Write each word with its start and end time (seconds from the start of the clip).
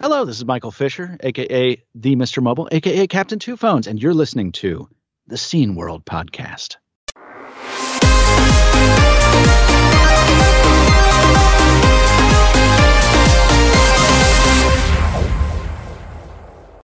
Hello, 0.00 0.26
this 0.26 0.36
is 0.36 0.44
Michael 0.44 0.70
Fisher, 0.72 1.16
aka 1.20 1.82
the 1.94 2.16
Mr. 2.16 2.42
Mobile, 2.42 2.68
aka 2.70 3.06
Captain 3.06 3.38
Two 3.38 3.56
Phones, 3.56 3.86
and 3.86 4.00
you're 4.00 4.12
listening 4.12 4.52
to 4.52 4.88
the 5.26 5.38
Scene 5.38 5.74
World 5.74 6.04
Podcast. 6.04 6.76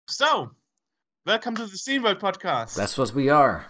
So, 0.08 0.52
welcome 1.26 1.56
to 1.56 1.66
the 1.66 1.78
Scene 1.78 2.04
World 2.04 2.20
Podcast. 2.20 2.76
That's 2.76 2.98
what 2.98 3.14
we 3.14 3.30
are. 3.30 3.66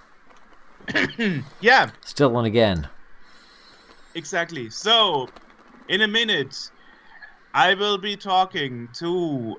yeah, 1.61 1.91
Still 2.05 2.37
and 2.37 2.47
again. 2.47 2.87
exactly. 4.15 4.69
So, 4.69 5.29
in 5.87 6.01
a 6.01 6.07
minute, 6.07 6.69
I 7.53 7.73
will 7.75 7.97
be 7.97 8.15
talking 8.17 8.89
to 8.99 9.57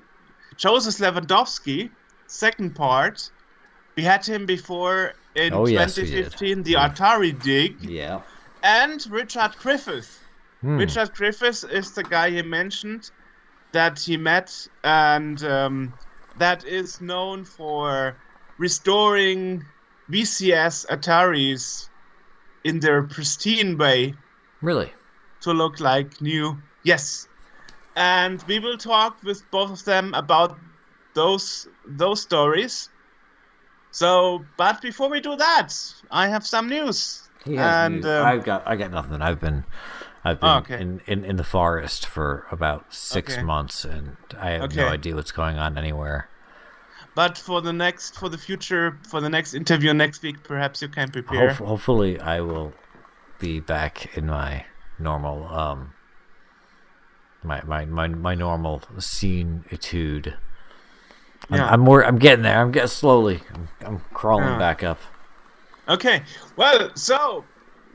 Joseph 0.57 0.95
Lewandowski, 0.97 1.89
second 2.27 2.75
part. 2.75 3.29
We 3.95 4.03
had 4.03 4.25
him 4.25 4.45
before 4.45 5.13
in 5.35 5.53
Oh, 5.53 5.65
yes, 5.67 5.97
we 5.97 6.03
did. 6.03 6.31
2015, 6.31 6.63
the 6.63 6.73
Atari 6.73 7.41
Dig, 7.41 7.81
Yeah. 7.81 8.21
and 8.63 9.05
Richard 9.09 9.55
Griffith. 9.57 10.19
Hmm. 10.61 10.77
Richard 10.77 11.13
Griffiths 11.13 11.63
is 11.63 11.91
the 11.93 12.03
guy 12.03 12.29
he 12.31 12.41
mentioned 12.41 13.11
that 13.71 13.99
he 13.99 14.17
met, 14.17 14.67
and 14.83 15.41
um, 15.43 15.93
that 16.37 16.65
is 16.65 16.99
known 17.01 17.45
for 17.45 18.17
restoring 18.57 19.63
VCS 20.09 20.85
Ataris 20.87 21.89
in 22.63 22.79
their 22.79 23.03
pristine 23.03 23.77
way 23.77 24.13
Really? 24.61 24.91
to 25.41 25.51
look 25.53 25.79
like 25.79 26.21
new. 26.21 26.57
Yes, 26.83 27.27
and 27.95 28.43
we 28.47 28.59
will 28.59 28.77
talk 28.77 29.23
with 29.23 29.49
both 29.51 29.71
of 29.71 29.83
them 29.85 30.13
about 30.13 30.59
those 31.13 31.67
those 31.87 32.21
stories. 32.21 32.89
So, 33.91 34.45
but 34.57 34.81
before 34.81 35.09
we 35.09 35.21
do 35.21 35.35
that, 35.37 35.73
I 36.11 36.27
have 36.27 36.45
some 36.45 36.67
news. 36.67 37.21
And 37.45 38.03
news. 38.03 38.05
um, 38.05 38.25
I've 38.25 38.43
got 38.43 38.67
I 38.67 38.75
got 38.75 38.91
nothing. 38.91 39.21
I've 39.21 39.39
been 39.39 39.63
I've 40.25 40.39
been 40.39 40.49
Oh, 40.49 40.57
okay. 40.57 40.81
in, 40.81 41.01
in, 41.05 41.23
in 41.23 41.35
the 41.35 41.43
forest 41.43 42.07
for 42.07 42.45
about 42.51 42.93
six 42.93 43.33
Okay. 43.33 43.43
months 43.43 43.85
and 43.85 44.17
I 44.39 44.51
have 44.51 44.63
Okay. 44.63 44.83
no 44.83 44.87
idea 44.89 45.15
what's 45.15 45.31
going 45.31 45.57
on 45.57 45.77
anywhere. 45.77 46.27
But 47.13 47.37
for 47.37 47.61
the 47.61 47.71
next, 47.71 48.15
for 48.17 48.27
the 48.27 48.37
future, 48.37 48.97
for 49.09 49.21
the 49.21 49.29
next 49.29 49.53
interview 49.53 49.93
next 49.93 50.23
week, 50.23 50.43
perhaps 50.43 50.81
you 50.81 50.89
can 50.89 51.11
prepare. 51.11 51.49
Hope, 51.49 51.67
hopefully 51.67 52.19
I 52.19 52.41
will 52.41 52.73
be 53.39 53.59
back 53.59 54.17
in 54.17 54.25
my 54.27 54.65
normal 54.99 55.47
um 55.47 55.93
my 57.45 57.61
my, 57.63 57.85
my, 57.85 58.07
my 58.07 58.35
normal 58.35 58.81
scene 58.99 59.63
etude. 59.71 60.33
I'm, 61.49 61.57
Yeah. 61.59 61.67
I'm 61.67 61.79
more 61.81 62.03
I'm 62.03 62.17
getting 62.17 62.43
there. 62.43 62.59
I'm 62.59 62.71
getting 62.71 62.87
slowly. 62.89 63.41
I'm, 63.53 63.67
I'm 63.85 63.99
crawling 64.13 64.47
Yeah. 64.47 64.57
back 64.59 64.83
up. 64.83 64.99
Okay, 65.87 66.23
well, 66.57 66.89
so 66.95 67.45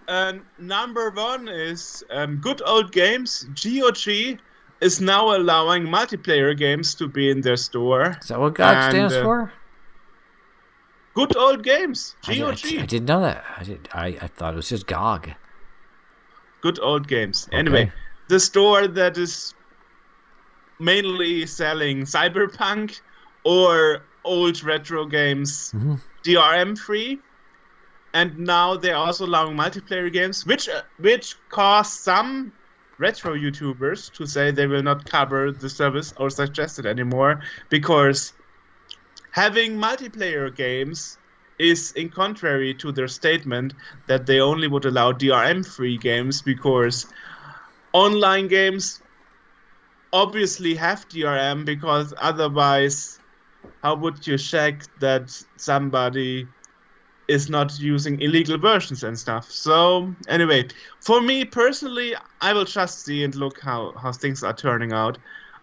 uh, 0.06 0.34
number 0.58 1.10
one 1.10 1.48
is 1.48 2.04
um, 2.10 2.36
good 2.36 2.62
old 2.64 2.92
games. 2.92 3.46
GOG 3.60 4.38
is 4.80 5.00
now 5.00 5.36
allowing 5.36 5.82
multiplayer 5.84 6.56
games 6.56 6.94
to 6.94 7.08
be 7.08 7.30
in 7.30 7.40
their 7.40 7.56
store. 7.56 8.16
Is 8.22 8.28
that 8.28 8.38
what 8.38 8.54
GOG 8.54 8.76
And, 8.76 8.92
stands 8.92 9.14
uh, 9.14 9.22
for? 9.24 9.52
Good 11.14 11.36
old 11.36 11.64
games. 11.64 12.14
I, 12.28 12.36
GOG. 12.38 12.58
I, 12.64 12.82
I 12.82 12.86
didn't 12.86 13.06
know 13.08 13.20
that. 13.22 13.44
I 13.58 13.64
did. 13.64 13.88
I, 13.92 14.06
I 14.22 14.26
thought 14.28 14.52
it 14.54 14.56
was 14.56 14.68
just 14.68 14.86
GOG. 14.86 15.32
good 16.62 16.78
old 16.80 17.08
games. 17.08 17.48
Anyway, 17.52 17.82
Okay. 17.86 17.92
The 18.30 18.40
store 18.40 18.86
that 18.86 19.18
is 19.18 19.52
mainly 20.78 21.46
selling 21.46 22.02
cyberpunk 22.02 23.00
or 23.44 24.02
old 24.24 24.62
retro 24.62 25.04
games 25.06 25.72
Mhm. 25.74 26.00
DRM 26.24 26.76
free, 26.76 27.18
and 28.14 28.38
now 28.38 28.76
they're 28.76 29.02
also 29.06 29.26
allowing 29.26 29.56
multiplayer 29.56 30.12
games, 30.12 30.46
which 30.46 30.68
uh, 30.68 30.82
which 30.98 31.34
caused 31.50 31.94
some 32.10 32.52
retro 32.98 33.32
YouTubers 33.34 34.12
to 34.16 34.26
say 34.26 34.50
they 34.50 34.66
will 34.66 34.82
not 34.82 35.08
cover 35.16 35.50
the 35.52 35.68
service 35.68 36.12
or 36.18 36.28
suggest 36.30 36.78
it 36.78 36.86
anymore 36.86 37.40
because 37.70 38.32
having 39.32 39.78
multiplayer 39.78 40.54
games 40.54 41.16
is 41.58 41.92
in 41.92 42.08
contrary 42.10 42.74
to 42.74 42.92
their 42.92 43.08
statement 43.08 43.72
that 44.06 44.26
they 44.26 44.40
only 44.40 44.68
would 44.68 44.84
allow 44.84 45.12
DRM 45.12 45.62
free 45.76 45.96
games 45.98 46.42
because 46.42 47.06
online 47.92 48.48
games 48.48 49.00
obviously 50.12 50.74
have 50.74 51.08
DRM 51.08 51.64
because 51.64 52.12
otherwise 52.18 53.18
how 53.82 53.94
would 53.94 54.26
you 54.26 54.38
check 54.38 54.82
that 55.00 55.30
somebody 55.56 56.46
is 57.28 57.48
not 57.48 57.78
using 57.78 58.20
illegal 58.20 58.58
versions 58.58 59.04
and 59.04 59.18
stuff? 59.18 59.50
So 59.50 60.14
anyway 60.28 60.68
for 61.00 61.20
me 61.20 61.44
personally 61.44 62.14
i 62.40 62.52
will 62.52 62.64
just 62.64 63.04
see 63.04 63.22
and 63.22 63.34
look 63.34 63.60
how, 63.60 63.92
how 63.92 64.12
things 64.12 64.42
are 64.42 64.54
turning 64.54 64.92
out. 64.92 65.18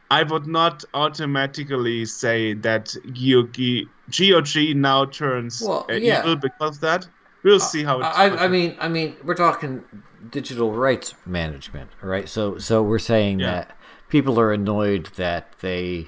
I 0.09 0.23
would 0.23 0.47
not 0.47 0.85
automatically 0.93 2.05
say 2.05 2.53
that 2.53 2.95
GOG, 3.07 3.89
GOG 4.09 4.75
now 4.75 5.05
turns 5.05 5.61
Well, 5.61 5.85
uh, 5.89 5.93
yeah. 5.93 6.21
evil 6.21 6.37
because 6.37 6.77
of 6.77 6.81
that. 6.81 7.07
We'll 7.43 7.59
see 7.59 7.83
how 7.83 7.99
it 7.99 8.03
I, 8.03 8.45
I 8.45 8.47
mean, 8.47 8.75
I 8.79 8.87
mean, 8.87 9.16
we're 9.23 9.35
talking 9.35 9.83
digital 10.31 10.71
rights 10.73 11.13
management, 11.25 11.91
right? 12.01 12.27
So, 12.29 12.57
so 12.57 12.81
we're 12.83 12.99
saying 12.99 13.39
Yeah. 13.39 13.51
that 13.51 13.77
people 14.09 14.39
are 14.39 14.51
annoyed 14.53 15.07
that 15.15 15.53
they, 15.61 16.07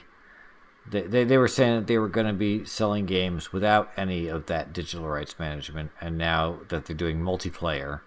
they, 0.90 1.02
they, 1.02 1.24
they 1.24 1.38
were 1.38 1.47
saying 1.47 1.75
that 1.81 1.88
they 1.88 1.97
were 1.97 2.09
going 2.09 2.28
to 2.28 2.34
be 2.34 2.66
selling 2.66 3.06
games 3.06 3.52
without 3.53 3.91
any 3.97 4.28
of 4.28 4.47
that 4.47 4.74
digital 4.74 5.08
rights 5.08 5.38
management, 5.38 5.91
and 6.02 6.18
now 6.18 6.59
that 6.69 6.85
they're 6.85 6.96
doing 6.96 7.19
multiplayer, 7.19 8.02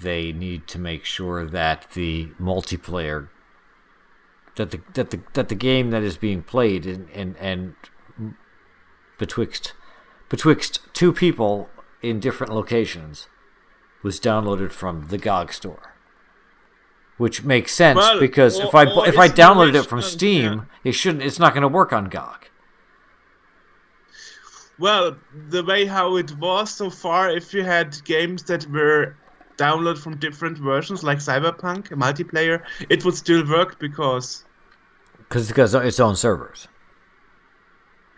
they 0.00 0.32
need 0.32 0.66
to 0.68 0.78
make 0.78 1.04
sure 1.04 1.46
that 1.46 1.86
the 1.94 2.26
multiplayer 2.40 3.28
that 4.56 4.70
the 4.70 4.80
that 4.94 5.10
the 5.10 5.20
that 5.34 5.48
the 5.48 5.54
game 5.54 5.90
that 5.90 6.02
is 6.02 6.16
being 6.16 6.42
played 6.42 6.86
and 6.86 7.08
and, 7.10 7.36
and 7.38 7.74
betwixt 9.18 9.72
betwixt 10.28 10.80
two 10.92 11.12
people 11.12 11.68
in 12.02 12.20
different 12.20 12.52
locations 12.52 13.28
was 14.04 14.20
downloaded 14.20 14.70
from 14.70 15.08
the 15.08 15.18
GOG 15.18 15.52
store. 15.52 15.94
Which 17.16 17.42
makes 17.42 17.72
sense 17.74 17.96
Well, 17.96 18.20
because 18.20 18.60
or- 18.60 18.66
if 18.66 18.74
I 18.74 18.82
if 19.06 19.18
I 19.18 19.28
downloaded 19.28 19.74
it 19.74 19.86
from 19.86 20.02
Steam, 20.02 20.52
yeah. 20.52 20.90
it 20.90 20.92
shouldn't. 20.92 21.24
It's 21.24 21.38
not 21.40 21.54
going 21.54 21.62
to 21.62 21.68
work 21.68 21.92
on 21.92 22.04
GOG. 22.08 22.46
Well, 24.78 25.16
the 25.48 25.64
way 25.64 25.84
how 25.86 26.16
it 26.16 26.36
was 26.38 26.70
so 26.74 26.90
far, 26.90 27.30
if 27.30 27.54
you 27.54 27.62
had 27.62 27.96
games 28.04 28.42
that 28.44 28.66
were 28.68 29.16
downloaded 29.56 29.98
from 30.02 30.16
different 30.18 30.58
versions, 30.58 31.04
like 31.04 31.18
Cyberpunk 31.18 31.88
multiplayer, 31.90 32.62
it 32.88 33.04
would 33.04 33.14
still 33.14 33.48
work 33.48 33.78
because 33.78 34.44
Because 35.28 35.74
its 35.74 36.00
own 36.00 36.16
servers. 36.16 36.66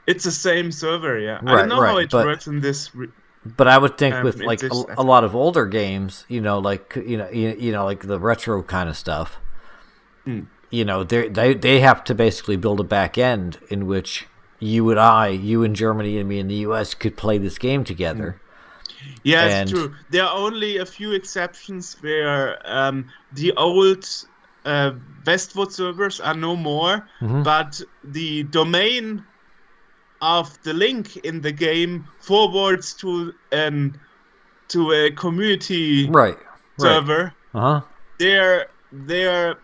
it's 0.06 0.24
the 0.24 0.30
same 0.30 0.72
server. 0.72 1.18
Yeah, 1.18 1.40
I 1.46 1.56
don't 1.56 1.68
know 1.68 1.82
how 1.82 1.98
it 1.98 2.12
works 2.12 2.46
in 2.46 2.60
this. 2.60 2.94
Re- 2.94 3.08
But 3.56 3.68
I 3.68 3.78
would 3.78 3.98
think 3.98 4.14
Um, 4.14 4.24
with 4.24 4.40
like 4.42 4.62
a, 4.62 4.68
just- 4.68 4.86
a 4.96 5.02
lot 5.02 5.24
of 5.24 5.34
older 5.34 5.66
games, 5.66 6.24
you 6.28 6.40
know, 6.40 6.58
like 6.58 6.94
you 6.96 7.16
know, 7.18 7.28
you, 7.30 7.54
you 7.58 7.72
know, 7.72 7.84
like 7.84 8.00
the 8.06 8.18
retro 8.18 8.62
kind 8.62 8.88
of 8.88 8.96
stuff. 8.96 9.38
Hmm. 10.24 10.40
You 10.70 10.84
know, 10.84 11.04
they 11.04 11.28
they 11.28 11.54
they 11.54 11.80
have 11.80 12.02
to 12.04 12.14
basically 12.14 12.56
build 12.56 12.80
a 12.80 12.84
back 12.84 13.16
end 13.18 13.58
in 13.68 13.86
which 13.86 14.26
you 14.58 14.90
and 14.90 14.98
I, 14.98 15.28
you 15.28 15.62
in 15.62 15.74
Germany 15.74 16.18
and 16.18 16.28
me 16.28 16.38
in 16.38 16.48
the 16.48 16.56
U.S. 16.68 16.94
could 16.94 17.16
play 17.16 17.38
this 17.38 17.58
game 17.58 17.84
together. 17.84 18.40
yeah, 19.22 19.44
and- 19.60 19.70
true. 19.70 19.94
There 20.10 20.24
are 20.24 20.36
only 20.36 20.78
a 20.78 20.86
few 20.86 21.12
exceptions 21.12 21.96
where 22.00 22.58
um, 22.64 23.06
the 23.32 23.52
old 23.56 24.04
uh, 24.64 24.92
Westwood 25.26 25.72
servers 25.72 26.20
are 26.20 26.34
no 26.34 26.56
more, 26.56 27.06
Mm-hmm. 27.20 27.42
but 27.42 27.80
the 28.02 28.42
domain 28.44 29.24
of 30.20 30.62
the 30.62 30.72
link 30.72 31.16
in 31.18 31.40
the 31.40 31.52
game 31.52 32.06
forwards 32.20 32.94
to 32.94 33.32
an 33.52 34.00
to 34.68 34.92
a 34.92 35.10
community 35.12 36.08
Right. 36.08 36.36
Right. 36.36 36.44
server. 36.78 37.32
Uh 37.54 37.60
huh. 37.60 37.80
There, 38.18 38.66
there, 38.90 39.56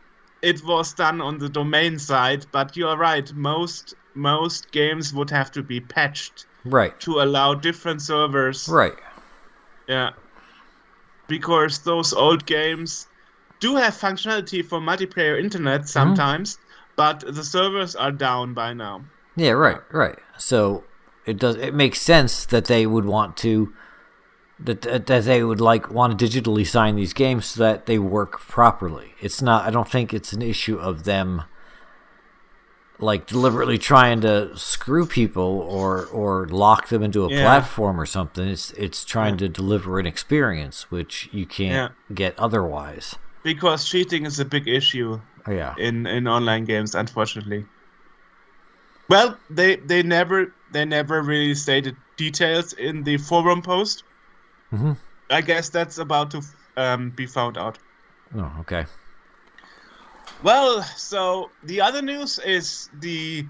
it 0.42 0.62
was 0.64 0.94
done 0.94 1.20
on 1.20 1.38
the 1.38 1.48
domain 1.48 1.98
side, 1.98 2.46
but 2.52 2.76
you 2.76 2.86
are 2.88 2.96
right. 2.96 3.32
Most 3.34 3.94
most 4.14 4.70
games 4.72 5.12
would 5.14 5.30
have 5.30 5.50
to 5.52 5.62
be 5.62 5.80
patched 5.80 6.46
Right. 6.64 6.98
to 7.00 7.20
allow 7.20 7.54
different 7.54 8.02
servers. 8.02 8.68
Right. 8.68 8.98
Yeah, 9.88 10.10
because 11.28 11.82
those 11.82 12.12
old 12.12 12.46
games 12.46 13.06
do 13.60 13.76
have 13.76 13.94
functionality 13.94 14.64
for 14.64 14.80
multiplayer 14.80 15.40
internet 15.42 15.88
sometimes, 15.88 16.58
but 16.96 17.20
the 17.20 17.42
servers 17.44 17.96
are 17.96 18.12
down 18.12 18.54
by 18.54 18.74
now. 18.74 19.06
Yeah. 19.36 19.50
Right. 19.52 19.80
Right. 19.90 20.18
So 20.38 20.84
it 21.26 21.38
does. 21.38 21.56
It 21.56 21.74
makes 21.74 22.00
sense 22.00 22.44
that 22.46 22.66
they 22.66 22.86
would 22.86 23.04
want 23.04 23.36
to. 23.38 23.72
That, 24.60 24.82
that 24.82 25.06
they 25.24 25.42
would 25.42 25.60
like 25.60 25.90
want 25.90 26.16
to 26.16 26.24
digitally 26.24 26.64
sign 26.64 26.94
these 26.94 27.12
games 27.12 27.46
so 27.46 27.64
that 27.64 27.86
they 27.86 27.98
work 27.98 28.38
properly. 28.40 29.14
It's 29.20 29.42
not. 29.42 29.66
I 29.66 29.70
don't 29.70 29.88
think 29.90 30.14
it's 30.14 30.32
an 30.32 30.40
issue 30.42 30.78
of 30.78 31.02
them 31.02 31.42
like 33.00 33.26
deliberately 33.26 33.78
trying 33.78 34.20
to 34.20 34.56
screw 34.56 35.04
people 35.06 35.42
or 35.68 36.06
or 36.06 36.46
lock 36.46 36.88
them 36.88 37.02
into 37.02 37.24
a 37.24 37.30
Yeah. 37.30 37.40
platform 37.42 38.00
or 38.00 38.06
something. 38.06 38.46
It's 38.46 38.70
it's 38.72 39.04
trying 39.04 39.36
to 39.38 39.48
deliver 39.48 39.98
an 39.98 40.06
experience 40.06 40.90
which 40.92 41.28
you 41.32 41.46
can't 41.46 41.92
get 42.14 42.38
otherwise. 42.38 43.16
because 43.42 43.84
cheating 43.88 44.24
is 44.26 44.38
a 44.38 44.44
big 44.44 44.68
issue 44.68 45.20
Oh, 45.48 45.50
yeah. 45.50 45.74
in 45.76 46.06
in 46.06 46.28
online 46.28 46.64
games, 46.64 46.94
unfortunately. 46.94 47.66
Well, 49.12 49.36
they 49.50 49.76
they 49.76 50.02
never 50.02 50.54
they 50.72 50.86
never 50.86 51.20
really 51.20 51.54
stated 51.54 51.94
details 52.16 52.72
in 52.72 53.04
the 53.04 53.18
forum 53.18 53.60
post. 53.60 54.04
Mhm. 54.72 54.96
I 55.28 55.42
guess 55.42 55.68
that's 55.68 55.98
about 55.98 56.30
to 56.30 56.40
um, 56.78 57.10
be 57.10 57.26
found 57.26 57.58
out. 57.58 57.76
Oh, 58.34 58.50
okay. 58.60 58.86
Well, 60.42 60.82
so 60.96 61.50
the 61.62 61.82
other 61.82 62.00
news 62.00 62.38
is 62.38 62.88
the 63.00 63.44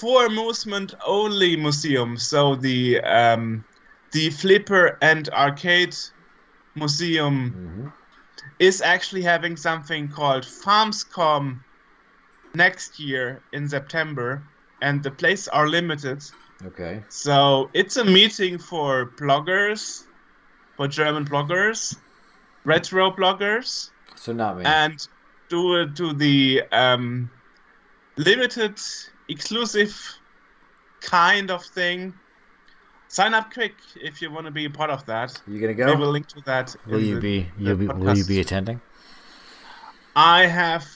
for 0.00 0.26
amusement 0.26 0.92
only 1.06 1.56
museum. 1.56 2.16
So 2.16 2.56
the 2.56 3.00
um, 3.02 3.64
the 4.10 4.30
flipper 4.30 4.98
and 5.00 5.28
arcade 5.28 5.94
museum 6.74 7.92
is 8.58 8.82
actually 8.82 9.22
having 9.22 9.56
something 9.56 10.08
called 10.08 10.44
Farmscom 10.44 11.60
next 12.54 12.98
year 12.98 13.40
in 13.52 13.68
September, 13.68 14.42
and 14.82 15.02
the 15.02 15.10
places 15.10 15.48
are 15.48 15.68
limited. 15.68 16.22
Okay. 16.64 17.02
So 17.08 17.70
it's 17.72 17.96
a 17.96 18.04
meeting 18.04 18.58
for 18.58 19.06
bloggers, 19.16 20.04
for 20.76 20.88
German 20.88 21.24
bloggers, 21.24 21.96
retro 22.64 23.10
bloggers, 23.10 23.90
So 24.16 24.32
not 24.32 24.58
me. 24.58 24.64
and 24.64 25.06
do 25.48 25.76
it 25.80 25.96
to 25.96 26.12
the 26.12 26.62
um, 26.72 27.30
limited, 28.16 28.78
exclusive 29.28 29.98
kind 31.00 31.50
of 31.50 31.64
thing. 31.64 32.14
Sign 33.08 33.34
up 33.34 33.52
quick 33.52 33.74
if 33.96 34.22
you 34.22 34.30
want 34.30 34.46
to 34.46 34.52
be 34.52 34.66
a 34.66 34.70
part 34.70 34.90
of 34.90 35.04
that. 35.06 35.40
you 35.48 35.60
gonna 35.60 35.74
go? 35.74 35.86
We 35.86 35.92
go? 35.94 35.98
will 35.98 36.10
link 36.10 36.28
to 36.28 36.40
that. 36.46 36.76
Will 36.86 36.98
in 37.00 37.04
you 37.06 37.14
the- 37.16 37.20
be 37.20 37.50
the 37.58 37.74
be 37.74 37.86
will 37.88 38.16
you 38.16 38.24
be 38.24 38.38
attending? 38.40 38.80
I 40.14 40.46
have, 40.46 40.86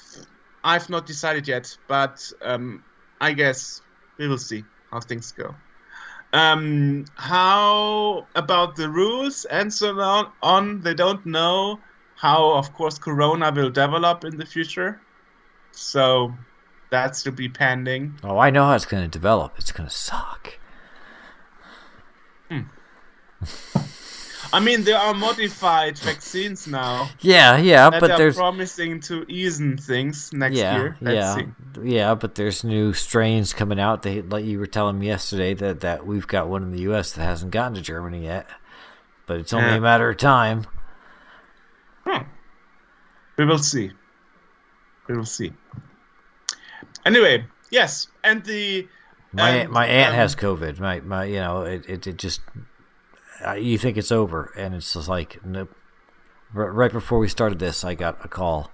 I've 0.63 0.89
not 0.91 1.07
decided 1.07 1.47
yet, 1.49 1.77
but 1.89 2.31
um, 2.43 2.85
I 3.21 3.33
guess 3.33 3.81
we 4.19 4.29
will 4.29 4.39
see 4.39 4.65
how 4.91 5.01
things 5.01 5.33
go. 5.33 5.55
Um, 6.33 7.05
how 7.15 8.27
about 8.35 8.75
the 8.75 8.89
rules 8.89 9.45
and 9.45 9.73
so 9.73 9.99
on? 10.01 10.33
On 10.43 10.81
they 10.81 10.95
don't 10.95 11.25
know 11.25 11.79
how, 12.17 12.55
of 12.55 12.73
course, 12.73 12.99
Corona 12.99 13.53
will 13.53 13.71
develop 13.71 14.25
in 14.25 14.37
the 14.37 14.47
future, 14.47 15.01
so 15.71 16.33
that's 16.91 17.23
to 17.23 17.33
be 17.33 17.49
pending. 17.49 18.19
Oh, 18.25 18.39
I 18.39 18.51
know 18.51 18.65
how 18.65 18.75
it's 18.75 18.87
gonna 18.87 19.09
develop. 19.09 19.55
It's 19.59 19.73
gonna 19.73 19.91
suck. 19.91 20.59
I 24.55 24.61
mean, 24.61 24.85
there 24.85 24.97
are 24.99 25.13
modified 25.15 25.99
vaccines 25.99 26.67
now 26.67 27.09
Yeah, 27.21 27.57
yeah, 27.59 27.91
but 27.91 28.11
are 28.11 28.19
there's 28.19 28.37
promising 28.37 29.01
to 29.01 29.25
ease 29.29 29.61
things 29.85 30.33
next 30.33 30.57
yeah, 30.57 30.77
year. 30.77 30.97
Let's 31.01 31.15
yeah, 31.17 31.35
see. 31.35 31.47
yeah, 31.97 32.15
but 32.15 32.35
there's 32.37 32.63
new 32.63 32.93
strains 32.93 33.53
coming 33.53 33.81
out. 33.81 34.03
They 34.03 34.23
like 34.23 34.45
you 34.45 34.59
were 34.61 34.67
telling 34.67 34.99
me 34.99 35.07
yesterday 35.09 35.55
that 35.55 35.81
that 35.81 36.07
we've 36.07 36.27
got 36.27 36.49
one 36.49 36.63
in 36.63 36.71
the 36.71 36.83
U.S. 36.83 37.13
that 37.13 37.23
hasn't 37.23 37.51
gotten 37.51 37.75
to 37.75 37.83
Germany 37.83 38.23
yet, 38.25 38.47
but 39.27 39.39
it's 39.41 39.53
only 39.53 39.71
Yeah. 39.71 39.77
a 39.77 39.81
matter 39.81 40.09
of 40.09 40.17
time. 40.19 40.67
We 43.37 43.45
will 43.45 43.59
see. 43.59 43.91
We 45.09 45.17
will 45.17 45.25
see. 45.25 45.53
Anyway, 47.05 47.45
yes, 47.71 48.07
and 48.23 48.45
the 48.45 48.87
My 49.33 49.51
and, 49.51 49.71
my 49.73 49.87
aunt 49.87 50.11
um, 50.11 50.15
has 50.15 50.37
COVID. 50.37 50.79
My 50.79 51.01
my 51.01 51.25
you 51.25 51.41
know 51.41 51.63
it 51.63 51.85
it, 51.89 52.07
it 52.07 52.17
just 52.17 52.41
you 53.53 53.79
think 53.79 53.97
it's 53.97 54.13
over 54.13 54.53
and 54.57 54.75
it's 54.75 54.95
just 54.95 55.09
like 55.09 55.45
nope. 55.45 55.71
Right 56.53 56.93
before 56.93 57.19
we 57.19 57.29
started 57.29 57.59
this, 57.59 57.83
I 57.85 57.95
got 57.95 58.25
a 58.25 58.29
call 58.29 58.71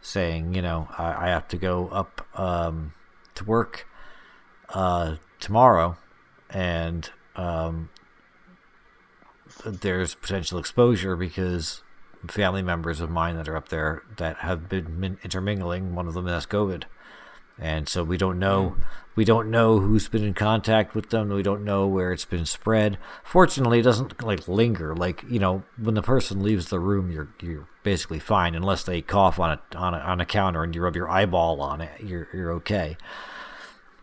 saying 0.00 0.54
you 0.54 0.62
know 0.62 0.88
I, 0.98 1.26
I 1.26 1.28
have 1.28 1.48
to 1.48 1.56
go 1.56 1.88
up 1.88 2.26
um, 2.38 2.92
to 3.34 3.44
work 3.44 3.86
uh, 4.70 5.16
tomorrow 5.40 5.96
and 6.50 7.10
um, 7.36 7.88
there's 9.64 10.14
potential 10.14 10.58
exposure 10.58 11.16
because 11.16 11.82
family 12.28 12.62
members 12.62 13.00
of 13.00 13.10
mine 13.10 13.36
that 13.36 13.48
are 13.48 13.56
up 13.56 13.68
there 13.68 14.02
that 14.16 14.38
have 14.38 14.68
been 14.68 15.18
intermingling. 15.24 15.94
One 15.94 16.06
of 16.06 16.14
them 16.14 16.26
has 16.26 16.46
COVID, 16.46 16.84
and 17.58 17.88
so 17.88 18.04
we 18.04 18.16
don't 18.16 18.38
know. 18.38 18.76
We 19.14 19.26
don't 19.26 19.50
know 19.50 19.78
who's 19.78 20.08
been 20.08 20.24
in 20.24 20.32
contact 20.32 20.94
with 20.94 21.10
them. 21.10 21.28
We 21.28 21.42
don't 21.42 21.64
know 21.64 21.86
where 21.86 22.12
it's 22.12 22.24
been 22.24 22.46
spread. 22.46 22.96
Fortunately, 23.22 23.78
it 23.78 23.82
doesn't 23.82 24.22
like 24.22 24.48
linger. 24.48 24.96
Like 24.96 25.22
you 25.28 25.38
know, 25.38 25.64
when 25.76 25.94
the 25.94 26.02
person 26.02 26.42
leaves 26.42 26.68
the 26.68 26.80
room, 26.80 27.10
you're 27.12 27.28
you're 27.40 27.68
basically 27.82 28.18
fine 28.20 28.54
unless 28.54 28.84
they 28.84 29.02
cough 29.02 29.38
on 29.38 29.50
a 29.50 29.76
on 29.76 29.92
a, 29.94 29.98
on 29.98 30.20
a 30.20 30.24
counter 30.26 30.62
and 30.62 30.74
you 30.74 30.82
rub 30.82 30.96
your 30.96 31.10
eyeball 31.10 31.60
on 31.60 31.80
it. 31.82 31.90
You're 32.02 32.28
you're 32.32 32.52
okay. 32.52 32.96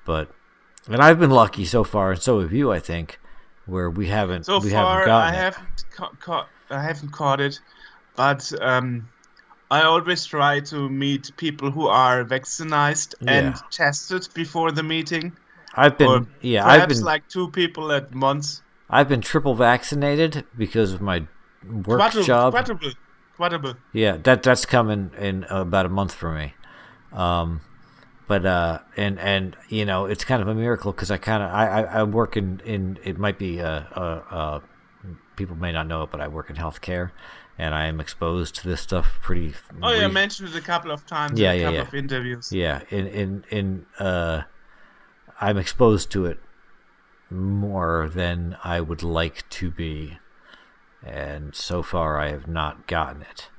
But 0.06 0.32
and 0.88 1.02
I've 1.02 1.20
been 1.20 1.32
lucky 1.32 1.66
so 1.66 1.84
far, 1.84 2.12
and 2.12 2.22
so 2.22 2.40
have 2.42 2.54
you. 2.54 2.72
I 2.72 2.80
think 2.80 3.20
where 3.66 3.90
we 3.90 4.08
haven't 4.08 4.46
So 4.46 4.60
we 4.60 4.70
far, 4.72 5.00
haven't 5.00 5.08
gotten 5.08 5.34
I 5.34 5.38
haven't 5.38 5.86
ca- 5.92 6.12
caught. 6.20 6.50
I 6.70 6.84
haven't 6.84 7.12
caught 7.12 7.42
it, 7.42 7.60
but 8.16 8.52
um, 8.62 9.10
I 9.72 9.84
always 9.84 10.26
try 10.26 10.62
to 10.62 10.90
meet 10.90 11.32
people 11.38 11.70
who 11.70 11.88
are 11.88 12.24
vaccinated 12.24 13.16
and 13.28 13.56
tested 13.72 14.28
before 14.34 14.72
the 14.72 14.84
meeting. 14.84 15.34
I've 15.76 15.98
been 15.98 16.08
or 16.08 16.28
yeah, 16.42 16.66
I've 16.66 16.90
been 16.90 17.02
like 17.02 17.28
two 17.30 17.50
people 17.52 17.92
at 17.92 18.14
once. 18.16 18.64
I've 18.90 19.08
been 19.08 19.22
triple 19.22 19.54
vaccinated 19.54 20.46
because 20.58 20.94
of 20.94 21.02
my 21.02 21.28
work 21.64 22.00
Quadruple, 22.00 22.24
job. 22.24 22.54
quadruple, 22.54 22.92
quadruple. 23.36 23.76
Yeah, 23.94 24.18
that 24.18 24.42
that's 24.42 24.66
coming 24.66 25.12
in 25.20 25.44
about 25.44 25.86
a 25.86 25.90
month 25.90 26.14
for 26.14 26.34
me. 26.34 26.54
Um, 27.14 27.62
but 28.28 28.46
uh, 28.48 28.80
and 28.98 29.20
and 29.20 29.56
you 29.70 29.86
know, 29.86 30.06
it's 30.06 30.24
kind 30.24 30.42
of 30.42 30.48
a 30.48 30.56
miracle 30.56 30.92
because 30.92 31.12
I 31.12 31.18
kind 31.18 31.44
of 31.44 31.52
I, 31.52 31.68
I 31.68 31.82
I 31.82 32.04
work 32.04 32.36
in 32.36 32.62
in 32.66 32.98
it 33.04 33.20
might 33.20 33.38
be 33.38 33.62
uh, 33.62 33.84
uh 33.96 34.22
uh 34.32 34.60
people 35.36 35.56
may 35.56 35.72
not 35.72 35.88
know 35.88 36.04
it, 36.04 36.12
but 36.12 36.20
I 36.22 36.28
work 36.28 36.50
in 36.50 36.56
healthcare, 36.56 37.12
and 37.60 37.76
I 37.76 37.86
am 37.86 38.00
exposed 38.00 38.56
to 38.56 38.68
this 38.68 38.82
stuff 38.82 39.06
pretty. 39.22 39.54
Oh 39.84 39.92
yeah, 39.94 40.06
I 40.06 40.08
mentioned 40.08 40.50
it 40.50 40.56
a 40.56 40.62
couple 40.62 40.90
of 40.92 41.06
times 41.06 41.40
Yeah, 41.40 41.52
in 41.52 41.58
a 41.58 41.60
yeah, 41.60 41.66
couple 41.68 41.76
yeah. 41.76 41.88
of 41.88 41.94
interviews. 41.94 42.52
yeah 42.52 42.82
in 42.90 43.06
in 43.08 43.44
in 43.52 43.86
uh 44.00 44.42
i'm 45.42 45.58
exposed 45.58 46.10
to 46.12 46.26
it 46.26 46.40
more 47.30 48.10
than 48.14 48.58
i 48.64 48.82
would 48.82 49.04
like 49.04 49.48
to 49.50 49.70
be 49.70 50.18
and 51.04 51.54
so 51.56 51.82
far 51.84 52.20
i 52.20 52.30
have 52.30 52.48
not 52.48 52.88
gotten 52.88 53.22
it 53.22 53.50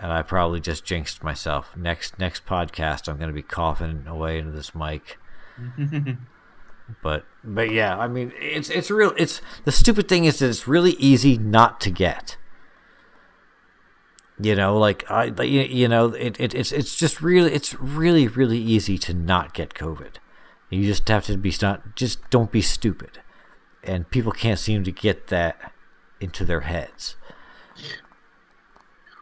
and 0.00 0.12
i 0.12 0.22
probably 0.22 0.60
just 0.60 0.84
jinxed 0.84 1.22
myself 1.24 1.76
next 1.76 2.18
next 2.18 2.44
podcast 2.46 3.08
i'm 3.08 3.16
going 3.16 3.28
to 3.30 3.34
be 3.34 3.42
coughing 3.42 4.04
away 4.06 4.38
into 4.38 4.50
this 4.52 4.74
mic 4.74 5.16
but 7.02 7.24
but 7.44 7.70
yeah 7.70 7.96
i 7.98 8.06
mean 8.08 8.32
it's 8.38 8.68
it's 8.70 8.90
real 8.90 9.12
it's 9.16 9.40
the 9.64 9.72
stupid 9.72 10.08
thing 10.08 10.24
is 10.24 10.38
that 10.40 10.48
it's 10.48 10.68
really 10.68 10.92
easy 10.92 11.38
not 11.38 11.80
to 11.80 11.90
get 11.90 12.36
you 14.42 14.54
know 14.54 14.78
like 14.78 15.08
i 15.10 15.24
you, 15.42 15.62
you 15.62 15.88
know 15.88 16.06
it, 16.14 16.38
it 16.40 16.54
it's 16.54 16.72
it's 16.72 16.96
just 16.96 17.20
really 17.20 17.52
it's 17.52 17.74
really 17.80 18.26
really 18.28 18.58
easy 18.58 18.96
to 18.98 19.12
not 19.14 19.54
get 19.54 19.74
covid. 19.74 20.16
You 20.70 20.84
just 20.84 21.08
have 21.08 21.26
to 21.26 21.36
be 21.36 21.52
not 21.60 21.96
just 21.96 22.30
don't 22.30 22.52
be 22.52 22.62
stupid. 22.62 23.18
And 23.82 24.08
people 24.08 24.30
can't 24.30 24.58
seem 24.58 24.84
to 24.84 24.92
get 24.92 25.26
that 25.26 25.72
into 26.20 26.44
their 26.44 26.60
heads. 26.60 27.16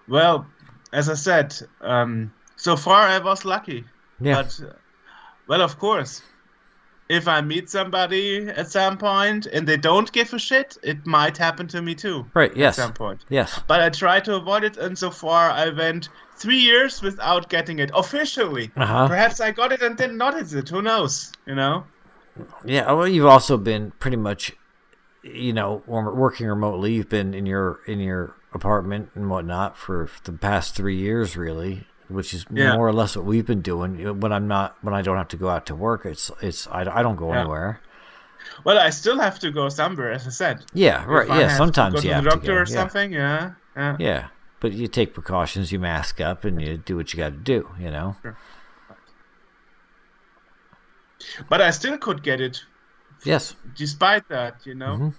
Well, 0.07 0.47
as 0.93 1.09
I 1.09 1.15
said, 1.15 1.55
um, 1.81 2.33
so 2.57 2.77
far 2.77 3.03
I 3.03 3.19
was 3.19 3.45
lucky. 3.45 3.85
yeah. 4.21 4.43
But, 4.43 4.61
uh, 4.63 4.73
well, 5.47 5.63
of 5.63 5.79
course, 5.79 6.23
if 7.09 7.27
I 7.27 7.41
meet 7.41 7.71
somebody 7.71 8.49
at 8.49 8.71
some 8.71 8.99
point 8.99 9.47
and 9.47 9.67
they 9.67 9.77
don't 9.77 10.11
give 10.13 10.33
a 10.35 10.39
shit, 10.39 10.77
it 10.83 11.07
might 11.07 11.37
happen 11.37 11.67
to 11.69 11.81
me 11.83 11.95
too 11.95 12.27
right 12.35 12.55
yes 12.57 12.79
at 12.79 12.83
some 12.83 12.93
point. 12.93 13.25
yes 13.29 13.61
But 13.67 13.81
I 13.81 13.89
try 13.91 14.21
to 14.21 14.37
avoid 14.37 14.65
it, 14.65 14.77
and 14.77 14.97
so 14.99 15.11
far 15.11 15.51
I 15.51 15.71
went 15.71 16.09
three 16.37 16.59
years 16.59 17.03
without 17.03 17.49
getting 17.49 17.79
it 17.79 17.91
officially. 17.95 18.71
uh-huh 18.77 19.09
Perhaps 19.09 19.41
I 19.41 19.51
got 19.53 19.73
it 19.73 19.83
and 19.83 19.97
didn't 19.97 20.19
notice 20.19 20.53
it. 20.53 20.69
Who 20.69 20.83
knows? 20.83 21.33
You 21.47 21.55
know? 21.55 21.85
Yeah, 22.65 22.93
well, 22.93 23.09
you've 23.09 23.27
also 23.27 23.57
been 23.57 23.91
pretty 23.99 24.17
much, 24.17 24.53
you 25.23 25.53
know, 25.53 25.83
working 25.87 26.47
remotely. 26.47 26.93
You've 26.93 27.09
been 27.09 27.35
in 27.35 27.47
your 27.47 27.81
in 27.87 27.99
your 28.01 28.37
apartment 28.53 29.11
and 29.15 29.29
whatnot 29.29 29.77
for 29.77 30.09
the 30.25 30.33
past 30.33 30.75
three 30.77 30.97
years, 30.97 31.37
really, 31.37 31.87
which 32.09 32.33
is 32.35 32.45
Yeah. 32.51 32.75
more 32.77 32.87
or 32.89 32.93
less 32.93 33.17
what 33.17 33.25
we've 33.27 33.47
been 33.47 33.63
doing. 33.63 34.21
When 34.21 34.33
I'm 34.33 34.49
not, 34.49 34.77
when 34.83 34.95
I 34.95 35.03
don't 35.03 35.17
have 35.17 35.29
to 35.29 35.37
go 35.37 35.49
out 35.49 35.67
to 35.67 35.75
work, 35.75 36.05
it's 36.07 36.31
it's 36.41 36.67
I, 36.69 36.81
I 36.99 37.03
don't 37.03 37.17
go 37.17 37.33
Yeah. 37.33 37.41
anywhere. 37.41 37.81
Well, 38.65 38.79
I 38.79 38.91
still 38.91 39.19
have 39.21 39.39
to 39.41 39.51
go 39.51 39.69
somewhere, 39.69 40.11
as 40.13 40.27
I 40.27 40.31
said. 40.31 40.65
Yeah, 40.73 41.05
right. 41.07 41.25
If 41.29 41.29
Yeah, 41.29 41.41
have 41.43 41.51
to 41.51 41.57
sometimes 41.57 41.95
go 41.95 42.01
to 42.01 42.07
the 42.09 42.21
doctor 42.23 42.41
to 42.41 42.47
go. 42.47 42.53
or 42.55 42.59
yeah. 42.61 42.65
something. 42.65 43.13
Yeah. 43.13 43.51
Yeah. 43.77 43.97
Yeah, 43.99 44.29
but 44.61 44.73
you 44.73 44.89
take 44.89 45.13
precautions. 45.15 45.71
You 45.71 45.79
mask 45.79 46.21
up 46.21 46.45
and 46.45 46.61
you 46.61 46.77
do 46.79 46.97
what 46.97 47.13
you 47.13 47.19
got 47.19 47.31
to 47.31 47.37
do. 47.55 47.69
You 47.79 47.91
know. 47.91 48.17
But 51.49 51.61
I 51.61 51.71
still 51.71 51.99
could 51.99 52.23
get 52.23 52.41
it 52.41 52.65
Yes. 53.25 53.55
despite 53.77 54.29
that, 54.29 54.65
you 54.65 54.75
know. 54.75 54.97
Mhm. 54.97 55.15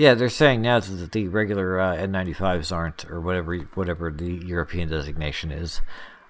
Yeah, 0.00 0.14
they're 0.14 0.30
saying 0.30 0.62
now 0.62 0.80
that 0.80 1.12
the 1.12 1.28
regular 1.28 1.78
uh, 1.78 1.94
N95s 1.94 2.74
aren't, 2.74 3.04
or 3.10 3.20
whatever 3.20 3.54
whatever 3.74 4.10
the 4.10 4.32
European 4.32 4.88
designation 4.88 5.52
is, 5.52 5.82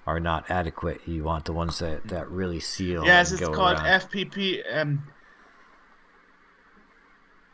are 0.05 0.19
not 0.19 0.51
adequate. 0.51 1.07
You 1.07 1.23
want 1.23 1.45
the 1.45 1.53
ones 1.53 1.79
that, 1.79 2.05
that 2.09 2.29
really 2.29 2.59
seal. 2.59 3.05
Yes, 3.05 3.31
it's 3.31 3.39
called 3.39 3.77
around. 3.77 4.01
FPP. 4.01 4.61
Um, 4.75 5.03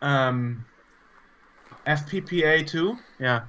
um, 0.01 0.65
FPPA 1.85 2.65
two. 2.65 2.97
Yeah, 3.19 3.43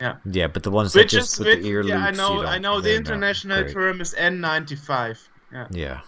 Yeah, 0.00 0.18
Yeah, 0.24 0.46
but 0.46 0.62
the 0.62 0.70
ones 0.70 0.92
that 0.92 1.08
just 1.08 1.32
is 1.32 1.38
which, 1.40 1.60
the 1.60 1.66
ear 1.66 1.82
yeah, 1.82 1.96
I 1.96 2.10
loops, 2.10 2.18
you 2.18 2.24
know. 2.24 2.42
I 2.44 2.58
know 2.58 2.80
the 2.80 2.94
international 2.94 3.68
term 3.68 4.00
is 4.00 4.14
N95. 4.14 5.18
Yeah. 5.52 5.66
Yeah. 5.72 6.00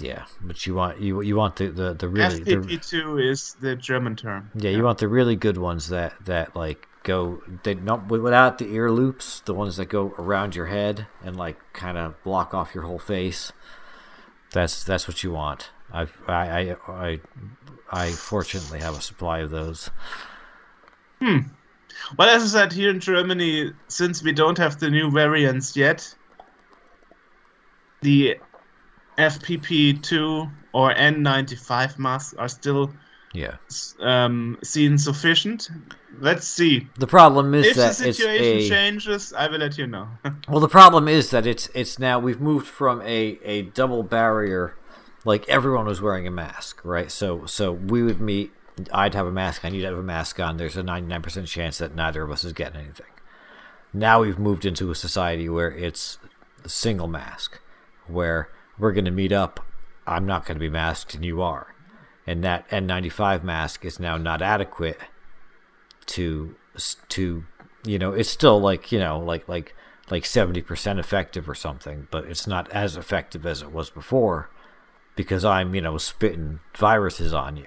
Yeah, 0.00 0.26
but 0.40 0.66
you 0.66 0.74
want 0.74 1.00
you 1.00 1.20
you 1.22 1.36
want 1.36 1.56
the 1.56 1.68
the, 1.68 1.94
the 1.94 2.08
really 2.08 2.40
FPP 2.40 2.88
two 2.88 3.18
is 3.18 3.54
the 3.60 3.74
German 3.74 4.16
term. 4.16 4.50
yeah 4.54 4.70
you 4.70 4.82
want 4.82 4.98
the 4.98 5.08
really 5.08 5.36
good 5.36 5.58
ones 5.58 5.88
that 5.88 6.14
that 6.24 6.54
like 6.54 6.86
go 7.02 7.42
they 7.64 7.74
not 7.74 8.08
without 8.08 8.58
the 8.58 8.66
ear 8.74 8.90
loops 8.90 9.40
the 9.40 9.54
ones 9.54 9.76
that 9.76 9.86
go 9.86 10.14
around 10.18 10.54
your 10.54 10.66
head 10.66 11.06
and 11.24 11.36
like 11.36 11.56
kind 11.72 11.96
of 11.96 12.22
block 12.22 12.54
off 12.54 12.74
your 12.74 12.84
whole 12.84 12.98
face. 12.98 13.52
That's 14.52 14.84
that's 14.84 15.08
what 15.08 15.22
you 15.24 15.32
want. 15.32 15.70
I 15.92 16.06
I 16.26 16.36
I 16.36 16.76
I, 16.88 17.20
I 17.90 18.10
fortunately 18.10 18.80
have 18.80 18.96
a 18.96 19.00
supply 19.00 19.40
of 19.40 19.50
those. 19.50 19.90
Hmm. 21.20 21.38
Well, 22.16 22.28
as 22.28 22.42
I 22.42 22.60
said, 22.60 22.72
here 22.72 22.90
in 22.90 23.00
Germany, 23.00 23.72
since 23.88 24.22
we 24.22 24.32
don't 24.32 24.56
have 24.58 24.78
the 24.78 24.88
new 24.88 25.10
variants 25.10 25.76
yet, 25.76 26.14
the 28.02 28.36
FPP2 29.18 30.50
or 30.72 30.94
N95 30.94 31.98
masks 31.98 32.34
are 32.38 32.48
still 32.48 32.92
Yeah. 33.34 33.56
um, 34.00 34.58
seen 34.62 34.96
sufficient. 34.98 35.70
Let's 36.20 36.46
see. 36.46 36.88
The 36.98 37.06
problem 37.06 37.54
is 37.54 37.66
If 37.66 37.74
the 37.74 37.80
that 37.82 38.00
it's 38.00 38.16
situation 38.18 38.58
a 38.58 38.68
changes, 38.68 39.32
I 39.32 39.48
will 39.48 39.58
let 39.58 39.76
you 39.78 39.86
know. 39.86 40.08
Well, 40.48 40.60
the 40.60 40.68
problem 40.68 41.08
is 41.08 41.30
that 41.30 41.46
it's 41.46 41.68
it's 41.74 41.98
now 41.98 42.18
we've 42.18 42.40
moved 42.40 42.66
from 42.66 43.00
a, 43.02 43.38
a 43.44 43.62
double 43.62 44.02
barrier, 44.02 44.74
like 45.24 45.48
everyone 45.48 45.86
was 45.86 46.00
wearing 46.00 46.26
a 46.26 46.30
mask, 46.30 46.80
right? 46.84 47.10
So 47.10 47.44
so 47.46 47.72
we 47.72 48.02
would 48.02 48.20
meet. 48.20 48.52
I'd 48.92 49.14
have 49.14 49.26
a 49.26 49.32
mask 49.32 49.64
on. 49.64 49.74
You'd 49.74 49.84
have 49.84 49.98
a 49.98 50.02
mask 50.02 50.40
on. 50.40 50.56
There's 50.56 50.76
a 50.76 50.82
ninety 50.82 51.08
nine 51.08 51.22
percent 51.22 51.46
chance 51.46 51.78
that 51.78 51.94
neither 51.94 52.22
of 52.22 52.30
us 52.30 52.44
is 52.44 52.52
getting 52.52 52.80
anything. 52.80 53.06
Now 53.92 54.20
we've 54.22 54.38
moved 54.38 54.64
into 54.64 54.90
a 54.90 54.94
society 54.94 55.48
where 55.48 55.70
it's 55.70 56.18
a 56.64 56.68
single 56.68 57.08
mask, 57.08 57.60
where 58.06 58.48
we're 58.78 58.92
going 58.92 59.04
to 59.04 59.10
meet 59.10 59.32
up. 59.32 59.64
I'm 60.06 60.26
not 60.26 60.46
going 60.46 60.56
to 60.56 60.60
be 60.60 60.70
masked, 60.70 61.14
and 61.14 61.24
you 61.24 61.42
are, 61.42 61.74
and 62.26 62.42
that 62.44 62.68
N95 62.70 63.42
mask 63.42 63.84
is 63.84 64.00
now 64.00 64.16
not 64.16 64.40
adequate 64.40 64.98
to 66.06 66.56
to 67.08 67.44
you 67.84 67.98
know 67.98 68.12
it's 68.12 68.30
still 68.30 68.60
like 68.60 68.90
you 68.90 68.98
know 68.98 69.18
like 69.18 69.48
like 69.48 69.74
like 70.10 70.24
70% 70.24 70.98
effective 70.98 71.48
or 71.48 71.54
something 71.54 72.08
but 72.10 72.24
it's 72.24 72.46
not 72.46 72.70
as 72.70 72.96
effective 72.96 73.44
as 73.44 73.60
it 73.60 73.70
was 73.70 73.90
before 73.90 74.48
because 75.16 75.44
i'm 75.44 75.74
you 75.74 75.80
know 75.80 75.98
spitting 75.98 76.60
viruses 76.76 77.34
on 77.34 77.56
you 77.56 77.66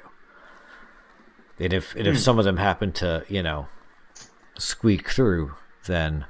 and 1.59 1.71
if 1.71 1.95
and 1.95 2.07
if 2.07 2.15
hmm. 2.15 2.19
some 2.19 2.39
of 2.39 2.45
them 2.45 2.57
happen 2.57 2.91
to 2.91 3.23
you 3.27 3.43
know 3.43 3.67
squeak 4.57 5.09
through 5.09 5.53
then 5.85 6.25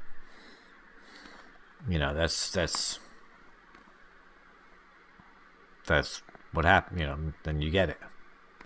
you 1.88 1.98
know 1.98 2.12
that's 2.12 2.50
that's 2.50 2.98
that's 5.92 6.22
what 6.52 6.64
happened 6.64 7.00
you 7.00 7.06
know 7.06 7.18
then 7.44 7.60
you 7.60 7.70
get 7.70 7.90
it. 7.90 7.98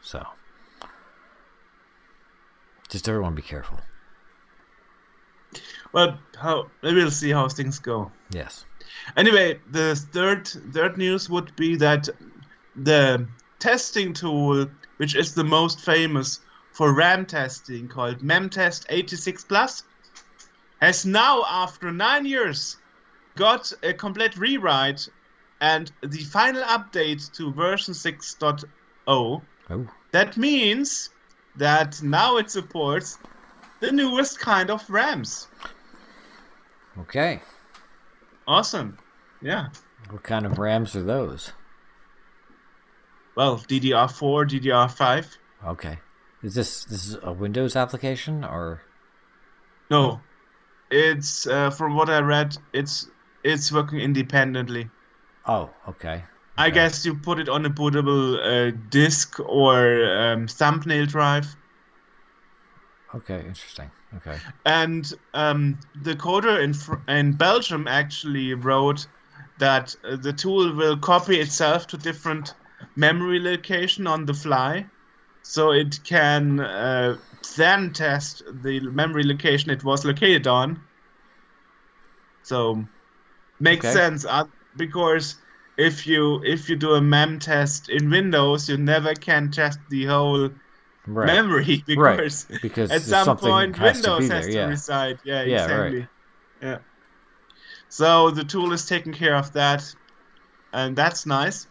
So 0.03 0.25
just 2.89 3.09
everyone 3.09 3.35
be 3.35 3.43
careful. 3.43 3.79
Well, 5.93 6.19
how 6.39 6.71
we'll 6.83 7.11
see 7.11 7.31
how 7.31 7.49
things 7.49 7.79
go. 7.79 8.13
yes. 8.31 8.65
Anyway, 9.17 9.61
the 9.71 9.97
third 10.13 10.47
third 10.47 10.97
news 10.97 11.29
would 11.29 11.55
be 11.57 11.77
that 11.77 12.09
the 12.75 13.27
testing 13.59 14.13
tool, 14.13 14.67
which 14.99 15.15
is 15.17 15.35
the 15.35 15.45
most 15.45 15.81
famous 15.81 16.41
for 16.73 16.93
RAM 16.93 17.25
testing, 17.27 17.89
called 17.89 18.19
MemTest 18.19 18.87
86 18.89 19.45
Plus, 19.45 19.83
has 20.81 21.07
now, 21.07 21.43
after 21.49 21.91
nine 21.91 22.27
years, 22.27 22.77
got 23.35 23.73
a 23.83 23.95
complete 23.95 24.37
rewrite 24.37 25.09
and 25.61 25.91
the 26.03 26.19
final 26.19 26.63
update 26.65 27.33
to 27.33 27.53
version 27.53 27.95
6.0. 27.95 28.65
oh 29.07 29.43
That 30.13 30.37
means 30.37 31.11
that 31.57 32.03
now 32.03 32.37
it 32.37 32.51
supports 32.51 33.19
the 33.81 33.91
newest 33.93 34.39
kind 34.39 34.71
of 34.71 34.89
RAMs. 34.91 35.49
okay 37.01 37.41
Awesome. 38.49 38.99
Yeah. 39.43 39.69
what 40.11 40.23
kind 40.23 40.47
of 40.47 40.59
rams 40.59 40.95
are 40.95 41.03
those 41.03 41.53
Well, 43.37 43.59
DDR4, 43.59 44.49
DDR5. 44.49 45.37
Okay. 45.67 45.99
Is 46.43 46.55
this 46.55 46.85
this 46.85 47.07
is 47.09 47.17
a 47.23 47.33
Windows 47.33 47.75
application 47.77 48.45
or 48.45 48.83
No, 49.91 50.21
it's 50.91 51.47
uh, 51.47 51.71
from 51.71 51.97
what 51.97 52.09
I 52.09 52.21
read, 52.21 52.57
it's 52.73 53.09
it's 53.43 53.73
working 53.73 54.01
independently. 54.01 54.89
Oh, 55.47 55.71
okay. 55.89 56.25
I 56.59 56.71
guess 56.71 57.05
you 57.05 57.15
put 57.15 57.39
it 57.39 57.49
on 57.49 57.65
a 57.67 57.71
bootable 57.71 58.39
uh, 58.43 58.77
disk 58.89 59.41
or 59.41 60.05
um, 60.05 60.47
thumbnail 60.49 61.07
drive, 61.07 61.57
Okay, 63.15 63.39
interesting. 63.39 63.91
Okay. 64.17 64.39
and 64.65 65.13
um, 65.35 65.79
the 66.03 66.15
coder 66.15 66.63
in 66.63 66.75
fr- 66.75 67.03
in 67.09 67.33
Belgium 67.33 67.87
actually 67.89 68.55
wrote 68.55 69.07
that 69.59 69.95
uh, 70.05 70.17
the 70.17 70.33
tool 70.33 70.75
will 70.75 70.97
copy 70.99 71.41
itself 71.41 71.87
to 71.89 71.97
different 71.97 72.55
memory 72.97 73.41
location 73.41 74.07
on 74.07 74.27
the 74.27 74.35
fly, 74.35 74.87
so 75.43 75.73
it 75.73 75.99
can 76.05 76.61
uh, 76.61 77.17
then 77.57 77.93
test 77.93 78.43
the 78.63 78.81
memory 78.81 79.23
location 79.23 79.71
it 79.71 79.85
was 79.85 80.05
located 80.05 80.47
on. 80.47 80.81
So 82.43 82.85
makes 83.61 83.87
Okay. 83.87 83.93
sense 83.93 84.25
because 84.77 85.37
if 85.77 86.07
you 86.07 86.43
if 86.45 86.69
you 86.69 86.77
do 86.77 86.95
a 86.95 87.01
mem 87.01 87.39
test 87.39 87.89
in 87.89 88.11
Windows, 88.11 88.69
you 88.69 88.77
never 88.77 89.15
can 89.15 89.51
test 89.51 89.81
the 89.89 90.07
whole 90.07 90.51
Right. 91.07 91.27
memory 91.27 91.85
Right. 91.97 92.19
because 92.19 92.47
Because 92.63 92.91
at 92.91 93.03
some 93.03 93.37
point 93.37 93.77
has 93.77 94.03
Windows 94.03 94.19
be 94.19 94.29
has 94.29 94.49
to 94.49 94.53
yeah. 94.55 94.69
reside. 94.69 95.19
Yeah, 95.25 95.43
Yeah, 95.43 95.67
right. 95.67 95.93
exactly. 95.93 96.09
Yeah. 96.63 96.79
So 97.89 98.31
the 98.31 98.45
tool 98.45 98.73
is 98.73 98.87
taking 98.87 99.13
care 99.13 99.37
of 99.37 99.53
that, 99.55 99.83
and 100.73 100.97
that's 100.97 101.27
nice. 101.27 101.67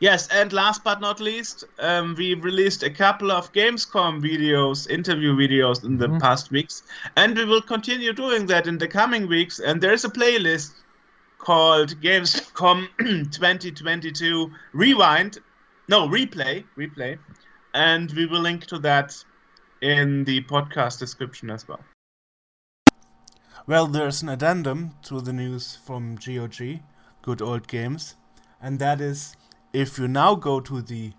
Yes, 0.00 0.28
and 0.28 0.52
last 0.52 0.84
but 0.84 1.00
not 1.00 1.20
least, 1.20 1.64
um, 1.78 2.14
we 2.16 2.34
released 2.34 2.82
a 2.82 2.90
couple 2.90 3.30
of 3.30 3.52
Gamescom 3.52 4.20
videos, 4.22 4.88
interview 4.88 5.34
videos 5.34 5.84
in 5.84 5.96
the 5.98 6.08
Mhm. 6.08 6.20
past 6.20 6.50
weeks, 6.50 6.82
and 7.16 7.36
we 7.36 7.44
will 7.44 7.62
continue 7.62 8.12
doing 8.12 8.46
that 8.46 8.66
in 8.66 8.78
the 8.78 8.88
coming 8.88 9.28
weeks. 9.28 9.58
And 9.58 9.80
there's 9.80 10.04
a 10.04 10.10
playlist 10.10 10.82
called 11.38 12.00
Gamescom 12.00 12.88
2022 13.32 14.50
Rewind, 14.72 15.38
no 15.88 16.08
Replay, 16.08 16.64
Replay, 16.76 17.18
and 17.74 18.10
we 18.12 18.26
will 18.26 18.40
link 18.40 18.66
to 18.66 18.78
that 18.80 19.16
in 19.80 20.24
the 20.24 20.42
podcast 20.42 20.98
description 20.98 21.50
as 21.50 21.66
well. 21.66 21.80
Well, 23.66 23.86
there's 23.86 24.22
an 24.22 24.28
addendum 24.28 24.94
to 25.02 25.20
the 25.20 25.32
news 25.32 25.76
from 25.76 26.16
GOG, 26.16 26.80
Good 27.22 27.42
Old 27.42 27.68
Games, 27.68 28.16
and 28.60 28.78
that 28.78 29.00
is 29.00 29.36
if 29.72 29.98
you 29.98 30.08
now 30.08 30.34
go 30.34 30.60
to 30.60 30.80
the 30.80 31.12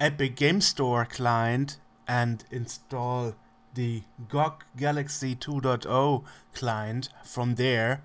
Epic 0.00 0.36
Game 0.36 0.60
Store 0.60 1.04
client 1.04 1.78
and 2.08 2.44
install 2.50 3.34
the 3.74 4.02
GOG 4.28 4.64
Galaxy 4.76 5.36
2.0 5.36 6.24
client 6.54 7.08
from 7.24 7.54
there, 7.54 8.02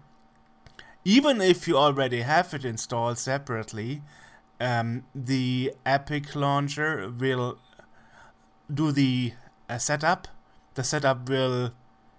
even 1.05 1.39
if 1.39 1.67
you 1.67 1.77
already 1.77 2.21
have 2.21 2.51
it 2.55 2.65
installed 2.65 3.19
separately, 3.19 4.01
um, 4.59 5.03
the 5.13 5.71
Epic 5.85 6.35
launcher 6.35 7.09
will 7.09 7.59
do 8.73 8.91
the 8.91 9.33
uh, 9.69 9.77
setup. 9.77 10.27
The 10.73 10.83
setup 10.83 11.29
will 11.29 11.73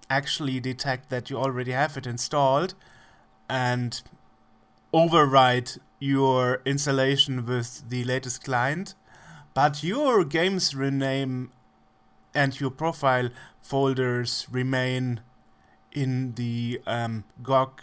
actually 0.08 0.60
detect 0.60 1.10
that 1.10 1.30
you 1.30 1.36
already 1.36 1.72
have 1.72 1.96
it 1.96 2.06
installed 2.06 2.74
and 3.50 4.00
override 4.92 5.72
your 5.98 6.62
installation 6.64 7.44
with 7.44 7.88
the 7.88 8.04
latest 8.04 8.44
client. 8.44 8.94
But 9.52 9.82
your 9.82 10.24
games 10.24 10.76
rename 10.76 11.50
and 12.32 12.58
your 12.60 12.70
profile 12.70 13.30
folders 13.60 14.46
remain 14.48 15.22
in 15.90 16.34
the 16.34 16.80
um, 16.86 17.24
GOG 17.42 17.82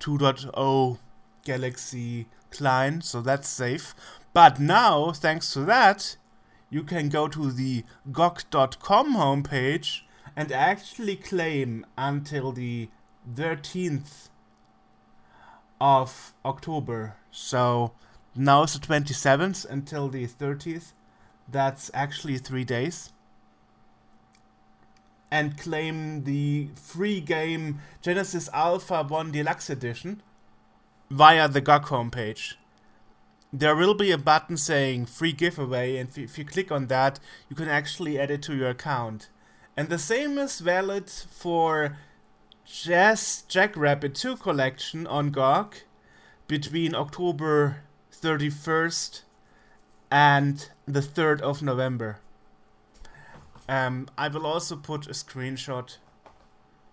2.0 0.00 0.98
Galaxy 1.44 2.26
client, 2.50 3.04
so 3.04 3.20
that's 3.20 3.48
safe. 3.48 3.94
But 4.32 4.60
now, 4.60 5.12
thanks 5.12 5.52
to 5.54 5.60
that, 5.60 6.16
you 6.70 6.82
can 6.82 7.08
go 7.08 7.28
to 7.28 7.50
the 7.50 7.84
GOG.com 8.12 9.14
homepage 9.16 10.02
and 10.36 10.52
actually 10.52 11.16
claim 11.16 11.86
until 11.96 12.52
the 12.52 12.88
13th 13.34 14.28
of 15.80 16.34
October. 16.44 17.16
So 17.30 17.92
now 18.34 18.64
it's 18.64 18.78
the 18.78 18.86
27th 18.86 19.66
until 19.68 20.08
the 20.08 20.26
30th. 20.26 20.92
That's 21.50 21.90
actually 21.94 22.38
three 22.38 22.64
days. 22.64 23.12
And 25.30 25.58
claim 25.58 26.24
the 26.24 26.68
free 26.74 27.20
game 27.20 27.80
Genesis 28.00 28.48
Alpha 28.52 29.02
1 29.02 29.32
Deluxe 29.32 29.68
Edition 29.68 30.22
via 31.10 31.48
the 31.48 31.60
GOG 31.60 31.86
homepage. 31.86 32.54
There 33.52 33.76
will 33.76 33.94
be 33.94 34.10
a 34.10 34.18
button 34.18 34.56
saying 34.56 35.06
free 35.06 35.32
giveaway, 35.32 35.96
and 35.96 36.16
if 36.16 36.38
you 36.38 36.44
click 36.44 36.70
on 36.70 36.86
that, 36.88 37.18
you 37.48 37.56
can 37.56 37.68
actually 37.68 38.18
add 38.18 38.30
it 38.30 38.42
to 38.42 38.54
your 38.54 38.70
account. 38.70 39.28
And 39.76 39.88
the 39.88 39.98
same 39.98 40.38
is 40.38 40.60
valid 40.60 41.08
for 41.08 41.96
Jazz 42.66 43.44
Jackrabbit 43.48 44.14
2 44.14 44.36
collection 44.36 45.06
on 45.06 45.30
GOG 45.30 45.76
between 46.46 46.94
October 46.94 47.84
31st 48.12 49.22
and 50.10 50.68
the 50.86 51.00
3rd 51.00 51.40
of 51.40 51.62
November. 51.62 52.18
Um, 53.68 54.08
I 54.16 54.28
will 54.28 54.46
also 54.46 54.76
put 54.76 55.06
a 55.06 55.10
screenshot 55.10 55.98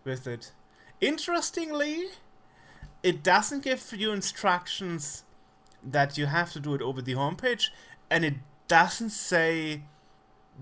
with 0.03 0.27
it. 0.27 0.51
Interestingly, 0.99 2.05
it 3.01 3.23
doesn't 3.23 3.63
give 3.63 3.93
you 3.95 4.11
instructions 4.11 5.23
that 5.83 6.17
you 6.17 6.25
have 6.25 6.51
to 6.53 6.59
do 6.59 6.73
it 6.73 6.81
over 6.81 7.01
the 7.01 7.13
homepage, 7.13 7.69
and 8.09 8.25
it 8.25 8.35
doesn't 8.67 9.11
say 9.11 9.83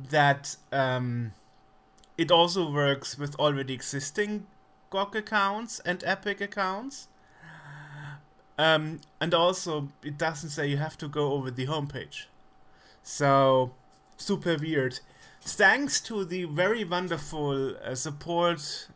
that 0.09 0.57
um, 0.71 1.31
it 2.17 2.31
also 2.31 2.69
works 2.69 3.17
with 3.17 3.35
already 3.35 3.73
existing 3.73 4.45
GOG 4.89 5.15
accounts 5.15 5.79
and 5.79 6.03
Epic 6.05 6.41
accounts. 6.41 7.07
Um, 8.57 9.01
and 9.19 9.33
also, 9.33 9.89
it 10.03 10.17
doesn't 10.17 10.51
say 10.51 10.67
you 10.67 10.77
have 10.77 10.97
to 10.99 11.07
go 11.07 11.33
over 11.33 11.49
the 11.49 11.65
homepage. 11.65 12.25
So, 13.01 13.73
super 14.17 14.57
weird. 14.57 14.99
Thanks 15.45 15.99
to 16.01 16.23
the 16.23 16.45
very 16.45 16.85
wonderful 16.85 17.75
uh, 17.75 17.95
support 17.95 18.87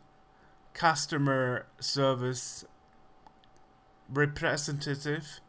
customer 0.72 1.66
service 1.78 2.64
representative 4.08 5.40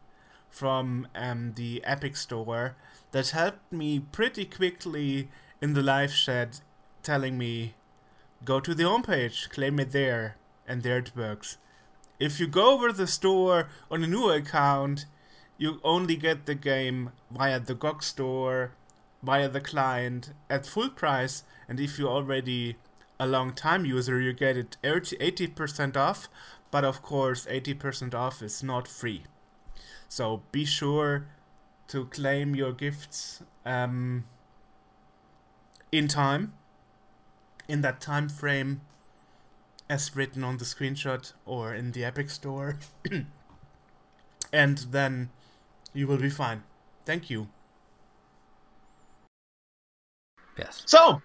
from 0.50 1.08
um, 1.16 1.54
the 1.56 1.82
Epic 1.86 2.18
Store 2.18 2.76
that 3.12 3.30
helped 3.30 3.72
me 3.72 4.02
pretty 4.12 4.44
quickly 4.44 5.30
in 5.62 5.74
the 5.74 5.82
live 5.82 6.14
chat, 6.14 6.60
telling 7.02 7.38
me, 7.38 7.76
go 8.44 8.60
to 8.60 8.76
the 8.76 8.84
homepage, 8.84 9.50
claim 9.50 9.80
it 9.80 9.92
there, 9.92 10.36
and 10.68 10.84
there 10.84 10.98
it 10.98 11.16
works. 11.16 11.58
If 12.20 12.42
you 12.42 12.48
go 12.48 12.74
over 12.74 12.92
the 12.92 13.08
store 13.08 13.70
on 13.90 14.04
a 14.04 14.08
new 14.08 14.30
account, 14.30 15.06
you 15.58 15.80
only 15.82 16.18
get 16.18 16.46
the 16.46 16.56
game 16.56 17.14
via 17.32 17.62
the 17.62 17.74
GOG 17.74 18.04
store, 18.04 18.74
via 19.22 19.50
the 19.50 19.62
client 19.62 20.34
at 20.50 20.66
full 20.66 20.90
price, 20.90 21.44
and 21.68 21.80
if 21.80 22.00
you're 22.00 22.10
already 22.10 22.78
a 23.20 23.28
long 23.28 23.54
time 23.54 23.86
user, 23.86 24.20
you 24.20 24.34
get 24.34 24.58
it 24.58 24.78
80% 24.84 25.98
off, 25.98 26.30
but 26.72 26.86
of 26.86 27.02
course, 27.02 27.46
80% 27.46 28.14
off 28.14 28.42
is 28.42 28.64
not 28.64 28.88
free. 28.88 29.24
So 30.08 30.42
be 30.52 30.66
sure 30.66 31.28
to 31.90 32.06
claim 32.06 32.56
your 32.56 32.72
gifts 32.72 33.44
um, 33.66 34.26
in 35.92 36.08
time, 36.08 36.54
in 37.68 37.82
that 37.82 38.00
time 38.00 38.30
frame 38.30 38.82
as 39.90 40.16
written 40.16 40.44
on 40.44 40.58
the 40.58 40.66
screenshot 40.66 41.34
or 41.46 41.74
in 41.74 41.92
the 41.92 42.06
Epic 42.06 42.30
Store. 42.30 42.78
and 44.54 44.78
then 44.92 45.30
you 45.94 46.08
will 46.08 46.18
be 46.18 46.30
fine. 46.30 46.64
Thank 47.06 47.30
you. 47.30 47.50
Yes. 50.60 50.84
So, 50.86 51.22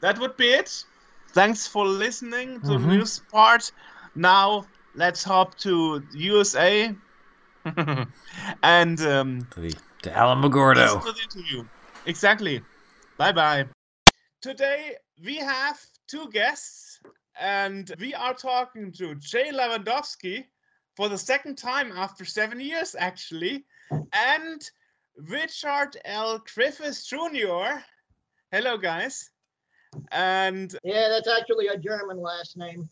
that 0.00 0.18
would 0.18 0.36
be 0.36 0.48
it. 0.52 0.84
Thanks 1.32 1.66
for 1.66 1.86
listening 1.86 2.60
to 2.62 2.68
Mhm. 2.68 2.80
the 2.82 2.86
news 2.96 3.20
part. 3.30 3.70
Now, 4.14 4.64
let's 4.94 5.22
hop 5.22 5.56
to 5.58 6.02
USA. 6.14 6.94
and 8.62 9.00
um, 9.00 9.46
To 9.50 9.60
the 9.60 9.74
to 10.02 10.10
Alamogordo. 10.10 10.76
listen 10.76 11.00
to 11.00 11.12
the 11.12 11.22
interview. 11.22 11.64
Exactly. 12.06 12.62
Bye 13.18 13.32
bye. 13.32 13.66
Today, 14.40 14.96
we 15.24 15.36
have 15.36 15.78
two 16.06 16.30
guests, 16.30 17.00
and 17.38 17.92
we 17.98 18.14
are 18.14 18.32
talking 18.34 18.92
to 18.92 19.14
Jay 19.16 19.50
Lewandowski 19.52 20.46
for 20.96 21.08
the 21.08 21.18
second 21.18 21.58
time 21.58 21.92
after 21.92 22.24
seven 22.24 22.60
years, 22.60 22.94
actually, 22.98 23.66
and 24.12 24.70
Richard 25.16 25.96
L. 26.04 26.38
Griffiths 26.54 27.06
Jr. 27.08 27.82
Hello, 28.50 28.76
guys. 28.78 29.30
And 30.12 30.74
Yeah, 30.84 31.08
that's 31.08 31.28
actually 31.28 31.68
a 31.68 31.76
German 31.76 32.18
last 32.20 32.56
name. 32.56 32.88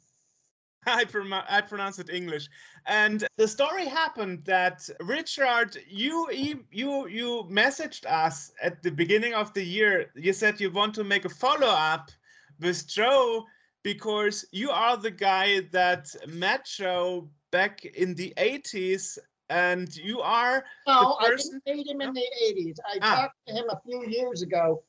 I, 0.88 1.04
prom- 1.04 1.32
I 1.32 1.60
pronounce 1.62 1.98
it 1.98 2.10
English. 2.10 2.48
And 2.86 3.26
the 3.38 3.48
story 3.48 3.86
happened 3.86 4.44
that 4.44 4.88
Richard, 5.00 5.76
you 5.88 6.28
you 6.70 7.08
you 7.08 7.44
messaged 7.50 8.06
us 8.06 8.52
at 8.62 8.82
the 8.84 8.90
beginning 8.92 9.34
of 9.34 9.52
the 9.54 9.64
year. 9.64 10.12
You 10.14 10.32
said 10.32 10.60
you 10.60 10.70
want 10.70 10.94
to 10.94 11.02
make 11.04 11.24
a 11.24 11.28
follow 11.28 11.66
up 11.66 12.12
with 12.60 12.86
Joe 12.86 13.44
because 13.82 14.44
you 14.52 14.70
are 14.70 14.96
the 14.96 15.10
guy 15.10 15.60
that 15.72 16.14
met 16.28 16.66
Joe 16.66 17.28
back 17.50 17.84
in 17.84 18.14
the 18.14 18.32
80s, 18.36 19.18
and 19.50 19.94
you 19.96 20.20
are 20.20 20.64
No, 20.86 21.16
I 21.20 21.26
person- 21.30 21.60
didn't 21.66 21.78
meet 21.78 21.88
him 21.88 22.00
in 22.00 22.12
the 22.12 22.26
80s. 22.44 22.76
I 22.86 22.98
Ah. 23.02 23.16
talked 23.16 23.36
to 23.48 23.54
him 23.54 23.64
a 23.70 23.80
few 23.84 24.06
years 24.08 24.42
ago 24.42 24.84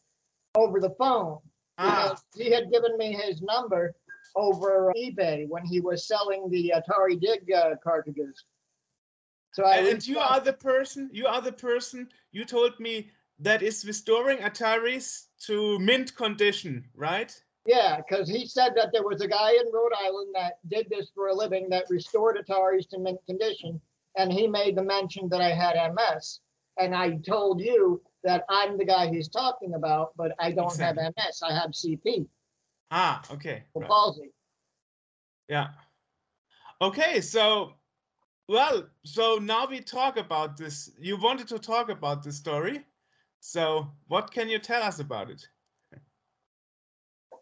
over 0.57 0.79
the 0.79 0.95
phone 0.97 1.37
ah, 1.77 2.15
he 2.35 2.49
had 2.51 2.71
given 2.71 2.97
me 2.97 3.13
his 3.13 3.41
number 3.41 3.93
over 4.35 4.93
eBay 4.97 5.47
when 5.47 5.65
he 5.65 5.79
was 5.79 6.07
selling 6.07 6.49
the 6.49 6.73
Atari 6.75 7.19
Dig 7.19 7.51
uh, 7.51 7.75
cartridges. 7.83 8.45
So 9.53 9.63
I 9.63 9.77
and 9.77 9.87
reached 9.87 10.07
you 10.07 10.19
are 10.19 10.39
the 10.39 10.53
person. 10.53 11.09
You 11.11 11.27
are 11.27 11.41
the 11.41 11.51
person 11.51 12.09
you 12.31 12.45
told 12.45 12.79
me 12.79 13.09
that 13.39 13.61
is 13.61 13.85
restoring 13.85 14.39
Ataris 14.39 15.27
to 15.45 15.79
mint 15.79 16.15
condition, 16.15 16.83
right? 16.95 17.33
Yeah, 17.65 17.97
because 17.97 18.29
he 18.29 18.47
said 18.47 18.73
that 18.75 18.91
there 18.93 19.03
was 19.03 19.21
a 19.21 19.27
guy 19.27 19.51
in 19.51 19.71
Rhode 19.73 19.93
Island 19.99 20.29
that 20.35 20.59
did 20.69 20.87
this 20.89 21.09
for 21.13 21.27
a 21.27 21.33
living 21.33 21.67
that 21.69 21.85
restored 21.89 22.37
Ataris 22.37 22.87
to 22.89 22.99
mint 22.99 23.19
condition. 23.25 23.81
And 24.17 24.31
he 24.31 24.47
made 24.47 24.75
the 24.75 24.83
mention 24.83 25.29
that 25.29 25.41
I 25.41 25.49
had 25.49 25.75
MS. 25.93 26.39
And 26.79 26.95
I 26.95 27.17
told 27.17 27.61
you 27.61 28.01
that 28.23 28.43
I'm 28.49 28.77
the 28.77 28.85
guy 28.85 29.07
he's 29.07 29.29
talking 29.29 29.73
about, 29.73 30.11
but 30.15 30.33
I 30.39 30.51
don't 30.51 30.65
Exactly. 30.67 31.03
have 31.03 31.13
MS. 31.17 31.41
I 31.43 31.53
have 31.53 31.71
CP, 31.71 32.27
Ah, 32.91 33.21
okay. 33.31 33.63
or 33.73 33.81
right. 33.81 33.89
palsy. 33.89 34.31
Yeah. 35.49 35.69
Okay, 36.81 37.21
so 37.21 37.73
well, 38.47 38.87
so 39.03 39.39
now 39.41 39.67
we 39.67 39.81
talk 39.81 40.17
about 40.17 40.57
this. 40.57 40.91
You 40.99 41.17
wanted 41.17 41.47
to 41.49 41.59
talk 41.59 41.89
about 41.89 42.23
this 42.23 42.37
story. 42.37 42.85
So 43.39 43.87
what 44.07 44.31
can 44.31 44.49
you 44.49 44.59
tell 44.59 44.83
us 44.83 44.99
about 44.99 45.29
it? 45.29 45.47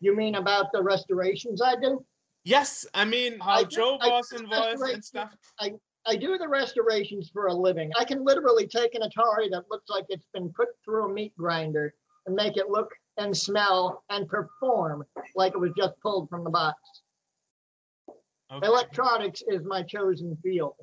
You 0.01 0.15
mean 0.15 0.35
about 0.35 0.71
the 0.71 0.83
restorations 0.83 1.61
I 1.61 1.75
do? 1.75 2.05
Yes, 2.43 2.85
I 2.93 3.05
mean 3.05 3.39
how 3.39 3.59
I 3.59 3.63
Joe 3.63 3.97
I 4.01 4.09
was 4.09 4.31
involved 4.31 4.81
and 4.81 5.03
stuff. 5.03 5.35
I 5.59 5.71
do 6.13 6.37
the 6.37 6.47
restorations 6.47 7.31
for 7.33 7.47
a 7.47 7.53
living. 7.53 7.91
I 7.97 8.05
can 8.05 8.23
literally 8.23 8.67
take 8.67 8.93
an 8.93 9.01
Atari 9.01 9.49
that 9.49 9.63
looks 9.71 9.89
like 9.89 10.05
it's 10.09 10.27
been 10.33 10.53
put 10.53 10.67
through 10.83 11.05
a 11.05 11.13
meat 11.13 11.33
grinder 11.35 11.93
and 12.27 12.35
make 12.35 12.57
it 12.57 12.69
look 12.69 12.91
and 13.17 13.35
smell 13.35 14.03
and 14.09 14.27
perform 14.27 15.03
like 15.35 15.53
it 15.53 15.59
was 15.59 15.71
just 15.75 15.99
pulled 16.01 16.29
from 16.29 16.43
the 16.43 16.49
box. 16.49 16.77
Okay. 18.53 18.67
Electronics 18.67 19.41
is 19.47 19.63
my 19.65 19.81
chosen 19.81 20.37
field. 20.43 20.75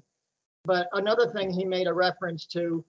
But 0.65 0.89
another 0.93 1.31
thing 1.31 1.51
he 1.51 1.65
made 1.65 1.87
a 1.87 1.95
reference 1.95 2.47
to 2.47 2.85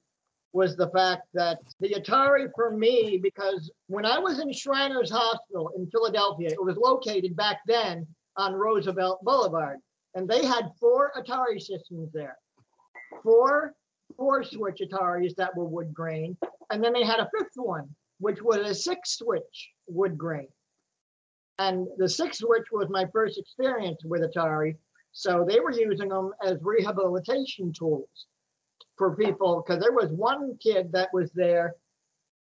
was 0.54 0.76
the 0.76 0.90
fact 0.90 1.24
that 1.34 1.60
the 1.80 1.96
Atari 1.96 2.48
for 2.56 2.72
me, 2.72 3.20
because 3.22 3.72
when 3.88 4.06
I 4.06 4.20
was 4.20 4.40
in 4.40 4.54
Shriners 4.54 5.12
Hospital 5.12 5.72
in 5.76 5.88
Philadelphia, 5.88 6.50
it 6.50 6.64
was 6.64 6.78
located 6.78 7.36
back 7.36 7.62
then 7.68 8.06
on 8.38 8.54
Roosevelt 8.54 9.24
Boulevard, 9.24 9.80
and 10.16 10.28
they 10.28 10.46
had 10.46 10.72
four 10.80 11.12
Atari 11.18 11.62
systems 11.62 12.12
there. 12.14 12.38
Four 13.24 13.74
four 14.18 14.44
switch 14.44 14.82
Ataris 14.82 15.36
that 15.36 15.56
were 15.56 15.66
wood 15.66 15.94
grain, 15.94 16.38
and 16.72 16.84
then 16.84 16.94
they 16.94 17.04
had 17.04 17.20
a 17.20 17.30
fifth 17.36 17.56
one, 17.56 17.90
which 18.20 18.42
was 18.42 18.58
a 18.58 18.76
six 18.76 19.18
switch 19.18 19.72
wood 19.88 20.18
grain. 20.18 20.48
And 21.60 21.88
the 21.98 22.10
six 22.10 22.40
switch 22.40 22.68
was 22.72 22.90
my 22.90 23.06
first 23.14 23.38
experience 23.38 24.04
with 24.04 24.22
Atari. 24.22 24.76
So 25.12 25.46
they 25.48 25.60
were 25.60 25.72
using 25.72 26.10
them 26.10 26.32
as 26.44 26.58
rehabilitation 26.62 27.72
tools 27.72 28.28
for 28.98 29.16
people 29.16 29.64
because 29.66 29.82
there 29.82 29.92
was 29.92 30.12
one 30.12 30.58
kid 30.58 30.92
that 30.92 31.10
was 31.14 31.32
there 31.32 31.76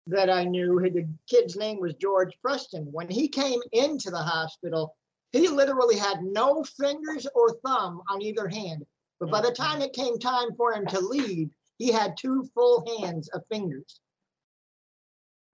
that 0.06 0.30
I 0.30 0.44
knew. 0.44 0.80
The 0.80 1.08
kid's 1.28 1.56
name 1.56 1.80
was 1.80 1.94
George 1.94 2.32
Preston. 2.40 2.86
When 2.92 3.08
he 3.08 3.28
came 3.28 3.60
into 3.72 4.10
the 4.10 4.18
hospital, 4.18 4.96
he 5.32 5.48
literally 5.48 5.96
had 5.96 6.22
no 6.22 6.64
fingers 6.64 7.26
or 7.34 7.56
thumb 7.64 8.02
on 8.08 8.22
either 8.22 8.48
hand. 8.48 8.84
But 9.18 9.30
by 9.30 9.40
the 9.40 9.48
mm-hmm. 9.48 9.62
time 9.62 9.82
it 9.82 9.92
came 9.92 10.18
time 10.18 10.54
for 10.56 10.72
him 10.72 10.86
to 10.86 11.00
leave, 11.00 11.50
he 11.78 11.92
had 11.92 12.16
two 12.16 12.48
full 12.54 12.84
hands 12.98 13.28
of 13.28 13.42
fingers 13.50 14.00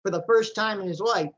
for 0.02 0.10
the 0.10 0.24
first 0.26 0.54
time 0.54 0.80
in 0.80 0.88
his 0.88 1.00
life. 1.00 1.30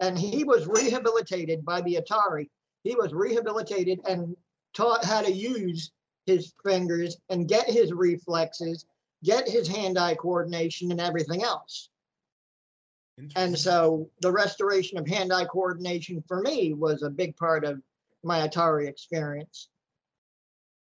And 0.00 0.18
he 0.18 0.44
was 0.44 0.66
rehabilitated 0.66 1.64
by 1.64 1.82
the 1.82 1.96
Atari. 1.96 2.48
He 2.82 2.94
was 2.94 3.12
rehabilitated 3.12 4.00
and 4.08 4.36
taught 4.74 5.04
how 5.04 5.22
to 5.22 5.32
use 5.32 5.92
his 6.26 6.52
fingers 6.64 7.16
and 7.28 7.48
get 7.48 7.68
his 7.68 7.92
reflexes, 7.92 8.86
get 9.22 9.48
his 9.48 9.68
hand-eye 9.68 10.16
coordination 10.16 10.90
and 10.90 11.00
everything 11.00 11.44
else. 11.44 11.90
And 13.36 13.56
so 13.56 14.08
the 14.20 14.32
restoration 14.32 14.98
of 14.98 15.06
hand-eye 15.06 15.44
coordination 15.46 16.22
for 16.26 16.40
me 16.40 16.72
was 16.72 17.02
a 17.02 17.10
big 17.10 17.36
part 17.36 17.64
of 17.64 17.80
my 18.22 18.46
Atari 18.46 18.88
experience. 18.88 19.68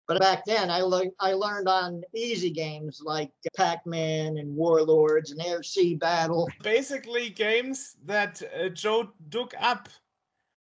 But 0.07 0.21
back 0.21 0.45
then, 0.45 0.71
I 0.71 0.81
learned 0.81 1.13
I 1.21 1.33
learned 1.33 1.69
on 1.69 2.03
easy 2.15 2.51
games 2.51 3.01
like 3.05 3.31
Pac-Man 3.57 4.37
and 4.37 4.55
Warlords 4.55 5.31
and 5.31 5.41
Air 5.41 5.63
Sea 5.63 5.95
Battle. 5.95 6.49
basically 6.63 7.31
games 7.31 7.97
that 8.05 8.43
uh, 8.61 8.69
Joe 8.69 9.11
dug 9.29 9.55
up 9.61 9.89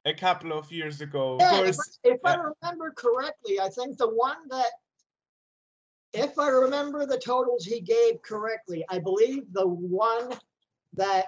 a 0.06 0.14
couple 0.14 0.52
of 0.52 0.72
years 0.72 1.02
ago. 1.02 1.36
Of 1.36 1.42
Yeah, 1.42 1.60
if, 1.60 1.76
course, 1.76 2.00
if 2.04 2.20
I 2.26 2.36
remember 2.36 2.92
correctly, 2.92 3.60
I 3.60 3.70
think 3.70 3.98
the 3.98 4.10
one 4.10 4.48
that, 4.50 4.72
if 6.14 6.38
I 6.40 6.48
remember 6.50 7.06
the 7.06 7.20
totals 7.20 7.66
he 7.66 7.82
gave 7.82 8.22
correctly, 8.24 8.84
I 8.90 8.98
believe 9.00 9.54
the 9.54 9.68
one 9.68 10.34
that 10.94 11.28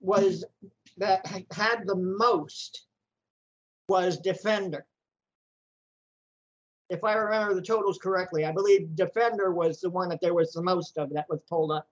was 0.00 0.44
that 0.96 1.26
had 1.52 1.86
the 1.86 1.96
most 1.96 2.86
was 3.88 4.18
Defender. 4.18 4.84
If 6.90 7.04
I 7.04 7.14
remember 7.14 7.54
the 7.54 7.62
totals 7.62 7.98
correctly, 7.98 8.44
I 8.44 8.52
believe 8.52 8.96
Defender 8.96 9.52
was 9.52 9.80
the 9.80 9.90
one 9.90 10.08
that 10.08 10.20
there 10.20 10.34
was 10.34 10.52
the 10.52 10.62
most 10.62 10.98
of 10.98 11.10
that 11.10 11.26
was 11.28 11.40
pulled 11.48 11.70
up. 11.70 11.88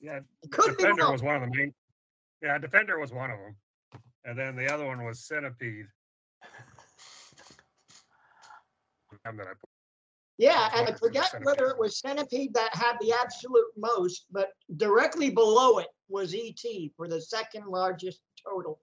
Yeah, 0.00 0.20
Could 0.50 0.76
Defender 0.76 1.10
was 1.10 1.22
one 1.22 1.36
of 1.36 1.42
the 1.42 1.56
main. 1.56 1.72
Yeah, 2.42 2.58
Defender 2.58 2.98
was 2.98 3.12
one 3.12 3.30
of 3.30 3.38
them, 3.38 3.56
and 4.24 4.38
then 4.38 4.56
the 4.56 4.72
other 4.72 4.86
one 4.86 5.04
was 5.04 5.20
Centipede. 5.20 5.86
Time 9.24 9.36
that 9.36 9.46
I 9.46 9.50
put- 9.50 9.68
Yeah, 10.38 10.68
and 10.74 10.88
I 10.88 10.92
forget 10.92 11.30
Centipede 11.30 11.46
whether 11.46 11.66
it 11.68 11.78
was 11.78 11.98
Centipede 12.00 12.54
that 12.54 12.74
had 12.74 12.96
the 13.00 13.12
absolute 13.12 13.66
most, 13.76 14.26
but 14.32 14.48
directly 14.76 15.30
below 15.30 15.78
it 15.78 15.86
was 16.08 16.34
ET 16.34 16.62
for 16.96 17.06
the 17.08 17.20
second 17.20 17.66
largest 17.66 18.20
total. 18.44 18.80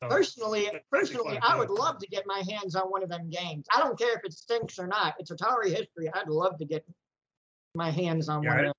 so- 0.00 0.08
Personally, 0.08 0.70
personally, 0.90 1.38
I 1.42 1.56
would 1.58 1.70
love 1.70 1.98
to 1.98 2.06
get 2.06 2.24
my 2.26 2.42
hands 2.48 2.76
on 2.76 2.84
one 2.84 3.02
of 3.02 3.08
them 3.08 3.30
games. 3.30 3.66
I 3.74 3.80
don't 3.80 3.98
care 3.98 4.14
if 4.16 4.24
it 4.24 4.32
stinks 4.32 4.78
or 4.78 4.86
not. 4.86 5.14
It's 5.18 5.30
Atari 5.32 5.70
history. 5.70 6.08
I'd 6.14 6.28
love 6.28 6.56
to 6.58 6.64
get 6.64 6.84
my 7.74 7.90
hands 7.90 8.28
on 8.28 8.42
Yeah, 8.42 8.50
one 8.50 8.58
of 8.60 8.64
them. 8.66 8.74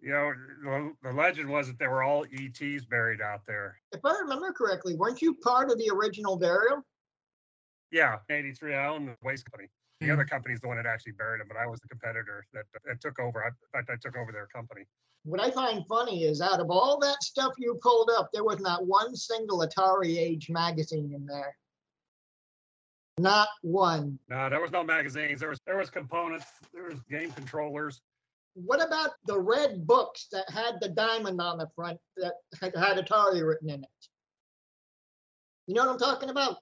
You 0.00 0.12
know, 0.12 0.32
the, 0.62 1.08
the 1.08 1.12
legend 1.12 1.48
was 1.48 1.68
that 1.68 1.78
they 1.78 1.86
were 1.88 2.02
all 2.02 2.24
ETs 2.32 2.84
buried 2.84 3.20
out 3.20 3.40
there. 3.46 3.80
If 3.92 4.04
I 4.04 4.18
remember 4.20 4.52
correctly, 4.52 4.94
weren't 4.94 5.22
you 5.22 5.34
part 5.34 5.70
of 5.70 5.78
the 5.78 5.90
original 5.92 6.36
burial? 6.36 6.82
Yeah, 7.90 8.18
'83. 8.28 8.74
I 8.74 8.88
owned 8.88 9.08
the 9.08 9.16
waste 9.22 9.44
company. 9.50 9.68
The 10.00 10.06
Hmm. 10.06 10.12
other 10.12 10.24
company's 10.24 10.60
the 10.60 10.68
one 10.68 10.76
that 10.76 10.86
actually 10.86 11.12
buried 11.12 11.40
him, 11.40 11.48
but 11.48 11.56
I 11.56 11.66
was 11.66 11.80
the 11.80 11.88
competitor 11.88 12.44
that, 12.52 12.66
that 12.84 13.00
took 13.00 13.18
over. 13.18 13.42
I, 13.44 13.48
in 13.48 13.54
fact, 13.72 13.88
I 13.90 13.96
took 13.96 14.16
over 14.16 14.30
their 14.30 14.46
company. 14.48 14.86
What 15.24 15.40
I 15.40 15.50
find 15.50 15.86
funny 15.86 16.24
is 16.24 16.40
out 16.40 16.60
of 16.60 16.70
all 16.70 16.98
that 17.00 17.22
stuff 17.22 17.52
you 17.58 17.78
pulled 17.82 18.10
up, 18.10 18.30
there 18.32 18.44
was 18.44 18.60
not 18.60 18.86
one 18.86 19.16
single 19.16 19.60
Atari 19.60 20.18
Age 20.18 20.50
magazine 20.50 21.12
in 21.14 21.26
there. 21.26 21.56
Not 23.18 23.48
one. 23.62 24.18
No, 24.28 24.50
there 24.50 24.60
was 24.60 24.70
no 24.70 24.84
magazines. 24.84 25.40
There 25.40 25.48
was 25.48 25.58
there 25.66 25.78
was 25.78 25.88
components. 25.88 26.44
There 26.74 26.84
was 26.84 27.00
game 27.08 27.32
controllers. 27.32 28.02
What 28.52 28.86
about 28.86 29.10
the 29.26 29.38
red 29.38 29.86
books 29.86 30.28
that 30.32 30.48
had 30.50 30.78
the 30.80 30.90
diamond 30.90 31.40
on 31.40 31.56
the 31.58 31.68
front 31.74 31.98
that 32.18 32.34
had 32.60 32.76
had 32.76 32.98
Atari 32.98 33.46
written 33.46 33.70
in 33.70 33.82
it? 33.82 34.08
You 35.66 35.74
know 35.74 35.86
what 35.86 35.92
I'm 35.92 35.98
talking 35.98 36.28
about? 36.28 36.58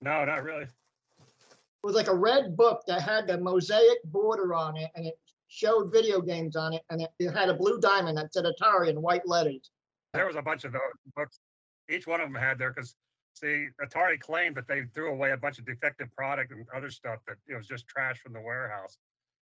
No, 0.00 0.24
not 0.24 0.42
really. 0.42 0.64
It 0.64 1.84
was 1.86 1.94
like 1.94 2.08
a 2.08 2.14
red 2.14 2.56
book 2.56 2.82
that 2.86 3.02
had 3.02 3.26
the 3.26 3.38
mosaic 3.38 3.98
border 4.04 4.54
on 4.54 4.76
it 4.76 4.90
and 4.94 5.06
it 5.06 5.18
showed 5.48 5.92
video 5.92 6.20
games 6.20 6.56
on 6.56 6.74
it 6.74 6.82
and 6.90 7.02
it, 7.02 7.10
it 7.18 7.30
had 7.30 7.48
a 7.48 7.54
blue 7.54 7.80
diamond 7.80 8.18
that 8.18 8.32
said 8.32 8.44
Atari 8.44 8.88
in 8.88 9.00
white 9.00 9.26
letters. 9.26 9.70
There 10.12 10.26
was 10.26 10.36
a 10.36 10.42
bunch 10.42 10.64
of 10.64 10.72
those 10.72 10.80
books. 11.16 11.38
Each 11.88 12.06
one 12.06 12.20
of 12.20 12.26
them 12.26 12.40
had 12.40 12.58
there 12.58 12.72
because 12.72 12.94
see, 13.38 13.68
Atari 13.80 14.18
claimed 14.18 14.56
that 14.56 14.66
they 14.66 14.82
threw 14.94 15.12
away 15.12 15.32
a 15.32 15.36
bunch 15.36 15.58
of 15.58 15.66
defective 15.66 16.08
product 16.16 16.52
and 16.52 16.66
other 16.74 16.90
stuff 16.90 17.20
that 17.26 17.36
it 17.46 17.56
was 17.56 17.66
just 17.66 17.86
trash 17.88 18.20
from 18.20 18.32
the 18.32 18.40
warehouse, 18.40 18.98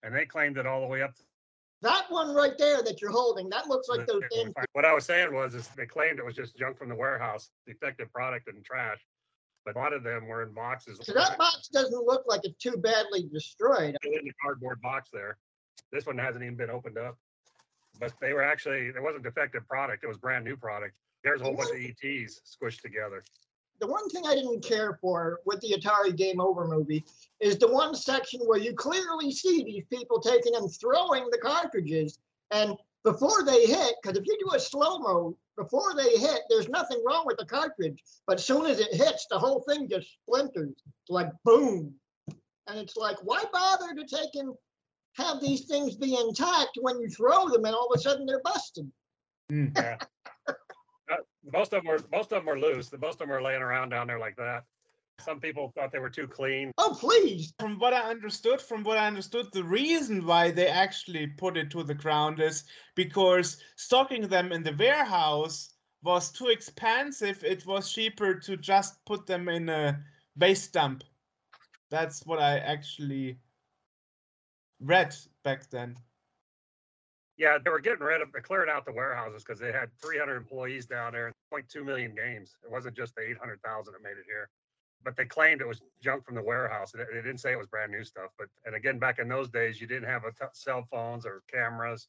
and 0.04 0.14
they 0.14 0.26
claimed 0.26 0.58
it 0.58 0.66
all 0.66 0.82
the 0.82 0.88
way 0.88 1.02
up. 1.02 1.14
That 1.82 2.06
one 2.10 2.36
right 2.36 2.58
there 2.58 2.84
that 2.84 3.02
you're 3.02 3.12
holding, 3.12 3.50
that 3.50 3.68
looks 3.68 3.88
like 3.88 4.06
those 4.06 4.24
things. 4.34 4.54
What 4.74 4.84
I 4.84 4.94
was 4.94 5.06
saying 5.06 5.34
was, 5.34 5.56
is 5.56 5.68
they 5.70 5.86
claimed 5.86 6.20
it 6.20 6.26
was 6.26 6.36
just 6.36 6.58
junk 6.58 6.78
from 6.78 6.90
the 6.90 6.96
warehouse, 6.96 7.52
defective 7.66 8.12
product 8.12 8.50
and 8.50 8.64
trash, 8.66 9.00
but 9.74 9.80
a 9.80 9.84
lot 9.84 9.94
of 9.94 10.04
them 10.04 10.28
were 10.28 10.44
in 10.44 10.54
boxes. 10.54 11.00
So 11.02 11.14
that 11.14 11.38
box 11.38 11.68
doesn't 11.68 12.06
look 12.06 12.24
like 12.28 12.42
it's 12.44 12.58
too 12.58 12.78
badly 12.78 13.30
destroyed. 13.32 13.96
in 14.04 14.26
the 14.26 14.32
cardboard 14.42 14.82
box 14.82 15.10
there. 15.14 15.38
This 15.92 16.06
one 16.06 16.18
hasn't 16.18 16.44
even 16.44 16.56
been 16.56 16.70
opened 16.70 16.98
up. 16.98 17.18
But 18.00 18.14
they 18.22 18.34
were 18.34 18.44
actually, 18.44 18.88
it 18.88 19.02
wasn't 19.02 19.24
defective 19.24 19.68
product, 19.68 20.04
it 20.04 20.08
was 20.08 20.18
brand 20.18 20.46
new 20.46 20.56
product. 20.56 20.96
There's 21.24 21.42
a 21.42 21.44
whole 21.44 21.56
bunch 21.56 21.70
of 21.70 21.76
ETs 21.76 22.42
squished 22.46 22.82
together. 22.82 23.22
the 23.80 23.88
one 23.88 24.10
thing 24.10 24.24
I 24.26 24.36
didn't 24.36 24.64
care 24.64 24.98
for 25.02 25.40
with 25.46 25.62
the 25.62 25.76
Atari 25.78 26.16
Game 26.16 26.42
Over 26.42 26.68
movie 26.68 27.06
is 27.40 27.58
the 27.58 27.68
one 27.68 27.94
section 27.94 28.40
where 28.42 28.60
you 28.60 28.74
clearly 28.74 29.32
see 29.32 29.64
these 29.64 29.84
people 29.92 30.20
taking 30.20 30.56
and 30.56 30.74
throwing 30.74 31.28
the 31.32 31.38
cartridges. 31.38 32.20
And 32.52 32.76
before 33.04 33.44
they 33.46 33.66
hit, 33.66 33.96
because 34.02 34.18
if 34.18 34.26
you 34.26 34.38
do 34.40 34.56
a 34.56 34.60
slow 34.60 35.00
mo, 35.00 35.38
before 35.60 35.94
they 35.96 36.18
hit, 36.18 36.42
there's 36.50 36.70
nothing 36.70 37.04
wrong 37.06 37.24
with 37.26 37.38
the 37.38 37.46
cartridge. 37.46 38.02
But 38.26 38.40
as 38.40 38.46
soon 38.46 38.66
as 38.66 38.80
it 38.80 38.94
hits, 38.94 39.28
the 39.30 39.38
whole 39.38 39.62
thing 39.68 39.90
just 39.90 40.08
splinters. 40.24 40.70
It's 40.72 41.10
like 41.10 41.30
boom. 41.44 41.94
And 42.68 42.80
it's 42.80 42.96
like, 42.96 43.18
why 43.24 43.44
bother 43.52 43.94
to 43.94 44.06
take 44.06 44.36
and 44.36 44.54
have 45.16 45.42
these 45.42 45.66
things 45.66 45.96
be 45.96 46.16
intact 46.16 46.78
when 46.82 47.00
you 47.00 47.10
throw 47.10 47.50
them 47.50 47.66
and 47.66 47.76
all 47.76 47.90
of 47.92 48.00
a 48.00 48.02
sudden 48.02 48.26
they're 48.26 48.42
busted? 48.44 48.90
Yeah. 49.50 49.98
Uh, 51.12 51.16
Most 51.52 51.74
of 51.74 51.84
them 51.84 51.92
are 51.92 51.98
most 52.12 52.32
of 52.32 52.38
them 52.38 52.46
were 52.46 52.60
loose. 52.60 52.92
Most 53.02 53.14
of 53.14 53.28
them 53.28 53.32
are 53.32 53.42
laying 53.42 53.64
around 53.64 53.90
down 53.90 54.06
there 54.06 54.20
like 54.20 54.36
that. 54.36 54.64
Some 55.20 55.40
people 55.40 55.72
thought 55.76 55.92
they 55.92 56.00
were 56.00 56.10
too 56.10 56.28
clean. 56.28 56.72
Oh, 56.78 56.96
please. 57.00 57.54
from 57.60 57.78
what 57.80 57.94
I 57.94 58.10
understood, 58.10 58.62
from 58.62 58.84
what 58.84 58.98
I 58.98 59.08
understood, 59.08 59.48
the 59.52 59.64
reason 59.64 60.26
why 60.26 60.52
they 60.52 60.68
actually 60.68 61.28
put 61.28 61.58
it 61.58 61.70
to 61.72 61.84
the 61.84 61.94
ground 61.94 62.40
is 62.40 62.64
because 62.96 63.62
stocking 63.76 64.28
them 64.28 64.52
in 64.52 64.64
the 64.64 64.76
warehouse 64.78 65.74
was 66.04 66.32
too 66.32 66.48
expensive. 66.48 67.44
It 67.44 67.66
was 67.66 67.92
cheaper 67.92 68.36
to 68.36 68.58
just 68.58 69.04
put 69.06 69.26
them 69.26 69.50
in 69.50 69.70
a 69.70 70.00
base 70.38 70.68
dump. 70.68 71.04
That's 71.90 72.26
what 72.26 72.40
I 72.40 72.60
actually 72.60 73.40
read 74.80 75.16
back 75.44 75.70
then. 75.70 75.98
Yeah, 77.38 77.58
they 77.64 77.70
were 77.70 77.80
getting 77.80 78.04
rid 78.04 78.22
of, 78.22 78.32
they 78.34 78.42
cleared 78.42 78.68
out 78.68 78.86
the 78.86 78.92
warehouses 78.92 79.44
because 79.44 79.60
they 79.60 79.72
had 79.72 79.90
300 80.02 80.36
employees 80.36 80.86
down 80.86 81.14
there 81.14 81.32
0.2 81.54 81.86
million 81.86 82.14
games. 82.14 82.58
It 82.64 82.70
wasn't 82.70 82.98
just 82.98 83.16
the 83.16 83.22
800,000 83.22 83.94
that 83.94 84.04
made 84.04 84.18
it 84.18 84.26
here. 84.26 84.50
But 85.04 85.16
they 85.16 85.26
claimed 85.26 85.62
it 85.62 85.68
was 85.68 85.82
junk 86.02 86.26
from 86.26 86.36
the 86.36 86.44
warehouse. 86.44 86.92
They 86.92 87.04
didn't 87.14 87.38
say 87.38 87.54
it 87.54 87.58
was 87.58 87.68
brand 87.68 87.92
new 87.92 88.04
stuff. 88.04 88.32
But, 88.38 88.48
and 88.66 88.76
again, 88.76 89.00
back 89.00 89.20
in 89.20 89.30
those 89.30 89.50
days, 89.50 89.80
you 89.80 89.88
didn't 89.88 90.10
have 90.10 90.24
t- 90.24 90.46
cell 90.54 90.86
phones 90.92 91.26
or 91.26 91.42
cameras. 91.52 92.08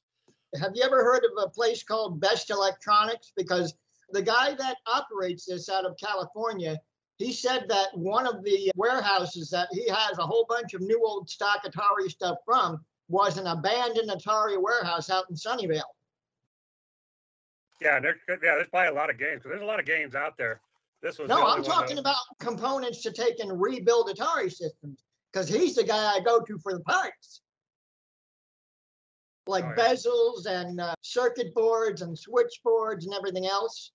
Have 0.60 0.72
you 0.74 0.82
ever 0.82 1.04
heard 1.04 1.24
of 1.24 1.30
a 1.44 1.48
place 1.48 1.84
called 1.84 2.20
Best 2.20 2.50
Electronics? 2.50 3.32
Because 3.36 3.74
the 4.10 4.22
guy 4.22 4.54
that 4.54 4.76
operates 4.86 5.46
this 5.46 5.68
out 5.68 5.84
of 5.84 5.96
California, 5.96 6.76
he 7.18 7.32
said 7.32 7.66
that 7.68 7.88
one 7.96 8.26
of 8.26 8.42
the 8.42 8.72
warehouses 8.74 9.50
that 9.50 9.68
he 9.72 9.88
has 9.88 10.18
a 10.18 10.26
whole 10.26 10.46
bunch 10.48 10.74
of 10.74 10.80
new 10.80 11.00
old 11.06 11.28
stock 11.28 11.64
Atari 11.64 12.10
stuff 12.10 12.38
from 12.44 12.84
was 13.08 13.38
an 13.38 13.46
abandoned 13.46 14.10
Atari 14.10 14.60
warehouse 14.60 15.10
out 15.10 15.24
in 15.28 15.36
Sunnyvale. 15.36 15.82
Yeah, 17.80 18.00
there, 18.00 18.16
yeah, 18.28 18.36
there's 18.56 18.68
probably 18.68 18.88
a 18.88 18.94
lot 18.94 19.10
of 19.10 19.18
games 19.18 19.42
there's 19.44 19.62
a 19.62 19.64
lot 19.64 19.80
of 19.80 19.86
games 19.86 20.14
out 20.14 20.36
there. 20.36 20.60
This 21.02 21.18
was 21.18 21.28
No, 21.28 21.46
I'm 21.46 21.62
talking 21.62 21.98
about 21.98 22.16
components 22.40 23.02
to 23.02 23.12
take 23.12 23.40
and 23.40 23.60
rebuild 23.60 24.08
Atari 24.08 24.52
systems 24.52 25.02
because 25.32 25.48
he's 25.48 25.74
the 25.74 25.84
guy 25.84 26.14
I 26.14 26.20
go 26.20 26.40
to 26.40 26.58
for 26.58 26.74
the 26.74 26.80
parts. 26.80 27.40
Like 29.46 29.64
Oh, 29.64 29.74
yeah. 29.76 29.92
bezels 29.92 30.46
and 30.46 30.80
uh, 30.80 30.94
circuit 31.02 31.54
boards 31.54 32.02
and 32.02 32.18
switchboards 32.18 33.06
and 33.06 33.14
everything 33.14 33.46
else. 33.46 33.92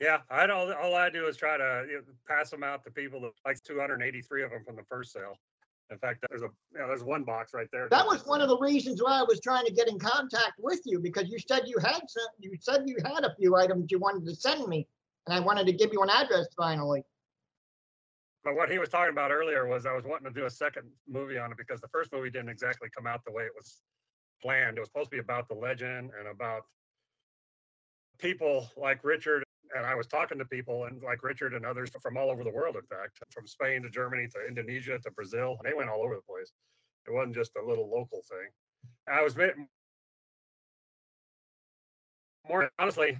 Yeah, 0.00 0.18
I 0.28 0.46
don't. 0.46 0.72
All 0.72 0.94
I 0.96 1.08
do 1.08 1.26
is 1.26 1.36
try 1.36 1.56
to 1.56 1.86
you 1.88 1.96
know, 1.98 2.02
pass 2.26 2.50
them 2.50 2.64
out 2.64 2.82
to 2.84 2.90
people. 2.90 3.20
That, 3.20 3.30
like 3.46 3.62
283 3.62 4.42
of 4.42 4.50
them 4.50 4.64
from 4.66 4.76
the 4.76 4.82
first 4.82 5.12
sale. 5.12 5.38
In 5.90 5.98
fact, 5.98 6.24
there's 6.28 6.42
a 6.42 6.48
you 6.72 6.78
know, 6.78 6.88
there's 6.88 7.04
one 7.04 7.24
box 7.24 7.52
right 7.52 7.68
there. 7.70 7.88
That 7.90 8.06
was 8.06 8.26
one 8.26 8.40
of 8.40 8.48
the 8.48 8.58
reasons 8.58 9.02
why 9.02 9.20
I 9.20 9.22
was 9.22 9.40
trying 9.40 9.66
to 9.66 9.72
get 9.72 9.88
in 9.88 9.98
contact 9.98 10.54
with 10.58 10.80
you 10.84 10.98
because 10.98 11.28
you 11.28 11.38
said 11.38 11.62
you 11.66 11.76
had 11.78 12.00
some, 12.08 12.26
you 12.38 12.52
said 12.58 12.84
you 12.86 12.96
had 13.04 13.24
a 13.24 13.34
few 13.38 13.54
items 13.56 13.86
you 13.90 13.98
wanted 13.98 14.26
to 14.26 14.34
send 14.34 14.66
me, 14.66 14.88
and 15.26 15.34
I 15.34 15.40
wanted 15.40 15.66
to 15.66 15.72
give 15.72 15.92
you 15.92 16.02
an 16.02 16.10
address 16.10 16.46
finally. 16.56 17.04
But 18.44 18.56
what 18.56 18.70
he 18.70 18.78
was 18.78 18.88
talking 18.88 19.12
about 19.12 19.30
earlier 19.30 19.66
was 19.66 19.86
I 19.86 19.92
was 19.92 20.04
wanting 20.04 20.32
to 20.32 20.38
do 20.38 20.46
a 20.46 20.50
second 20.50 20.88
movie 21.08 21.38
on 21.38 21.50
it 21.50 21.56
because 21.56 21.80
the 21.80 21.88
first 21.88 22.12
movie 22.12 22.30
didn't 22.30 22.50
exactly 22.50 22.88
come 22.94 23.06
out 23.06 23.24
the 23.24 23.32
way 23.32 23.44
it 23.44 23.52
was 23.56 23.80
planned. 24.42 24.76
It 24.76 24.80
was 24.80 24.88
supposed 24.88 25.10
to 25.10 25.16
be 25.16 25.20
about 25.20 25.48
the 25.48 25.54
legend 25.54 26.10
and 26.18 26.28
about 26.28 26.62
people 28.18 28.68
like 28.76 29.02
Richard. 29.02 29.43
And 29.76 29.86
I 29.86 29.94
was 29.94 30.06
talking 30.06 30.38
to 30.38 30.44
people 30.44 30.84
and 30.84 31.02
like 31.02 31.22
Richard 31.22 31.54
and 31.54 31.64
others 31.64 31.90
from 32.02 32.16
all 32.16 32.30
over 32.30 32.44
the 32.44 32.50
world, 32.50 32.76
in 32.76 32.82
fact, 32.82 33.18
from 33.30 33.46
Spain 33.46 33.82
to 33.82 33.90
Germany 33.90 34.28
to 34.34 34.46
Indonesia 34.46 34.98
to 34.98 35.10
Brazil. 35.10 35.58
They 35.64 35.74
went 35.74 35.90
all 35.90 36.02
over 36.02 36.14
the 36.14 36.22
place. 36.22 36.52
It 37.06 37.12
wasn't 37.12 37.34
just 37.34 37.52
a 37.56 37.66
little 37.66 37.90
local 37.90 38.22
thing. 38.28 38.48
I 39.08 39.22
was 39.22 39.36
more 42.48 42.70
honestly, 42.78 43.18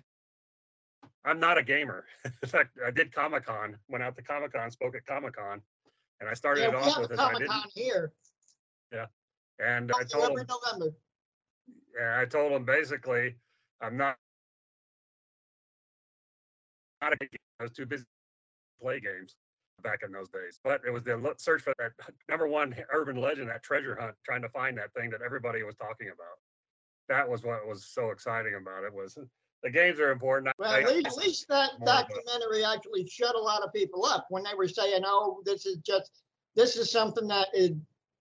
I'm 1.25 1.41
not 1.41 1.59
a 1.59 1.63
gamer. 1.63 2.05
In 2.43 2.49
fact, 2.49 2.79
I 2.87 2.91
did 2.91 3.13
Comic 3.13 3.47
Con, 3.47 3.77
went 3.89 4.05
out 4.05 4.17
to 4.17 4.23
Comic 4.23 4.53
Con, 4.53 4.71
spoke 4.71 4.95
at 4.95 5.07
Comic 5.07 5.37
Con, 5.37 5.61
and 6.21 6.29
I 6.29 6.35
started 6.35 6.63
Yeah, 6.63 6.69
it 6.69 6.75
off 6.75 6.99
with 6.99 7.11
this. 7.11 7.19
I 7.19 7.33
Comic 7.33 7.49
Con 7.49 7.63
didn't, 7.63 7.73
here. 7.75 8.13
Yeah, 8.93 9.07
and 9.59 9.91
I 9.99 10.05
told 10.05 10.39
him, 10.39 10.47
November. 10.47 10.95
yeah, 11.99 12.21
I 12.21 12.27
told 12.27 12.53
him 12.53 12.65
basically, 12.65 13.37
I'm 13.81 13.97
not. 13.97 14.17
I 17.13 17.63
was 17.63 17.73
too 17.73 17.87
busy 17.87 18.03
to 18.05 18.85
play 18.85 19.01
games 19.01 19.37
back 19.83 20.01
in 20.05 20.13
those 20.13 20.29
days, 20.29 20.59
but 20.65 20.81
it 20.87 20.91
was 20.91 21.03
the 21.05 21.35
search 21.37 21.63
for 21.63 21.75
that 21.79 21.93
number 22.29 22.49
one 22.49 22.75
urban 22.93 23.17
legend, 23.17 23.49
that 23.51 23.63
treasure 23.63 23.97
hunt, 24.01 24.15
trying 24.25 24.43
to 24.43 24.49
find 24.49 24.79
that 24.79 24.93
thing 24.95 25.11
that 25.11 25.21
everybody 25.23 25.63
was 25.63 25.77
talking 25.77 26.09
about. 26.09 26.39
That 27.09 27.29
was 27.29 27.45
what 27.45 27.67
was 27.67 27.87
so 27.87 28.11
exciting 28.11 28.55
about 28.55 28.85
it 28.85 28.93
was 28.93 29.17
uh, 29.19 29.25
the 29.63 29.71
games 29.71 29.99
are 30.01 30.11
important. 30.11 30.55
Well, 30.59 30.73
at 30.73 30.87
least, 30.89 31.07
at 31.07 31.17
least 31.17 31.49
that 31.49 31.71
documentary 31.85 32.65
actually 32.65 33.07
shut 33.07 33.35
a 33.35 33.39
lot 33.39 33.63
of 33.63 33.73
people 33.73 34.05
up 34.05 34.27
when 34.31 34.43
they 34.43 34.55
were 34.57 34.69
saying, 34.69 35.03
"Oh, 35.05 35.43
this 35.45 35.67
is 35.67 35.79
just 35.79 36.23
this 36.55 36.77
is 36.77 36.91
something 36.91 37.29
that 37.29 37.49
is 37.53 37.73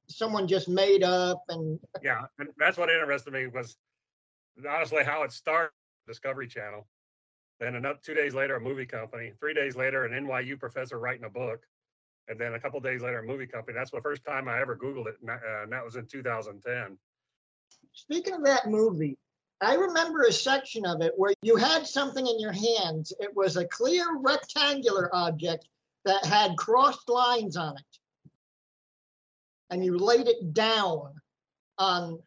someone 0.07 0.47
just 0.47 0.67
made 0.67 1.03
up," 1.03 1.43
and 1.49 1.79
yeah, 2.01 2.23
and 2.39 2.49
that's 2.57 2.77
what 2.77 2.89
interested 2.89 3.33
me 3.33 3.47
was 3.47 3.77
honestly 4.69 5.03
how 5.03 5.23
it 5.23 5.31
started. 5.31 5.71
Discovery 6.07 6.47
Channel. 6.47 6.85
Then 7.59 7.75
another 7.75 7.99
two 8.03 8.13
days 8.13 8.33
later, 8.33 8.55
a 8.55 8.59
movie 8.59 8.85
company. 8.85 9.31
Three 9.39 9.53
days 9.53 9.75
later, 9.75 10.05
an 10.05 10.25
NYU 10.25 10.59
professor 10.59 10.99
writing 10.99 11.25
a 11.25 11.29
book, 11.29 11.65
and 12.27 12.39
then 12.39 12.53
a 12.53 12.59
couple 12.59 12.79
days 12.79 13.01
later, 13.01 13.19
a 13.19 13.23
movie 13.23 13.47
company. 13.47 13.77
That's 13.77 13.91
the 13.91 14.01
first 14.01 14.25
time 14.25 14.47
I 14.47 14.59
ever 14.59 14.75
Googled 14.75 15.07
it, 15.07 15.15
and 15.21 15.29
uh, 15.29 15.63
and 15.63 15.71
that 15.71 15.83
was 15.83 15.95
in 15.95 16.05
2010. 16.05 16.97
Speaking 17.93 18.33
of 18.33 18.43
that 18.45 18.67
movie, 18.67 19.17
I 19.61 19.75
remember 19.75 20.23
a 20.23 20.31
section 20.31 20.85
of 20.85 21.01
it 21.01 21.13
where 21.15 21.33
you 21.41 21.55
had 21.55 21.87
something 21.87 22.25
in 22.25 22.39
your 22.39 22.51
hands. 22.51 23.13
It 23.19 23.35
was 23.35 23.55
a 23.55 23.65
clear 23.65 24.17
rectangular 24.17 25.09
object 25.15 25.67
that 26.05 26.25
had 26.25 26.57
crossed 26.57 27.07
lines 27.07 27.55
on 27.55 27.77
it. 27.77 28.31
And 29.69 29.83
you 29.83 29.97
laid 29.97 30.27
it 30.27 30.53
down 30.53 31.13
on 31.77 32.19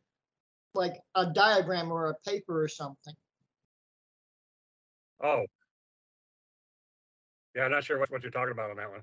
like 0.74 1.00
a 1.14 1.26
diagram 1.26 1.92
or 1.92 2.08
a 2.08 2.14
paper 2.28 2.62
or 2.62 2.68
something. 2.68 3.14
Oh, 5.22 5.44
yeah, 7.54 7.64
I'm 7.64 7.70
not 7.70 7.84
sure 7.84 7.98
what, 7.98 8.10
what 8.10 8.22
you're 8.22 8.30
talking 8.30 8.52
about 8.52 8.70
on 8.70 8.76
that 8.76 8.90
one. 8.90 9.00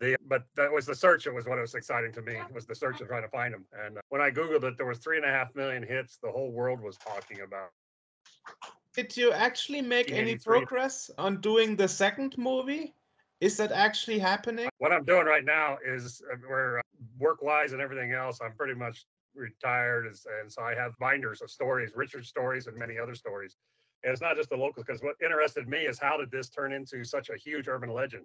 The 0.00 0.16
but 0.26 0.44
that 0.56 0.72
was 0.72 0.86
the 0.86 0.94
search. 0.94 1.26
It 1.28 1.34
was 1.34 1.46
what 1.46 1.58
was 1.60 1.74
exciting 1.74 2.12
to 2.14 2.22
me. 2.22 2.36
Was 2.52 2.66
the 2.66 2.74
search 2.74 3.00
of 3.00 3.06
trying 3.06 3.22
to 3.22 3.28
find 3.28 3.54
them. 3.54 3.64
And 3.84 3.98
uh, 3.98 4.00
when 4.08 4.20
I 4.20 4.30
googled 4.30 4.64
it, 4.64 4.76
there 4.76 4.86
was 4.86 4.98
three 4.98 5.16
and 5.16 5.24
a 5.24 5.28
half 5.28 5.54
million 5.54 5.82
hits. 5.82 6.18
The 6.20 6.30
whole 6.30 6.50
world 6.50 6.80
was 6.80 6.96
talking 6.96 7.42
about. 7.42 7.70
Did 8.94 9.16
you 9.16 9.32
actually 9.32 9.82
make 9.82 10.10
any 10.12 10.36
progress 10.36 11.10
on 11.18 11.40
doing 11.40 11.76
the 11.76 11.86
second 11.88 12.36
movie? 12.36 12.94
Is 13.40 13.56
that 13.58 13.70
actually 13.72 14.18
happening? 14.18 14.68
what 14.78 14.92
I'm 14.92 15.04
doing 15.04 15.26
right 15.26 15.44
now 15.44 15.78
is 15.86 16.20
uh, 16.32 16.36
where 16.48 16.78
uh, 16.78 16.82
work 17.18 17.42
wise 17.42 17.72
and 17.72 17.80
everything 17.80 18.12
else, 18.12 18.40
I'm 18.42 18.54
pretty 18.54 18.74
much 18.74 19.06
retired. 19.34 20.06
as- 20.06 20.26
And 20.40 20.50
so 20.50 20.62
I 20.62 20.74
have 20.74 20.92
binders 20.98 21.40
of 21.42 21.50
stories, 21.50 21.92
Richard 21.94 22.26
stories, 22.26 22.66
and 22.66 22.76
many 22.76 22.98
other 22.98 23.14
stories. 23.14 23.56
And 24.04 24.12
it's 24.12 24.20
not 24.20 24.36
just 24.36 24.50
the 24.50 24.56
locals, 24.56 24.84
because 24.86 25.02
what 25.02 25.16
interested 25.22 25.66
me 25.66 25.78
is 25.78 25.98
how 25.98 26.16
did 26.18 26.30
this 26.30 26.50
turn 26.50 26.72
into 26.72 27.04
such 27.04 27.30
a 27.30 27.36
huge 27.36 27.68
urban 27.68 27.90
legend? 27.92 28.24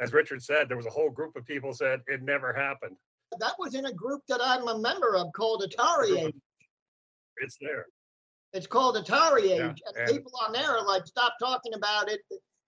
As 0.00 0.12
Richard 0.12 0.42
said, 0.42 0.68
there 0.68 0.76
was 0.76 0.86
a 0.86 0.90
whole 0.90 1.10
group 1.10 1.36
of 1.36 1.46
people 1.46 1.72
said 1.72 2.00
it 2.08 2.22
never 2.22 2.52
happened. 2.52 2.96
That 3.38 3.54
was 3.58 3.74
in 3.74 3.86
a 3.86 3.92
group 3.92 4.22
that 4.28 4.40
I'm 4.42 4.66
a 4.68 4.78
member 4.78 5.16
of 5.16 5.32
called 5.32 5.62
Atari 5.62 6.26
Age. 6.26 6.34
It's 7.38 7.56
there. 7.60 7.86
It's 8.52 8.66
called 8.66 8.96
Atari 8.96 9.42
Age. 9.44 9.48
Yeah, 9.50 9.62
and 9.86 9.96
and- 9.96 10.08
people 10.10 10.32
on 10.44 10.52
there 10.52 10.76
are 10.76 10.84
like, 10.84 11.06
stop 11.06 11.34
talking 11.40 11.74
about 11.74 12.10
it. 12.10 12.20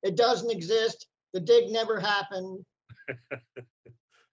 It 0.02 0.16
doesn't 0.16 0.50
exist. 0.50 1.06
The 1.32 1.40
dig 1.40 1.70
never 1.70 1.98
happened. 1.98 2.64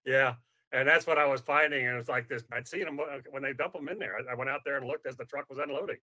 Yeah. 0.04 0.34
And 0.72 0.88
that's 0.88 1.06
what 1.06 1.18
I 1.18 1.26
was 1.26 1.40
finding. 1.42 1.86
And 1.86 1.98
it's 1.98 2.08
like 2.08 2.28
this, 2.28 2.42
I'd 2.52 2.66
seen 2.66 2.84
them 2.84 2.98
uh, 2.98 3.18
when 3.30 3.42
they 3.42 3.52
dump 3.52 3.74
them 3.74 3.88
in 3.88 3.98
there. 3.98 4.16
I, 4.16 4.32
I 4.32 4.34
went 4.34 4.50
out 4.50 4.60
there 4.64 4.76
and 4.78 4.86
looked 4.86 5.06
as 5.06 5.16
the 5.16 5.24
truck 5.26 5.48
was 5.50 5.58
unloading. 5.58 5.98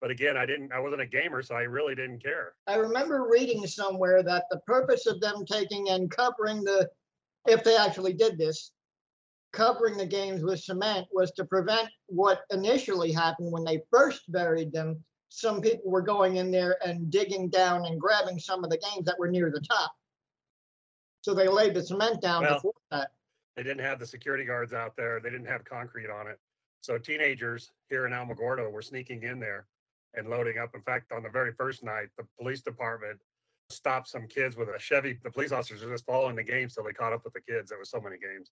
But 0.00 0.10
again, 0.10 0.36
I 0.36 0.46
didn't, 0.46 0.72
I 0.72 0.80
wasn't 0.80 1.02
a 1.02 1.06
gamer, 1.06 1.42
so 1.42 1.54
I 1.54 1.62
really 1.62 1.94
didn't 1.94 2.22
care. 2.22 2.54
I 2.66 2.76
remember 2.76 3.28
reading 3.30 3.66
somewhere 3.66 4.22
that 4.22 4.44
the 4.50 4.60
purpose 4.60 5.06
of 5.06 5.20
them 5.20 5.44
taking 5.44 5.90
and 5.90 6.10
covering 6.10 6.64
the, 6.64 6.88
if 7.46 7.62
they 7.62 7.76
actually 7.76 8.14
did 8.14 8.38
this, 8.38 8.72
covering 9.52 9.98
the 9.98 10.06
games 10.06 10.42
with 10.42 10.60
cement 10.60 11.06
was 11.12 11.32
to 11.32 11.44
prevent 11.44 11.88
what 12.06 12.42
initially 12.50 13.12
happened 13.12 13.52
when 13.52 13.64
they 13.64 13.82
first 13.90 14.30
buried 14.32 14.72
them. 14.72 15.02
Some 15.28 15.60
people 15.60 15.90
were 15.90 16.02
going 16.02 16.36
in 16.36 16.50
there 16.50 16.76
and 16.84 17.10
digging 17.10 17.50
down 17.50 17.84
and 17.84 18.00
grabbing 18.00 18.38
some 18.38 18.64
of 18.64 18.70
the 18.70 18.78
games 18.78 19.04
that 19.04 19.18
were 19.18 19.30
near 19.30 19.50
the 19.50 19.60
top. 19.60 19.92
So 21.20 21.34
they 21.34 21.46
laid 21.46 21.74
the 21.74 21.82
cement 21.82 22.22
down 22.22 22.42
Well, 22.42 22.54
before 22.54 22.72
that. 22.90 23.10
They 23.54 23.62
didn't 23.62 23.84
have 23.84 23.98
the 23.98 24.06
security 24.06 24.44
guards 24.44 24.72
out 24.72 24.96
there. 24.96 25.20
They 25.20 25.28
didn't 25.28 25.46
have 25.46 25.64
concrete 25.64 26.08
on 26.08 26.26
it. 26.26 26.38
So 26.80 26.96
teenagers 26.96 27.72
here 27.90 28.06
in 28.06 28.12
Alamogordo 28.12 28.72
were 28.72 28.80
sneaking 28.80 29.24
in 29.24 29.38
there 29.38 29.66
and 30.14 30.28
loading 30.28 30.58
up. 30.58 30.74
In 30.74 30.82
fact, 30.82 31.12
on 31.12 31.22
the 31.22 31.28
very 31.28 31.52
first 31.52 31.82
night, 31.82 32.08
the 32.18 32.24
police 32.38 32.60
department 32.62 33.18
stopped 33.70 34.08
some 34.08 34.26
kids 34.26 34.56
with 34.56 34.68
a 34.68 34.78
Chevy. 34.78 35.18
The 35.22 35.30
police 35.30 35.52
officers 35.52 35.84
were 35.84 35.92
just 35.92 36.04
following 36.04 36.36
the 36.36 36.42
games 36.42 36.74
till 36.74 36.84
they 36.84 36.92
caught 36.92 37.12
up 37.12 37.24
with 37.24 37.34
the 37.34 37.40
kids. 37.40 37.70
There 37.70 37.78
was 37.78 37.90
so 37.90 38.00
many 38.00 38.16
games. 38.18 38.50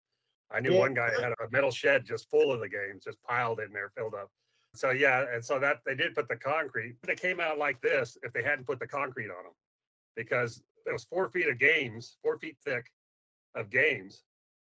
I 0.51 0.61
knew 0.61 0.73
Yeah. 0.75 0.79
one 0.81 0.95
guy 0.95 1.11
had 1.21 1.33
a 1.33 1.51
metal 1.51 1.71
shed 1.71 2.05
just 2.05 2.31
full 2.31 2.53
of 2.53 2.61
the 2.61 2.69
games, 2.69 3.05
just 3.05 3.21
piled 3.23 3.61
in 3.61 3.73
there, 3.73 3.91
filled 3.91 4.15
up. 4.15 4.31
So 4.75 4.91
yeah, 4.91 5.27
and 5.33 5.45
so 5.45 5.59
that 5.59 5.81
they 5.85 5.95
did 5.95 6.15
put 6.15 6.29
the 6.29 6.37
concrete. 6.37 6.97
They 7.03 7.17
came 7.17 7.41
out 7.41 7.59
like 7.59 7.81
this 7.81 8.17
if 8.23 8.33
they 8.33 8.43
hadn't 8.43 8.67
put 8.67 8.79
the 8.79 8.87
concrete 8.87 9.31
on 9.31 9.43
them, 9.45 9.55
because 10.15 10.63
it 10.87 10.93
was 10.93 11.05
four 11.05 11.29
feet 11.29 11.49
of 11.49 11.59
games, 11.59 12.17
four 12.23 12.39
feet 12.39 12.57
thick 12.65 12.91
of 13.55 13.71
games, 13.71 14.25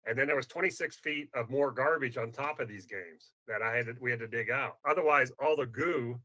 and 0.07 0.17
then 0.17 0.27
there 0.27 0.37
was 0.37 0.47
26 0.47 0.97
feet 1.01 1.29
of 1.35 1.51
more 1.51 1.71
garbage 1.71 2.17
on 2.17 2.31
top 2.33 2.61
of 2.61 2.69
these 2.69 2.87
games 2.87 3.33
that 3.47 3.61
I 3.61 3.77
had 3.77 3.87
to, 3.87 3.97
we 4.01 4.11
had 4.11 4.21
to 4.21 4.29
dig 4.29 4.51
out. 4.51 4.79
Otherwise, 4.89 5.33
all 5.43 5.57
the 5.57 5.67
goo 5.67 6.21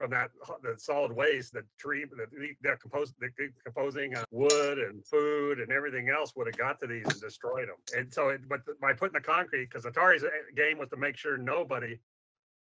from 0.00 0.10
that 0.10 0.30
the 0.62 0.74
solid 0.78 1.12
waste, 1.12 1.52
the 1.52 1.62
tree, 1.78 2.06
the 2.10 2.24
the 2.32 2.54
decomposed, 2.62 3.14
the 3.20 3.28
decomposing 3.36 4.16
uh, 4.16 4.24
wood 4.30 4.78
and 4.78 5.04
food 5.04 5.60
and 5.60 5.70
everything 5.70 6.08
else 6.08 6.32
would 6.34 6.46
have 6.46 6.56
got 6.56 6.80
to 6.80 6.86
these 6.86 7.04
and 7.04 7.20
destroyed 7.20 7.68
them. 7.68 7.76
And 7.94 8.12
so, 8.12 8.30
it, 8.30 8.48
but 8.48 8.60
by 8.80 8.94
putting 8.94 9.12
the 9.12 9.20
concrete, 9.20 9.68
because 9.70 9.84
Atari's 9.84 10.24
uh, 10.24 10.30
game 10.56 10.78
was 10.78 10.88
to 10.88 10.96
make 10.96 11.18
sure 11.18 11.36
nobody, 11.36 11.98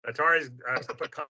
Atari's 0.06 0.52
uh, 0.70 0.78
to 0.78 0.94
put 0.94 1.10
con- 1.10 1.26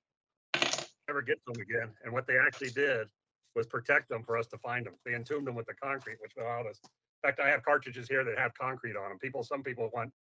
never 1.08 1.22
get 1.22 1.38
them 1.46 1.58
again. 1.60 1.88
And 2.04 2.12
what 2.12 2.26
they 2.26 2.36
actually 2.38 2.70
did 2.70 3.08
was 3.56 3.66
protect 3.66 4.10
them 4.10 4.22
for 4.24 4.36
us 4.36 4.46
to 4.48 4.58
find 4.58 4.84
them. 4.84 4.94
They 5.06 5.14
entombed 5.14 5.46
them 5.46 5.54
with 5.54 5.66
the 5.66 5.74
concrete, 5.82 6.18
which 6.20 6.32
allowed 6.38 6.66
us. 6.66 6.80
In 6.84 7.30
fact, 7.30 7.40
I 7.40 7.48
have 7.48 7.64
cartridges 7.64 8.08
here 8.08 8.24
that 8.24 8.38
have 8.38 8.52
concrete 8.60 8.96
on 8.96 9.08
them. 9.08 9.18
People, 9.18 9.42
some 9.42 9.62
people 9.62 9.90
want 9.94 10.12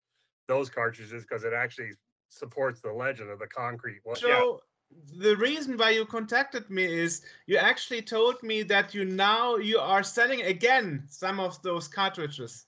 those 0.46 0.70
cartridges 0.70 1.24
because 1.24 1.42
it 1.42 1.52
actually 1.52 1.90
supports 2.28 2.80
the 2.80 2.92
legend 2.92 3.30
of 3.30 3.40
the 3.40 3.48
concrete. 3.48 3.98
Well, 4.04 4.16
yeah, 4.20 4.38
So 4.38 4.60
the 5.16 5.36
reason 5.36 5.76
why 5.76 5.90
you 5.90 6.04
contacted 6.04 6.68
me 6.70 6.84
is 6.84 7.22
you 7.46 7.56
actually 7.56 8.02
told 8.02 8.42
me 8.42 8.62
that 8.64 8.94
you 8.94 9.04
now 9.04 9.56
you 9.56 9.78
are 9.78 10.02
selling 10.02 10.42
again 10.42 11.04
some 11.08 11.38
of 11.40 11.60
those 11.62 11.88
cartridges, 11.88 12.66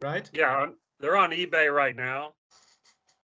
right? 0.00 0.30
yeah, 0.32 0.66
they're 1.00 1.16
on 1.16 1.30
eBay 1.30 1.72
right 1.74 1.96
now. 1.96 2.34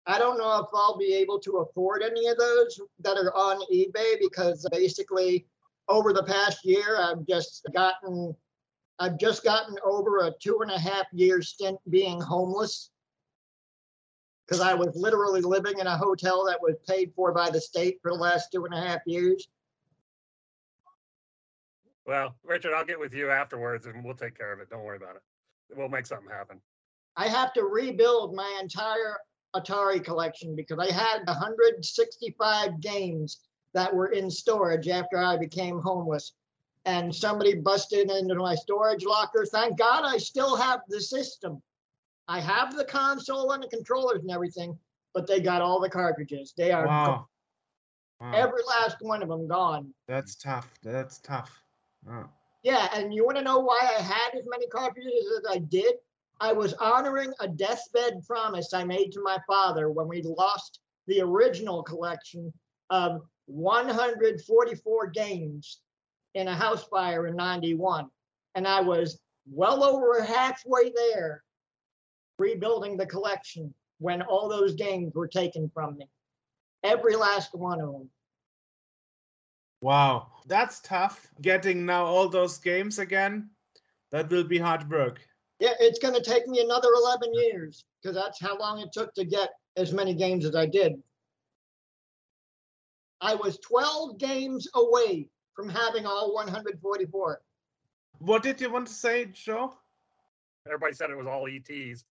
I 0.07 0.18
don't 0.18 0.38
know 0.38 0.59
if 0.59 0.66
I'll 0.74 0.98
be 0.98 1.14
able 1.14 1.38
to 1.40 1.59
afford 1.59 2.02
any 2.02 2.26
of 2.26 2.37
those 2.37 2.81
that 3.00 3.16
are 3.16 3.33
on 3.35 3.61
eBay 3.72 4.14
because 4.20 4.66
basically 4.72 5.46
over 5.88 6.12
the 6.12 6.24
past 6.24 6.64
year, 6.64 6.98
I've 6.98 7.26
just 7.26 7.66
gotten, 7.72 8.35
I've 8.98 9.18
just 9.18 9.44
gotten 9.44 9.76
over 9.85 10.18
a 10.18 10.33
two 10.40 10.61
and 10.62 10.70
a 10.70 10.78
half 10.78 11.07
year 11.12 11.42
stint 11.42 11.78
being 11.90 12.20
homeless. 12.20 12.90
Because 14.52 14.66
I 14.66 14.74
was 14.74 14.94
literally 14.94 15.40
living 15.40 15.78
in 15.78 15.86
a 15.86 15.96
hotel 15.96 16.44
that 16.44 16.60
was 16.60 16.76
paid 16.86 17.10
for 17.16 17.32
by 17.32 17.48
the 17.48 17.58
state 17.58 17.98
for 18.02 18.10
the 18.10 18.18
last 18.18 18.52
two 18.52 18.66
and 18.66 18.74
a 18.74 18.80
half 18.80 19.00
years. 19.06 19.48
Well, 22.04 22.36
Richard, 22.44 22.74
I'll 22.74 22.84
get 22.84 23.00
with 23.00 23.14
you 23.14 23.30
afterwards 23.30 23.86
and 23.86 24.04
we'll 24.04 24.14
take 24.14 24.36
care 24.36 24.52
of 24.52 24.60
it. 24.60 24.68
Don't 24.68 24.84
worry 24.84 24.98
about 24.98 25.16
it. 25.16 25.22
We'll 25.74 25.88
make 25.88 26.04
something 26.04 26.28
happen. 26.28 26.60
I 27.16 27.28
have 27.28 27.54
to 27.54 27.62
rebuild 27.62 28.34
my 28.34 28.58
entire 28.60 29.16
Atari 29.56 30.04
collection 30.04 30.54
because 30.54 30.78
I 30.78 30.92
had 30.92 31.26
165 31.26 32.78
games 32.80 33.40
that 33.72 33.94
were 33.94 34.08
in 34.08 34.30
storage 34.30 34.86
after 34.86 35.16
I 35.16 35.38
became 35.38 35.80
homeless. 35.80 36.32
And 36.84 37.14
somebody 37.14 37.54
busted 37.54 38.10
into 38.10 38.34
my 38.34 38.54
storage 38.54 39.06
locker. 39.06 39.46
Thank 39.46 39.78
God 39.78 40.02
I 40.04 40.18
still 40.18 40.56
have 40.56 40.80
the 40.88 41.00
system. 41.00 41.62
I 42.28 42.40
have 42.40 42.76
the 42.76 42.85
console 42.85 43.52
and 43.52 43.62
the 43.62 43.68
controllers 43.68 44.20
and 44.20 44.30
everything, 44.30 44.78
but 45.14 45.26
they 45.26 45.40
got 45.40 45.62
all 45.62 45.80
the 45.80 45.90
cartridges. 45.90 46.54
They 46.56 46.70
are 46.70 46.87
Wow. 46.87 47.28
Wow. 48.20 48.32
every 48.32 48.62
last 48.68 48.98
one 49.00 49.22
of 49.22 49.28
them 49.28 49.48
gone. 49.48 49.92
That's 50.06 50.37
tough. 50.37 50.72
That's 50.82 51.18
tough. 51.18 51.62
Oh. 52.08 52.28
Yeah, 52.62 52.88
and 52.94 53.12
you 53.12 53.24
want 53.24 53.37
to 53.38 53.42
know 53.42 53.58
why 53.58 53.80
I 53.82 54.00
had 54.00 54.35
as 54.38 54.44
many 54.46 54.68
cartridges 54.68 55.24
as 55.38 55.44
I 55.50 55.58
did? 55.58 55.94
I 56.40 56.52
was 56.52 56.74
honoring 56.74 57.32
a 57.40 57.48
deathbed 57.48 58.24
promise 58.26 58.72
I 58.72 58.85
made 58.85 59.12
to 59.12 59.22
my 59.22 59.38
father 59.46 59.90
when 59.90 60.08
we 60.08 60.22
lost 60.22 60.80
the 61.06 61.20
original 61.20 61.82
collection 61.82 62.52
of 62.90 63.22
144 63.46 65.06
games 65.08 65.80
in 66.35 66.48
a 66.48 66.54
house 66.54 66.85
fire 66.85 67.26
in 67.26 67.37
91. 67.37 68.08
And 68.54 68.66
I 68.66 68.80
was 68.80 69.20
well 69.50 69.82
over 69.82 70.22
halfway 70.22 70.92
there 70.92 71.42
rebuilding 72.38 72.96
the 72.96 73.06
collection 73.06 73.72
when 73.98 74.22
all 74.22 74.48
those 74.48 74.74
games 74.74 75.14
were 75.14 75.28
taken 75.28 75.70
from 75.72 75.96
me. 75.96 76.08
Every 76.82 77.14
last 77.14 77.54
one 77.54 77.80
of 77.80 77.92
them. 77.92 78.10
Wow. 79.80 80.28
That's 80.46 80.80
tough. 80.80 81.28
Getting 81.40 81.86
now 81.86 82.04
all 82.04 82.28
those 82.28 82.58
games 82.58 82.98
again. 82.98 83.50
That 84.10 84.30
will 84.30 84.44
be 84.44 84.58
hard 84.58 84.90
work. 84.90 85.20
Yeah, 85.60 85.74
it's 85.78 85.98
going 85.98 86.14
to 86.14 86.22
take 86.22 86.46
me 86.48 86.60
another 86.60 86.88
11 86.94 87.32
years 87.34 87.84
because 88.02 88.16
that's 88.16 88.40
how 88.40 88.58
long 88.58 88.80
it 88.80 88.92
took 88.92 89.14
to 89.14 89.24
get 89.24 89.50
as 89.76 89.92
many 89.92 90.14
games 90.14 90.44
as 90.44 90.54
I 90.54 90.66
did. 90.66 91.00
I 93.20 93.36
was 93.36 93.58
12 93.58 94.18
games 94.18 94.68
away 94.74 95.28
from 95.54 95.68
having 95.68 96.06
all 96.06 96.34
144. 96.34 97.40
What 98.18 98.42
did 98.42 98.60
you 98.60 98.70
want 98.72 98.88
to 98.88 98.92
say, 98.92 99.26
Joe? 99.26 99.74
Everybody 100.66 100.94
said 100.94 101.10
it 101.10 101.16
was 101.16 101.26
all 101.26 101.46
ETs, 101.46 102.04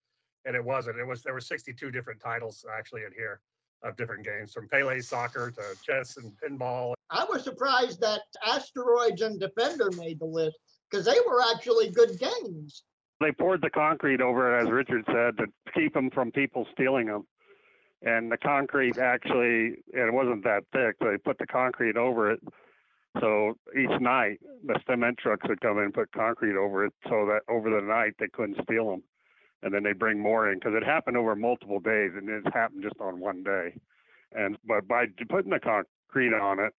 and 0.46 0.56
it 0.56 0.64
wasn't. 0.64 0.98
It 0.98 1.06
was 1.06 1.24
there 1.24 1.34
were 1.34 1.42
62 1.42 1.92
different 1.92 2.20
titles 2.20 2.66
actually 2.78 3.04
in 3.04 3.12
here 3.16 3.42
of 3.84 3.96
different 3.96 4.26
games, 4.26 4.52
from 4.54 4.68
Pele 4.68 5.00
soccer 5.00 5.52
to 5.52 5.62
chess 5.84 6.18
and 6.18 6.34
pinball. 6.44 6.94
I 7.10 7.26
was 7.26 7.44
surprised 7.44 8.02
that 8.02 8.22
Asteroids 8.46 9.22
and 9.22 9.40
Defender 9.40 9.90
made 9.98 10.20
the 10.20 10.26
list 10.26 10.58
because 10.90 11.06
they 11.06 11.18
were 11.26 11.42
actually 11.52 11.90
good 11.90 12.20
games. 12.20 12.84
They 13.22 13.32
poured 13.32 13.62
the 13.62 13.70
concrete 13.70 14.22
over 14.22 14.58
it, 14.58 14.64
as 14.64 14.72
Richard 14.72 15.04
said, 15.08 15.38
to 15.38 15.48
keep 15.74 15.94
them 15.94 16.10
from 16.10 16.32
people 16.32 16.66
stealing 16.74 17.08
them. 17.08 17.26
And 18.02 18.32
the 18.32 18.38
concrete 18.38 18.98
actually, 18.98 19.76
it 19.88 20.14
wasn't 20.14 20.44
that 20.46 20.64
thick. 20.72 20.96
They 21.00 21.18
put 21.18 21.38
the 21.38 21.48
concrete 21.48 21.98
over 21.98 22.32
it. 22.32 22.40
So 23.20 23.56
each 23.78 24.00
night, 24.00 24.40
the 24.64 24.80
cement 24.90 25.18
trucks 25.18 25.46
would 25.50 25.60
come 25.60 25.80
in 25.80 25.86
and 25.86 25.94
put 25.94 26.12
concrete 26.12 26.56
over 26.56 26.86
it 26.86 26.94
so 27.10 27.26
that 27.26 27.42
over 27.50 27.70
the 27.70 27.86
night 27.86 28.14
they 28.20 28.28
couldn't 28.28 28.62
steal 28.64 28.92
them. 28.92 29.04
And 29.62 29.74
then 29.74 29.84
they 29.84 29.94
bring 29.94 30.20
more 30.20 30.52
in 30.52 30.60
because 30.60 30.74
it 30.76 30.86
happened 30.86 31.18
over 31.18 31.36
multiple 31.36 31.80
days 31.80 32.12
and 32.16 32.30
it 32.30 32.44
happened 32.54 32.84
just 32.84 33.00
on 33.02 33.20
one 33.20 33.44
day. 33.44 33.74
And 34.32 34.58
but 34.68 34.88
by 34.88 35.06
putting 35.30 35.52
the 35.52 35.60
concrete 35.60 36.34
on 36.34 36.60
it, 36.60 36.74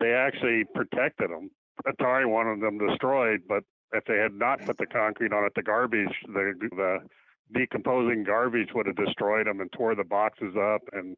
they 0.00 0.12
actually 0.12 0.64
protected 0.74 1.30
them. 1.30 1.50
Atari 1.86 2.28
wanted 2.28 2.60
them 2.60 2.78
destroyed, 2.78 3.40
but 3.48 3.64
if 3.92 4.04
they 4.04 4.18
had 4.18 4.34
not 4.34 4.64
put 4.64 4.78
the 4.78 4.86
concrete 4.86 5.32
on 5.32 5.44
it, 5.44 5.52
the 5.54 5.62
garbage, 5.62 6.14
the 6.26 6.52
the 6.70 6.98
decomposing 7.52 8.24
garbage 8.24 8.68
would 8.74 8.86
have 8.86 8.96
destroyed 8.96 9.46
them 9.46 9.60
and 9.60 9.72
tore 9.72 9.94
the 9.94 10.04
boxes 10.04 10.54
up 10.56 10.82
and 10.92 11.16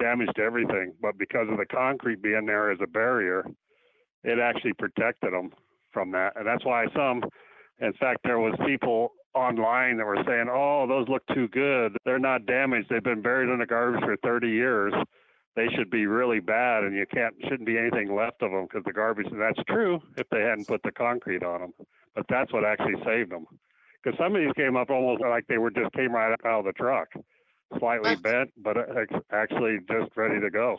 damaged 0.00 0.38
everything. 0.38 0.92
But 1.00 1.18
because 1.18 1.48
of 1.50 1.58
the 1.58 1.66
concrete 1.66 2.22
being 2.22 2.46
there 2.46 2.70
as 2.70 2.78
a 2.82 2.86
barrier, 2.86 3.44
it 4.22 4.38
actually 4.38 4.74
protected 4.74 5.32
them 5.32 5.50
from 5.92 6.12
that. 6.12 6.34
And 6.36 6.46
that's 6.46 6.64
why 6.64 6.86
some, 6.94 7.22
in 7.80 7.92
fact, 7.94 8.20
there 8.24 8.38
was 8.38 8.54
people 8.66 9.12
online 9.36 9.98
that 9.98 10.06
were 10.06 10.22
saying, 10.26 10.48
"Oh, 10.50 10.86
those 10.88 11.08
look 11.08 11.22
too 11.34 11.48
good. 11.48 11.96
They're 12.04 12.18
not 12.18 12.46
damaged. 12.46 12.88
They've 12.88 13.02
been 13.02 13.22
buried 13.22 13.50
in 13.50 13.58
the 13.58 13.66
garbage 13.66 14.02
for 14.02 14.16
30 14.16 14.48
years." 14.48 14.92
They 15.54 15.68
should 15.68 15.88
be 15.88 16.06
really 16.06 16.40
bad, 16.40 16.84
and 16.84 16.94
you 16.94 17.06
can't 17.06 17.34
shouldn't 17.44 17.64
be 17.64 17.78
anything 17.78 18.14
left 18.14 18.42
of 18.42 18.50
them 18.50 18.64
because 18.64 18.84
the 18.84 18.92
garbage. 18.92 19.28
And 19.28 19.40
that's 19.40 19.62
true 19.66 20.02
if 20.18 20.28
they 20.30 20.42
hadn't 20.42 20.66
put 20.66 20.82
the 20.82 20.92
concrete 20.92 21.42
on 21.42 21.60
them 21.60 21.72
but 22.16 22.24
that's 22.28 22.52
what 22.52 22.64
actually 22.64 22.94
saved 23.04 23.30
them. 23.30 23.46
Because 24.02 24.18
some 24.18 24.34
of 24.34 24.40
these 24.42 24.52
came 24.56 24.76
up 24.76 24.90
almost 24.90 25.20
like 25.20 25.46
they 25.46 25.58
were 25.58 25.70
just 25.70 25.92
came 25.92 26.12
right 26.12 26.32
out 26.44 26.60
of 26.60 26.64
the 26.64 26.72
truck, 26.72 27.08
slightly 27.78 28.16
That's- 28.16 28.20
bent, 28.20 28.52
but 28.56 28.76
uh, 28.76 29.04
actually 29.30 29.78
just 29.88 30.16
ready 30.16 30.40
to 30.40 30.50
go. 30.50 30.78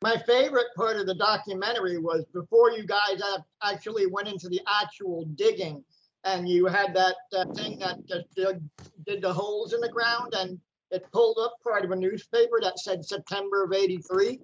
My 0.00 0.16
favorite 0.26 0.68
part 0.76 0.96
of 0.96 1.06
the 1.06 1.16
documentary 1.16 1.98
was 1.98 2.24
before 2.32 2.70
you 2.70 2.86
guys 2.86 3.20
actually 3.62 4.06
went 4.06 4.28
into 4.28 4.48
the 4.48 4.60
actual 4.80 5.24
digging 5.34 5.84
and 6.24 6.48
you 6.48 6.66
had 6.66 6.94
that, 6.94 7.16
that 7.32 7.54
thing 7.54 7.78
that 7.78 8.06
just 8.06 8.34
did, 8.34 8.68
did 9.06 9.22
the 9.22 9.32
holes 9.32 9.72
in 9.72 9.80
the 9.80 9.88
ground 9.88 10.34
and 10.34 10.58
it 10.90 11.04
pulled 11.12 11.38
up 11.38 11.54
part 11.62 11.84
of 11.84 11.90
a 11.90 11.96
newspaper 11.96 12.60
that 12.62 12.78
said 12.78 13.04
September 13.04 13.64
of 13.64 13.72
83. 13.72 14.40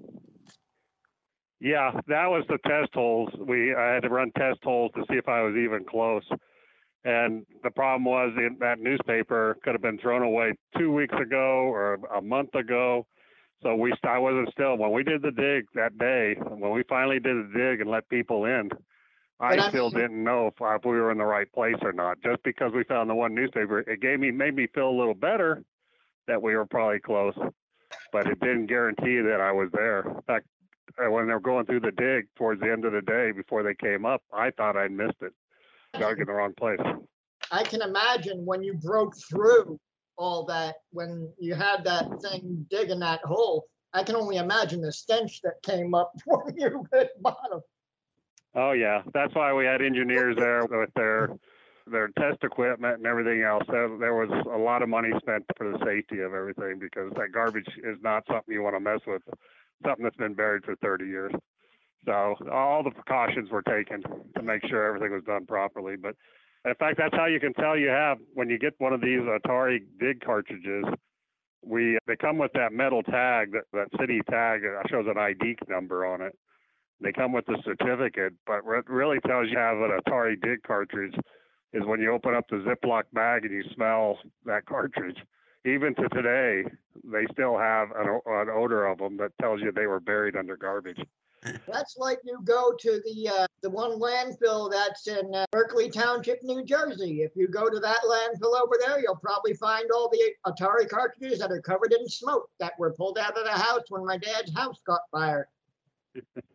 Yeah, 1.61 1.93
that 2.09 2.27
was 2.27 2.45
the 2.49 2.59
test 2.67 2.93
holes. 2.93 3.31
We 3.39 3.75
I 3.75 3.95
had 3.95 4.03
to 4.03 4.11
run 4.11 4.31
test 4.37 4.59
holes 4.63 4.93
to 4.97 5.05
see 5.09 5.17
if 5.17 5.29
I 5.29 5.41
was 5.43 5.57
even 5.57 5.85
close. 5.85 6.25
And 7.05 7.47
the 7.63 7.71
problem 7.71 8.05
was 8.05 8.33
in 8.37 8.57
that 8.61 8.81
newspaper 8.81 9.57
could 9.63 9.73
have 9.73 9.83
been 9.83 9.99
thrown 9.99 10.23
away 10.23 10.53
two 10.77 10.93
weeks 10.93 11.15
ago 11.15 11.63
or 11.67 11.95
a 12.15 12.21
month 12.21 12.55
ago. 12.55 13.07
So 13.63 13.75
we 13.75 13.95
I 14.05 14.19
wasn't 14.19 14.51
still 14.51 14.77
when 14.77 14.93
we 14.93 15.03
did 15.05 15.23
the 15.23 15.31
dig 15.31 15.65
that 15.75 15.97
day. 15.97 16.37
When 16.39 16.71
we 16.71 16.83
finally 16.87 17.19
did 17.19 17.37
the 17.37 17.59
dig 17.59 17.81
and 17.81 17.91
let 17.91 18.09
people 18.11 18.45
in, 18.45 18.69
I 19.45 19.67
I 19.67 19.69
still 19.69 19.91
mean- 19.91 20.01
didn't 20.03 20.25
know 20.25 20.49
if, 20.49 20.55
if 20.61 20.85
we 20.85 20.93
were 20.93 21.11
in 21.13 21.19
the 21.19 21.25
right 21.25 21.51
place 21.53 21.77
or 21.83 21.93
not. 21.93 22.19
Just 22.23 22.43
because 22.43 22.73
we 22.73 22.85
found 22.85 23.09
the 23.11 23.15
one 23.15 23.35
newspaper, 23.35 23.81
it 23.81 24.01
gave 24.01 24.19
me 24.21 24.31
made 24.31 24.55
me 24.55 24.67
feel 24.75 24.89
a 24.89 24.97
little 24.99 25.15
better 25.15 25.63
that 26.27 26.41
we 26.41 26.55
were 26.57 26.67
probably 26.67 27.01
close, 27.01 27.35
but 28.13 28.27
it 28.27 28.41
didn't 28.41 28.67
guarantee 28.67 29.21
that 29.21 29.41
I 29.41 29.53
was 29.53 29.69
there. 29.73 30.01
In 30.01 30.23
fact, 30.27 30.47
when 30.97 31.27
they 31.27 31.35
were 31.35 31.41
going 31.41 31.67
through 31.67 31.81
the 31.81 31.91
dig 31.93 32.27
towards 32.37 32.61
the 32.61 32.71
end 32.71 32.85
of 32.85 32.93
the 32.93 33.03
day 33.03 33.33
before 33.33 33.63
they 33.63 33.75
came 33.75 34.07
up, 34.07 34.23
I 34.33 34.51
thought 34.51 34.77
I'd 34.77 34.93
missed 34.93 35.21
it. 35.21 35.33
Dug 35.99 36.19
in 36.19 36.27
the 36.27 36.33
wrong 36.33 36.55
place. 36.59 36.81
I 37.53 37.63
can 37.63 37.83
imagine 37.83 38.45
when 38.47 38.63
you 38.63 38.75
broke 38.75 39.15
through 39.29 39.79
all 40.17 40.45
that, 40.47 40.77
when 40.91 41.31
you 41.39 41.55
had 41.55 41.85
that 41.85 42.07
thing 42.23 42.67
digging 42.71 43.01
that 43.01 43.21
hole, 43.21 43.67
I 43.93 44.03
can 44.03 44.17
only 44.17 44.37
imagine 44.37 44.81
the 44.81 44.93
stench 44.93 45.41
that 45.43 45.63
came 45.63 45.95
up 45.95 46.13
when 46.27 46.57
you 46.57 46.85
hit 46.93 47.11
bottom. 47.21 47.61
Oh 48.55 48.73
yeah, 48.73 49.03
that's 49.13 49.35
why 49.35 49.53
we 49.53 49.65
had 49.65 49.83
engineers 49.83 50.37
there 50.37 50.65
with 50.67 50.91
their 50.95 51.31
their 51.87 52.09
test 52.19 52.43
equipment 52.43 52.99
and 52.99 53.07
everything 53.07 53.43
else. 53.43 53.65
There, 53.69 53.89
there 53.99 54.15
was 54.15 54.31
a 54.53 54.59
lot 54.59 54.83
of 54.83 54.89
money 54.89 55.11
spent 55.19 55.45
for 55.57 55.71
the 55.71 55.79
safety 55.85 56.21
of 56.23 56.33
everything 56.33 56.79
because 56.79 57.13
that 57.17 57.33
garbage 57.33 57.69
is 57.83 57.99
not 58.03 58.25
something 58.27 58.55
you 58.55 58.63
want 58.63 58.77
to 58.77 58.81
mess 58.81 59.01
with. 59.07 59.23
Something 59.85 60.05
that's 60.05 60.17
been 60.17 60.35
buried 60.35 60.65
for 60.65 60.77
30 60.77 61.05
years. 61.05 61.33
So 62.07 62.37
all 62.51 62.83
the 62.83 62.91
precautions 62.91 63.51
were 63.51 63.63
taken 63.63 64.03
to 64.03 64.43
make 64.43 64.67
sure 64.67 64.87
everything 64.87 65.13
was 65.13 65.25
done 65.25 65.47
properly. 65.47 65.97
But 65.97 66.17
in 66.65 66.75
fact, 66.77 66.97
that's 66.97 67.15
how 67.15 67.27
you 67.27 67.41
can 67.41 67.53
tell 67.55 67.77
you 67.79 67.89
have 67.89 68.19
when 68.33 68.49
you 68.49 68.59
get 68.59 68.75
one 68.79 68.93
of 68.93 69.01
these 69.01 69.21
Atari 69.21 69.81
dig 70.01 70.25
cartridges. 70.25 70.85
We 71.63 71.99
they 72.07 72.17
come 72.17 72.39
with 72.39 72.53
that 72.55 72.73
metal 72.73 73.03
tag, 73.03 73.53
that, 73.53 73.65
that 73.73 73.89
city 73.99 74.21
tag 74.31 74.63
shows 74.91 75.07
an 75.09 75.19
ID 75.19 75.57
number 75.69 76.07
on 76.07 76.21
it. 76.21 76.35
They 77.01 77.13
come 77.13 77.33
with 77.33 77.47
the 77.47 77.59
certificate, 77.65 78.33
but 78.47 78.65
what 78.65 78.89
really 78.89 79.21
tells 79.21 79.51
you 79.51 79.59
have 79.59 79.79
an 79.79 79.99
Atari 80.01 80.41
dig 80.41 80.63
cartridge 80.63 81.15
is 81.73 81.83
when 81.85 82.01
you 82.01 82.13
open 82.13 82.35
up 82.35 82.45
the 82.49 82.57
Ziploc 82.57 83.03
bag 83.13 83.45
and 83.45 83.53
you 83.53 83.65
smell 83.75 84.19
that 84.47 84.65
cartridge. 84.67 85.19
Even 85.67 85.95
to 85.97 86.09
today, 86.11 86.63
they 87.05 87.27
still 87.33 87.59
have 87.59 87.89
an, 87.97 88.21
an 88.27 88.49
odor 88.51 88.87
of 88.87 88.99
them 88.99 89.17
that 89.17 89.33
tells 89.41 89.61
you 89.61 89.73
they 89.73 89.87
were 89.87 90.01
buried 90.01 90.37
under 90.37 90.57
garbage. 90.57 91.01
That's 91.67 91.97
like 91.99 92.21
you 92.25 92.39
go 92.45 92.75
to 92.79 93.03
the 93.05 93.29
uh, 93.29 93.47
the 93.63 93.69
one 93.69 93.99
landfill 93.99 94.71
that's 94.71 95.07
in 95.09 95.35
uh, 95.35 95.45
Berkeley 95.53 95.91
Township, 95.91 96.43
New 96.43 96.65
Jersey. 96.65 97.23
If 97.23 97.33
you 97.35 97.49
go 97.49 97.69
to 97.69 97.79
that 97.81 97.99
landfill 98.09 98.59
over 98.59 98.77
there, 98.81 99.01
you'll 99.01 99.17
probably 99.17 99.53
find 99.55 99.91
all 99.91 100.09
the 100.11 100.33
Atari 100.47 100.89
cartridges 100.89 101.39
that 101.41 101.51
are 101.51 101.61
covered 101.61 101.93
in 101.93 102.09
smoke 102.09 102.49
that 102.61 102.73
were 102.79 102.93
pulled 102.93 103.19
out 103.19 103.37
of 103.37 103.45
the 103.45 103.51
house 103.51 103.83
when 103.91 104.07
my 104.07 104.17
dad's 104.17 104.55
house 104.55 104.79
caught 104.87 105.03
fire. 105.11 105.49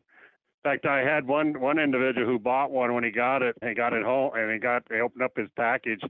In 0.70 0.76
fact, 0.76 0.86
I 0.86 1.00
had 1.00 1.28
one 1.28 1.60
one 1.60 1.80
individual 1.80 2.28
who 2.28 2.38
bought 2.38 2.70
one 2.70 2.94
when 2.94 3.04
he 3.04 3.10
got 3.10 3.42
it. 3.42 3.56
He 3.66 3.74
got 3.74 3.92
it 3.94 4.04
home 4.04 4.34
and 4.36 4.52
he 4.52 4.60
got 4.60 4.84
he 4.92 5.00
opened 5.00 5.24
up 5.24 5.36
his 5.36 5.50
package. 5.56 6.02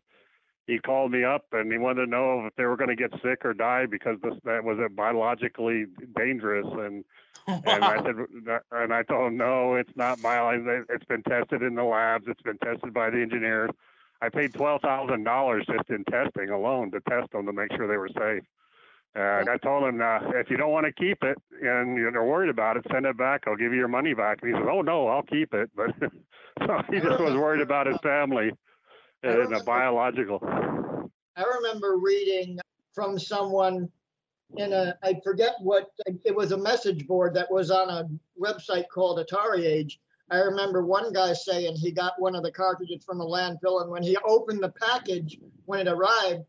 he 0.68 0.80
called 0.80 1.14
me 1.14 1.24
up 1.24 1.46
and 1.54 1.72
he 1.72 1.78
wanted 1.78 2.06
to 2.06 2.12
know 2.12 2.46
if 2.46 2.54
they 2.58 2.66
were 2.66 2.76
going 2.76 2.90
to 2.90 2.96
get 2.96 3.12
sick 3.24 3.46
or 3.46 3.54
die 3.54 3.86
because 3.86 4.18
this, 4.22 4.34
that 4.44 4.66
was 4.66 4.78
it 4.80 4.94
biologically 4.98 5.86
dangerous. 6.18 6.68
And 6.72 7.06
oh, 7.48 7.62
and 7.66 7.86
I 7.86 8.04
said, 8.04 8.16
and 8.72 8.94
I 8.94 9.04
told 9.04 9.28
him, 9.28 9.38
no, 9.38 9.76
it's 9.76 9.96
not 9.96 10.22
biological. 10.22 10.84
It's 10.90 11.06
been 11.06 11.24
tested 11.24 11.64
in 11.64 11.76
the 11.76 11.84
labs. 11.86 12.26
It's 12.28 12.42
been 12.42 12.58
tested 12.58 12.94
by 12.94 13.10
the 13.12 13.22
engineers. 13.22 13.70
I 14.22 14.28
paid 14.28 14.54
twelve 14.54 14.82
thousand 14.82 15.24
dollars 15.24 15.66
just 15.68 15.90
in 15.90 16.04
testing 16.04 16.50
alone 16.50 16.92
to 16.92 17.00
test 17.10 17.32
them 17.32 17.46
to 17.46 17.54
make 17.54 17.72
sure 17.78 17.88
they 17.88 17.96
were 17.96 18.10
safe. 18.10 18.44
And 19.16 19.50
I 19.50 19.58
told 19.58 19.84
him, 19.86 20.02
uh, 20.02 20.20
if 20.40 20.50
you 20.50 20.58
don't 20.58 20.72
want 20.72 20.86
to 20.86 20.94
keep 20.94 21.24
it 21.24 21.38
and 21.62 21.98
you're 21.98 22.26
worried 22.26 22.50
about 22.50 22.78
it, 22.78 22.86
send 22.92 23.06
it 23.06 23.18
back. 23.18 23.44
I'll 23.48 23.56
give 23.56 23.72
you 23.72 23.80
your 23.80 23.88
money 23.88 24.14
back. 24.14 24.40
And 24.42 24.52
he 24.52 24.58
says, 24.58 24.68
oh 24.72 24.82
no, 24.82 25.08
I'll 25.08 25.24
keep 25.24 25.54
it. 25.54 25.70
But 25.76 25.90
so 26.66 26.82
he 26.92 27.00
just 27.00 27.20
was 27.20 27.34
worried 27.34 27.62
about 27.62 27.88
his 27.88 27.98
family 28.04 28.52
and 29.24 29.54
the 29.54 29.64
biological. 29.66 30.40
I 31.36 31.44
remember 31.44 31.98
reading 31.98 32.60
from 32.94 33.18
someone 33.18 33.90
in 34.58 34.74
a, 34.74 34.96
I 35.04 35.20
forget 35.24 35.54
what, 35.60 35.88
it 36.06 36.36
was 36.36 36.52
a 36.52 36.58
message 36.58 37.08
board 37.08 37.34
that 37.34 37.52
was 37.52 37.72
on 37.72 37.90
a 37.90 38.08
website 38.40 38.86
called 38.94 39.26
Atari 39.26 39.66
Age. 39.66 40.00
I 40.32 40.38
remember 40.38 40.86
one 40.86 41.12
guy 41.12 41.34
saying 41.34 41.76
he 41.76 41.92
got 41.92 42.14
one 42.20 42.36
of 42.36 42.44
the 42.44 42.52
cartridges 42.52 43.04
from 43.04 43.18
the 43.18 43.26
landfill, 43.26 43.82
and 43.82 43.90
when 43.90 44.04
he 44.04 44.16
opened 44.18 44.62
the 44.62 44.70
package, 44.70 45.40
when 45.66 45.88
it 45.88 45.88
arrived, 45.88 46.44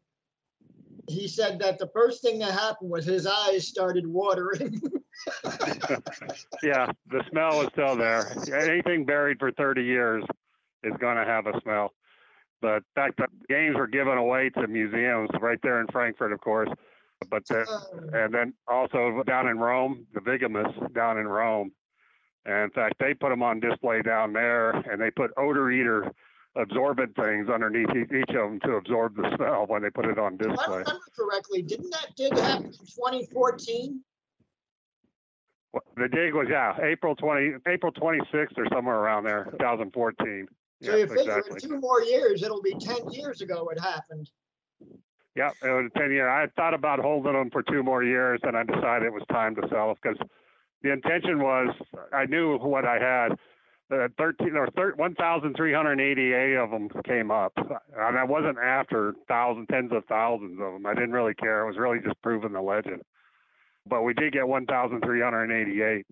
he 1.08 1.28
said 1.28 1.58
that 1.60 1.78
the 1.78 1.88
first 1.94 2.22
thing 2.22 2.38
that 2.40 2.52
happened 2.52 2.90
was 2.90 3.04
his 3.04 3.26
eyes 3.26 3.66
started 3.66 4.06
watering. 4.06 4.80
yeah, 6.62 6.90
the 7.08 7.22
smell 7.30 7.60
is 7.62 7.68
still 7.72 7.96
there. 7.96 8.32
Anything 8.54 9.04
buried 9.04 9.38
for 9.38 9.52
30 9.52 9.82
years 9.82 10.24
is 10.82 10.92
going 10.98 11.16
to 11.16 11.24
have 11.24 11.46
a 11.46 11.60
smell. 11.62 11.92
But 12.60 12.76
in 12.76 12.82
fact, 12.94 13.16
the 13.18 13.26
games 13.48 13.76
were 13.76 13.86
given 13.86 14.18
away 14.18 14.50
to 14.50 14.66
museums 14.66 15.30
right 15.40 15.58
there 15.62 15.80
in 15.80 15.86
Frankfurt, 15.88 16.32
of 16.32 16.40
course. 16.40 16.68
But 17.30 17.46
the, 17.48 17.60
uh-huh. 17.60 18.16
and 18.24 18.34
then 18.34 18.54
also 18.66 19.22
down 19.26 19.48
in 19.48 19.58
Rome, 19.58 20.06
the 20.14 20.20
Vigamus 20.20 20.72
down 20.94 21.18
in 21.18 21.28
Rome. 21.28 21.72
And 22.46 22.64
in 22.64 22.70
fact, 22.70 22.94
they 22.98 23.12
put 23.12 23.28
them 23.28 23.42
on 23.42 23.60
display 23.60 24.00
down 24.02 24.32
there, 24.32 24.70
and 24.70 25.00
they 25.00 25.10
put 25.10 25.30
odor 25.36 25.70
eater 25.70 26.10
absorbent 26.60 27.14
things 27.16 27.48
underneath 27.48 27.90
each 27.90 28.28
of 28.28 28.34
them 28.34 28.60
to 28.60 28.72
absorb 28.74 29.16
the 29.16 29.34
smell 29.36 29.64
when 29.66 29.82
they 29.82 29.90
put 29.90 30.06
it 30.06 30.18
on 30.18 30.36
display. 30.36 30.54
If 30.54 30.68
I 30.68 30.76
remember 30.76 31.00
correctly, 31.18 31.62
didn't 31.62 31.90
that 31.90 32.08
dig 32.16 32.36
happen 32.36 32.66
in 32.66 32.72
2014? 32.72 34.00
The 35.96 36.08
dig 36.08 36.34
was 36.34 36.48
yeah, 36.50 36.76
April 36.82 37.14
20, 37.14 37.58
April 37.68 37.92
26th 37.92 38.58
or 38.58 38.66
somewhere 38.72 38.96
around 38.96 39.24
there, 39.24 39.48
2014. 39.52 40.48
So 40.82 40.96
you 40.96 41.06
figure 41.06 41.20
exactly. 41.20 41.60
in 41.62 41.70
two 41.70 41.80
more 41.80 42.02
years, 42.02 42.42
it'll 42.42 42.62
be 42.62 42.74
10 42.74 43.10
years 43.10 43.40
ago 43.40 43.68
it 43.68 43.80
happened. 43.80 44.28
Yeah, 45.36 45.50
it 45.62 45.68
was 45.68 45.90
10 45.96 46.10
years. 46.10 46.28
I 46.28 46.46
thought 46.60 46.74
about 46.74 46.98
holding 46.98 47.34
them 47.34 47.50
for 47.50 47.62
two 47.62 47.82
more 47.82 48.02
years, 48.02 48.40
and 48.42 48.56
I 48.56 48.64
decided 48.64 49.06
it 49.06 49.12
was 49.12 49.22
time 49.30 49.54
to 49.56 49.62
sell 49.70 49.94
because 50.02 50.18
the 50.82 50.92
intention 50.92 51.38
was 51.38 51.74
I 52.12 52.26
knew 52.26 52.58
what 52.58 52.84
I 52.84 52.98
had 52.98 53.36
uh, 53.90 54.08
13 54.18 54.56
or 54.56 54.68
1,388 54.96 56.56
of 56.56 56.70
them 56.70 56.88
came 57.04 57.30
up. 57.30 57.52
And 57.56 58.18
I 58.18 58.24
wasn't 58.24 58.58
after 58.58 59.14
thousands, 59.28 59.66
tens 59.70 59.92
of 59.92 60.04
thousands 60.06 60.60
of 60.60 60.72
them. 60.72 60.86
I 60.86 60.94
didn't 60.94 61.12
really 61.12 61.34
care. 61.34 61.62
It 61.62 61.66
was 61.66 61.78
really 61.78 61.98
just 61.98 62.20
proving 62.22 62.52
the 62.52 62.62
legend. 62.62 63.02
But 63.86 64.02
we 64.02 64.14
did 64.14 64.32
get 64.32 64.46
1,388. 64.46 66.06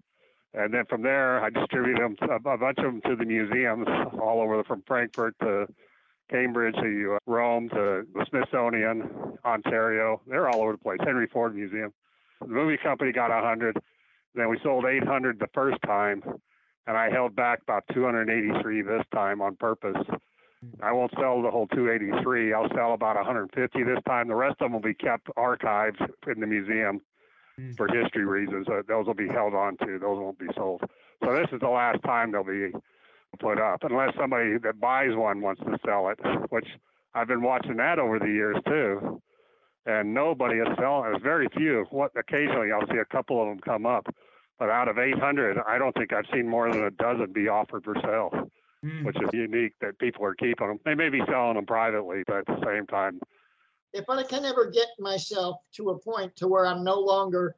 And 0.54 0.74
then 0.74 0.84
from 0.88 1.02
there, 1.02 1.44
I 1.44 1.50
distributed 1.50 2.02
them, 2.02 2.16
a 2.30 2.56
bunch 2.56 2.78
of 2.78 2.84
them 2.84 3.00
to 3.06 3.16
the 3.16 3.24
museums 3.24 3.86
all 4.20 4.40
over 4.40 4.64
from 4.64 4.82
Frankfurt 4.86 5.36
to 5.40 5.66
Cambridge 6.30 6.74
to 6.74 7.14
uh, 7.14 7.18
Rome 7.26 7.68
to 7.70 8.06
the 8.12 8.26
Smithsonian, 8.28 9.38
Ontario. 9.44 10.20
They're 10.26 10.48
all 10.48 10.62
over 10.62 10.72
the 10.72 10.78
place. 10.78 10.98
Henry 11.04 11.26
Ford 11.26 11.54
Museum. 11.54 11.92
The 12.40 12.48
movie 12.48 12.78
company 12.82 13.12
got 13.12 13.30
100. 13.30 13.76
Then 14.34 14.48
we 14.48 14.58
sold 14.62 14.84
800 14.84 15.38
the 15.38 15.48
first 15.54 15.78
time 15.86 16.22
and 16.88 16.96
I 16.96 17.10
held 17.10 17.36
back 17.36 17.60
about 17.62 17.84
283 17.92 18.82
this 18.82 19.02
time 19.14 19.42
on 19.42 19.56
purpose. 19.56 20.02
I 20.82 20.90
won't 20.90 21.12
sell 21.20 21.42
the 21.42 21.50
whole 21.50 21.68
283. 21.68 22.54
I'll 22.54 22.68
sell 22.74 22.94
about 22.94 23.14
150 23.14 23.82
this 23.84 23.98
time. 24.06 24.26
The 24.26 24.34
rest 24.34 24.56
of 24.60 24.64
them 24.64 24.72
will 24.72 24.80
be 24.80 24.94
kept 24.94 25.28
archived 25.36 26.00
in 26.26 26.40
the 26.40 26.46
museum 26.46 27.02
mm. 27.60 27.76
for 27.76 27.88
history 27.88 28.24
reasons. 28.24 28.66
Uh, 28.68 28.80
those 28.88 29.06
will 29.06 29.14
be 29.14 29.28
held 29.28 29.54
on 29.54 29.76
to. 29.84 29.98
Those 29.98 30.18
won't 30.18 30.38
be 30.38 30.48
sold. 30.56 30.80
So 31.22 31.32
this 31.34 31.46
is 31.52 31.60
the 31.60 31.68
last 31.68 32.02
time 32.04 32.32
they'll 32.32 32.42
be 32.42 32.72
put 33.38 33.60
up, 33.60 33.80
unless 33.82 34.14
somebody 34.18 34.56
that 34.62 34.80
buys 34.80 35.14
one 35.14 35.42
wants 35.42 35.60
to 35.60 35.76
sell 35.84 36.08
it, 36.08 36.18
which 36.48 36.66
I've 37.14 37.28
been 37.28 37.42
watching 37.42 37.76
that 37.76 37.98
over 37.98 38.18
the 38.18 38.26
years 38.26 38.56
too. 38.66 39.20
And 39.84 40.14
nobody 40.14 40.56
is 40.56 40.68
selling. 40.78 41.10
There's 41.10 41.22
very 41.22 41.48
few. 41.54 41.84
What 41.90 42.12
occasionally 42.18 42.72
I'll 42.72 42.86
see 42.90 42.98
a 42.98 43.04
couple 43.04 43.42
of 43.42 43.48
them 43.48 43.60
come 43.60 43.84
up 43.84 44.06
but 44.58 44.70
out 44.70 44.88
of 44.88 44.98
800, 44.98 45.58
I 45.66 45.78
don't 45.78 45.94
think 45.94 46.12
I've 46.12 46.26
seen 46.32 46.48
more 46.48 46.70
than 46.70 46.84
a 46.84 46.90
dozen 46.90 47.32
be 47.32 47.48
offered 47.48 47.84
for 47.84 47.94
sale, 48.02 48.30
mm. 48.84 49.04
which 49.04 49.16
is 49.16 49.28
unique 49.32 49.74
that 49.80 49.98
people 49.98 50.24
are 50.24 50.34
keeping 50.34 50.66
them. 50.66 50.80
They 50.84 50.94
may 50.94 51.08
be 51.08 51.22
selling 51.30 51.54
them 51.54 51.66
privately, 51.66 52.22
but 52.26 52.38
at 52.38 52.46
the 52.46 52.60
same 52.64 52.86
time. 52.86 53.20
If 53.92 54.04
I 54.08 54.22
can 54.22 54.44
ever 54.44 54.70
get 54.70 54.88
myself 54.98 55.56
to 55.76 55.90
a 55.90 55.98
point 55.98 56.34
to 56.36 56.48
where 56.48 56.66
I'm 56.66 56.84
no 56.84 56.98
longer 56.98 57.56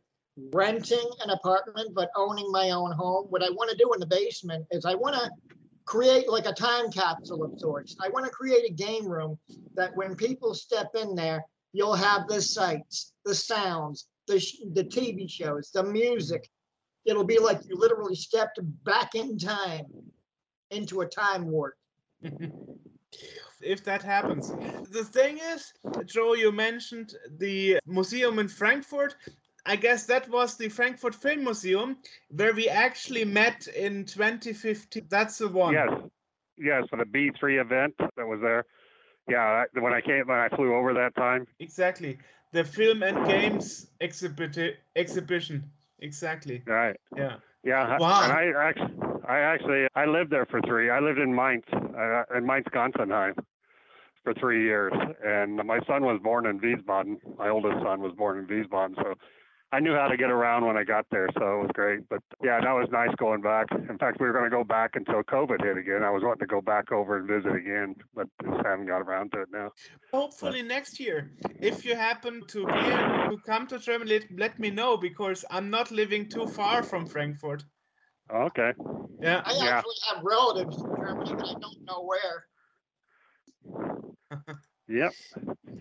renting 0.52 1.10
an 1.24 1.30
apartment 1.30 1.90
but 1.94 2.10
owning 2.16 2.50
my 2.52 2.70
own 2.70 2.92
home, 2.92 3.26
what 3.30 3.42
I 3.42 3.50
want 3.50 3.70
to 3.70 3.76
do 3.76 3.92
in 3.92 4.00
the 4.00 4.06
basement 4.06 4.66
is 4.70 4.84
I 4.84 4.94
want 4.94 5.16
to 5.16 5.30
create 5.86 6.28
like 6.28 6.46
a 6.46 6.52
time 6.52 6.90
capsule 6.90 7.42
of 7.42 7.58
sorts. 7.58 7.96
I 8.00 8.08
want 8.10 8.26
to 8.26 8.30
create 8.30 8.64
a 8.68 8.72
game 8.72 9.06
room 9.06 9.38
that 9.74 9.96
when 9.96 10.14
people 10.14 10.54
step 10.54 10.90
in 10.94 11.14
there, 11.14 11.44
you'll 11.72 11.94
have 11.94 12.28
the 12.28 12.40
sights, 12.40 13.12
the 13.24 13.34
sounds, 13.34 14.06
the, 14.26 14.40
the 14.72 14.84
TV 14.84 15.28
shows, 15.28 15.70
the 15.72 15.82
music, 15.82 16.48
it'll 17.04 17.24
be 17.24 17.38
like 17.38 17.60
you 17.66 17.76
literally 17.76 18.14
stepped 18.14 18.58
back 18.84 19.14
in 19.14 19.38
time 19.38 19.86
into 20.70 21.00
a 21.00 21.06
time 21.06 21.50
warp. 21.50 21.74
if 23.62 23.84
that 23.84 24.02
happens. 24.02 24.50
The 24.90 25.04
thing 25.04 25.38
is, 25.38 25.72
Joe, 26.06 26.34
you 26.34 26.52
mentioned 26.52 27.14
the 27.38 27.78
museum 27.86 28.38
in 28.38 28.48
Frankfurt. 28.48 29.16
I 29.66 29.76
guess 29.76 30.06
that 30.06 30.28
was 30.30 30.56
the 30.56 30.68
Frankfurt 30.68 31.14
Film 31.14 31.44
Museum 31.44 31.98
where 32.30 32.54
we 32.54 32.68
actually 32.68 33.24
met 33.24 33.66
in 33.66 34.04
2015. 34.06 35.06
That's 35.08 35.38
the 35.38 35.48
one. 35.48 35.74
Yes, 35.74 35.90
yes, 36.56 36.84
for 36.88 36.96
the 36.96 37.04
B3 37.04 37.60
event 37.60 37.94
that 37.98 38.26
was 38.26 38.40
there. 38.40 38.64
Yeah, 39.28 39.64
when 39.74 39.92
I 39.92 40.00
came, 40.00 40.26
when 40.26 40.38
I 40.38 40.48
flew 40.48 40.74
over 40.74 40.94
that 40.94 41.14
time. 41.14 41.46
Exactly, 41.60 42.18
the 42.52 42.64
film 42.64 43.02
and 43.02 43.26
games 43.26 43.86
exhibit 44.00 44.78
exhibition. 44.96 45.70
Exactly. 46.00 46.62
Right. 46.66 46.96
Yeah. 47.16 47.36
Yeah. 47.62 47.98
Wow. 47.98 48.22
And 48.22 48.32
I 48.32 48.52
actually, 48.68 48.94
I 49.28 49.38
actually, 49.38 49.86
I 49.94 50.06
lived 50.06 50.30
there 50.30 50.46
for 50.46 50.60
three. 50.62 50.90
I 50.90 51.00
lived 51.00 51.18
in 51.18 51.34
Mainz, 51.34 51.64
uh, 51.72 52.24
in 52.34 52.46
Mainz, 52.46 52.66
Gonsenheim, 52.72 53.38
for 54.24 54.34
three 54.34 54.64
years, 54.64 54.92
and 55.24 55.56
my 55.56 55.80
son 55.86 56.04
was 56.04 56.20
born 56.22 56.46
in 56.46 56.60
Wiesbaden. 56.60 57.16
My 57.38 57.48
oldest 57.48 57.82
son 57.82 58.00
was 58.00 58.12
born 58.16 58.38
in 58.38 58.46
Wiesbaden, 58.46 58.96
so 58.96 59.14
I 59.72 59.78
knew 59.78 59.94
how 59.94 60.08
to 60.08 60.16
get 60.16 60.30
around 60.30 60.66
when 60.66 60.76
I 60.76 60.82
got 60.82 61.06
there, 61.12 61.28
so 61.38 61.42
it 61.42 61.62
was 61.62 61.70
great. 61.74 62.08
But 62.08 62.20
yeah, 62.42 62.60
that 62.60 62.72
was 62.72 62.88
nice 62.90 63.14
going 63.18 63.40
back. 63.40 63.68
In 63.70 63.98
fact, 63.98 64.18
we 64.18 64.26
were 64.26 64.32
going 64.32 64.44
to 64.44 64.50
go 64.50 64.64
back 64.64 64.96
until 64.96 65.22
COVID 65.22 65.62
hit 65.62 65.76
again. 65.76 66.02
I 66.02 66.10
was 66.10 66.24
wanting 66.24 66.40
to 66.40 66.46
go 66.46 66.60
back 66.60 66.90
over 66.90 67.18
and 67.18 67.28
visit 67.28 67.54
again, 67.54 67.94
but 68.12 68.26
just 68.42 68.66
haven't 68.66 68.86
got 68.86 69.02
around 69.02 69.30
to 69.32 69.42
it 69.42 69.48
now. 69.52 69.70
Hopefully 70.12 70.62
but. 70.62 70.68
next 70.68 70.98
year, 70.98 71.30
if 71.60 71.84
you 71.84 71.94
happen 71.94 72.42
to 72.48 72.66
be 72.66 72.72
to 72.72 73.36
come 73.46 73.68
to 73.68 73.78
Germany, 73.78 74.10
let, 74.10 74.24
let 74.36 74.58
me 74.58 74.70
know 74.70 74.96
because 74.96 75.44
I'm 75.50 75.70
not 75.70 75.92
living 75.92 76.28
too 76.28 76.48
far 76.48 76.82
from 76.82 77.06
Frankfurt. 77.06 77.64
Okay. 78.34 78.72
Yeah. 79.20 79.42
I 79.44 79.52
yeah. 79.54 79.76
actually 79.76 79.94
have 80.12 80.24
relatives 80.24 80.78
in 80.78 80.96
Germany, 80.96 81.34
but 81.36 81.46
I 81.46 81.54
don't 81.60 81.84
know 81.84 82.08
where. 82.10 82.46
Yep. 84.90 85.12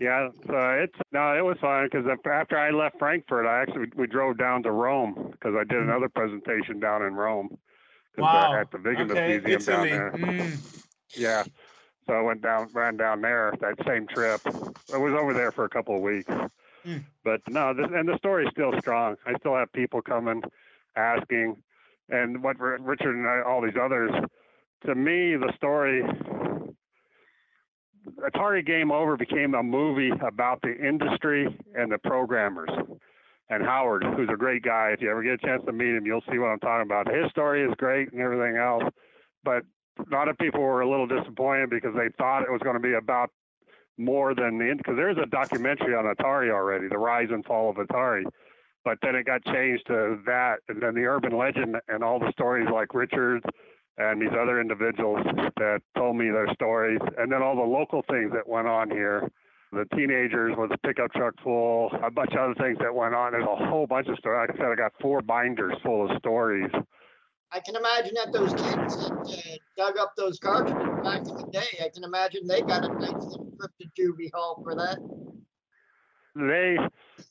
Yeah. 0.00 0.28
So 0.46 0.56
it's 0.70 0.94
no, 1.10 1.36
it 1.36 1.44
was 1.44 1.56
fun 1.60 1.88
because 1.90 2.06
after 2.24 2.56
I 2.56 2.70
left 2.70 2.98
Frankfurt, 2.98 3.44
I 3.44 3.62
actually 3.62 3.90
we 3.96 4.06
drove 4.06 4.38
down 4.38 4.62
to 4.62 4.70
Rome 4.70 5.30
because 5.32 5.54
I 5.58 5.64
did 5.64 5.82
another 5.82 6.08
presentation 6.08 6.78
down 6.78 7.02
in 7.02 7.14
Rome. 7.14 7.58
Wow. 8.16 8.54
At 8.54 8.70
the 8.70 8.78
Vigamus 8.78 9.12
okay. 9.12 9.40
Museum 9.44 9.60
Italy. 9.60 9.90
down 9.90 9.98
there. 9.98 10.12
Mm. 10.12 10.84
Yeah. 11.16 11.44
So 12.06 12.14
I 12.14 12.22
went 12.22 12.42
down, 12.42 12.68
ran 12.72 12.96
down 12.96 13.20
there 13.20 13.52
that 13.60 13.74
same 13.86 14.06
trip. 14.06 14.40
I 14.92 14.96
was 14.96 15.12
over 15.12 15.34
there 15.34 15.52
for 15.52 15.64
a 15.64 15.68
couple 15.68 15.96
of 15.96 16.02
weeks. 16.02 16.32
Mm. 16.86 17.04
But 17.24 17.40
no, 17.48 17.74
this, 17.74 17.86
and 17.92 18.08
the 18.08 18.16
story's 18.18 18.48
still 18.52 18.72
strong. 18.80 19.16
I 19.26 19.36
still 19.38 19.54
have 19.54 19.72
people 19.72 20.02
coming, 20.02 20.42
asking, 20.96 21.56
and 22.08 22.42
what 22.42 22.58
Richard 22.58 23.16
and 23.16 23.28
I, 23.28 23.42
all 23.42 23.60
these 23.60 23.76
others. 23.80 24.10
To 24.86 24.94
me, 24.94 25.36
the 25.36 25.52
story 25.56 26.02
Atari 28.06 28.64
Game 28.64 28.90
Over 28.90 29.16
became 29.16 29.54
a 29.54 29.62
movie 29.62 30.10
about 30.26 30.60
the 30.62 30.74
industry 30.76 31.46
and 31.74 31.90
the 31.90 31.98
programmers. 31.98 32.70
And 33.50 33.64
Howard, 33.64 34.04
who's 34.04 34.28
a 34.32 34.36
great 34.36 34.62
guy, 34.62 34.90
if 34.92 35.00
you 35.00 35.10
ever 35.10 35.22
get 35.22 35.32
a 35.34 35.38
chance 35.38 35.62
to 35.66 35.72
meet 35.72 35.94
him, 35.94 36.06
you'll 36.06 36.22
see 36.30 36.38
what 36.38 36.46
I'm 36.46 36.60
talking 36.60 36.86
about. 36.86 37.12
His 37.12 37.30
story 37.30 37.64
is 37.64 37.74
great 37.78 38.12
and 38.12 38.20
everything 38.20 38.56
else, 38.56 38.84
but 39.42 39.64
a 39.98 40.14
lot 40.14 40.28
of 40.28 40.38
people 40.38 40.60
were 40.60 40.82
a 40.82 40.88
little 40.88 41.06
disappointed 41.06 41.68
because 41.68 41.94
they 41.94 42.08
thought 42.16 42.42
it 42.42 42.50
was 42.50 42.60
going 42.62 42.76
to 42.76 42.80
be 42.80 42.94
about 42.94 43.30
more 43.98 44.34
than 44.34 44.56
the 44.58 44.74
because 44.76 44.96
there's 44.96 45.18
a 45.18 45.26
documentary 45.26 45.94
on 45.94 46.04
Atari 46.04 46.50
already, 46.50 46.88
the 46.88 46.96
rise 46.96 47.28
and 47.30 47.44
fall 47.44 47.70
of 47.70 47.76
Atari. 47.76 48.24
But 48.84 48.98
then 49.02 49.14
it 49.14 49.26
got 49.26 49.44
changed 49.44 49.86
to 49.88 50.18
that, 50.24 50.60
and 50.68 50.80
then 50.80 50.94
the 50.94 51.04
urban 51.04 51.36
legend 51.36 51.76
and 51.88 52.02
all 52.02 52.18
the 52.18 52.32
stories 52.32 52.68
like 52.72 52.94
Richard 52.94 53.42
and 53.98 54.20
these 54.20 54.32
other 54.38 54.60
individuals 54.60 55.24
that 55.56 55.80
told 55.96 56.16
me 56.16 56.30
their 56.30 56.52
stories, 56.54 57.00
and 57.18 57.30
then 57.30 57.42
all 57.42 57.56
the 57.56 57.62
local 57.62 58.02
things 58.08 58.32
that 58.32 58.48
went 58.48 58.66
on 58.66 58.90
here. 58.90 59.30
The 59.72 59.84
teenagers 59.94 60.54
with 60.58 60.72
a 60.72 60.78
pickup 60.78 61.12
truck 61.12 61.34
full, 61.44 61.90
a 62.02 62.10
bunch 62.10 62.32
of 62.32 62.38
other 62.40 62.54
things 62.54 62.76
that 62.80 62.92
went 62.92 63.14
on. 63.14 63.30
There's 63.30 63.44
a 63.44 63.66
whole 63.66 63.86
bunch 63.86 64.08
of 64.08 64.18
stories. 64.18 64.48
Like 64.48 64.58
I 64.58 64.62
said, 64.64 64.72
I 64.72 64.74
got 64.74 64.92
four 65.00 65.22
binders 65.22 65.74
full 65.84 66.10
of 66.10 66.18
stories. 66.18 66.70
I 67.52 67.60
can 67.60 67.76
imagine 67.76 68.14
that 68.14 68.32
those 68.32 68.50
kids 68.50 68.96
that 68.96 69.12
uh, 69.12 69.56
dug 69.76 69.98
up 69.98 70.14
those 70.16 70.38
cartridges 70.38 71.04
back 71.04 71.20
in 71.20 71.34
the 71.34 71.48
day, 71.52 71.84
I 71.84 71.88
can 71.88 72.04
imagine 72.04 72.46
they 72.46 72.62
got 72.62 72.84
a 72.84 72.88
nice 72.94 73.36
to 73.80 73.86
juvie 73.98 74.30
hall 74.32 74.60
for 74.62 74.74
that. 74.74 74.98
They 76.34 76.76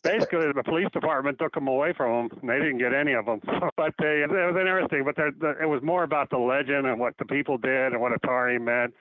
basically 0.03 0.51
the 0.53 0.63
police 0.63 0.89
department 0.91 1.39
took 1.39 1.53
them 1.53 1.67
away 1.67 1.93
from 1.95 2.29
them. 2.29 2.39
And 2.41 2.49
they 2.49 2.59
didn't 2.59 2.79
get 2.79 2.93
any 2.93 3.13
of 3.13 3.25
them. 3.25 3.41
But 3.77 3.93
they, 3.99 4.23
it 4.23 4.29
was 4.29 4.57
interesting. 4.59 5.03
But 5.05 5.17
it 5.61 5.65
was 5.67 5.81
more 5.81 6.03
about 6.03 6.29
the 6.29 6.37
legend 6.37 6.85
and 6.85 6.99
what 6.99 7.15
the 7.17 7.25
people 7.25 7.57
did 7.57 7.93
and 7.93 8.01
what 8.01 8.11
Atari 8.11 8.59
meant. 8.59 8.93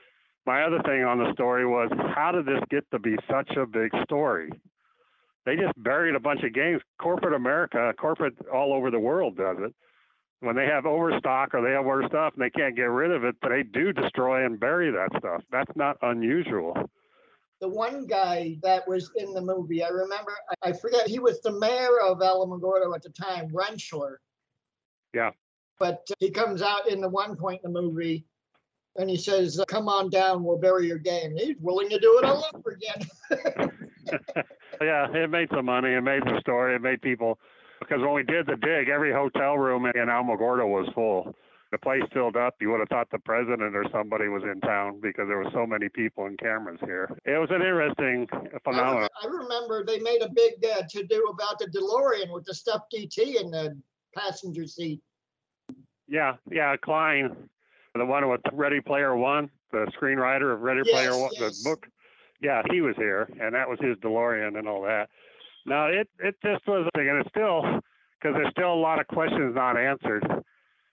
My 0.46 0.62
other 0.62 0.80
thing 0.82 1.04
on 1.04 1.18
the 1.18 1.32
story 1.32 1.66
was 1.66 1.90
how 2.14 2.32
did 2.32 2.46
this 2.46 2.62
get 2.70 2.88
to 2.92 2.98
be 2.98 3.16
such 3.30 3.50
a 3.56 3.66
big 3.66 3.90
story? 4.04 4.50
They 5.44 5.56
just 5.56 5.74
buried 5.82 6.14
a 6.14 6.20
bunch 6.20 6.42
of 6.42 6.54
games. 6.54 6.80
Corporate 7.00 7.34
America, 7.34 7.92
corporate 7.98 8.34
all 8.52 8.72
over 8.72 8.90
the 8.90 9.00
world 9.00 9.36
does 9.36 9.56
it 9.60 9.74
when 10.40 10.54
they 10.54 10.66
have 10.66 10.86
overstock 10.86 11.54
or 11.54 11.62
they 11.62 11.72
have 11.72 11.86
other 11.86 12.06
stuff 12.08 12.34
and 12.34 12.42
they 12.42 12.50
can't 12.50 12.76
get 12.76 12.84
rid 12.84 13.10
of 13.10 13.24
it, 13.24 13.36
they 13.42 13.62
do 13.62 13.92
destroy 13.92 14.44
and 14.44 14.60
bury 14.60 14.90
that 14.90 15.10
stuff. 15.18 15.42
That's 15.50 15.74
not 15.74 15.96
unusual. 16.02 16.74
The 17.60 17.68
one 17.68 18.06
guy 18.06 18.56
that 18.62 18.86
was 18.86 19.10
in 19.16 19.32
the 19.32 19.40
movie, 19.40 19.82
I 19.82 19.88
remember, 19.88 20.32
I 20.62 20.72
forget, 20.72 21.08
he 21.08 21.18
was 21.18 21.40
the 21.40 21.52
mayor 21.52 22.00
of 22.00 22.18
Alamogordo 22.18 22.94
at 22.94 23.02
the 23.02 23.10
time, 23.10 23.50
Rentschler. 23.50 24.16
Yeah. 25.12 25.30
But 25.80 26.06
he 26.20 26.30
comes 26.30 26.62
out 26.62 26.88
in 26.88 27.00
the 27.00 27.08
one 27.08 27.36
point 27.36 27.60
in 27.64 27.72
the 27.72 27.80
movie 27.80 28.24
and 28.96 29.08
he 29.08 29.16
says, 29.16 29.62
Come 29.68 29.88
on 29.88 30.10
down, 30.10 30.44
we'll 30.44 30.58
bury 30.58 30.86
your 30.86 30.98
game. 30.98 31.36
He's 31.36 31.56
willing 31.60 31.88
to 31.88 31.98
do 31.98 32.18
it 32.18 32.24
all 32.24 32.44
over 32.54 32.70
again. 32.70 33.08
yeah, 34.80 35.08
it 35.12 35.30
made 35.30 35.48
some 35.54 35.66
money. 35.66 35.90
It 35.90 36.02
made 36.02 36.22
the 36.24 36.40
story. 36.40 36.74
It 36.74 36.82
made 36.82 37.00
people 37.02 37.38
because 37.80 38.00
when 38.00 38.12
we 38.12 38.22
did 38.24 38.46
the 38.46 38.56
dig, 38.56 38.88
every 38.88 39.12
hotel 39.12 39.56
room 39.56 39.86
in 39.86 39.92
Alamogordo 39.92 40.66
was 40.66 40.88
full. 40.94 41.34
The 41.70 41.78
place 41.78 42.02
filled 42.14 42.36
up. 42.36 42.54
You 42.60 42.70
would 42.70 42.80
have 42.80 42.88
thought 42.88 43.08
the 43.10 43.18
president 43.18 43.76
or 43.76 43.84
somebody 43.92 44.28
was 44.28 44.42
in 44.42 44.60
town 44.60 45.00
because 45.02 45.28
there 45.28 45.36
were 45.36 45.50
so 45.52 45.66
many 45.66 45.88
people 45.90 46.24
and 46.24 46.38
cameras 46.38 46.78
here. 46.82 47.10
It 47.26 47.38
was 47.38 47.50
an 47.50 47.56
interesting 47.56 48.26
phenomenon. 48.64 49.08
I 49.22 49.26
remember 49.26 49.84
they 49.84 49.98
made 49.98 50.22
a 50.22 50.30
big 50.30 50.64
uh, 50.64 50.82
to 50.88 51.06
do 51.06 51.26
about 51.30 51.58
the 51.58 51.66
DeLorean 51.66 52.32
with 52.32 52.46
the 52.46 52.54
stuffed 52.54 52.94
ET 52.94 53.18
in 53.18 53.50
the 53.50 53.76
passenger 54.16 54.66
seat. 54.66 55.00
Yeah, 56.06 56.36
yeah, 56.50 56.74
Cline, 56.76 57.36
the 57.94 58.06
one 58.06 58.28
with 58.30 58.40
Ready 58.52 58.80
Player 58.80 59.14
One, 59.14 59.50
the 59.70 59.86
screenwriter 60.00 60.54
of 60.54 60.60
Ready 60.60 60.82
Yes, 60.86 60.94
Player 60.94 61.18
One, 61.18 61.30
yes. 61.32 61.62
the 61.62 61.70
book. 61.70 61.86
Yeah, 62.40 62.62
he 62.70 62.80
was 62.80 62.94
here, 62.96 63.28
and 63.40 63.54
that 63.54 63.68
was 63.68 63.78
his 63.80 63.96
DeLorean 63.98 64.58
and 64.58 64.66
all 64.68 64.82
that. 64.82 65.08
No, 65.66 65.86
it 65.86 66.08
it 66.18 66.36
just 66.42 66.66
was 66.66 66.86
a 66.86 66.98
thing, 66.98 67.08
and 67.10 67.18
it's 67.18 67.28
still 67.28 67.62
because 68.18 68.34
there's 68.34 68.50
still 68.52 68.72
a 68.72 68.80
lot 68.80 69.00
of 69.00 69.06
questions 69.08 69.54
not 69.54 69.76
answered, 69.76 70.24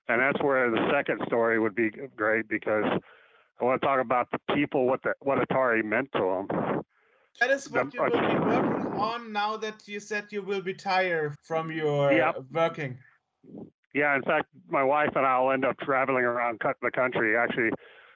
and 0.08 0.22
that's 0.22 0.42
where 0.44 0.70
the 0.70 0.90
second 0.92 1.22
story 1.28 1.60
would 1.60 1.76
be 1.76 1.90
great 2.16 2.48
because 2.48 2.86
I 3.60 3.64
want 3.66 3.82
to 3.82 3.88
talk 3.88 4.00
about 4.02 4.28
the 4.32 4.40
people, 4.54 4.86
what 4.86 5.02
the 5.04 5.14
what 5.22 5.38
Atari 5.38 5.84
meant 5.84 6.10
to 6.14 6.20
them. 6.48 6.82
That 7.40 7.50
is 7.52 7.70
what 7.70 7.92
The- 7.92 7.98
you 7.98 8.04
will 8.04 8.10
be 8.12 8.40
working 8.46 9.00
on 9.00 9.32
now 9.34 9.58
that 9.58 9.88
you 9.88 10.00
said 10.00 10.26
you 10.32 10.42
will 10.42 10.62
retire 10.62 11.36
from 11.44 11.72
your 11.72 12.12
Yep. 12.12 12.36
working. 12.52 12.98
Yeah, 13.94 14.16
in 14.16 14.24
fact, 14.24 14.48
my 14.70 14.84
wife 14.84 15.16
and 15.16 15.26
I'll 15.26 15.52
end 15.52 15.64
up 15.66 15.78
traveling 15.80 16.26
around 16.26 16.62
the 16.82 16.92
country. 16.92 17.38
Actually, 17.38 17.72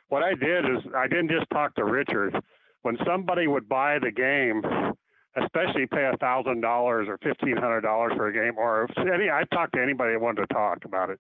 what 0.10 0.24
I 0.24 0.34
did 0.36 0.66
is 0.66 0.80
I 0.96 1.08
didn't 1.08 1.30
just 1.30 1.50
talk 1.52 1.76
to 1.76 1.86
Richard. 1.86 2.36
When 2.82 2.98
somebody 3.06 3.48
would 3.48 3.68
buy 3.68 4.00
the 4.00 4.12
game, 4.12 4.64
especially 5.36 5.86
pay 5.86 6.06
a 6.06 6.18
thousand 6.18 6.62
dollars 6.62 7.08
or 7.08 7.18
fifteen 7.20 7.56
hundred 7.58 7.82
dollars 7.82 8.14
for 8.16 8.28
a 8.28 8.34
game, 8.34 8.58
or 8.58 8.88
any, 8.98 9.30
I 9.30 9.44
talked 9.54 9.74
to 9.76 9.82
anybody 9.82 10.14
that 10.14 10.20
wanted 10.22 10.48
to 10.48 10.54
talk 10.54 10.84
about 10.86 11.10
it, 11.10 11.20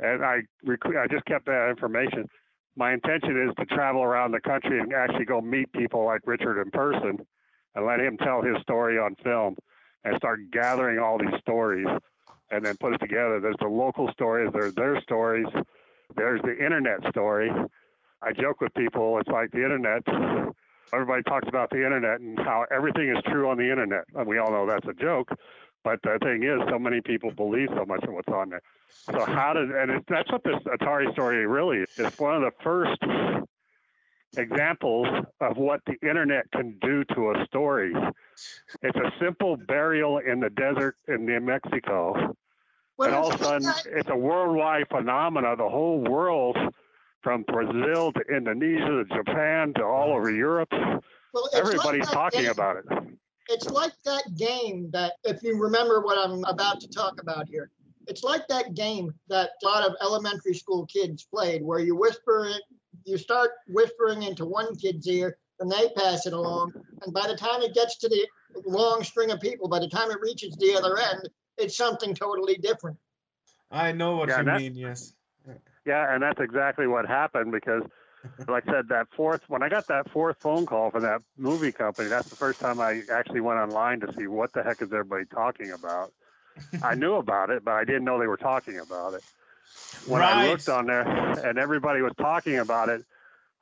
and 0.00 0.24
I 0.24 0.40
rec- 0.64 0.86
I 0.86 1.06
just 1.10 1.24
kept 1.26 1.46
that 1.46 1.68
information. 1.70 2.28
My 2.76 2.92
intention 2.92 3.48
is 3.48 3.54
to 3.58 3.64
travel 3.74 4.02
around 4.02 4.32
the 4.32 4.40
country 4.40 4.78
and 4.80 4.92
actually 4.92 5.24
go 5.24 5.40
meet 5.40 5.72
people 5.72 6.04
like 6.04 6.20
Richard 6.26 6.60
in 6.60 6.70
person, 6.70 7.18
and 7.74 7.86
let 7.86 8.00
him 8.00 8.16
tell 8.18 8.42
his 8.42 8.60
story 8.62 8.98
on 8.98 9.14
film, 9.24 9.56
and 10.04 10.16
start 10.18 10.40
gathering 10.52 10.98
all 10.98 11.18
these 11.18 11.40
stories 11.40 11.86
and 12.50 12.64
then 12.64 12.76
put 12.76 12.92
it 12.94 12.98
together. 12.98 13.40
There's 13.40 13.56
the 13.60 13.68
local 13.68 14.10
stories, 14.12 14.50
there's 14.52 14.74
their 14.74 15.00
stories, 15.00 15.46
there's 16.16 16.40
the 16.42 16.52
internet 16.52 17.00
story. 17.10 17.50
I 18.22 18.32
joke 18.32 18.60
with 18.60 18.72
people, 18.74 19.18
it's 19.18 19.28
like 19.28 19.50
the 19.50 19.62
internet. 19.62 20.02
Everybody 20.92 21.22
talks 21.24 21.48
about 21.48 21.70
the 21.70 21.84
internet 21.84 22.20
and 22.20 22.38
how 22.38 22.64
everything 22.74 23.10
is 23.10 23.22
true 23.26 23.48
on 23.48 23.56
the 23.58 23.68
internet. 23.68 24.04
And 24.14 24.26
we 24.26 24.38
all 24.38 24.50
know 24.50 24.66
that's 24.66 24.86
a 24.86 24.94
joke. 24.94 25.28
But 25.86 26.02
the 26.02 26.18
thing 26.20 26.42
is, 26.42 26.58
so 26.68 26.80
many 26.80 27.00
people 27.00 27.30
believe 27.30 27.68
so 27.72 27.84
much 27.86 28.02
of 28.02 28.12
what's 28.12 28.26
on 28.26 28.50
there. 28.50 28.62
So 29.08 29.24
how 29.24 29.52
did 29.52 29.70
and 29.70 29.92
it, 29.92 30.04
that's 30.08 30.30
what 30.32 30.42
this 30.42 30.56
Atari 30.66 31.12
story 31.12 31.46
really 31.46 31.78
is. 31.78 31.88
It's 31.96 32.18
one 32.18 32.34
of 32.34 32.42
the 32.42 32.50
first 32.60 33.00
examples 34.36 35.06
of 35.40 35.56
what 35.56 35.82
the 35.86 35.94
internet 36.02 36.50
can 36.50 36.76
do 36.82 37.04
to 37.14 37.30
a 37.30 37.46
story. 37.46 37.94
It's 38.82 38.96
a 38.98 39.12
simple 39.20 39.56
burial 39.56 40.18
in 40.18 40.40
the 40.40 40.50
desert 40.50 40.96
in 41.06 41.24
New 41.24 41.38
Mexico 41.38 42.34
Well, 42.98 43.06
and 43.06 43.14
all 43.14 43.32
of 43.32 43.40
a 43.40 43.44
sudden 43.44 43.72
it's 43.86 44.10
a 44.10 44.16
worldwide 44.16 44.88
phenomena. 44.88 45.54
The 45.54 45.68
whole 45.68 46.00
world, 46.00 46.56
from 47.22 47.44
Brazil 47.44 48.12
to 48.12 48.20
Indonesia 48.22 49.04
to 49.04 49.04
Japan 49.04 49.72
to 49.74 49.84
all 49.84 50.16
over 50.16 50.32
Europe, 50.32 50.72
well, 51.32 51.48
everybody's 51.54 52.08
talking 52.08 52.42
game- 52.42 52.50
about 52.50 52.78
it. 52.78 52.86
It's 53.48 53.68
like 53.70 53.92
that 54.04 54.34
game 54.36 54.90
that, 54.92 55.14
if 55.24 55.42
you 55.42 55.58
remember 55.60 56.00
what 56.00 56.18
I'm 56.18 56.44
about 56.44 56.80
to 56.80 56.88
talk 56.88 57.20
about 57.20 57.48
here, 57.48 57.70
it's 58.08 58.22
like 58.22 58.46
that 58.48 58.74
game 58.74 59.12
that 59.28 59.50
a 59.62 59.66
lot 59.66 59.88
of 59.88 59.96
elementary 60.00 60.54
school 60.54 60.86
kids 60.86 61.24
played 61.24 61.62
where 61.62 61.78
you 61.80 61.96
whisper 61.96 62.46
it, 62.46 62.62
you 63.04 63.18
start 63.18 63.50
whispering 63.68 64.22
into 64.22 64.44
one 64.44 64.74
kid's 64.76 65.06
ear, 65.08 65.38
and 65.60 65.70
they 65.70 65.88
pass 65.96 66.26
it 66.26 66.32
along. 66.32 66.72
And 67.02 67.12
by 67.12 67.26
the 67.26 67.36
time 67.36 67.62
it 67.62 67.74
gets 67.74 67.98
to 67.98 68.08
the 68.08 68.26
long 68.64 69.02
string 69.02 69.30
of 69.30 69.40
people, 69.40 69.68
by 69.68 69.78
the 69.78 69.88
time 69.88 70.10
it 70.10 70.20
reaches 70.20 70.54
the 70.56 70.74
other 70.74 70.98
end, 70.98 71.28
it's 71.56 71.76
something 71.76 72.14
totally 72.14 72.56
different. 72.56 72.96
I 73.70 73.92
know 73.92 74.16
what 74.16 74.28
Yeah, 74.28 74.40
you 74.40 74.46
mean. 74.46 74.74
Yes. 74.76 75.12
Yeah, 75.84 76.12
and 76.12 76.22
that's 76.22 76.40
exactly 76.40 76.86
what 76.86 77.06
happened 77.06 77.52
because, 77.52 77.82
like 78.48 78.68
I 78.68 78.72
said, 78.72 78.88
that 78.88 79.08
fourth 79.16 79.42
when 79.48 79.62
I 79.62 79.68
got 79.68 79.88
that 79.88 80.10
fourth 80.10 80.36
phone 80.40 80.66
call 80.66 80.90
from 80.90 81.02
that 81.02 81.22
movie 81.36 81.72
company, 81.72 82.08
that's 82.08 82.28
the 82.28 82.36
first 82.36 82.60
time 82.60 82.80
I 82.80 83.02
actually 83.12 83.40
went 83.40 83.58
online 83.58 84.00
to 84.00 84.12
see 84.16 84.26
what 84.26 84.52
the 84.52 84.62
heck 84.62 84.82
is 84.82 84.88
everybody 84.92 85.24
talking 85.26 85.72
about. 85.72 86.12
I 86.82 86.94
knew 86.94 87.14
about 87.14 87.50
it, 87.50 87.64
but 87.64 87.72
I 87.72 87.84
didn't 87.84 88.04
know 88.04 88.18
they 88.18 88.26
were 88.26 88.36
talking 88.36 88.78
about 88.78 89.14
it. 89.14 89.24
When 90.06 90.22
I 90.22 90.48
looked 90.48 90.68
on 90.68 90.86
there 90.86 91.02
and 91.02 91.58
everybody 91.58 92.00
was 92.00 92.12
talking 92.18 92.58
about 92.58 92.88
it, 92.88 93.04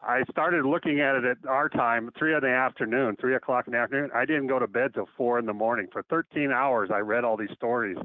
I 0.06 0.22
started 0.30 0.66
looking 0.66 1.00
at 1.00 1.16
it 1.16 1.24
at 1.24 1.38
our 1.48 1.68
time, 1.68 2.10
three 2.18 2.34
in 2.34 2.40
the 2.40 2.48
afternoon, 2.48 3.16
three 3.18 3.34
o'clock 3.34 3.66
in 3.66 3.72
the 3.72 3.78
afternoon. 3.78 4.10
I 4.14 4.26
didn't 4.26 4.48
go 4.48 4.58
to 4.58 4.66
bed 4.66 4.92
till 4.94 5.08
four 5.16 5.38
in 5.38 5.46
the 5.46 5.54
morning. 5.54 5.88
For 5.92 6.02
13 6.02 6.52
hours, 6.52 6.90
I 6.92 6.98
read 6.98 7.24
all 7.24 7.36
these 7.36 7.52
stories 7.56 7.96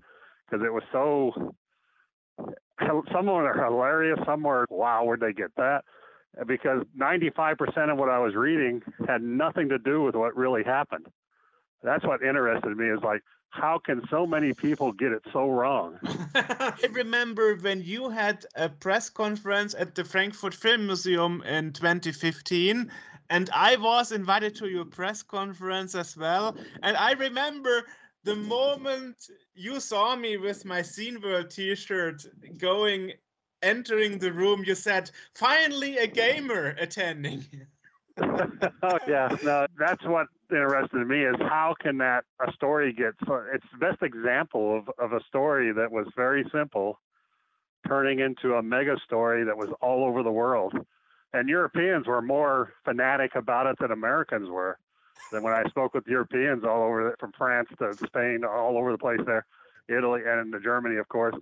because 0.49 0.66
it 0.66 0.72
was 0.72 0.84
so. 0.91 1.53
Some 2.80 3.03
of 3.03 3.26
them 3.26 3.28
are 3.28 3.66
hilarious. 3.66 4.20
Some 4.26 4.43
were, 4.43 4.66
wow, 4.70 5.03
where'd 5.03 5.20
they 5.20 5.34
get 5.34 5.53
that? 5.57 5.84
Because 6.48 6.84
95% 6.98 7.92
of 7.92 7.98
what 7.98 8.10
I 8.10 8.20
was 8.20 8.36
reading 8.36 8.82
had 9.08 9.22
nothing 9.22 9.70
to 9.70 9.80
do 9.80 10.04
with 10.04 10.16
what 10.16 10.36
really 10.36 10.64
happened. 10.64 11.08
That's 11.84 12.06
what 12.06 12.22
interested 12.22 12.78
me 12.78 12.90
is 12.90 13.00
like, 13.04 13.22
how 13.52 13.80
can 13.80 14.02
so 14.10 14.28
many 14.28 14.54
people 14.54 14.92
get 14.92 15.12
it 15.12 15.24
so 15.34 15.50
wrong? 15.50 15.98
I 16.36 16.88
remember 16.92 17.56
when 17.56 17.82
you 17.82 18.10
had 18.10 18.46
a 18.56 18.70
press 18.70 19.10
conference 19.10 19.74
at 19.78 19.96
the 19.96 20.04
Frankfurt 20.04 20.54
Film 20.54 20.86
Museum 20.86 21.42
in 21.44 21.74
2015, 21.74 22.92
and 23.32 23.50
I 23.54 23.76
was 23.78 24.12
invited 24.12 24.56
to 24.58 24.68
your 24.68 24.86
press 24.86 25.24
conference 25.24 25.96
as 25.96 26.16
well. 26.16 26.56
And 26.84 26.96
I 26.96 27.14
remember 27.14 27.86
the 28.24 28.36
moment 28.36 29.16
you 29.56 29.80
saw 29.80 30.16
me 30.16 30.38
with 30.38 30.66
my 30.66 30.82
Scene 30.82 31.22
World 31.22 31.50
t-shirt 31.50 32.26
going 32.58 33.14
entering 33.62 34.18
the 34.18 34.32
room, 34.32 34.64
you 34.66 34.76
said, 34.76 35.12
finally 35.36 35.97
a 35.97 36.07
gamer 36.07 36.76
attending. 36.80 37.45
oh 38.22 38.99
yeah, 39.07 39.30
no, 39.43 39.66
that's 39.78 40.03
what 40.05 40.28
interested 40.51 41.07
me 41.07 41.24
is 41.24 41.36
how 41.39 41.76
can 41.80 41.97
that 41.99 42.26
a 42.45 42.51
story 42.53 42.91
get 42.91 43.14
so 43.28 43.43
it's 43.53 43.66
the 43.72 43.78
best 43.78 44.01
example 44.01 44.76
of, 44.76 44.89
of 44.97 45.14
a 45.14 45.24
story 45.26 45.72
that 45.72 45.91
was 45.91 46.07
very 46.16 46.43
simple 46.51 46.99
turning 47.88 48.20
into 48.20 48.55
a 48.55 48.64
mega 48.64 48.95
story 49.05 49.43
that 49.43 49.57
was 49.57 49.70
all 49.82 50.03
over 50.03 50.24
the 50.24 50.32
world. 50.32 50.74
And 51.34 51.47
Europeans 51.47 52.07
were 52.07 52.22
more 52.22 52.74
fanatic 52.84 53.36
about 53.36 53.68
it 53.68 53.78
than 53.80 53.91
Americans 53.91 54.49
were. 54.49 54.78
Then 55.32 55.43
when 55.43 55.53
I 55.53 55.64
spoke 55.70 55.93
with 55.93 56.07
Europeans 56.07 56.64
all 56.64 56.84
over, 56.84 57.16
from 57.20 57.32
France 57.38 57.70
to 57.78 57.93
Spain, 58.07 58.43
all 58.43 58.78
over 58.78 58.91
the 58.91 58.97
place 58.97 59.20
there, 59.26 59.45
Italy 59.90 60.22
and 60.26 60.52
to 60.54 60.60
Germany, 60.60 60.98
of 60.98 61.10
course, 61.10 61.36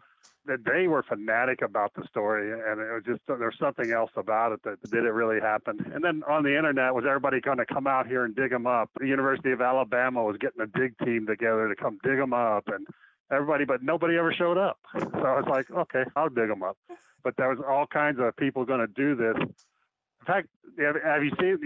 that 0.45 0.63
they 0.63 0.87
were 0.87 1.03
fanatic 1.03 1.61
about 1.61 1.93
the 1.93 2.05
story, 2.07 2.51
and 2.51 2.79
it 2.79 2.91
was 2.93 3.03
just 3.05 3.21
there's 3.27 3.57
something 3.59 3.91
else 3.91 4.11
about 4.15 4.53
it 4.53 4.63
that 4.63 4.81
did 4.89 5.03
it 5.03 5.11
really 5.11 5.41
happen. 5.41 5.77
And 5.93 6.03
then 6.03 6.23
on 6.27 6.43
the 6.43 6.55
internet 6.55 6.95
was 6.95 7.05
everybody 7.05 7.41
going 7.41 7.57
to 7.57 7.65
come 7.65 7.85
out 7.85 8.07
here 8.07 8.23
and 8.23 8.35
dig 8.35 8.51
them 8.51 8.65
up. 8.65 8.89
The 8.99 9.07
University 9.07 9.51
of 9.51 9.61
Alabama 9.61 10.23
was 10.23 10.37
getting 10.37 10.61
a 10.61 10.67
dig 10.67 10.97
team 10.99 11.27
together 11.27 11.67
to 11.67 11.75
come 11.75 11.99
dig 12.03 12.17
them 12.17 12.33
up, 12.33 12.67
and 12.67 12.87
everybody, 13.31 13.65
but 13.65 13.83
nobody 13.83 14.17
ever 14.17 14.33
showed 14.33 14.57
up. 14.57 14.79
So 14.93 14.99
I 15.01 15.39
was 15.39 15.45
like, 15.49 15.69
okay, 15.69 16.03
I'll 16.15 16.29
dig 16.29 16.47
them 16.47 16.63
up. 16.63 16.77
But 17.23 17.35
there 17.35 17.49
was 17.49 17.59
all 17.67 17.85
kinds 17.85 18.19
of 18.19 18.35
people 18.37 18.63
going 18.63 18.79
to 18.79 18.87
do 18.87 19.15
this. 19.15 19.35
In 19.37 20.25
fact, 20.25 20.47
have 20.79 21.23
you 21.23 21.31
seen? 21.39 21.59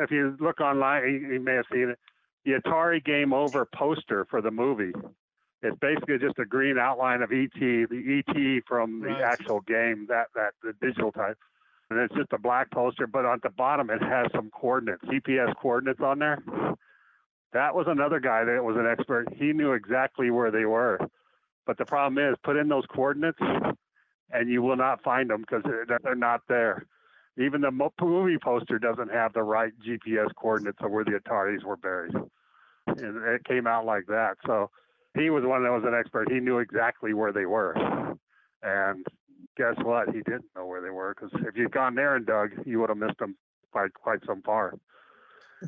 If 0.00 0.10
you 0.10 0.36
look 0.40 0.60
online, 0.60 1.28
you 1.30 1.40
may 1.40 1.54
have 1.54 1.66
seen 1.72 1.90
it. 1.90 1.98
The 2.44 2.52
Atari 2.52 3.02
Game 3.02 3.32
Over 3.32 3.64
poster 3.64 4.26
for 4.28 4.42
the 4.42 4.50
movie 4.50 4.92
it's 5.64 5.78
basically 5.80 6.18
just 6.18 6.38
a 6.38 6.44
green 6.44 6.78
outline 6.78 7.22
of 7.22 7.32
ET, 7.32 7.58
the 7.58 8.22
ET 8.26 8.62
from 8.68 9.00
the 9.00 9.08
right. 9.08 9.22
actual 9.22 9.60
game, 9.62 10.06
that 10.08 10.26
that 10.34 10.52
the 10.62 10.74
digital 10.80 11.10
type, 11.10 11.38
and 11.90 11.98
it's 11.98 12.14
just 12.14 12.32
a 12.32 12.38
black 12.38 12.70
poster. 12.70 13.06
But 13.06 13.24
on 13.24 13.40
the 13.42 13.50
bottom, 13.50 13.88
it 13.88 14.02
has 14.02 14.26
some 14.34 14.50
coordinates, 14.50 15.02
GPS 15.04 15.54
coordinates 15.60 16.00
on 16.00 16.18
there. 16.18 16.42
That 17.54 17.74
was 17.74 17.86
another 17.88 18.20
guy 18.20 18.44
that 18.44 18.62
was 18.62 18.76
an 18.76 18.86
expert. 18.86 19.32
He 19.36 19.52
knew 19.52 19.72
exactly 19.72 20.30
where 20.30 20.50
they 20.50 20.66
were. 20.66 20.98
But 21.66 21.78
the 21.78 21.86
problem 21.86 22.18
is, 22.18 22.36
put 22.44 22.56
in 22.56 22.68
those 22.68 22.84
coordinates, 22.94 23.38
and 24.30 24.50
you 24.50 24.60
will 24.60 24.76
not 24.76 25.02
find 25.02 25.30
them 25.30 25.40
because 25.40 25.62
they're, 25.64 26.14
not 26.14 26.42
there. 26.48 26.84
Even 27.38 27.62
the 27.62 27.70
movie 27.70 28.38
poster 28.42 28.78
doesn't 28.78 29.10
have 29.10 29.32
the 29.32 29.42
right 29.42 29.72
GPS 29.86 30.28
coordinates 30.36 30.78
of 30.82 30.90
where 30.90 31.04
the 31.04 31.12
Ataris 31.12 31.64
were 31.64 31.76
buried. 31.76 32.14
And 32.86 33.16
it 33.28 33.44
came 33.44 33.66
out 33.66 33.86
like 33.86 34.06
that. 34.08 34.36
So 34.46 34.70
he 35.16 35.30
was 35.30 35.42
the 35.42 35.48
one 35.48 35.62
that 35.62 35.70
was 35.70 35.84
an 35.84 35.94
expert. 35.94 36.30
He 36.30 36.40
knew 36.40 36.58
exactly 36.58 37.14
where 37.14 37.32
they 37.32 37.46
were. 37.46 37.74
And 38.62 39.06
guess 39.56 39.76
what? 39.82 40.08
He 40.08 40.22
didn't 40.22 40.46
know 40.56 40.66
where 40.66 40.82
they 40.82 40.90
were 40.90 41.14
because 41.14 41.30
if 41.46 41.56
you'd 41.56 41.72
gone 41.72 41.94
there 41.94 42.16
and 42.16 42.26
dug, 42.26 42.50
you 42.66 42.80
would 42.80 42.88
have 42.88 42.98
missed 42.98 43.18
them 43.18 43.36
by 43.72 43.88
quite 43.88 44.20
some 44.26 44.42
far. 44.42 44.74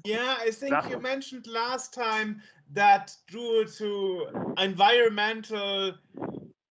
Yeah, 0.05 0.37
I 0.39 0.51
think 0.51 0.75
you 0.91 1.01
mentioned 1.01 1.47
last 1.47 1.95
time 1.95 2.43
that 2.73 3.15
due 3.31 3.65
to 3.79 4.53
environmental 4.59 5.95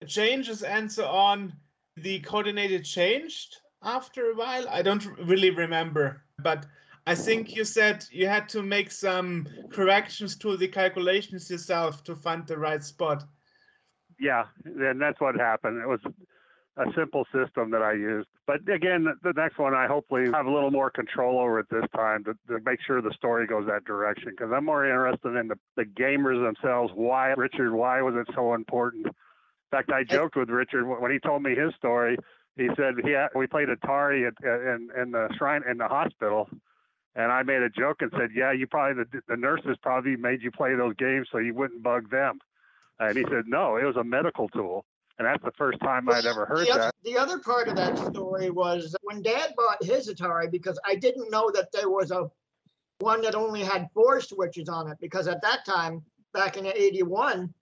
changes 0.08 0.64
and 0.64 0.92
so 0.92 1.06
on, 1.08 1.54
the 1.96 2.20
coordinated 2.22 2.84
changed 2.84 3.58
after 3.84 4.32
a 4.32 4.36
while. 4.36 4.68
I 4.68 4.82
don't 4.82 5.06
really 5.20 5.52
remember, 5.52 6.24
but 6.40 6.66
I 7.06 7.16
think 7.16 7.56
you 7.56 7.66
said 7.66 8.06
you 8.12 8.28
had 8.28 8.48
to 8.50 8.64
make 8.64 8.92
some 8.92 9.48
corrections 9.72 10.38
to 10.38 10.56
the 10.56 10.68
calculations 10.68 11.50
yourself 11.50 12.04
to 12.06 12.16
find 12.16 12.48
the 12.48 12.58
right 12.58 12.84
spot. 12.84 13.26
Yeah, 14.20 14.46
and 14.64 15.02
that's 15.02 15.20
what 15.20 15.36
happened. 15.36 15.82
It 15.82 15.88
was 15.88 16.00
a 16.78 16.86
simple 16.96 17.26
system 17.34 17.72
that 17.72 17.82
I 17.82 17.94
used. 17.94 18.28
But 18.48 18.68
again, 18.70 19.06
the 19.22 19.34
next 19.36 19.60
one 19.60 19.74
I 19.74 19.86
hopefully 19.88 20.26
have 20.34 20.46
a 20.46 20.52
little 20.52 20.72
more 20.72 20.90
control 20.90 21.40
over 21.40 21.60
it 21.60 21.68
this 21.70 21.86
time 21.96 22.24
to, 22.24 22.34
to 22.48 22.64
make 22.66 22.80
sure 22.86 23.02
the 23.02 23.14
story 23.14 23.48
goes 23.48 23.68
that 23.68 23.86
direction 23.86 24.30
because 24.32 24.52
I'm 24.56 24.66
more 24.66 24.86
interested 24.86 25.36
in 25.36 25.50
the, 25.50 25.60
the 25.76 25.86
gamers 25.86 26.44
themselves. 26.44 26.92
Why, 26.96 27.30
Richard, 27.32 27.74
why 27.74 28.02
was 28.02 28.16
it 28.16 28.34
so 28.34 28.54
important? 28.54 29.08
In 29.08 29.14
fact, 29.72 29.92
I 29.92 30.04
joked 30.04 30.36
with 30.36 30.50
Richard 30.50 30.86
when 30.86 31.12
he 31.12 31.20
told 31.20 31.44
me 31.44 31.54
his 31.56 31.74
story. 31.76 32.18
He 32.56 32.70
said 32.78 32.94
he 33.04 33.16
we 33.36 33.48
played 33.48 33.68
Atari 33.68 34.28
at, 34.28 34.34
in, 34.44 34.90
in 35.00 35.12
the 35.12 35.28
shrine 35.38 35.64
in 35.70 35.78
the 35.78 35.88
hospital 35.88 36.48
and 37.16 37.32
I 37.32 37.44
made 37.44 37.62
a 37.62 37.70
joke 37.70 38.02
and 38.02 38.12
said, 38.18 38.30
"Yeah, 38.36 38.52
you 38.52 38.68
probably 38.68 39.04
the, 39.04 39.22
the 39.28 39.38
nurses 39.38 39.78
probably 39.82 40.16
made 40.16 40.42
you 40.42 40.52
play 40.52 40.76
those 40.76 40.96
games 40.96 41.28
so 41.32 41.38
you 41.38 41.54
wouldn't 41.54 41.84
bug 41.84 42.10
them." 42.10 42.40
And 43.00 43.18
he 43.18 43.24
said, 43.24 43.46
"No, 43.48 43.78
it 43.78 43.86
was 43.86 43.98
a 43.98 44.04
medical 44.04 44.50
tool." 44.50 44.86
And 45.20 45.28
that's 45.28 45.44
the 45.44 45.52
first 45.58 45.80
time 45.80 46.10
I'd 46.10 46.26
ever 46.26 46.46
heard 46.46 46.66
the 46.66 46.72
other, 46.72 46.82
that. 46.82 46.96
The 47.04 47.18
other 47.18 47.38
part 47.38 47.68
of 47.68 47.76
that 47.76 47.98
story 47.98 48.50
was 48.50 48.96
when 49.04 49.22
Dad 49.22 49.54
bought 49.56 49.84
his 49.84 50.12
Atari 50.12 50.50
because 50.50 50.80
I 50.86 50.96
didn't 50.96 51.30
know 51.30 51.52
that 51.54 51.72
there 51.72 51.90
was 51.90 52.10
a 52.10 52.32
one 53.00 53.22
that 53.22 53.36
only 53.36 53.64
had 53.64 53.90
four 53.94 54.22
switches 54.22 54.70
on 54.70 54.90
it 54.90 54.98
because 55.00 55.28
at 55.28 55.42
that 55.44 55.66
time, 55.66 56.04
back 56.34 56.58
in 56.58 56.66
'81, 56.66 57.54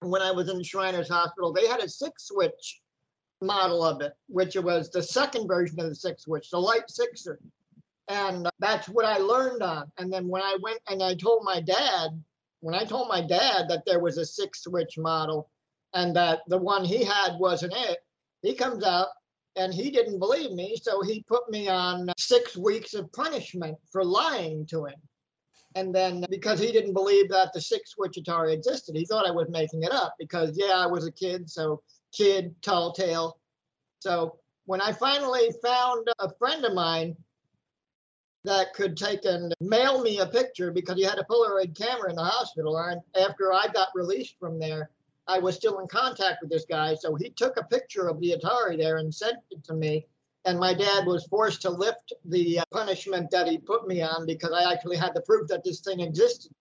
when 0.00 0.22
I 0.22 0.30
was 0.30 0.48
in 0.48 0.62
Shriners 0.62 1.08
Hospital, 1.08 1.52
they 1.52 1.66
had 1.66 1.80
a 1.80 1.88
six 1.88 2.28
switch 2.28 2.80
model 3.42 3.82
of 3.82 4.00
it, 4.00 4.12
which 4.28 4.54
was 4.54 4.90
the 4.90 5.02
second 5.02 5.48
version 5.48 5.80
of 5.80 5.88
the 5.88 5.94
six 5.94 6.22
switch, 6.22 6.50
the 6.50 6.60
light 6.60 6.88
sixer. 6.88 7.40
And 8.08 8.48
that's 8.60 8.88
what 8.88 9.04
I 9.04 9.18
learned 9.18 9.62
on. 9.62 9.90
And 9.98 10.12
then 10.12 10.28
when 10.28 10.42
I 10.42 10.56
went 10.62 10.80
and 10.88 11.02
I 11.02 11.14
told 11.14 11.44
my 11.44 11.60
dad, 11.60 12.10
when 12.60 12.74
I 12.74 12.84
told 12.84 13.08
my 13.08 13.20
dad 13.20 13.68
that 13.68 13.84
there 13.84 14.00
was 14.00 14.18
a 14.18 14.24
six 14.24 14.62
switch 14.62 14.96
model 14.96 15.50
and 15.94 16.14
that 16.14 16.40
the 16.48 16.58
one 16.58 16.84
he 16.84 17.04
had 17.04 17.38
wasn't 17.38 17.74
it, 17.74 17.98
he 18.42 18.54
comes 18.54 18.84
out 18.84 19.08
and 19.56 19.72
he 19.72 19.90
didn't 19.90 20.18
believe 20.18 20.52
me. 20.52 20.76
So 20.80 21.02
he 21.02 21.24
put 21.26 21.50
me 21.50 21.68
on 21.68 22.10
six 22.18 22.56
weeks 22.56 22.94
of 22.94 23.12
punishment 23.12 23.76
for 23.90 24.04
lying 24.04 24.66
to 24.66 24.84
him. 24.84 25.00
And 25.74 25.94
then 25.94 26.24
because 26.30 26.60
he 26.60 26.72
didn't 26.72 26.94
believe 26.94 27.28
that 27.30 27.52
the 27.52 27.60
six 27.60 27.90
switch 27.90 28.16
Atari 28.18 28.52
existed, 28.54 28.96
he 28.96 29.04
thought 29.04 29.26
I 29.26 29.30
was 29.32 29.48
making 29.50 29.82
it 29.82 29.92
up 29.92 30.14
because, 30.18 30.56
yeah, 30.56 30.74
I 30.74 30.86
was 30.86 31.06
a 31.06 31.12
kid. 31.12 31.50
So, 31.50 31.82
kid, 32.12 32.54
tall 32.62 32.92
tale. 32.92 33.38
So, 34.00 34.38
when 34.64 34.80
I 34.80 34.92
finally 34.92 35.50
found 35.62 36.08
a 36.18 36.32
friend 36.38 36.64
of 36.64 36.72
mine 36.72 37.14
that 38.46 38.72
could 38.74 38.96
take 38.96 39.24
and 39.24 39.52
mail 39.60 40.02
me 40.02 40.20
a 40.20 40.26
picture 40.26 40.70
because 40.70 40.96
he 40.96 41.02
had 41.02 41.18
a 41.18 41.24
Polaroid 41.24 41.76
camera 41.76 42.08
in 42.08 42.16
the 42.16 42.24
hospital. 42.24 42.78
And 42.78 43.00
after 43.14 43.52
I 43.52 43.66
got 43.72 43.88
released 43.94 44.36
from 44.40 44.58
there, 44.58 44.90
I 45.26 45.38
was 45.40 45.56
still 45.56 45.80
in 45.80 45.88
contact 45.88 46.38
with 46.40 46.50
this 46.50 46.64
guy. 46.64 46.94
So 46.94 47.14
he 47.16 47.30
took 47.30 47.56
a 47.56 47.64
picture 47.64 48.08
of 48.08 48.20
the 48.20 48.36
Atari 48.36 48.78
there 48.78 48.98
and 48.98 49.12
sent 49.12 49.38
it 49.50 49.64
to 49.64 49.74
me. 49.74 50.06
And 50.44 50.60
my 50.60 50.72
dad 50.72 51.06
was 51.06 51.26
forced 51.26 51.60
to 51.62 51.70
lift 51.70 52.12
the 52.24 52.60
uh, 52.60 52.64
punishment 52.70 53.32
that 53.32 53.48
he 53.48 53.58
put 53.58 53.88
me 53.88 54.00
on 54.00 54.26
because 54.26 54.52
I 54.52 54.72
actually 54.72 54.96
had 54.96 55.12
the 55.12 55.22
proof 55.22 55.48
that 55.48 55.64
this 55.64 55.80
thing 55.80 55.98
existed. 55.98 56.52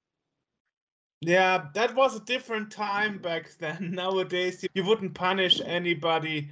Yeah, 1.21 1.65
that 1.75 1.95
was 1.95 2.15
a 2.15 2.19
different 2.21 2.71
time 2.71 3.19
back 3.19 3.51
then. 3.59 3.91
Nowadays, 3.93 4.65
you 4.73 4.83
wouldn't 4.83 5.13
punish 5.13 5.61
anybody 5.63 6.49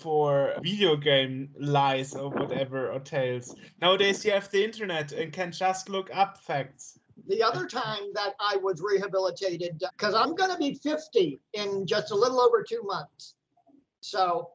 for 0.00 0.54
video 0.62 0.96
game 0.96 1.50
lies 1.58 2.14
or 2.14 2.30
whatever 2.30 2.90
or 2.90 3.00
tales. 3.00 3.54
Nowadays, 3.80 4.24
you 4.24 4.32
have 4.32 4.50
the 4.50 4.64
internet 4.64 5.12
and 5.12 5.32
can 5.32 5.52
just 5.52 5.88
look 5.88 6.10
up 6.14 6.38
facts. 6.38 6.98
The 7.28 7.42
other 7.42 7.66
time 7.66 8.12
that 8.14 8.34
I 8.40 8.56
was 8.56 8.80
rehabilitated, 8.80 9.82
because 9.96 10.14
I'm 10.14 10.34
going 10.34 10.50
to 10.50 10.58
be 10.58 10.74
50 10.74 11.38
in 11.52 11.86
just 11.86 12.12
a 12.12 12.14
little 12.14 12.40
over 12.40 12.62
two 12.62 12.82
months. 12.82 13.34
So 14.00 14.50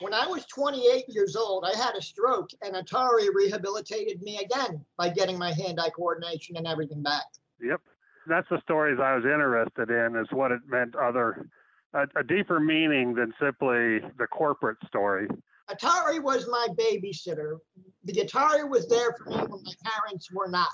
when 0.00 0.12
I 0.12 0.26
was 0.26 0.44
28 0.46 1.04
years 1.08 1.36
old, 1.36 1.64
I 1.64 1.76
had 1.76 1.94
a 1.94 2.02
stroke, 2.02 2.50
and 2.60 2.74
Atari 2.74 3.28
rehabilitated 3.32 4.20
me 4.20 4.38
again 4.38 4.84
by 4.98 5.08
getting 5.08 5.38
my 5.38 5.52
hand-eye 5.52 5.90
coordination 5.90 6.56
and 6.56 6.66
everything 6.66 7.02
back. 7.02 7.24
Yep, 7.60 7.80
that's 8.26 8.48
the 8.50 8.60
stories 8.62 8.98
I 9.00 9.14
was 9.14 9.24
interested 9.24 9.90
in. 9.90 10.16
Is 10.16 10.26
what 10.32 10.50
it 10.50 10.60
meant 10.66 10.96
other 10.96 11.48
a, 11.94 12.06
a 12.16 12.24
deeper 12.24 12.60
meaning 12.60 13.14
than 13.14 13.32
simply 13.40 14.00
the 14.18 14.26
corporate 14.30 14.78
story. 14.86 15.28
Atari 15.70 16.22
was 16.22 16.48
my 16.48 16.68
babysitter. 16.78 17.58
The 18.04 18.12
Atari 18.12 18.68
was 18.68 18.88
there 18.88 19.14
for 19.16 19.30
me 19.30 19.36
when 19.36 19.62
my 19.62 19.72
parents 19.84 20.28
were 20.32 20.48
not. 20.48 20.68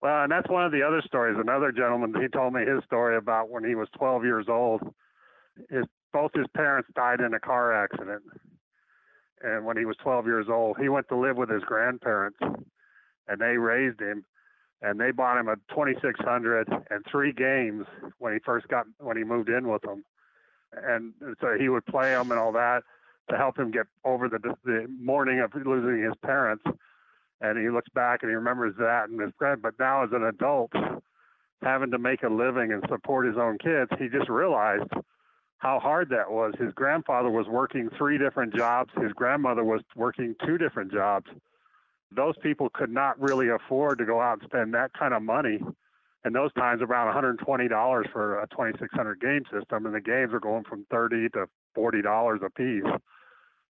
Well, 0.00 0.24
and 0.24 0.32
that's 0.32 0.48
one 0.48 0.64
of 0.64 0.72
the 0.72 0.82
other 0.82 1.02
stories. 1.06 1.36
Another 1.38 1.70
gentleman, 1.70 2.14
he 2.20 2.28
told 2.28 2.52
me 2.52 2.64
his 2.64 2.82
story 2.84 3.16
about 3.16 3.50
when 3.50 3.64
he 3.64 3.74
was 3.74 3.88
12 3.96 4.24
years 4.24 4.46
old. 4.48 4.82
His 5.70 5.84
both 6.12 6.32
his 6.34 6.46
parents 6.54 6.90
died 6.94 7.20
in 7.20 7.32
a 7.32 7.40
car 7.40 7.72
accident, 7.72 8.22
and 9.42 9.64
when 9.64 9.78
he 9.78 9.86
was 9.86 9.96
12 10.02 10.26
years 10.26 10.46
old, 10.50 10.76
he 10.78 10.90
went 10.90 11.08
to 11.08 11.16
live 11.16 11.38
with 11.38 11.48
his 11.48 11.62
grandparents, 11.62 12.38
and 12.42 13.40
they 13.40 13.56
raised 13.56 14.00
him 14.00 14.24
and 14.82 14.98
they 14.98 15.12
bought 15.12 15.38
him 15.38 15.48
a 15.48 15.56
2600 15.70 16.68
and 16.90 17.04
three 17.10 17.32
games 17.32 17.86
when 18.18 18.32
he 18.32 18.40
first 18.44 18.68
got 18.68 18.86
when 18.98 19.16
he 19.16 19.24
moved 19.24 19.48
in 19.48 19.68
with 19.68 19.82
them. 19.82 20.04
And 20.72 21.14
so 21.40 21.56
he 21.58 21.68
would 21.68 21.86
play 21.86 22.10
them 22.10 22.30
and 22.30 22.40
all 22.40 22.52
that 22.52 22.82
to 23.30 23.36
help 23.36 23.58
him 23.58 23.70
get 23.70 23.86
over 24.04 24.28
the 24.28 24.38
the 24.64 24.86
mourning 25.00 25.40
of 25.40 25.52
losing 25.54 26.02
his 26.02 26.14
parents. 26.24 26.64
And 27.40 27.58
he 27.58 27.70
looks 27.70 27.88
back 27.94 28.22
and 28.22 28.30
he 28.30 28.34
remembers 28.34 28.74
that 28.78 29.08
and 29.08 29.20
his 29.20 29.32
grand 29.38 29.62
but 29.62 29.74
now 29.78 30.04
as 30.04 30.10
an 30.12 30.24
adult 30.24 30.72
having 31.62 31.92
to 31.92 31.98
make 31.98 32.24
a 32.24 32.28
living 32.28 32.72
and 32.72 32.82
support 32.88 33.24
his 33.24 33.36
own 33.36 33.56
kids 33.58 33.90
he 33.98 34.08
just 34.08 34.28
realized 34.28 34.90
how 35.58 35.78
hard 35.78 36.08
that 36.08 36.28
was. 36.28 36.54
His 36.58 36.72
grandfather 36.72 37.30
was 37.30 37.46
working 37.46 37.88
three 37.96 38.18
different 38.18 38.52
jobs. 38.52 38.90
His 39.00 39.12
grandmother 39.12 39.62
was 39.62 39.80
working 39.94 40.34
two 40.44 40.58
different 40.58 40.90
jobs 40.90 41.30
those 42.14 42.34
people 42.42 42.68
could 42.72 42.90
not 42.90 43.20
really 43.20 43.48
afford 43.48 43.98
to 43.98 44.04
go 44.04 44.20
out 44.20 44.40
and 44.40 44.48
spend 44.48 44.74
that 44.74 44.92
kind 44.92 45.14
of 45.14 45.22
money. 45.22 45.60
And 46.24 46.34
those 46.34 46.52
times, 46.52 46.82
around 46.82 47.12
$120 47.12 48.12
for 48.12 48.40
a 48.40 48.46
2600 48.48 49.20
game 49.20 49.42
system, 49.52 49.86
and 49.86 49.94
the 49.94 50.00
games 50.00 50.32
were 50.32 50.40
going 50.40 50.64
from 50.64 50.86
30 50.90 51.30
to 51.30 51.46
$40 51.76 52.44
a 52.44 52.50
piece. 52.50 53.00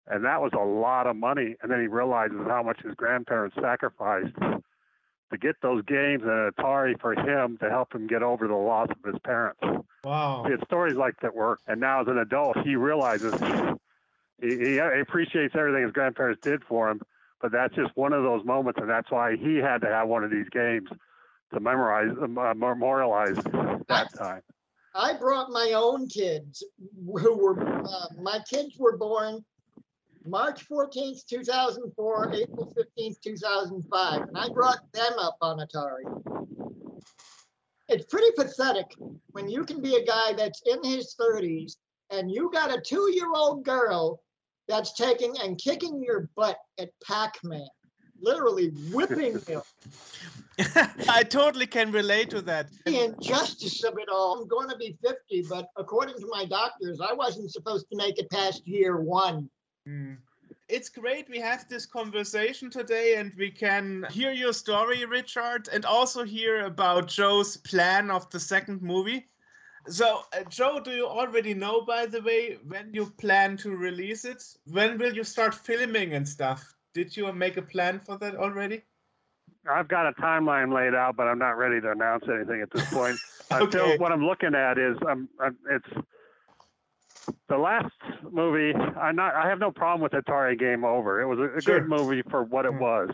And 0.08 0.26
that 0.26 0.42
was 0.42 0.52
a 0.54 0.64
lot 0.64 1.08
of 1.08 1.16
money. 1.16 1.56
And 1.62 1.72
then 1.72 1.80
he 1.80 1.88
realizes 1.88 2.40
how 2.48 2.62
much 2.64 2.82
his 2.84 2.94
grandparents 2.96 3.56
sacrificed 3.62 4.36
to 5.32 5.38
get 5.38 5.56
those 5.62 5.84
games 5.86 6.24
and 6.24 6.54
Atari 6.54 7.00
for 7.00 7.14
him 7.14 7.58
to 7.62 7.70
help 7.70 7.96
him 7.96 8.08
get 8.08 8.22
over 8.22 8.48
the 8.48 8.56
loss 8.56 8.90
of 8.90 9.14
his 9.14 9.20
parents. 9.24 9.62
Wow. 10.04 10.46
It's 10.46 10.64
stories 10.64 10.96
like 10.96 11.20
that 11.22 11.34
work. 11.34 11.60
And 11.68 11.80
now 11.80 12.02
as 12.02 12.08
an 12.08 12.18
adult, 12.18 12.58
he 12.66 12.76
realizes 12.76 13.34
he, 14.42 14.58
he 14.58 14.78
appreciates 14.78 15.56
everything 15.56 15.84
his 15.84 15.94
grandparents 15.94 16.42
did 16.42 16.64
for 16.66 16.90
him, 16.90 17.02
but 17.42 17.52
that's 17.52 17.76
just 17.76 17.92
one 17.96 18.14
of 18.14 18.24
those 18.24 18.46
moments, 18.46 18.80
and 18.80 18.90
that's 18.90 19.10
why 19.12 19.36
he 19.36 19.58
had 19.58 19.82
to 19.82 19.88
have 19.88 20.08
one 20.08 20.24
of 20.24 20.32
these 20.32 20.48
games 20.50 20.90
to 21.54 21.60
memorize, 21.60 22.12
uh, 22.22 22.54
memorialize 22.54 23.36
that 23.88 24.08
time. 24.18 24.42
I 24.94 25.14
brought 25.14 25.50
my 25.52 25.74
own 25.76 26.08
kids 26.08 26.64
who 26.96 27.38
were, 27.38 27.84
uh, 27.86 28.08
my 28.22 28.40
kids 28.50 28.78
were 28.78 28.98
born 28.98 29.44
March 30.26 30.68
14th, 30.68 31.26
2004, 31.26 32.34
April 32.34 32.74
15th, 32.78 33.22
2005, 33.22 34.22
and 34.22 34.38
I 34.38 34.50
brought 34.50 34.80
them 34.92 35.14
up 35.18 35.38
on 35.42 35.60
Atari. 35.60 36.04
It's 37.88 38.06
pretty 38.06 38.32
pathetic 38.38 38.94
when 39.32 39.50
you 39.50 39.66
can 39.66 39.82
be 39.82 39.96
a 39.96 40.06
guy 40.06 40.34
that's 40.34 40.62
in 40.66 40.84
his 40.84 41.16
30s 41.20 41.78
and 42.12 42.30
you 42.30 42.52
got 42.52 42.74
a 42.74 42.80
two 42.80 43.12
year 43.14 43.32
old 43.34 43.66
girl 43.66 44.22
that's 44.68 44.94
taking 44.94 45.36
and 45.42 45.58
kicking 45.58 46.02
your 46.04 46.30
butt 46.36 46.58
at 46.80 46.90
Pac 47.06 47.38
Man, 47.44 47.68
literally 48.22 48.70
whipping 48.92 49.40
you. 49.48 49.62
I 51.10 51.24
totally 51.24 51.66
can 51.66 51.92
relate 51.92 52.30
to 52.32 52.42
that. 52.44 52.70
The 52.86 53.06
injustice 53.06 53.84
of 53.84 53.98
it 53.98 54.10
all. 54.12 54.40
I'm 54.40 54.48
going 54.48 54.70
to 54.70 54.78
be 54.78 54.98
50, 55.04 55.46
but 55.50 55.68
according 55.78 56.16
to 56.20 56.28
my 56.30 56.46
doctors, 56.46 57.00
I 57.02 57.14
wasn't 57.14 57.52
supposed 57.52 57.88
to 57.92 57.98
make 57.98 58.20
it 58.20 58.30
past 58.30 58.68
year 58.68 59.02
one. 59.02 59.50
Mm. 59.88 60.18
It's 60.68 60.90
great 60.90 61.30
we 61.30 61.40
have 61.40 61.68
this 61.68 61.86
conversation 61.86 62.70
today 62.70 63.16
and 63.16 63.34
we 63.38 63.52
can 63.52 64.06
hear 64.10 64.32
your 64.32 64.54
story, 64.54 65.04
Richard, 65.04 65.68
and 65.74 65.84
also 65.86 66.24
hear 66.24 66.66
about 66.66 67.08
Joe's 67.08 67.58
plan 67.58 68.10
of 68.10 68.30
the 68.30 68.40
second 68.40 68.82
movie. 68.82 69.28
So, 69.88 70.22
uh, 70.34 70.44
Joe, 70.44 70.80
do 70.80 70.92
you 70.92 71.08
already 71.08 71.54
know, 71.54 71.82
by 71.82 72.06
the 72.06 72.22
way, 72.22 72.58
when 72.68 72.94
you 72.94 73.08
plan 73.12 73.58
to 73.58 73.72
release 73.76 74.26
it? 74.26 74.44
When 74.66 74.98
will 74.98 75.14
you 75.16 75.24
start 75.24 75.54
filming 75.56 76.14
and 76.14 76.28
stuff? 76.28 76.76
Did 76.94 77.16
you 77.16 77.32
make 77.34 77.58
a 77.58 77.62
plan 77.62 78.00
for 78.00 78.18
that 78.18 78.36
already? 78.36 78.84
I've 79.70 79.88
got 79.88 80.08
a 80.08 80.14
timeline 80.14 80.74
laid 80.74 80.96
out, 80.96 81.16
but 81.16 81.28
I'm 81.28 81.38
not 81.40 81.58
ready 81.58 81.80
to 81.82 81.92
announce 81.92 82.24
anything 82.28 82.62
at 82.62 82.72
this 82.72 82.84
point. 82.92 83.20
okay. 83.52 83.60
Until 83.66 83.98
what 83.98 84.12
I'm 84.12 84.26
looking 84.26 84.56
at 84.56 84.78
is 84.78 84.98
I'm, 85.08 85.30
I'm 85.40 85.58
it's 85.70 85.88
the 87.50 87.58
last 87.58 87.94
movie. 88.32 88.74
I'm 88.74 89.16
not. 89.16 89.36
I 89.36 89.48
have 89.50 89.60
no 89.60 89.72
problem 89.72 90.02
with 90.02 90.14
Atari 90.14 90.58
Game 90.58 90.84
Over. 90.84 91.22
It 91.22 91.28
was 91.28 91.40
a, 91.40 91.58
a 91.58 91.62
Sure. 91.62 91.80
good 91.80 91.88
movie 91.88 92.24
for 92.30 92.44
what 92.44 92.66
it 92.66 92.72
Mm. 92.72 92.80
was. 92.80 93.10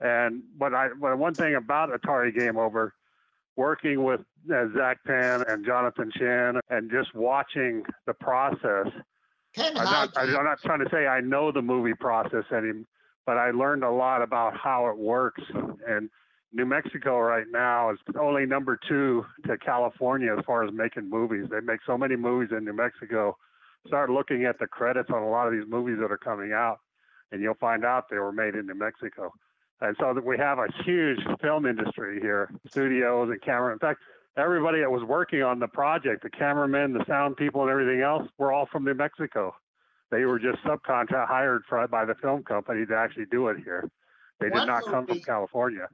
And 0.00 0.42
but 0.58 0.74
I 0.74 0.88
but 0.98 1.18
one 1.18 1.34
thing 1.34 1.54
about 1.56 1.90
Atari 1.90 2.34
Game 2.34 2.56
Over, 2.56 2.94
working 3.60 4.02
with 4.04 4.20
uh, 4.50 4.64
Zak 4.74 5.04
Penn 5.04 5.44
and 5.46 5.66
Jonathan 5.66 6.10
Chinn, 6.16 6.58
and 6.70 6.90
just 6.90 7.14
watching 7.14 7.82
the 8.06 8.14
process. 8.14 8.86
Ken 9.54 9.76
I'm 9.76 9.84
not, 9.84 10.10
I'm 10.16 10.32
not 10.32 10.62
trying 10.62 10.78
to 10.80 10.88
say 10.90 11.06
I 11.06 11.20
know 11.20 11.52
the 11.52 11.60
movie 11.60 11.92
process 11.92 12.44
any, 12.56 12.70
but 13.26 13.36
I 13.36 13.50
learned 13.50 13.84
a 13.84 13.90
lot 13.90 14.22
about 14.22 14.56
how 14.56 14.88
it 14.88 14.96
works. 14.96 15.42
And 15.86 16.08
New 16.54 16.64
Mexico 16.64 17.18
right 17.18 17.44
now 17.52 17.90
is 17.90 17.98
only 18.18 18.46
number 18.46 18.78
two 18.88 19.26
to 19.46 19.58
California 19.58 20.34
as 20.34 20.42
far 20.46 20.64
as 20.64 20.72
making 20.72 21.10
movies. 21.10 21.44
They 21.50 21.60
make 21.60 21.80
so 21.86 21.98
many 21.98 22.16
movies 22.16 22.56
in 22.56 22.64
New 22.64 22.72
Mexico. 22.72 23.36
Start 23.86 24.08
looking 24.08 24.46
at 24.46 24.58
the 24.58 24.68
credits 24.68 25.10
on 25.10 25.22
a 25.22 25.28
lot 25.28 25.46
of 25.46 25.52
these 25.52 25.68
movies 25.68 25.98
that 26.00 26.10
are 26.10 26.18
coming 26.18 26.52
out, 26.52 26.78
and 27.30 27.42
you'll 27.42 27.60
find 27.60 27.84
out 27.84 28.04
they 28.08 28.16
were 28.16 28.32
made 28.32 28.54
in 28.54 28.66
New 28.66 28.74
Mexico. 28.74 29.30
And 29.80 29.96
so 29.98 30.12
that 30.12 30.24
we 30.24 30.36
have 30.36 30.58
a 30.58 30.66
huge 30.84 31.20
film 31.40 31.64
industry 31.64 32.20
here, 32.20 32.50
studios 32.68 33.30
and 33.30 33.40
camera. 33.40 33.72
In 33.72 33.78
fact, 33.78 34.00
everybody 34.36 34.80
that 34.80 34.90
was 34.90 35.02
working 35.04 35.42
on 35.42 35.58
the 35.58 35.68
project, 35.68 36.22
the 36.22 36.30
cameramen, 36.30 36.92
the 36.92 37.04
sound 37.06 37.36
people, 37.36 37.62
and 37.62 37.70
everything 37.70 38.02
else, 38.02 38.28
were 38.38 38.52
all 38.52 38.66
from 38.70 38.84
New 38.84 38.94
Mexico. 38.94 39.54
They 40.10 40.24
were 40.24 40.38
just 40.38 40.58
subcontract 40.64 41.28
hired 41.28 41.62
for, 41.68 41.86
by 41.88 42.04
the 42.04 42.14
film 42.16 42.42
company 42.42 42.84
to 42.86 42.96
actually 42.96 43.26
do 43.30 43.48
it 43.48 43.58
here. 43.64 43.88
They 44.40 44.48
did 44.48 44.66
not 44.66 44.84
come 44.84 45.06
from 45.06 45.20
California. 45.20 45.86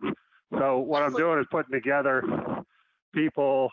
So 0.58 0.78
what 0.78 1.02
I'm 1.02 1.12
doing 1.14 1.40
is 1.40 1.46
putting 1.50 1.72
together 1.72 2.22
people, 3.14 3.70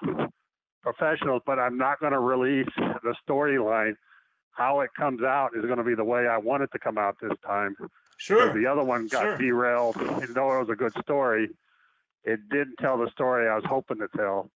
professionals, 0.81 1.41
but 1.45 1.59
I'm 1.59 1.77
not 1.77 1.99
going 1.99 2.13
to 2.13 2.19
release 2.19 2.67
the 2.77 3.15
storyline. 3.27 3.93
How 4.51 4.81
it 4.81 4.89
comes 4.97 5.21
out 5.23 5.51
is 5.55 5.63
going 5.65 5.77
to 5.77 5.83
be 5.83 5.95
the 5.95 6.03
way 6.03 6.27
I 6.27 6.37
want 6.37 6.63
it 6.63 6.69
to 6.73 6.79
come 6.79 6.97
out 6.97 7.15
this 7.21 7.37
time. 7.45 7.75
Sure. 8.23 8.47
Because 8.47 8.55
the 8.61 8.67
other 8.71 8.83
one 8.85 9.07
got 9.07 9.23
Sure. 9.23 9.37
derailed. 9.37 9.97
Even 9.97 10.33
though 10.33 10.55
it 10.55 10.59
was 10.59 10.69
a 10.69 10.75
good 10.77 10.93
story, 11.01 11.49
it 12.23 12.39
didn't 12.47 12.77
tell 12.79 12.97
the 12.97 13.09
story 13.11 13.49
I 13.49 13.55
was 13.55 13.65
hoping 13.65 13.97
to 13.99 14.07
tell. 14.15 14.49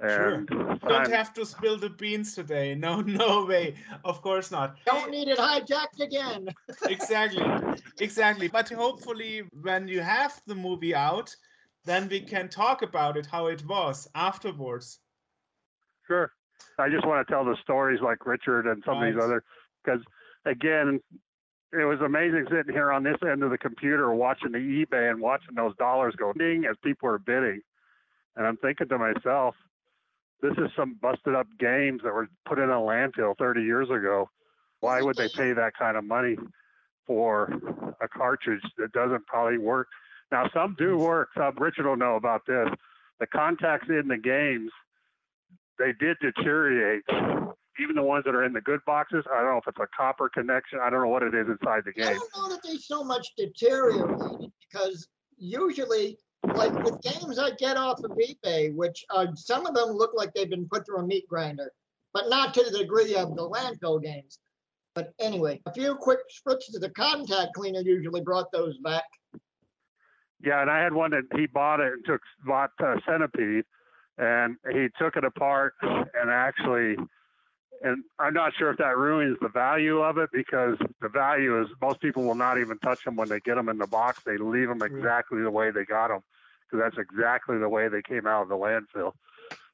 Sure. 0.00 0.34
And 0.34 0.46
Don't 0.46 0.84
I'm- 0.92 1.10
have 1.10 1.32
to 1.32 1.44
spill 1.44 1.76
the 1.76 1.90
beans 1.90 2.36
today. 2.36 2.76
No, 2.76 3.00
no 3.24 3.44
way. 3.44 3.74
Of 4.04 4.22
course 4.22 4.52
not. 4.52 4.76
don't 4.84 5.10
need 5.10 5.26
it 5.26 5.36
hijacked 5.38 5.98
again. 6.00 6.48
exactly 6.88 7.44
exactly 7.98 8.46
but 8.46 8.68
hopefully 8.68 9.42
when 9.62 9.88
you 9.88 10.00
have 10.00 10.40
the 10.46 10.54
movie 10.54 10.94
out 10.94 11.34
then 11.84 12.08
we 12.08 12.20
can 12.20 12.48
talk 12.48 12.82
about 12.82 13.16
it 13.16 13.26
how 13.26 13.46
it 13.48 13.64
was 13.66 14.06
afterwards 14.14 15.00
Sure. 16.06 16.30
I 16.78 16.88
just 16.88 17.04
want 17.04 17.26
to 17.26 17.32
tell 17.32 17.44
the 17.44 17.56
stories 17.62 18.00
like 18.00 18.24
Richard 18.26 18.66
and 18.70 18.82
some 18.86 19.02
of 19.02 19.04
these 19.12 19.20
other, 19.22 19.42
because 19.82 20.00
again, 20.46 21.00
it 21.72 21.84
was 21.84 22.00
amazing 22.00 22.46
sitting 22.50 22.72
here 22.72 22.90
on 22.92 23.02
this 23.02 23.18
end 23.22 23.42
of 23.42 23.50
the 23.50 23.58
computer 23.58 24.12
watching 24.12 24.52
the 24.52 24.58
eBay 24.58 25.10
and 25.10 25.20
watching 25.20 25.54
those 25.54 25.76
dollars 25.76 26.14
go 26.16 26.32
ding 26.32 26.64
as 26.64 26.76
people 26.82 27.08
are 27.08 27.18
bidding. 27.18 27.60
And 28.36 28.46
I'm 28.46 28.56
thinking 28.56 28.88
to 28.88 28.98
myself, 28.98 29.54
this 30.40 30.52
is 30.52 30.70
some 30.76 30.96
busted 31.02 31.34
up 31.34 31.46
games 31.58 32.02
that 32.04 32.14
were 32.14 32.28
put 32.46 32.58
in 32.58 32.70
a 32.70 32.74
landfill 32.74 33.36
30 33.36 33.62
years 33.62 33.90
ago. 33.90 34.30
Why 34.80 35.02
would 35.02 35.16
they 35.16 35.28
pay 35.28 35.52
that 35.52 35.72
kind 35.76 35.96
of 35.96 36.04
money 36.04 36.36
for 37.06 37.52
a 38.00 38.08
cartridge 38.08 38.62
that 38.78 38.92
doesn't 38.92 39.26
probably 39.26 39.58
work? 39.58 39.88
Now, 40.30 40.48
some 40.54 40.76
do 40.78 40.96
work. 40.96 41.30
Some, 41.36 41.56
Richard 41.58 41.86
will 41.86 41.96
know 41.96 42.16
about 42.16 42.46
this. 42.46 42.68
The 43.18 43.26
contacts 43.26 43.88
in 43.88 44.08
the 44.08 44.18
games 44.18 44.70
they 45.78 45.92
did 45.98 46.16
deteriorate. 46.20 47.04
Even 47.80 47.94
the 47.96 48.02
ones 48.02 48.24
that 48.24 48.34
are 48.34 48.44
in 48.44 48.52
the 48.52 48.60
good 48.60 48.80
boxes, 48.86 49.24
I 49.32 49.40
don't 49.40 49.52
know 49.52 49.58
if 49.58 49.68
it's 49.68 49.78
a 49.78 49.86
copper 49.96 50.28
connection. 50.28 50.80
I 50.82 50.90
don't 50.90 51.02
know 51.02 51.08
what 51.08 51.22
it 51.22 51.34
is 51.34 51.46
inside 51.48 51.84
the 51.84 51.92
game. 51.92 52.08
I 52.08 52.14
don't 52.14 52.30
know 52.36 52.48
that 52.54 52.62
they 52.62 52.76
so 52.76 53.04
much 53.04 53.28
deteriorated 53.36 54.50
because 54.70 55.08
usually, 55.36 56.18
like 56.54 56.72
with 56.82 57.00
games 57.02 57.38
I 57.38 57.52
get 57.52 57.76
off 57.76 58.02
of 58.02 58.12
eBay, 58.12 58.74
which 58.74 59.04
uh, 59.10 59.26
some 59.34 59.66
of 59.66 59.74
them 59.74 59.90
look 59.90 60.12
like 60.14 60.32
they've 60.34 60.50
been 60.50 60.68
put 60.68 60.86
through 60.86 60.98
a 60.98 61.06
meat 61.06 61.28
grinder, 61.28 61.70
but 62.12 62.28
not 62.28 62.54
to 62.54 62.64
the 62.64 62.78
degree 62.78 63.14
of 63.14 63.36
the 63.36 63.48
landfill 63.48 64.02
games. 64.02 64.38
But 64.94 65.14
anyway, 65.20 65.60
a 65.66 65.72
few 65.72 65.94
quick 65.94 66.18
spritz 66.28 66.66
to 66.72 66.80
the 66.80 66.90
contact 66.90 67.54
cleaner 67.54 67.80
usually 67.80 68.20
brought 68.20 68.50
those 68.50 68.76
back. 68.78 69.04
Yeah, 70.44 70.60
and 70.60 70.70
I 70.70 70.82
had 70.82 70.92
one 70.92 71.10
that 71.12 71.24
he 71.36 71.46
bought 71.46 71.80
it 71.80 71.92
and 71.92 72.04
took 72.04 72.20
bought 72.44 72.70
uh, 72.82 72.96
Centipede, 73.06 73.64
and 74.18 74.56
he 74.72 74.88
took 74.98 75.16
it 75.16 75.24
apart 75.24 75.74
and 75.82 76.30
actually, 76.30 76.96
and 77.82 78.04
I'm 78.18 78.34
not 78.34 78.52
sure 78.58 78.70
if 78.70 78.78
that 78.78 78.96
ruins 78.96 79.38
the 79.40 79.48
value 79.48 80.00
of 80.00 80.18
it 80.18 80.30
because 80.32 80.76
the 81.00 81.08
value 81.08 81.60
is 81.62 81.68
most 81.80 82.00
people 82.00 82.24
will 82.24 82.34
not 82.34 82.58
even 82.58 82.78
touch 82.78 83.04
them 83.04 83.16
when 83.16 83.28
they 83.28 83.40
get 83.40 83.54
them 83.54 83.68
in 83.68 83.78
the 83.78 83.86
box. 83.86 84.20
They 84.24 84.36
leave 84.36 84.68
them 84.68 84.82
exactly 84.82 85.42
the 85.42 85.50
way 85.50 85.70
they 85.70 85.84
got 85.84 86.08
them 86.08 86.20
because 86.70 86.84
that's 86.84 86.98
exactly 86.98 87.58
the 87.58 87.68
way 87.68 87.88
they 87.88 88.02
came 88.02 88.26
out 88.26 88.42
of 88.42 88.48
the 88.48 88.56
landfill. 88.56 89.12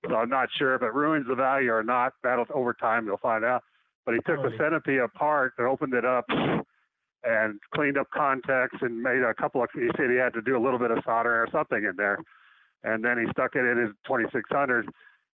So 0.09 0.16
I'm 0.16 0.28
not 0.28 0.50
sure 0.57 0.74
if 0.74 0.82
it 0.82 0.92
ruins 0.92 1.26
the 1.26 1.34
value 1.34 1.72
or 1.72 1.82
not. 1.82 2.12
That'll 2.22 2.46
over 2.52 2.74
time 2.74 3.07
you'll 3.07 3.16
find 3.16 3.44
out. 3.44 3.62
But 4.05 4.14
he 4.14 4.20
took 4.20 4.42
the 4.42 4.55
centipede 4.59 5.00
apart 5.00 5.55
and 5.57 5.66
opened 5.66 5.94
it 5.94 6.05
up 6.05 6.26
and 7.24 7.59
cleaned 7.74 7.96
up 7.96 8.11
contacts 8.11 8.76
and 8.82 9.02
made 9.02 9.22
a 9.22 9.32
couple 9.32 9.62
of. 9.62 9.70
He 9.72 9.88
said 9.96 10.11
he 10.11 10.16
had 10.16 10.34
to 10.34 10.42
do 10.42 10.59
a 10.59 10.62
little 10.62 10.78
bit 10.78 10.90
of 10.90 10.98
soldering 11.05 11.40
or 11.40 11.48
something 11.50 11.84
in 11.84 11.96
there, 11.96 12.18
and 12.82 13.02
then 13.02 13.18
he 13.18 13.30
stuck 13.30 13.57
it 13.57 13.64
in 13.64 13.78
his 13.78 13.90
2600. 14.07 14.88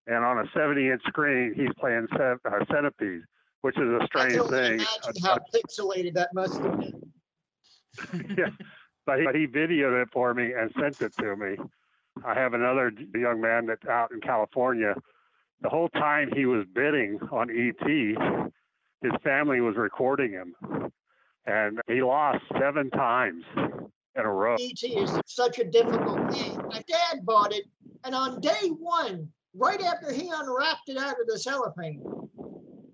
And 0.07 0.25
on 0.25 0.39
a 0.39 0.45
70 0.55 0.89
inch 0.89 1.03
screen, 1.07 1.53
he's 1.55 1.73
playing 1.79 2.07
cent- 2.17 2.41
uh, 2.45 2.65
centipede, 2.73 3.23
which 3.63 3.77
is 3.77 3.89
a 3.89 4.07
strange 4.07 4.37
only 4.37 4.51
thing. 4.51 4.75
imagine 4.75 5.23
how 5.23 5.39
pixelated 5.53 6.15
that 6.15 6.33
must 6.33 6.61
have 6.61 6.79
been. 6.79 7.13
yeah, 8.39 8.51
but 9.05 9.19
he, 9.19 9.25
but 9.25 9.35
he 9.35 9.47
videoed 9.47 10.03
it 10.03 10.09
for 10.13 10.35
me 10.35 10.53
and 10.53 10.71
sent 10.79 11.01
it 11.01 11.13
to 11.19 11.35
me. 11.37 11.57
I 12.25 12.35
have 12.35 12.55
another 12.55 12.93
young 13.15 13.41
man 13.41 13.67
that's 13.67 13.87
out 13.87 14.13
in 14.13 14.21
California. 14.21 14.95
The 15.63 15.69
whole 15.69 15.89
time 15.91 16.31
he 16.35 16.47
was 16.47 16.65
bidding 16.75 17.19
on 17.33 17.51
ET, 17.51 18.53
his 19.03 19.13
family 19.25 19.61
was 19.61 19.77
recording 19.77 20.33
him, 20.33 20.55
and 21.47 21.81
he 21.89 22.03
lost 22.03 22.45
seven 22.59 22.91
times 22.91 23.45
in 23.57 24.23
a 24.23 24.31
row. 24.31 24.55
ET 24.55 24.83
is 24.83 25.21
such 25.27 25.59
a 25.59 25.65
difficult 25.65 26.33
game. 26.33 26.61
My 26.69 26.83
dad 26.87 27.25
bought 27.25 27.53
it, 27.55 27.65
and 28.05 28.15
on 28.15 28.41
day 28.41 28.69
one, 28.79 29.29
right 29.57 29.81
after 29.83 30.13
he 30.13 30.31
unwrapped 30.33 30.89
it 30.89 30.97
out 30.99 31.21
of 31.21 31.27
the 31.27 31.39
cellophane, 31.39 32.03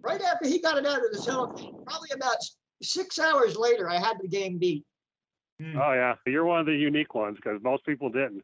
right 0.01 0.21
after 0.23 0.47
he 0.49 0.61
got 0.61 0.79
it 0.79 0.87
out 0.87 1.05
of 1.05 1.13
the 1.13 1.19
cellophane, 1.19 1.75
probably 1.87 2.11
about 2.15 2.37
six 2.83 3.19
hours 3.19 3.57
later, 3.57 3.89
I 3.91 3.99
had 3.99 4.17
the 4.21 4.29
game 4.29 4.59
beat. 4.59 4.85
Hmm. 5.61 5.77
Oh 5.77 5.93
yeah, 5.93 6.15
you're 6.27 6.45
one 6.45 6.61
of 6.61 6.67
the 6.67 6.75
unique 6.75 7.15
ones 7.15 7.37
because 7.37 7.61
most 7.63 7.85
people 7.85 8.09
didn't. 8.09 8.43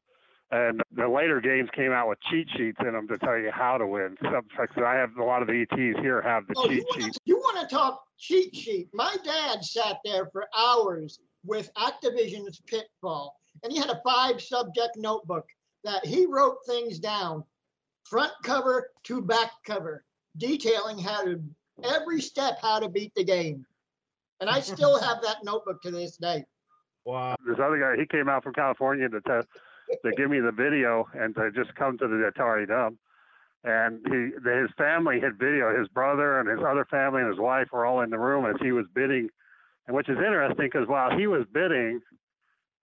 And 0.51 0.83
the 0.97 1.07
later 1.07 1.43
games 1.43 1.69
came 1.77 1.93
out 1.93 2.09
with 2.09 2.19
cheat 2.31 2.49
sheets 2.57 2.79
in 2.81 2.93
them 2.95 3.07
to 3.09 3.19
tell 3.19 3.37
you 3.37 3.51
how 3.53 3.77
to 3.77 3.87
win. 3.87 4.17
Some, 4.23 4.47
I 4.83 4.95
have 4.95 5.11
a 5.19 5.23
lot 5.23 5.43
of 5.43 5.49
the 5.49 5.67
ETs 5.71 5.99
here 6.01 6.23
have 6.23 6.47
the 6.47 6.55
Oh, 6.57 6.69
cheat 6.69 6.79
you 6.79 6.85
wanna, 6.89 7.03
sheets. 7.05 7.19
you 7.27 7.37
want 7.37 7.69
to 7.69 7.75
talk 7.75 8.03
cheat 8.19 8.57
sheet? 8.57 8.89
My 8.95 9.15
dad 9.25 9.63
sat 9.63 9.99
there 10.07 10.25
for 10.33 10.47
hours 10.57 11.19
with 11.45 11.71
Activision's 11.75 12.63
Pitfall, 12.67 13.37
and 13.63 13.71
he 13.71 13.79
had 13.79 13.91
a 13.91 14.01
five 14.03 14.41
subject 14.41 14.97
notebook 14.97 15.47
that 15.85 16.07
he 16.07 16.25
wrote 16.25 16.57
things 16.67 16.99
down, 16.99 17.45
front 18.09 18.33
cover 18.43 18.91
to 19.05 19.23
back 19.23 19.51
cover, 19.65 20.05
detailing 20.37 20.99
how 20.99 21.25
to 21.25 21.41
every 21.85 22.21
step 22.21 22.59
how 22.61 22.81
to 22.81 22.89
beat 22.89 23.15
the 23.15 23.25
game. 23.25 23.65
And 24.41 24.49
I 24.49 24.61
still 24.61 24.99
have 25.03 25.23
that 25.23 25.45
notebook 25.45 25.83
to 25.83 25.91
this 25.91 26.17
day. 26.17 26.45
Wow. 27.05 27.37
this 27.47 27.59
other 27.63 27.79
guy, 27.79 28.01
he 28.01 28.07
came 28.07 28.29
out 28.29 28.45
from 28.45 28.53
California 28.53 29.09
to 29.09 29.21
test, 29.23 29.47
to 30.05 30.13
give 30.17 30.31
me 30.31 30.41
the 30.41 30.53
video 30.53 31.09
and 31.15 31.35
to 31.37 31.51
just 31.53 31.75
come 31.75 31.97
to 31.99 32.07
the 32.07 32.31
Atari 32.31 32.69
Dome. 32.69 32.99
And 33.65 34.01
he, 34.07 34.49
his 34.49 34.71
family 34.77 35.19
had 35.21 35.39
video. 35.39 35.77
His 35.77 35.89
brother 35.89 36.39
and 36.39 36.49
his 36.49 36.61
other 36.61 36.87
family 36.91 37.23
and 37.23 37.31
his 37.31 37.41
wife 37.41 37.69
were 37.73 37.87
all 37.87 38.03
in 38.03 38.11
the 38.11 38.19
room 38.19 38.47
as 38.47 38.57
he 38.63 38.73
was 38.73 38.85
bidding, 38.95 39.29
and 39.87 39.97
which 39.97 40.09
is 40.09 40.19
interesting 40.19 40.69
because 40.71 40.87
while 40.87 41.17
he 41.17 41.27
was 41.27 41.45
bidding 41.53 42.01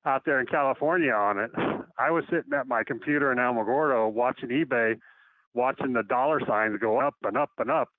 out 0.06 0.24
there 0.26 0.40
in 0.40 0.48
California 0.48 1.12
on 1.12 1.40
it, 1.40 1.52
I 1.98 2.12
was 2.12 2.24
sitting 2.30 2.54
at 2.54 2.68
my 2.68 2.84
computer 2.84 3.32
in 3.32 3.38
Alamogordo 3.38 4.12
watching 4.12 4.50
eBay, 4.50 4.96
watching 5.56 5.94
the 5.94 6.04
dollar 6.04 6.40
signs 6.46 6.78
go 6.80 7.00
up 7.00 7.16
and 7.24 7.38
up 7.38 7.52
and 7.58 7.72
up. 7.72 7.90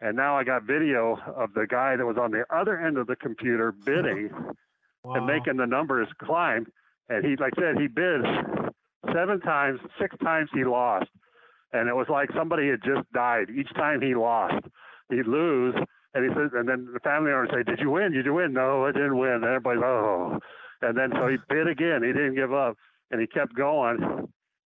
And 0.00 0.16
now 0.16 0.36
I 0.36 0.44
got 0.44 0.62
video 0.62 1.18
of 1.36 1.52
the 1.54 1.66
guy 1.68 1.96
that 1.96 2.06
was 2.06 2.16
on 2.16 2.30
the 2.30 2.44
other 2.54 2.80
end 2.80 2.96
of 2.96 3.06
the 3.06 3.16
computer 3.16 3.72
bidding 3.84 4.30
wow. 5.04 5.14
and 5.14 5.26
making 5.26 5.56
the 5.56 5.66
numbers 5.66 6.08
climb. 6.22 6.66
And 7.08 7.24
he, 7.24 7.36
like 7.36 7.52
I 7.58 7.60
said, 7.60 7.80
he 7.80 7.88
bid 7.88 8.22
seven 9.12 9.40
times, 9.40 9.80
six 10.00 10.16
times 10.22 10.48
he 10.54 10.64
lost. 10.64 11.10
And 11.72 11.88
it 11.88 11.94
was 11.94 12.06
like 12.08 12.30
somebody 12.34 12.68
had 12.68 12.82
just 12.82 13.10
died. 13.12 13.48
Each 13.50 13.72
time 13.74 14.00
he 14.00 14.14
lost, 14.14 14.64
he'd 15.10 15.26
lose. 15.26 15.74
And 16.14 16.24
he 16.24 16.34
says, 16.34 16.50
and 16.54 16.68
then 16.68 16.88
the 16.92 17.00
family 17.00 17.30
owner 17.30 17.46
say, 17.52 17.62
Did 17.62 17.78
you 17.78 17.90
win? 17.90 18.12
Did 18.12 18.26
you 18.26 18.34
win? 18.34 18.52
No, 18.52 18.86
I 18.86 18.92
didn't 18.92 19.18
win. 19.18 19.30
And 19.30 19.44
everybody's, 19.44 19.82
oh. 19.84 20.38
And 20.82 20.96
then 20.96 21.10
so 21.14 21.28
he 21.28 21.36
bid 21.48 21.68
again. 21.68 22.02
He 22.02 22.12
didn't 22.12 22.34
give 22.34 22.52
up. 22.52 22.76
And 23.10 23.20
he 23.20 23.26
kept 23.26 23.54
going. 23.54 23.98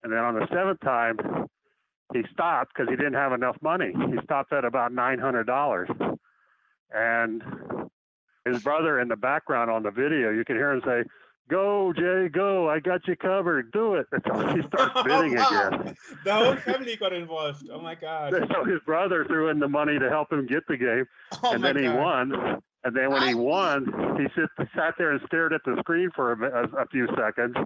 And 0.03 0.13
then 0.13 0.19
on 0.21 0.35
the 0.35 0.47
seventh 0.51 0.81
time, 0.81 1.19
he 2.13 2.23
stopped 2.33 2.73
because 2.75 2.89
he 2.91 2.97
didn't 2.97 3.15
have 3.15 3.33
enough 3.33 3.57
money. 3.63 3.93
He 3.93 4.19
stopped 4.25 4.53
at 4.53 4.65
about 4.65 4.93
$900. 4.93 6.19
And 6.93 7.43
his 8.45 8.63
brother 8.63 9.01
in 9.01 9.09
the 9.09 9.17
background 9.17 9.71
on 9.71 9.83
the 9.83 9.91
video, 9.91 10.31
you 10.31 10.45
can 10.45 10.57
hear 10.57 10.73
him 10.73 10.83
say, 10.85 11.03
Go, 11.51 11.93
Jay, 11.93 12.29
go. 12.33 12.71
I 12.71 12.81
got 12.81 13.07
you 13.07 13.17
covered. 13.17 13.71
Do 13.73 13.95
it. 13.97 14.07
He 14.57 14.63
starts 14.69 14.95
bidding 15.05 15.37
Wow. 15.37 15.69
again. 15.69 15.97
The 16.25 16.33
whole 16.35 16.57
family 16.57 16.97
got 16.97 17.13
involved. 17.13 17.69
Oh 17.71 17.81
my 17.81 17.95
god. 17.95 18.33
So 18.55 18.65
his 18.65 18.81
brother 18.87 19.25
threw 19.27 19.51
in 19.51 19.59
the 19.59 19.69
money 19.69 19.99
to 19.99 20.09
help 20.09 20.33
him 20.33 20.47
get 20.47 20.67
the 20.69 20.77
game, 20.79 21.05
Oh 21.43 21.53
and 21.53 21.63
then 21.63 21.77
he 21.77 21.87
won. 21.89 22.61
And 22.85 22.97
then 22.97 23.11
when 23.11 23.27
he 23.29 23.35
won, 23.35 23.87
he 24.19 24.25
sit, 24.35 24.49
sat 24.75 24.95
there 24.97 25.11
and 25.13 25.21
stared 25.27 25.53
at 25.53 25.61
the 25.67 25.77
screen 25.81 26.11
for 26.15 26.33
a, 26.33 26.65
a, 26.65 26.83
a 26.83 26.87
few 26.87 27.07
seconds, 27.17 27.57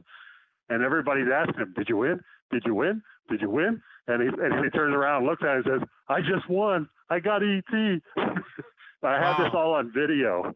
and 0.68 0.82
everybody's 0.82 1.28
asking 1.32 1.60
him, 1.60 1.74
"Did 1.76 1.88
you 1.88 1.98
win? 1.98 2.20
Did 2.50 2.62
you 2.66 2.74
win? 2.74 3.02
Did 3.28 3.40
you 3.42 3.50
win?" 3.50 3.80
And 4.08 4.22
he 4.22 4.28
and 4.28 4.64
he 4.64 4.70
turns 4.70 4.94
around, 4.94 5.18
and 5.18 5.26
looks 5.26 5.42
at 5.42 5.58
it, 5.58 5.66
and 5.66 5.80
says, 5.80 5.88
"I 6.08 6.20
just 6.20 6.48
won. 6.48 6.88
I 7.10 7.20
got 7.20 7.42
ET." 7.42 8.00
I 9.02 9.20
have 9.20 9.38
this 9.38 9.54
all 9.54 9.74
on 9.74 9.92
video. 9.94 10.54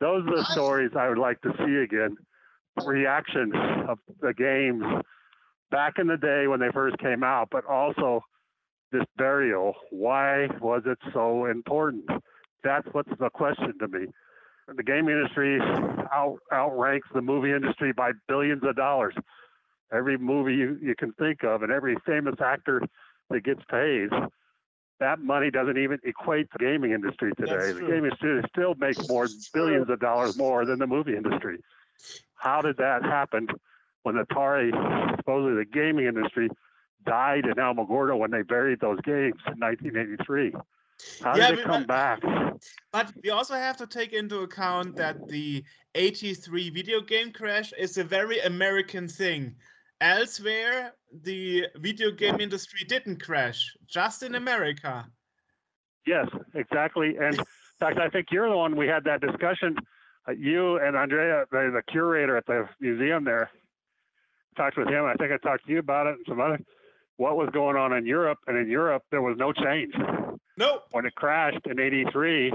Those 0.00 0.26
are 0.28 0.36
the 0.36 0.44
stories 0.52 0.90
I 0.96 1.08
would 1.08 1.18
like 1.18 1.40
to 1.42 1.52
see 1.58 1.76
again. 1.76 2.16
Reactions 2.84 3.54
of 3.88 3.98
the 4.20 4.34
games 4.34 4.84
back 5.70 5.94
in 5.98 6.06
the 6.06 6.16
day 6.16 6.46
when 6.46 6.60
they 6.60 6.70
first 6.72 6.98
came 6.98 7.24
out, 7.24 7.48
but 7.50 7.64
also 7.64 8.20
this 8.92 9.04
burial. 9.16 9.74
Why 9.90 10.48
was 10.60 10.82
it 10.86 10.98
so 11.12 11.46
important? 11.46 12.04
That's 12.62 12.86
what's 12.92 13.10
the 13.18 13.30
question 13.30 13.74
to 13.80 13.88
me. 13.88 14.06
The 14.76 14.82
game 14.82 15.08
industry 15.08 15.58
out, 16.12 16.38
outranks 16.52 17.08
the 17.14 17.22
movie 17.22 17.52
industry 17.52 17.92
by 17.92 18.12
billions 18.28 18.62
of 18.64 18.76
dollars. 18.76 19.14
Every 19.92 20.18
movie 20.18 20.54
you, 20.54 20.78
you 20.82 20.94
can 20.94 21.12
think 21.14 21.44
of 21.44 21.62
and 21.62 21.72
every 21.72 21.96
famous 22.04 22.34
actor 22.44 22.82
that 23.30 23.40
gets 23.42 23.62
paid, 23.70 24.10
that 25.00 25.20
money 25.20 25.50
doesn't 25.50 25.78
even 25.78 25.98
equate 26.04 26.50
to 26.50 26.56
the 26.58 26.64
gaming 26.64 26.92
industry 26.92 27.32
today. 27.38 27.72
The 27.72 27.80
gaming 27.80 28.04
industry 28.06 28.42
still 28.50 28.74
makes 28.74 29.08
more 29.08 29.28
billions 29.54 29.88
of 29.88 30.00
dollars 30.00 30.36
more 30.36 30.66
than 30.66 30.78
the 30.78 30.86
movie 30.86 31.16
industry. 31.16 31.58
How 32.34 32.60
did 32.60 32.76
that 32.76 33.02
happen 33.02 33.48
when 34.02 34.16
Atari, 34.16 34.70
supposedly 35.16 35.56
the 35.56 35.64
gaming 35.70 36.06
industry, 36.06 36.50
died 37.06 37.44
in 37.46 37.54
Alamogordo 37.54 38.18
when 38.18 38.30
they 38.30 38.42
buried 38.42 38.80
those 38.80 39.00
games 39.02 39.40
in 39.46 39.58
1983? 39.58 40.52
How 41.22 41.36
Yeah, 41.36 41.50
did 41.50 41.60
it 41.60 41.64
but- 41.64 41.72
come 41.72 41.84
back? 41.84 42.20
But 42.90 43.12
we 43.22 43.30
also 43.30 43.54
have 43.54 43.76
to 43.76 43.86
take 43.86 44.12
into 44.12 44.40
account 44.40 44.96
that 44.96 45.28
the 45.28 45.62
83 45.94 46.70
video 46.70 47.00
game 47.00 47.32
crash 47.32 47.72
is 47.78 47.98
a 47.98 48.04
very 48.04 48.40
American 48.40 49.06
thing. 49.06 49.54
Elsewhere, 50.00 50.92
the 51.22 51.66
video 51.76 52.10
game 52.12 52.40
industry 52.40 52.84
didn't 52.86 53.22
crash, 53.22 53.76
just 53.86 54.22
in 54.22 54.36
America. 54.36 55.06
Yes, 56.06 56.26
exactly. 56.54 57.16
And 57.20 57.36
in 57.36 57.44
fact, 57.80 57.98
I 57.98 58.08
think 58.08 58.28
you're 58.30 58.48
the 58.48 58.56
one 58.56 58.76
we 58.76 58.86
had 58.86 59.04
that 59.04 59.20
discussion. 59.20 59.76
Uh, 60.28 60.32
you 60.32 60.78
and 60.78 60.96
Andrea, 60.96 61.44
the, 61.50 61.70
the 61.74 61.82
curator 61.90 62.36
at 62.36 62.46
the 62.46 62.68
museum 62.80 63.24
there, 63.24 63.50
talked 64.56 64.76
with 64.76 64.88
him. 64.88 65.04
I 65.04 65.14
think 65.14 65.32
I 65.32 65.36
talked 65.38 65.66
to 65.66 65.72
you 65.72 65.80
about 65.80 66.06
it 66.06 66.14
and 66.14 66.24
some 66.28 66.40
other. 66.40 66.58
What 67.16 67.36
was 67.36 67.48
going 67.52 67.76
on 67.76 67.92
in 67.92 68.06
Europe? 68.06 68.38
And 68.46 68.56
in 68.56 68.70
Europe, 68.70 69.02
there 69.10 69.22
was 69.22 69.36
no 69.36 69.52
change. 69.52 69.92
No, 70.56 70.80
When 70.92 71.06
it 71.06 71.14
crashed 71.14 71.66
in 71.66 71.78
'83, 71.80 72.52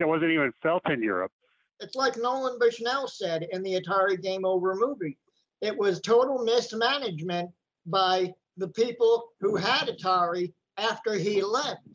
it 0.00 0.04
wasn't 0.04 0.30
even 0.32 0.52
felt 0.62 0.88
in 0.90 1.02
Europe. 1.02 1.32
It's 1.80 1.96
like 1.96 2.16
Nolan 2.16 2.58
Bushnell 2.58 3.08
said 3.08 3.46
in 3.50 3.62
the 3.62 3.80
Atari 3.80 4.20
Game 4.20 4.44
Over 4.44 4.74
movie. 4.76 5.18
It 5.62 5.78
was 5.78 6.00
total 6.00 6.44
mismanagement 6.44 7.50
by 7.86 8.34
the 8.56 8.68
people 8.68 9.30
who 9.40 9.54
had 9.54 9.88
Atari 9.88 10.52
after 10.76 11.14
he 11.14 11.40
left. 11.40 11.86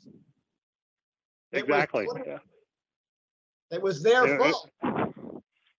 It 1.52 1.68
was 1.68 1.84
Exactly. 1.84 2.08
Yeah. 2.26 2.38
It 3.70 3.82
was 3.82 4.02
their 4.02 4.26
it- 4.26 4.40
fault. 4.40 4.70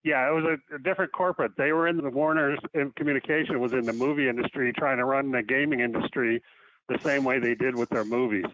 Yeah, 0.04 0.28
it 0.30 0.32
was 0.32 0.44
a, 0.44 0.76
a 0.76 0.78
different 0.78 1.12
corporate. 1.12 1.52
They 1.58 1.72
were 1.72 1.88
in 1.88 1.96
the 1.96 2.08
Warner's 2.08 2.58
in 2.72 2.92
communication 2.92 3.60
was 3.60 3.72
in 3.72 3.82
the 3.82 3.92
movie 3.92 4.28
industry, 4.28 4.72
trying 4.72 4.98
to 4.98 5.04
run 5.04 5.32
the 5.32 5.42
gaming 5.42 5.80
industry 5.80 6.40
the 6.88 6.98
same 7.04 7.24
way 7.24 7.38
they 7.38 7.54
did 7.54 7.76
with 7.76 7.90
their 7.90 8.04
movies. 8.04 8.46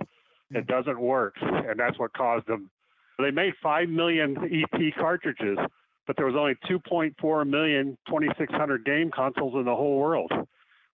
It 0.50 0.66
doesn't 0.66 0.98
work, 0.98 1.36
and 1.40 1.78
that's 1.78 1.98
what 1.98 2.12
caused 2.14 2.46
them. 2.46 2.70
They 3.18 3.30
made 3.30 3.52
five 3.62 3.88
million 3.88 4.36
ET 4.50 4.94
cartridges, 4.96 5.58
but 6.06 6.16
there 6.16 6.26
was 6.26 6.34
only 6.36 6.54
2.4 6.68 7.46
million 7.48 7.96
2600 8.08 8.84
game 8.84 9.10
consoles 9.10 9.54
in 9.54 9.64
the 9.64 9.74
whole 9.74 9.98
world. 9.98 10.30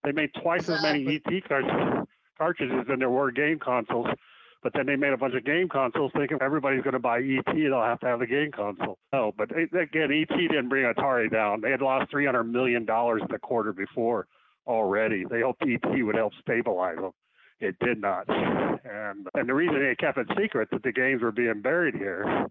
They 0.05 0.13
made 0.13 0.31
twice 0.43 0.69
as 0.69 0.83
many 0.83 1.07
ET 1.27 1.49
cart- 1.49 2.07
cartridges 2.39 2.87
than 2.89 2.99
there 3.01 3.11
were 3.11 3.31
game 3.31 3.59
consoles. 3.59 4.07
But 4.63 4.75
then 4.75 4.85
they 4.87 4.97
made 4.97 5.13
a 5.15 5.17
bunch 5.17 5.35
of 5.35 5.45
game 5.45 5.69
consoles 5.71 6.13
thinking 6.15 6.37
everybody's 6.43 6.83
going 6.83 6.93
to 6.93 6.99
buy 6.99 7.21
ET, 7.21 7.47
they'll 7.47 7.83
have 7.83 8.01
to 8.01 8.07
have 8.07 8.19
the 8.21 8.27
game 8.27 8.51
console. 8.53 8.99
No, 9.13 9.33
but 9.37 9.51
it- 9.53 9.73
again, 9.75 10.13
ET 10.13 10.29
didn't 10.37 10.69
bring 10.69 10.85
Atari 10.85 11.31
down. 11.33 11.61
They 11.63 11.71
had 11.71 11.81
lost 11.81 12.13
$300 12.13 12.47
million 12.51 12.85
the 12.85 13.39
quarter 13.43 13.73
before 13.73 14.27
already. 14.67 15.25
They 15.29 15.41
hoped 15.41 15.63
ET 15.67 16.05
would 16.05 16.15
help 16.15 16.35
stabilize 16.41 16.97
them. 16.97 17.13
It 17.61 17.79
did 17.81 18.01
not. 18.01 18.29
And, 18.29 19.27
and 19.35 19.49
the 19.49 19.55
reason 19.55 19.79
they 19.81 19.95
kept 19.95 20.19
it 20.19 20.27
secret 20.41 20.69
that 20.73 20.83
the 20.83 20.93
games 20.93 21.23
were 21.23 21.33
being 21.33 21.61
buried 21.63 21.95
here 21.95 22.47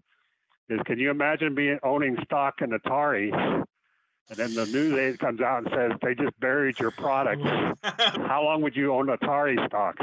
is 0.70 0.80
can 0.86 0.98
you 0.98 1.10
imagine 1.10 1.54
being 1.54 1.78
owning 1.82 2.16
stock 2.24 2.62
in 2.62 2.70
Atari 2.70 3.66
and 4.30 4.38
then 4.38 4.54
the 4.54 4.64
news 4.66 4.96
aid 4.96 5.18
comes 5.18 5.40
out 5.40 5.64
and 5.64 5.68
says 5.74 5.98
they 6.02 6.14
just 6.14 6.38
buried 6.38 6.78
your 6.78 6.92
product. 6.92 7.42
How 7.82 8.44
long 8.44 8.62
would 8.62 8.76
you 8.76 8.94
own 8.94 9.08
Atari 9.08 9.66
stock? 9.66 9.96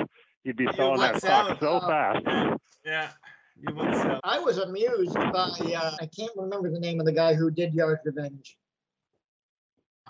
You'd 0.44 0.58
be 0.58 0.68
selling 0.76 1.00
that 1.00 1.18
stock 1.20 1.60
sell 1.60 1.82
so 1.82 1.88
it. 1.88 1.90
fast. 1.90 2.60
yeah, 2.86 3.10
you 3.58 3.74
would 3.74 3.96
sell. 3.96 4.20
I 4.26 4.38
was 4.40 4.58
amused 4.58 5.14
by, 5.14 5.50
uh, 5.76 5.96
I 6.02 6.06
can't 6.08 6.32
remember 6.36 6.70
the 6.70 6.80
name 6.80 7.00
of 7.00 7.06
the 7.06 7.14
guy 7.14 7.36
who 7.36 7.50
did 7.50 7.74
Yar's 7.74 8.00
Revenge. 8.04 8.58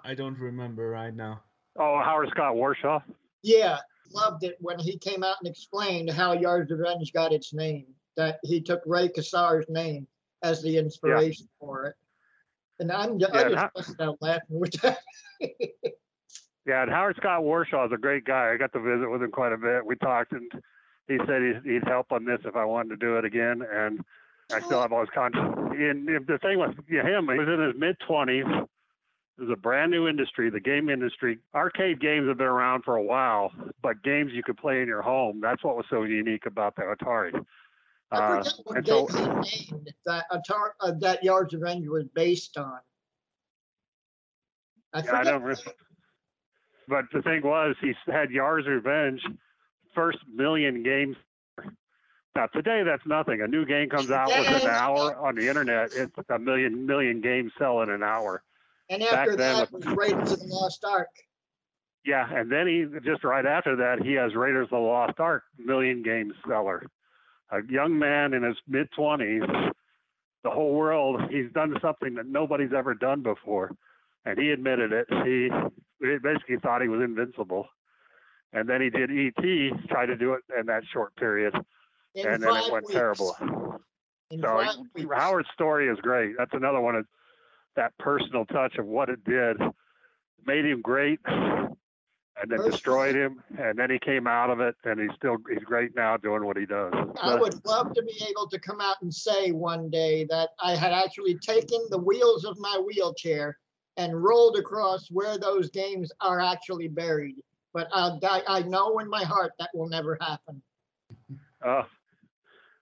I 0.04 0.16
don't 0.16 0.38
remember 0.40 0.90
right 0.90 1.16
now. 1.16 1.44
Oh, 1.78 2.02
Howard 2.04 2.30
Scott 2.32 2.56
Warshaw. 2.56 3.04
Yeah, 3.44 3.78
loved 4.12 4.44
it 4.44 4.58
when 4.60 4.80
he 4.80 4.98
came 4.98 5.24
out 5.24 5.36
and 5.42 5.50
explained 5.50 6.10
how 6.10 6.34
Yar's 6.34 6.72
Revenge 6.72 7.14
got 7.14 7.34
its 7.34 7.54
name. 7.54 7.86
That 8.16 8.40
he 8.44 8.62
took 8.62 8.82
Ray 8.88 9.10
Kassar's 9.10 9.70
name 9.70 10.08
as 10.44 10.62
the 10.62 10.78
inspiration 10.78 11.48
for 11.60 11.86
it. 11.86 11.96
And 12.80 12.92
I'm 12.92 13.14
I 13.14 13.16
Yeah, 13.18 13.28
just 13.44 13.56
that- 13.56 13.74
busted 13.74 14.02
out 14.02 14.18
laughing 14.22 14.60
with 14.60 14.74
that. 14.82 15.00
Yeah, 16.66 16.82
and 16.82 16.92
Howard 16.92 17.16
Scott 17.16 17.44
Warshaw 17.44 17.86
is 17.86 17.94
a 17.94 17.98
great 17.98 18.26
guy. 18.26 18.52
I 18.52 18.58
got 18.58 18.74
to 18.74 18.82
visit 18.82 19.10
with 19.10 19.24
him 19.24 19.32
quite 19.32 19.54
a 19.54 19.58
bit. 19.58 19.86
We 19.86 19.96
talked, 19.96 20.34
and 20.34 20.52
he 21.08 21.18
said 21.26 21.42
he'd, 21.42 21.62
he'd 21.72 21.88
help 21.88 22.12
on 22.12 22.26
this 22.26 22.40
if 22.44 22.58
I 22.58 22.66
wanted 22.66 22.90
to 22.90 22.98
do 22.98 23.16
it 23.18 23.24
again. 23.24 23.62
And 23.74 24.02
I 24.52 24.60
still 24.60 24.82
have 24.82 24.92
all 24.92 25.00
his 25.00 25.10
contacts. 25.16 25.58
And 25.58 26.06
the 26.28 26.38
thing 26.42 26.60
with 26.60 26.72
him, 26.90 27.30
he 27.30 27.40
was 27.40 27.48
in 27.48 27.62
his 27.68 27.74
mid 27.80 27.96
twenties, 28.06 28.44
It 28.50 29.42
was 29.42 29.50
a 29.50 29.56
brand 29.56 29.92
new 29.92 30.10
industry, 30.10 30.50
the 30.50 30.60
game 30.60 30.90
industry. 30.90 31.40
Arcade 31.56 32.02
games 32.02 32.28
have 32.28 32.38
been 32.38 32.48
around 32.48 32.84
for 32.84 32.98
a 32.98 33.02
while, 33.04 33.54
but 33.82 34.04
games 34.04 34.32
you 34.34 34.44
could 34.44 34.58
play 34.58 34.82
in 34.82 34.90
your 34.90 35.02
home, 35.02 35.40
that's 35.42 35.64
what 35.64 35.78
was 35.78 35.86
so 35.90 36.04
unique 36.04 36.46
about 36.46 36.76
the 36.76 36.82
Atari. 36.82 37.32
I 38.12 38.18
Uh, 38.18 38.44
forget 38.44 38.54
what 38.64 38.78
and 38.78 38.86
game 38.86 39.08
so, 39.10 39.42
he 39.44 39.72
named 39.72 39.94
that 40.06 40.26
uh, 40.80 40.92
that 41.00 41.24
Yards 41.24 41.54
of 41.54 41.62
Revenge 41.62 41.88
was 41.88 42.06
based 42.16 42.58
on. 42.58 42.80
I 44.94 45.00
Yeah, 45.00 45.04
I 45.04 45.04
forget. 45.04 45.24
don't 45.26 45.44
re- 45.44 45.56
but 46.88 47.06
the 47.12 47.22
thing 47.22 47.42
was, 47.44 47.76
he 47.82 47.94
had 48.08 48.32
Yar's 48.32 48.66
Revenge, 48.66 49.22
first 49.94 50.20
million 50.34 50.84
games. 50.84 51.18
Now 52.36 52.46
today, 52.48 52.84
that's 52.84 53.06
nothing. 53.06 53.42
A 53.42 53.48
new 53.48 53.66
game 53.66 53.90
comes 53.90 54.10
out 54.12 54.28
within 54.30 54.62
an 54.62 54.68
hour 54.70 55.16
on 55.18 55.36
the 55.36 55.50
internet. 55.50 55.90
It's 55.94 56.14
a 56.30 56.40
million 56.40 56.86
million 56.86 57.20
games 57.20 57.52
sell 57.58 57.82
in 57.82 57.90
an 57.90 58.04
hour. 58.04 58.44
and 58.90 59.02
back 59.02 59.12
after 59.12 59.36
then 59.36 59.56
that 59.58 59.72
with- 59.74 59.86
was 59.86 59.96
Raiders 59.98 60.32
of 60.32 60.40
the 60.40 60.46
Lost 60.46 60.86
Ark. 60.86 61.10
Yeah, 62.06 62.26
and 62.34 62.50
then 62.50 62.68
he 62.68 62.86
just 63.04 63.26
right 63.26 63.46
after 63.46 63.76
that, 63.78 64.02
he 64.02 64.14
has 64.14 64.34
Raiders 64.34 64.66
of 64.66 64.70
the 64.70 64.78
Lost 64.78 65.20
Ark 65.20 65.44
million 65.58 66.04
game 66.04 66.32
seller. 66.48 66.86
A 67.52 67.60
young 67.70 67.98
man 67.98 68.34
in 68.34 68.44
his 68.44 68.58
mid 68.68 68.90
twenties, 68.96 69.44
the 70.44 70.50
whole 70.50 70.74
world, 70.74 71.22
he's 71.30 71.52
done 71.54 71.76
something 71.82 72.16
that 72.16 72.26
nobody's 72.28 72.74
ever 72.76 72.94
done 72.94 73.22
before, 73.24 73.72
and 74.26 74.38
he 74.38 74.52
admitted 74.52 74.92
it. 74.92 75.08
He, 75.26 75.50
he 76.06 76.18
basically 76.22 76.58
thought 76.58 76.82
he 76.82 76.90
was 76.90 77.02
invincible, 77.02 77.68
and 78.54 78.68
then 78.68 78.82
he 78.82 78.90
did 78.90 79.10
ET, 79.12 79.88
tried 79.90 80.08
to 80.08 80.18
do 80.18 80.34
it 80.34 80.42
in 80.60 80.66
that 80.68 80.84
short 80.92 81.16
period, 81.16 81.54
In 82.16 82.28
and 82.28 82.44
then 82.44 82.56
it 82.56 82.72
went 82.72 82.86
weeks. 82.86 82.94
terrible. 82.94 83.36
In 84.30 84.42
So. 84.42 84.62
Howard's 85.16 85.50
story 85.54 85.88
is 85.88 85.98
great. 86.02 86.36
That's 86.38 86.54
another 86.54 86.82
one 86.82 86.96
of 86.96 87.06
that 87.78 87.98
personal 87.98 88.46
touch 88.46 88.76
of 88.78 88.86
what 88.86 89.08
it 89.10 89.24
did, 89.24 89.58
made 90.46 90.66
him 90.66 90.82
great, 90.82 91.20
and 92.42 92.52
then 92.52 92.64
destroyed 92.70 93.16
him, 93.16 93.42
and 93.58 93.78
then 93.78 93.90
he 93.90 94.00
came 94.00 94.28
out 94.28 94.50
of 94.50 94.60
it, 94.60 94.76
and 94.84 95.00
he's 95.00 95.16
still 95.16 95.38
he's 95.50 95.64
great 95.64 95.96
now 95.96 96.18
doing 96.18 96.46
what 96.46 96.58
he 96.58 96.66
does. 96.66 96.94
I 97.22 97.36
would 97.36 97.66
love 97.66 97.94
to 97.94 98.04
be 98.04 98.22
able 98.30 98.48
to 98.50 98.60
come 98.60 98.80
out 98.82 98.98
and 99.02 99.14
say 99.14 99.52
one 99.52 99.90
day 99.90 100.26
that 100.26 100.50
I 100.62 100.76
had 100.76 100.92
actually 100.92 101.38
taken 101.40 101.80
the 101.90 101.98
wheels 101.98 102.46
of 102.46 102.58
my 102.60 102.82
wheelchair 102.86 103.58
and 103.98 104.24
rolled 104.24 104.58
across 104.58 105.10
where 105.10 105.38
those 105.38 105.70
games 105.72 106.12
are 106.22 106.40
actually 106.40 106.88
buried. 106.88 107.36
But 107.74 107.88
I, 107.94 108.18
I 108.24 108.42
I 108.48 108.62
know 108.64 109.00
in 109.00 109.10
my 109.10 109.24
heart 109.24 109.52
that 109.60 109.70
will 109.74 109.90
never 109.90 110.18
happen. 110.22 110.62
Uh, 111.66 111.84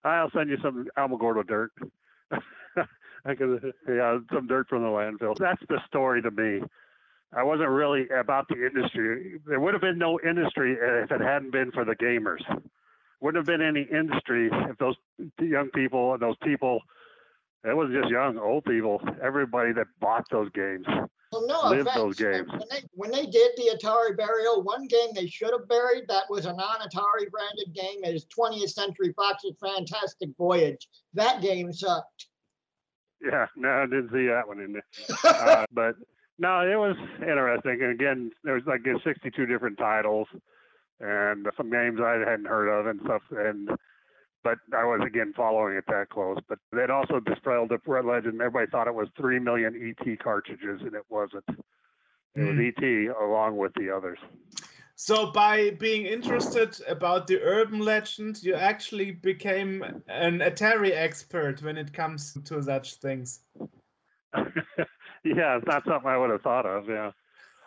I'll 0.03 0.32
send 0.32 0.49
you 0.49 0.58
some 0.62 0.88
Alamogordo 0.97 1.47
dirt. 1.47 1.72
I 3.26 3.34
could, 3.34 3.74
yeah, 3.88 4.20
some 4.32 4.45
dirt 4.45 4.68
from 4.70 4.84
the 4.84 4.89
landfill. 4.89 5.36
That's 5.38 5.62
the 5.68 5.80
story 5.88 6.22
to 6.22 6.30
me. 6.30 6.62
I 7.34 7.43
wasn't 7.43 7.69
really 7.69 8.07
about 8.09 8.47
the 8.47 8.65
industry. 8.65 9.39
There 9.45 9.59
would 9.59 9.73
have 9.73 9.82
been 9.82 9.97
no 9.97 10.19
industry 10.26 10.78
if 10.80 11.11
it 11.11 11.21
hadn't 11.21 11.51
been 11.51 11.71
for 11.71 11.84
the 11.84 11.95
gamers. 11.95 12.41
Wouldn't 13.21 13.38
have 13.38 13.45
been 13.45 13.65
any 13.65 13.82
industry 13.84 14.49
if 14.51 14.78
those 14.78 14.95
young 15.41 15.69
people 15.73 16.13
and 16.13 16.21
those 16.21 16.36
people, 16.43 16.80
it 17.63 17.76
wasn't 17.76 17.95
just 18.01 18.09
young, 18.09 18.38
old 18.38 18.65
people, 18.65 19.01
everybody 19.23 19.73
that 19.73 19.88
bought 19.99 20.26
those 20.32 20.49
games. 20.51 20.86
Well, 21.32 21.47
no 21.47 21.69
Live 21.69 21.82
offense. 21.82 21.95
those 21.95 22.15
games. 22.15 22.49
When 22.49 22.67
they, 22.69 22.84
when 22.93 23.11
they 23.11 23.26
did 23.26 23.51
the 23.57 23.78
Atari 23.78 24.15
burial, 24.15 24.63
one 24.63 24.88
game 24.88 25.09
they 25.13 25.28
should 25.28 25.51
have 25.51 25.67
buried 25.67 26.03
that 26.07 26.23
was 26.30 26.45
a 26.45 26.53
non-Atari 26.53 27.30
branded 27.30 27.73
game 27.73 28.03
is 28.03 28.26
20th 28.26 28.69
Century 28.69 29.13
Fox's 29.15 29.55
Fantastic 29.61 30.30
Voyage. 30.38 30.88
That 31.13 31.41
game 31.41 31.73
sucked. 31.73 32.28
Yeah, 33.21 33.47
no, 33.55 33.69
I 33.69 33.86
didn't 33.86 34.11
see 34.11 34.28
that 34.28 34.47
one 34.47 34.59
in 34.59 34.73
there. 34.73 34.86
uh, 35.26 35.65
but 35.71 35.95
no, 36.38 36.61
it 36.61 36.75
was 36.75 36.95
interesting. 37.21 37.79
And 37.81 37.91
again, 37.91 38.31
there 38.43 38.55
was 38.55 38.63
like 38.65 38.81
uh, 38.88 38.99
62 39.03 39.45
different 39.45 39.77
titles 39.77 40.27
and 40.99 41.47
some 41.57 41.69
games 41.69 41.99
I 42.01 42.19
hadn't 42.19 42.47
heard 42.47 42.69
of 42.69 42.88
and 42.88 42.99
stuff. 43.03 43.21
And 43.31 43.69
but 44.43 44.59
I 44.77 44.83
was 44.83 45.01
again 45.05 45.33
following 45.36 45.75
it 45.75 45.86
that 45.88 46.09
close. 46.09 46.38
But 46.47 46.59
it 46.73 46.91
also 46.91 47.19
dispelled 47.19 47.69
the 47.69 47.79
red 47.86 48.05
legend. 48.05 48.41
Everybody 48.41 48.69
thought 48.69 48.88
it 48.88 48.93
was 48.93 49.07
three 49.17 49.39
million 49.39 49.95
ET 49.99 50.19
cartridges, 50.19 50.81
and 50.81 50.93
it 50.93 51.05
wasn't. 51.09 51.45
It 52.36 52.41
was 52.41 52.57
ET 52.59 53.23
along 53.23 53.57
with 53.57 53.73
the 53.75 53.89
others. 53.95 54.19
So 54.97 55.31
by 55.31 55.71
being 55.71 56.05
interested 56.05 56.77
about 56.88 57.27
the 57.27 57.41
urban 57.41 57.79
legend, 57.79 58.43
you 58.43 58.55
actually 58.55 59.11
became 59.11 59.83
an 60.07 60.39
Atari 60.39 60.91
expert 60.93 61.61
when 61.61 61.77
it 61.77 61.91
comes 61.91 62.38
to 62.45 62.61
such 62.61 62.95
things. 62.95 63.39
yeah, 65.26 65.57
it's 65.57 65.65
not 65.67 65.84
something 65.86 66.09
I 66.09 66.17
would 66.17 66.30
have 66.30 66.41
thought 66.41 66.65
of. 66.65 66.88
Yeah. 66.88 67.11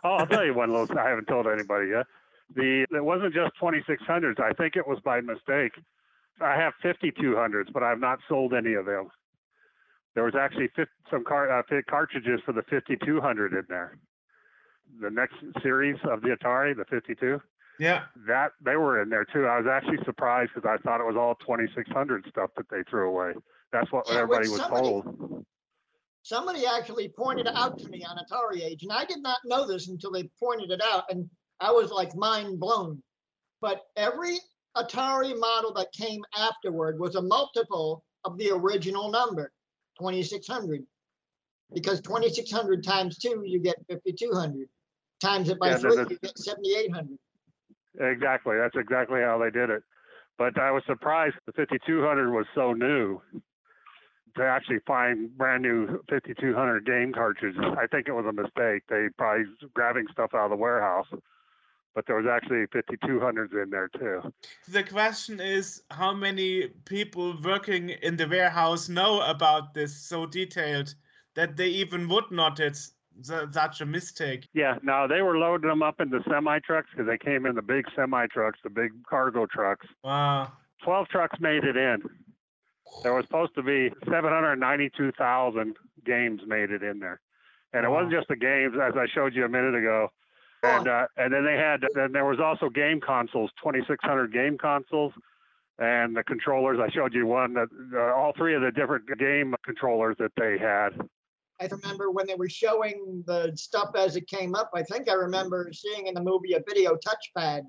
Oh, 0.05 0.13
I'll 0.15 0.27
tell 0.27 0.45
you 0.45 0.55
one 0.55 0.71
little. 0.71 0.97
I 0.99 1.09
haven't 1.09 1.27
told 1.27 1.47
anybody 1.47 1.89
yet. 1.91 2.07
The 2.55 2.87
it 2.95 3.05
wasn't 3.05 3.35
just 3.35 3.53
2600s. 3.61 4.41
I 4.41 4.53
think 4.53 4.77
it 4.77 4.87
was 4.87 4.99
by 5.05 5.21
mistake. 5.21 5.73
I 6.41 6.55
have 6.55 6.73
5200s, 6.85 7.73
but 7.73 7.83
I've 7.83 7.99
not 7.99 8.21
sold 8.29 8.55
any 8.55 8.75
of 8.75 8.87
them. 8.87 9.09
There 10.15 10.25
was 10.25 10.35
actually 10.35 10.69
50, 10.77 10.91
some 11.11 11.25
car, 11.25 11.51
uh, 11.51 11.63
cartridges 11.91 12.41
for 12.47 12.53
the 12.53 12.63
5200 12.63 13.53
in 13.53 13.65
there. 13.69 13.99
The 15.01 15.11
next 15.11 15.35
series 15.63 15.97
of 16.05 16.23
the 16.23 16.29
Atari, 16.29 16.77
the 16.77 16.85
52, 16.87 17.41
Yeah. 17.79 18.05
that 18.27 18.53
they 18.65 18.77
were 18.77 19.03
in 19.03 19.11
there 19.11 19.25
too. 19.25 19.47
I 19.47 19.59
was 19.59 19.67
actually 19.67 19.99
surprised 20.05 20.53
because 20.55 20.69
I 20.69 20.81
thought 20.83 21.01
it 21.01 21.07
was 21.07 21.17
all 21.17 21.35
2600 21.37 22.25
stuff 22.29 22.51
that 22.57 22.69
they 22.71 22.83
threw 22.85 23.09
away. 23.09 23.35
That's 23.73 23.91
what 23.93 24.09
Yeah, 24.09 24.21
everybody 24.21 24.49
was 24.49 24.61
somebody- 24.61 24.83
told. 24.89 25.47
Somebody 26.29 26.67
actually 26.67 27.09
pointed 27.09 27.49
out 27.55 27.79
to 27.79 27.89
me 27.89 28.05
on 28.05 28.19
Atari 28.19 28.63
Age, 28.63 28.83
and 28.83 28.93
I 28.93 29.07
did 29.07 29.23
not 29.23 29.39
know 29.47 29.67
this 29.67 29.89
until 29.89 30.11
they 30.11 30.25
pointed 30.39 30.71
it 30.71 30.83
out, 30.85 31.05
and 31.09 31.27
I 31.59 31.73
was 31.73 31.91
like 31.91 32.15
mind 32.15 32.61
blown. 32.61 33.03
But 33.63 33.87
every 33.97 34.37
Atari 34.77 35.41
model 35.41 35.73
that 35.73 35.91
came 35.93 36.23
afterward 36.37 37.01
was 37.01 37.15
a 37.15 37.23
multiple 37.23 38.05
of 38.27 38.37
the 38.37 38.51
original 38.51 39.11
number, 39.11 39.51
2600. 39.99 40.85
Because 41.73 42.03
2600 42.03 42.85
times 42.85 43.17
two, 43.17 43.43
you 43.47 43.59
get 43.59 43.77
5200. 43.89 44.69
Times 45.23 45.49
it 45.49 45.59
by 45.59 45.71
Yeah, 45.71 45.79
three, 45.79 45.97
you 45.97 46.19
get 46.23 46.37
7800. 46.37 47.19
Exactly. 48.13 48.57
That's 48.59 48.77
exactly 48.77 49.21
how 49.21 49.39
they 49.39 49.51
did 49.51 49.71
it. 49.71 49.83
But 50.37 50.61
I 50.61 50.73
was 50.73 50.83
surprised 50.87 51.37
the 51.47 51.53
5200 51.53 52.31
was 52.31 52.45
so 52.55 52.75
new 52.75 53.19
to 54.39 54.45
actually 54.45 54.79
find 54.87 55.37
brand 55.37 55.63
new 55.63 56.03
5200 56.09 56.87
game 56.87 57.13
cartridges. 57.13 57.61
I 57.79 57.87
think 57.87 58.09
it 58.09 58.13
was 58.13 58.25
a 58.27 58.33
mistake. 58.33 58.85
They 58.89 59.09
probably 59.19 59.45
grabbing 59.75 60.07
stuff 60.13 60.31
out 60.35 60.45
of 60.45 60.51
the 60.51 60.57
warehouse, 60.57 61.07
but 61.95 62.07
there 62.07 62.17
was 62.17 62.27
actually 62.27 62.67
5200s 62.69 63.63
in 63.63 63.71
there 63.71 63.89
too. 63.89 64.33
The 64.69 64.85
question 64.85 65.41
is 65.41 65.83
how 65.91 66.15
many 66.15 66.69
people 66.85 67.37
working 67.43 67.91
in 67.91 68.17
the 68.17 68.29
warehouse 68.29 68.89
know 68.89 69.21
about 69.23 69.75
this 69.75 69.95
so 69.95 70.25
detailed 70.25 70.95
that 71.35 71.57
they 71.57 71.69
even 71.69 72.09
would 72.09 72.31
notice 72.31 72.93
su- 73.23 73.49
such 73.51 73.81
a 73.81 73.87
mistake. 73.87 74.49
Yeah, 74.55 74.77
no, 74.83 75.07
they 75.09 75.23
were 75.23 75.37
loading 75.39 75.69
them 75.69 75.83
up 75.83 76.01
into 76.01 76.21
semi 76.31 76.61
trucks 76.61 76.89
because 76.93 77.07
they 77.07 77.19
came 77.19 77.45
in 77.45 77.57
the 77.57 77.63
big 77.63 77.87
semi 77.97 78.27
trucks, 78.29 78.61
the 78.63 78.71
big 78.71 78.93
cargo 79.09 79.47
trucks. 79.47 79.87
Wow. 80.05 80.53
12 80.85 81.09
trucks 81.09 81.41
made 81.41 81.65
it 81.65 81.77
in. 81.77 82.03
There 83.03 83.15
was 83.15 83.25
supposed 83.25 83.55
to 83.55 83.63
be 83.63 83.91
792,000 84.05 85.77
games 86.05 86.41
made 86.47 86.71
it 86.71 86.83
in 86.83 86.99
there. 86.99 87.21
And 87.73 87.85
it 87.85 87.89
wasn't 87.89 88.13
just 88.13 88.29
the 88.29 88.37
games, 88.37 88.75
as 88.83 88.95
I 88.97 89.07
showed 89.15 89.35
you 89.35 89.45
a 89.45 89.49
minute 89.49 89.75
ago. 89.75 90.09
And 90.63 90.89
uh, 90.89 91.07
and 91.17 91.33
then 91.33 91.45
they 91.45 91.55
had 91.55 91.85
then 91.95 92.11
there 92.13 92.25
was 92.25 92.41
also 92.41 92.69
game 92.69 93.01
consoles, 93.01 93.51
2,600 93.63 94.33
game 94.33 94.59
consoles, 94.59 95.13
and 95.79 96.17
the 96.17 96.25
controllers. 96.25 96.81
I 96.81 96.91
showed 96.91 97.15
you 97.15 97.27
one 97.27 97.55
that 97.55 97.69
uh, 97.95 98.19
all 98.19 98.33
three 98.37 98.57
of 98.57 98.63
the 98.63 98.73
different 98.73 99.05
game 99.19 99.55
controllers 99.65 100.17
that 100.19 100.33
they 100.37 100.59
had. 100.59 100.91
I 101.61 101.67
remember 101.67 102.11
when 102.11 102.27
they 102.27 102.35
were 102.35 102.49
showing 102.49 103.23
the 103.27 103.53
stuff 103.57 103.91
as 103.97 104.17
it 104.17 104.29
came 104.29 104.55
up, 104.55 104.71
I 104.75 104.83
think 104.83 105.09
I 105.09 105.15
remember 105.15 105.71
seeing 105.73 106.07
in 106.07 106.15
the 106.15 106.23
movie 106.23 106.55
a 106.55 106.61
video 106.69 106.97
touchpad. 106.97 107.63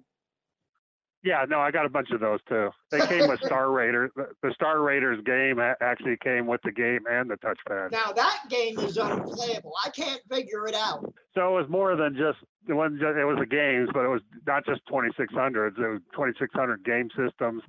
Yeah, 1.22 1.46
no, 1.50 1.60
I 1.60 1.72
got 1.72 1.86
a 1.86 1.90
bunch 1.90 2.12
of 2.12 2.22
those 2.22 2.40
too. 2.48 2.70
They 2.92 3.06
came 3.08 3.28
with 3.28 3.40
Star 3.46 3.72
Raiders. 3.72 4.12
The 4.16 4.30
the 4.42 4.54
Star 4.54 4.82
Raiders 4.82 5.22
game 5.26 5.60
actually 5.60 6.18
came 6.24 6.48
with 6.48 6.62
the 6.64 6.72
game 6.72 7.02
and 7.10 7.30
the 7.30 7.36
touchpad. 7.36 7.92
Now 7.92 8.14
that 8.14 8.44
game 8.50 8.80
is 8.80 8.98
unplayable. 8.98 9.74
I 9.84 9.90
can't 9.90 10.22
figure 10.30 10.66
it 10.68 10.76
out. 10.76 11.14
So 11.36 11.58
it 11.58 11.62
was 11.62 11.70
more 11.70 11.96
than 11.96 12.16
just 12.16 12.38
it 12.68 12.74
wasn't 12.74 13.02
just, 13.02 13.18
it 13.18 13.26
was 13.26 13.38
the 13.38 13.46
games, 13.46 13.90
but 13.94 14.06
it 14.06 14.10
was 14.10 14.22
not 14.48 14.66
just 14.66 14.82
2600s. 14.86 15.78
It 15.78 15.90
was 15.90 16.02
2600 16.14 16.86
game 16.86 17.10
systems, 17.18 17.64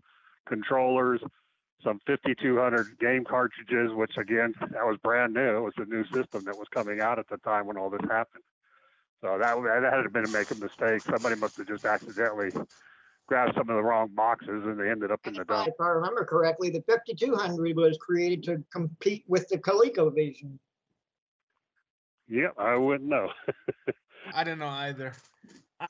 controllers, 0.47 1.21
some 1.83 1.99
5200 2.07 2.99
game 3.01 3.25
cartridges, 3.25 3.93
which 3.95 4.17
again 4.17 4.55
that 4.61 4.87
was 4.87 4.97
brand 5.03 5.35
new. 5.35 5.57
It 5.57 5.61
was 5.61 5.75
a 5.79 5.87
new 5.87 6.05
system 6.05 6.45
that 6.45 6.57
was 6.57 6.69
coming 6.73 7.01
out 7.01 7.19
at 7.19 7.29
the 7.29 7.39
time 7.39 7.67
when 7.67 7.77
all 7.77 7.91
this 7.91 8.01
happened. 8.09 8.45
So 9.23 9.39
that 9.39 9.57
that 9.57 9.93
had 9.93 10.13
been 10.13 10.25
a 10.25 10.29
make 10.29 10.51
a 10.53 10.55
mistake. 10.55 11.03
Somebody 11.03 11.35
must 11.35 11.57
have 11.57 11.67
just 11.67 11.85
accidentally 11.85 12.53
grabbed 13.31 13.55
some 13.55 13.71
of 13.71 13.77
the 13.77 13.83
wrong 13.83 14.09
boxes 14.13 14.65
and 14.65 14.79
they 14.79 14.91
ended 14.91 15.13
up 15.13 15.21
in 15.25 15.35
the 15.35 15.43
If 15.43 15.47
dump. 15.47 15.69
if 15.69 15.75
I 15.81 15.87
remember 15.91 16.25
correctly, 16.25 16.69
the 16.69 16.83
5200 16.83 17.77
was 17.77 17.97
created 17.99 18.43
to 18.45 18.61
compete 18.73 19.25
with 19.29 19.49
the 19.49 19.57
ColecoVision. 19.57 20.59
Yep, 22.29 22.55
I 22.59 22.75
wouldn't 22.75 23.09
know. 23.09 23.29
I 24.35 24.43
don't 24.43 24.59
know 24.59 24.67
either. 24.67 25.13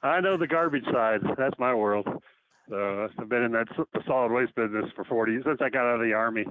I 0.03 0.21
know 0.21 0.37
the 0.37 0.47
garbage 0.47 0.85
side. 0.93 1.21
That's 1.39 1.59
my 1.59 1.75
world. 1.75 2.07
So 2.69 3.09
I've 3.19 3.29
been 3.31 3.43
in 3.43 3.53
that 3.53 3.69
s- 3.73 4.03
solid 4.07 4.33
waste 4.33 4.55
business 4.55 4.85
for 4.95 5.05
40 5.05 5.33
years 5.33 5.45
since 5.47 5.61
I 5.63 5.71
got 5.71 5.87
out 5.87 5.95
of 6.01 6.07
the 6.07 6.13
army. 6.13 6.45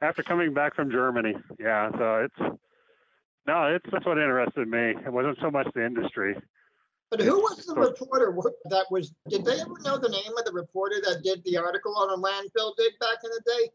After 0.00 0.24
coming 0.24 0.52
back 0.52 0.74
from 0.74 0.90
Germany, 0.90 1.34
yeah. 1.60 1.88
So 1.92 2.24
it's 2.24 2.58
no, 3.46 3.64
it's 3.74 3.86
that's 3.92 4.04
what 4.04 4.18
interested 4.18 4.66
me. 4.66 4.94
It 5.06 5.12
wasn't 5.12 5.38
so 5.40 5.52
much 5.52 5.68
the 5.74 5.86
industry. 5.86 6.34
But 7.12 7.20
who 7.20 7.40
was 7.40 7.66
the 7.66 7.74
reporter 7.74 8.34
that 8.70 8.86
was, 8.90 9.12
did 9.28 9.44
they 9.44 9.60
ever 9.60 9.74
know 9.84 9.98
the 9.98 10.08
name 10.08 10.32
of 10.38 10.46
the 10.46 10.52
reporter 10.52 10.96
that 11.04 11.22
did 11.22 11.44
the 11.44 11.58
article 11.58 11.94
on 11.94 12.08
a 12.08 12.16
landfill 12.16 12.74
dig 12.78 12.98
back 13.00 13.18
in 13.22 13.30
the 13.30 13.42
day? 13.44 13.70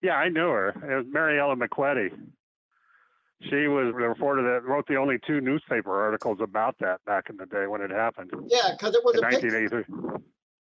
Yeah, 0.00 0.14
I 0.14 0.30
knew 0.30 0.48
her. 0.48 0.68
It 0.68 0.96
was 0.96 1.04
Mary 1.10 1.38
Ellen 1.38 1.58
McQuetty. 1.58 2.08
She 3.42 3.68
was 3.68 3.92
the 3.92 4.08
reporter 4.08 4.42
that 4.54 4.66
wrote 4.66 4.86
the 4.88 4.96
only 4.96 5.18
two 5.26 5.42
newspaper 5.42 6.02
articles 6.02 6.38
about 6.40 6.76
that 6.80 7.04
back 7.04 7.28
in 7.28 7.36
the 7.36 7.44
day 7.44 7.66
when 7.66 7.82
it 7.82 7.90
happened 7.90 8.30
Yeah, 8.46 8.70
because 8.72 8.94
it 8.94 9.04
was 9.04 9.18
in 9.18 9.22
a 9.22 9.28
picture, 9.28 9.84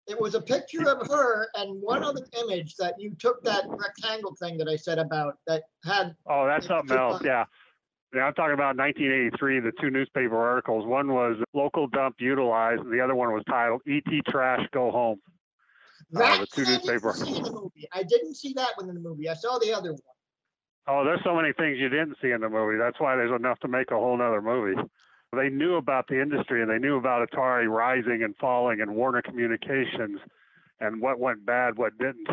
it 0.07 0.19
was 0.19 0.35
a 0.35 0.41
picture 0.41 0.87
of 0.87 1.05
her 1.07 1.49
and 1.55 1.81
one 1.81 2.01
other 2.01 2.25
image 2.41 2.77
that 2.77 2.95
you 2.97 3.13
took 3.19 3.43
that 3.43 3.65
rectangle 3.67 4.35
thing 4.35 4.57
that 4.57 4.69
I 4.69 4.77
said 4.77 4.99
about 4.99 5.37
that 5.47 5.63
had, 5.83 6.15
Oh, 6.25 6.47
that's 6.47 6.67
something 6.67 6.95
else. 6.95 7.21
Yeah. 7.25 7.43
Yeah, 8.13 8.23
I'm 8.23 8.33
talking 8.33 8.53
about 8.53 8.75
1983, 8.75 9.61
the 9.61 9.71
two 9.79 9.89
newspaper 9.89 10.35
articles. 10.35 10.85
One 10.85 11.13
was 11.13 11.37
local 11.53 11.87
dump 11.87 12.15
utilized, 12.19 12.81
and 12.81 12.91
the 12.91 12.99
other 12.99 13.15
one 13.15 13.31
was 13.31 13.43
titled 13.49 13.81
"ET 13.87 14.03
Trash 14.27 14.67
Go 14.73 14.91
Home." 14.91 15.19
Uh, 16.13 16.39
the 16.39 16.47
two 16.47 16.65
newspaper. 16.65 17.11
I 17.11 17.13
didn't 17.13 17.25
see 17.25 17.41
the 17.41 17.51
movie. 17.51 17.87
I 17.93 18.03
didn't 18.03 18.35
see 18.35 18.53
that 18.57 18.71
one 18.75 18.89
in 18.89 18.95
the 18.95 19.01
movie. 19.01 19.29
I 19.29 19.33
saw 19.35 19.59
the 19.59 19.73
other 19.73 19.91
one. 19.91 20.01
Oh, 20.87 21.05
there's 21.05 21.23
so 21.23 21.35
many 21.35 21.53
things 21.53 21.77
you 21.79 21.89
didn't 21.89 22.17
see 22.21 22.31
in 22.31 22.41
the 22.41 22.49
movie. 22.49 22.77
That's 22.77 22.99
why 22.99 23.15
there's 23.15 23.31
enough 23.31 23.59
to 23.59 23.67
make 23.67 23.91
a 23.91 23.95
whole 23.95 24.17
nother 24.17 24.41
movie. 24.41 24.75
They 25.31 25.47
knew 25.47 25.75
about 25.75 26.07
the 26.07 26.21
industry 26.21 26.61
and 26.61 26.69
they 26.69 26.79
knew 26.79 26.97
about 26.97 27.29
Atari 27.29 27.69
rising 27.69 28.23
and 28.23 28.35
falling 28.37 28.81
and 28.81 28.93
Warner 28.95 29.21
Communications 29.21 30.19
and 30.81 30.99
what 31.01 31.19
went 31.19 31.45
bad, 31.45 31.77
what 31.77 31.97
didn't. 31.97 32.27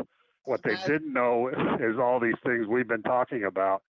What 0.45 0.62
they 0.64 0.76
didn't 0.87 1.12
know 1.12 1.49
is 1.79 1.99
all 1.99 2.18
these 2.18 2.39
things 2.45 2.66
we've 2.66 2.89
been 2.89 3.03
talking 3.03 3.45
about. 3.45 3.83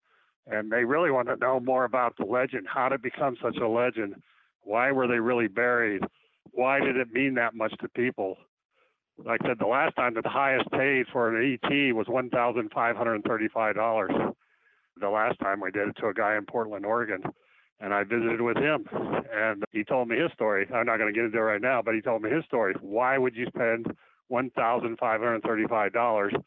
And 0.51 0.71
they 0.71 0.85
really 0.85 1.11
want 1.11 1.29
to 1.29 1.37
know 1.37 1.61
more 1.61 1.85
about 1.85 2.17
the 2.17 2.25
legend. 2.25 2.67
How 2.73 2.89
it 2.89 3.03
become 3.03 3.37
such 3.43 3.59
a 3.59 3.69
legend? 3.69 4.15
Why 4.63 4.93
were 4.93 5.07
they 5.07 5.21
really 5.21 5.49
buried? 5.49 6.03
Why 6.53 6.81
did 6.81 6.97
it 6.97 7.13
mean 7.13 7.35
that 7.35 7.55
much 7.55 7.75
to 7.81 7.89
people? 7.89 8.39
Like 9.25 9.41
I 9.45 9.49
said, 9.49 9.59
the 9.59 9.67
last 9.67 9.95
time 9.97 10.15
that 10.15 10.25
the 10.25 10.31
highest 10.31 10.71
paid 10.71 11.07
for 11.13 11.37
an 11.37 11.59
ET 11.63 11.95
was 11.95 12.07
one 12.09 12.31
thousand 12.31 12.71
five 12.73 12.97
hundred 12.97 13.23
thirty-five 13.25 13.75
dollars 13.75 14.13
the 15.01 15.09
last 15.09 15.39
time 15.41 15.61
we 15.61 15.71
did 15.71 15.89
it 15.89 15.97
to 16.01 16.09
a 16.09 16.15
guy 16.15 16.37
in 16.37 16.45
Portland, 16.45 16.85
Oregon. 16.85 17.23
And 17.81 17.95
I 17.95 18.03
visited 18.05 18.41
with 18.41 18.57
him 18.57 18.87
and 19.33 19.65
he 19.71 19.85
told 19.85 20.09
me 20.09 20.19
his 20.19 20.33
story. 20.33 20.67
I'm 20.75 20.87
not 20.87 20.99
going 20.99 21.13
to 21.13 21.17
get 21.17 21.27
into 21.27 21.39
it 21.39 21.43
right 21.43 21.63
now, 21.63 21.83
but 21.83 21.95
he 21.95 22.01
told 22.01 22.23
me 22.23 22.31
his 22.31 22.45
story. 22.45 22.75
Why 22.81 23.19
would 23.19 23.37
you 23.37 23.47
spend 23.47 23.87
$1,535 24.33 26.43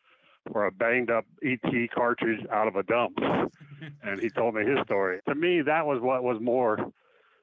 for 0.51 0.65
a 0.65 0.71
banged 0.71 1.11
up 1.11 1.25
ET 1.43 1.91
cartridge 1.93 2.45
out 2.51 2.67
of 2.67 2.75
a 2.75 2.83
dump? 2.83 3.17
and 4.03 4.19
he 4.19 4.29
told 4.29 4.55
me 4.55 4.65
his 4.65 4.79
story. 4.85 5.19
To 5.27 5.35
me, 5.35 5.61
that 5.61 5.85
was 5.85 6.01
what 6.01 6.23
was 6.23 6.39
more 6.41 6.77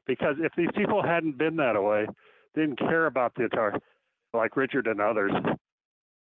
because 0.07 0.37
if 0.41 0.53
these 0.57 0.71
people 0.75 1.03
hadn't 1.03 1.39
been 1.39 1.57
that 1.57 1.81
way, 1.81 2.07
didn't 2.55 2.79
care 2.79 3.07
about 3.07 3.35
the 3.37 3.45
Atari, 3.45 3.79
like 4.33 4.57
Richard 4.57 4.87
and 4.87 5.01
others, 5.01 5.33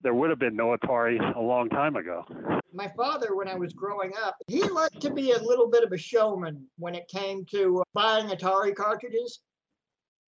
there 0.02 0.14
would 0.14 0.30
have 0.30 0.38
been 0.38 0.56
no 0.56 0.76
Atari 0.76 1.18
a 1.36 1.40
long 1.40 1.68
time 1.68 1.94
ago. 1.94 2.24
My 2.72 2.90
father, 2.96 3.36
when 3.36 3.46
I 3.46 3.54
was 3.54 3.72
growing 3.72 4.12
up, 4.22 4.36
he 4.48 4.62
liked 4.64 5.00
to 5.02 5.10
be 5.10 5.32
a 5.32 5.42
little 5.42 5.68
bit 5.68 5.84
of 5.84 5.92
a 5.92 5.98
showman 5.98 6.66
when 6.78 6.94
it 6.94 7.06
came 7.08 7.44
to 7.52 7.82
buying 7.92 8.26
Atari 8.28 8.74
cartridges 8.74 9.40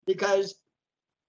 because 0.07 0.57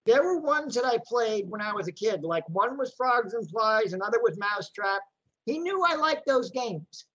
there 0.06 0.24
were 0.24 0.40
ones 0.40 0.76
that 0.76 0.86
I 0.86 0.98
played 1.06 1.50
when 1.50 1.62
I 1.62 1.74
was 1.74 1.88
a 1.88 1.92
kid. 1.92 2.24
Like 2.24 2.48
one 2.50 2.78
was 2.78 2.94
Frogs 2.96 3.34
and 3.34 3.50
Flies, 3.50 3.94
another 3.94 4.20
was 4.22 4.38
Mousetrap. 4.38 5.02
He 5.46 5.60
knew 5.60 5.84
I 5.84 5.96
liked 5.96 6.26
those 6.26 6.50
games, 6.52 7.06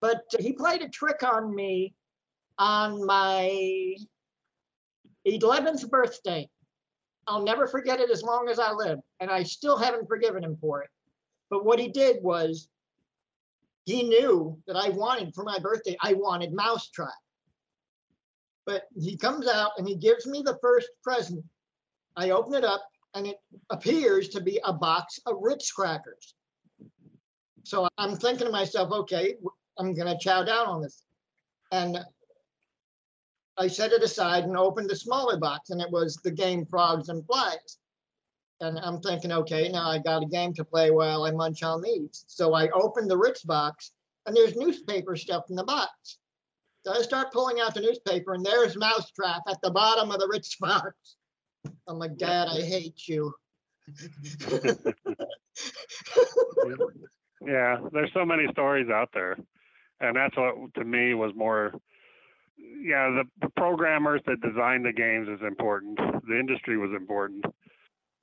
but 0.00 0.22
he 0.38 0.52
played 0.52 0.82
a 0.82 0.88
trick 0.88 1.22
on 1.22 1.54
me 1.54 1.94
on 2.58 3.04
my 3.04 3.96
11th 5.26 5.88
birthday. 5.90 6.48
I'll 7.26 7.42
never 7.42 7.66
forget 7.66 8.00
it 8.00 8.10
as 8.10 8.22
long 8.22 8.48
as 8.48 8.58
I 8.58 8.72
live, 8.72 8.98
and 9.20 9.30
I 9.30 9.44
still 9.44 9.78
haven't 9.78 10.08
forgiven 10.08 10.42
him 10.42 10.56
for 10.60 10.82
it. 10.82 10.90
But 11.50 11.64
what 11.64 11.78
he 11.78 11.88
did 11.88 12.22
was 12.22 12.68
he 13.84 14.02
knew 14.02 14.58
that 14.66 14.76
I 14.76 14.88
wanted 14.90 15.34
for 15.34 15.44
my 15.44 15.58
birthday, 15.58 15.96
I 16.02 16.14
wanted 16.14 16.52
Mousetrap. 16.52 17.10
But 18.64 18.84
he 18.98 19.16
comes 19.16 19.48
out 19.48 19.72
and 19.76 19.88
he 19.88 19.96
gives 19.96 20.26
me 20.26 20.42
the 20.42 20.58
first 20.62 20.88
present. 21.02 21.44
I 22.16 22.30
open 22.30 22.54
it 22.54 22.64
up 22.64 22.82
and 23.14 23.26
it 23.26 23.36
appears 23.70 24.28
to 24.30 24.40
be 24.40 24.60
a 24.64 24.72
box 24.72 25.20
of 25.26 25.36
Ritz 25.40 25.70
crackers. 25.70 26.34
So 27.64 27.88
I'm 27.98 28.16
thinking 28.16 28.46
to 28.46 28.52
myself, 28.52 28.92
okay, 28.92 29.36
I'm 29.78 29.94
going 29.94 30.08
to 30.08 30.18
chow 30.18 30.42
down 30.42 30.66
on 30.66 30.82
this. 30.82 31.02
And 31.70 31.98
I 33.58 33.68
set 33.68 33.92
it 33.92 34.02
aside 34.02 34.44
and 34.44 34.56
opened 34.56 34.90
the 34.90 34.96
smaller 34.96 35.36
box, 35.36 35.70
and 35.70 35.80
it 35.80 35.90
was 35.90 36.16
the 36.16 36.30
game 36.30 36.66
Frogs 36.66 37.08
and 37.08 37.24
Flies. 37.26 37.78
And 38.60 38.78
I'm 38.78 39.00
thinking, 39.00 39.32
okay, 39.32 39.68
now 39.68 39.90
I 39.90 39.98
got 39.98 40.22
a 40.22 40.26
game 40.26 40.54
to 40.54 40.64
play 40.64 40.90
while 40.90 41.24
I 41.24 41.32
munch 41.32 41.62
on 41.62 41.82
these. 41.82 42.24
So 42.28 42.54
I 42.54 42.68
opened 42.70 43.10
the 43.10 43.18
Ritz 43.18 43.42
box, 43.42 43.92
and 44.26 44.36
there's 44.36 44.56
newspaper 44.56 45.16
stuff 45.16 45.44
in 45.50 45.56
the 45.56 45.64
box. 45.64 46.18
So 46.84 46.92
I 46.92 47.02
start 47.02 47.32
pulling 47.32 47.60
out 47.60 47.74
the 47.74 47.80
newspaper, 47.80 48.34
and 48.34 48.44
there's 48.44 48.76
Mousetrap 48.76 49.42
at 49.48 49.60
the 49.62 49.70
bottom 49.70 50.10
of 50.10 50.18
the 50.18 50.28
Ritz 50.28 50.56
box. 50.60 51.16
I'm 51.88 51.98
like, 51.98 52.16
Dad, 52.16 52.48
I 52.48 52.60
hate 52.62 53.08
you. 53.08 53.34
Yeah, 57.44 57.78
there's 57.92 58.12
so 58.14 58.24
many 58.24 58.46
stories 58.52 58.88
out 58.88 59.08
there, 59.12 59.36
and 60.00 60.16
that's 60.16 60.36
what 60.36 60.54
to 60.74 60.84
me 60.84 61.14
was 61.14 61.32
more. 61.34 61.72
Yeah, 62.56 63.10
the, 63.10 63.24
the 63.40 63.48
programmers 63.56 64.20
that 64.26 64.40
designed 64.40 64.84
the 64.84 64.92
games 64.92 65.28
is 65.28 65.40
important. 65.44 65.98
The 66.28 66.38
industry 66.38 66.78
was 66.78 66.92
important. 66.96 67.44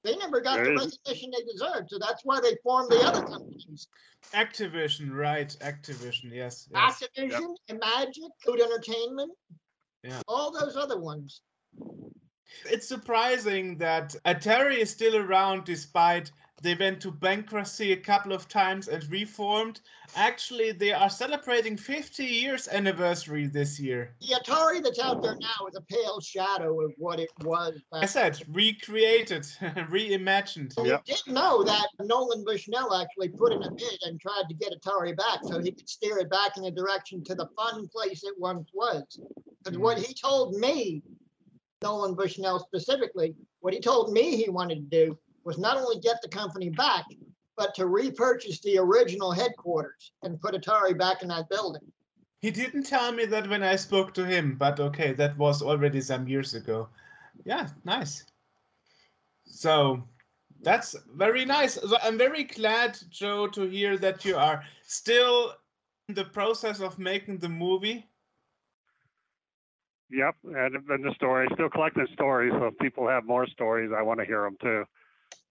They 0.06 0.16
never 0.16 0.40
got 0.40 0.58
the 0.60 0.64
There 0.64 0.74
is- 0.76 0.98
recognition 1.06 1.32
they 1.38 1.44
deserved, 1.52 1.90
so 1.90 2.00
that's 2.00 2.24
why 2.24 2.40
they 2.40 2.56
formed 2.64 2.92
the 2.92 3.00
other 3.06 3.22
companies. 3.24 3.88
Activision, 4.34 5.12
right? 5.12 5.50
Activision, 5.60 6.32
yes. 6.32 6.70
yes. 6.72 7.04
Activision, 7.18 7.56
Magic, 7.78 8.24
Food 8.46 8.62
Entertainment, 8.62 9.32
Yeah. 10.04 10.22
all 10.30 10.52
those 10.58 10.78
other 10.78 10.98
ones. 10.98 11.42
It's 12.66 12.88
surprising 12.88 13.78
that 13.78 14.16
Atari 14.26 14.78
is 14.78 14.90
still 14.90 15.16
around 15.16 15.66
despite 15.66 16.32
they 16.62 16.76
went 16.76 17.02
to 17.02 17.12
bankruptcy 17.12 17.94
a 17.94 17.98
couple 17.98 18.34
of 18.34 18.48
times 18.48 18.88
and 18.88 19.10
reformed. 19.10 19.80
Actually, 20.16 20.72
they 20.72 20.92
are 20.92 21.10
celebrating 21.10 21.78
50 21.78 22.26
years 22.26 22.68
anniversary 22.68 23.48
this 23.48 23.80
year. 23.80 24.16
The 24.20 24.36
Atari 24.36 24.84
that's 24.84 25.00
out 25.00 25.22
there 25.22 25.36
now 25.36 25.68
is 25.68 25.76
a 25.76 25.82
pale 25.82 26.20
shadow 26.20 26.82
of 26.82 26.94
what 26.98 27.20
it 27.20 27.30
was. 27.42 27.80
I 27.94 28.06
said 28.06 28.42
recreated, 28.50 29.44
reimagined. 29.90 30.76
We 30.82 30.90
Yep. 30.90 31.06
did 31.06 31.28
know 31.28 31.64
that 31.64 31.88
Nolan 32.02 32.44
Bushnell 32.44 32.94
actually 32.94 33.30
put 33.30 33.54
in 33.54 33.64
a 33.64 33.72
bid 33.72 34.00
and 34.04 34.20
tried 34.20 34.50
to 34.50 34.56
get 34.56 34.74
Atari 34.74 35.16
back 35.16 35.40
so 35.44 35.60
he 35.60 35.72
could 35.72 35.88
steer 35.88 36.18
it 36.18 36.30
back 36.30 36.58
in 36.58 36.64
the 36.64 36.72
direction 36.72 37.24
to 37.26 37.36
the 37.36 37.48
fun 37.56 37.88
place 37.88 38.24
it 38.24 38.38
once 38.38 38.70
was. 38.74 39.20
Because 39.64 39.78
hmm. 39.78 39.84
what 39.84 39.98
he 39.98 40.14
told 40.14 40.56
me, 40.56 41.04
Nolan 41.82 42.14
Bushnell 42.14 42.60
specifically, 42.60 43.36
what 43.62 43.74
he 43.74 43.80
told 43.80 44.12
me 44.12 44.36
he 44.36 44.50
wanted 44.50 44.92
to 44.92 45.06
do 45.06 45.18
was 45.44 45.58
not 45.58 45.78
only 45.78 46.00
get 46.00 46.22
the 46.22 46.28
company 46.28 46.70
back, 46.70 47.06
but 47.56 47.74
to 47.76 47.88
repurchase 47.88 48.60
the 48.62 48.78
original 48.78 49.32
headquarters 49.32 50.12
and 50.24 50.40
put 50.42 50.56
Atari 50.56 50.98
back 50.98 51.22
in 51.22 51.30
that 51.30 51.50
building. 51.50 51.92
He 52.42 52.52
didn't 52.52 52.84
tell 52.84 53.12
me 53.12 53.26
that 53.26 53.50
when 53.50 53.64
I 53.64 53.76
spoke 53.76 54.14
to 54.14 54.26
him, 54.26 54.56
but 54.58 54.80
okay, 54.80 55.14
that 55.14 55.38
was 55.38 55.62
already 55.62 56.02
some 56.02 56.28
years 56.28 56.54
ago. 56.54 56.88
Yeah, 57.46 57.68
nice. 57.84 58.26
So 59.46 60.04
that's 60.62 60.96
very 61.16 61.46
nice. 61.46 61.74
So 61.76 61.98
I'm 62.02 62.18
very 62.18 62.44
glad, 62.44 62.98
Joe, 63.10 63.48
to 63.48 63.64
hear 63.64 63.98
that 63.98 64.24
you 64.24 64.36
are 64.38 64.64
still 64.84 65.54
in 66.08 66.16
the 66.16 66.26
process 66.26 66.80
of 66.80 67.00
making 67.00 67.40
the 67.40 67.50
movie. 67.50 68.08
Yep, 70.12 70.36
and 70.44 70.76
then 70.88 71.02
the 71.04 71.14
story. 71.16 71.48
Still 71.54 71.70
collecting 71.70 72.08
stories, 72.14 72.52
so 72.58 72.68
if 72.68 72.78
people 72.80 73.08
have 73.08 73.26
more 73.26 73.48
stories, 73.48 73.92
I 73.96 74.02
want 74.02 74.20
to 74.20 74.26
hear 74.26 74.44
them 74.44 74.58
too. 74.62 74.84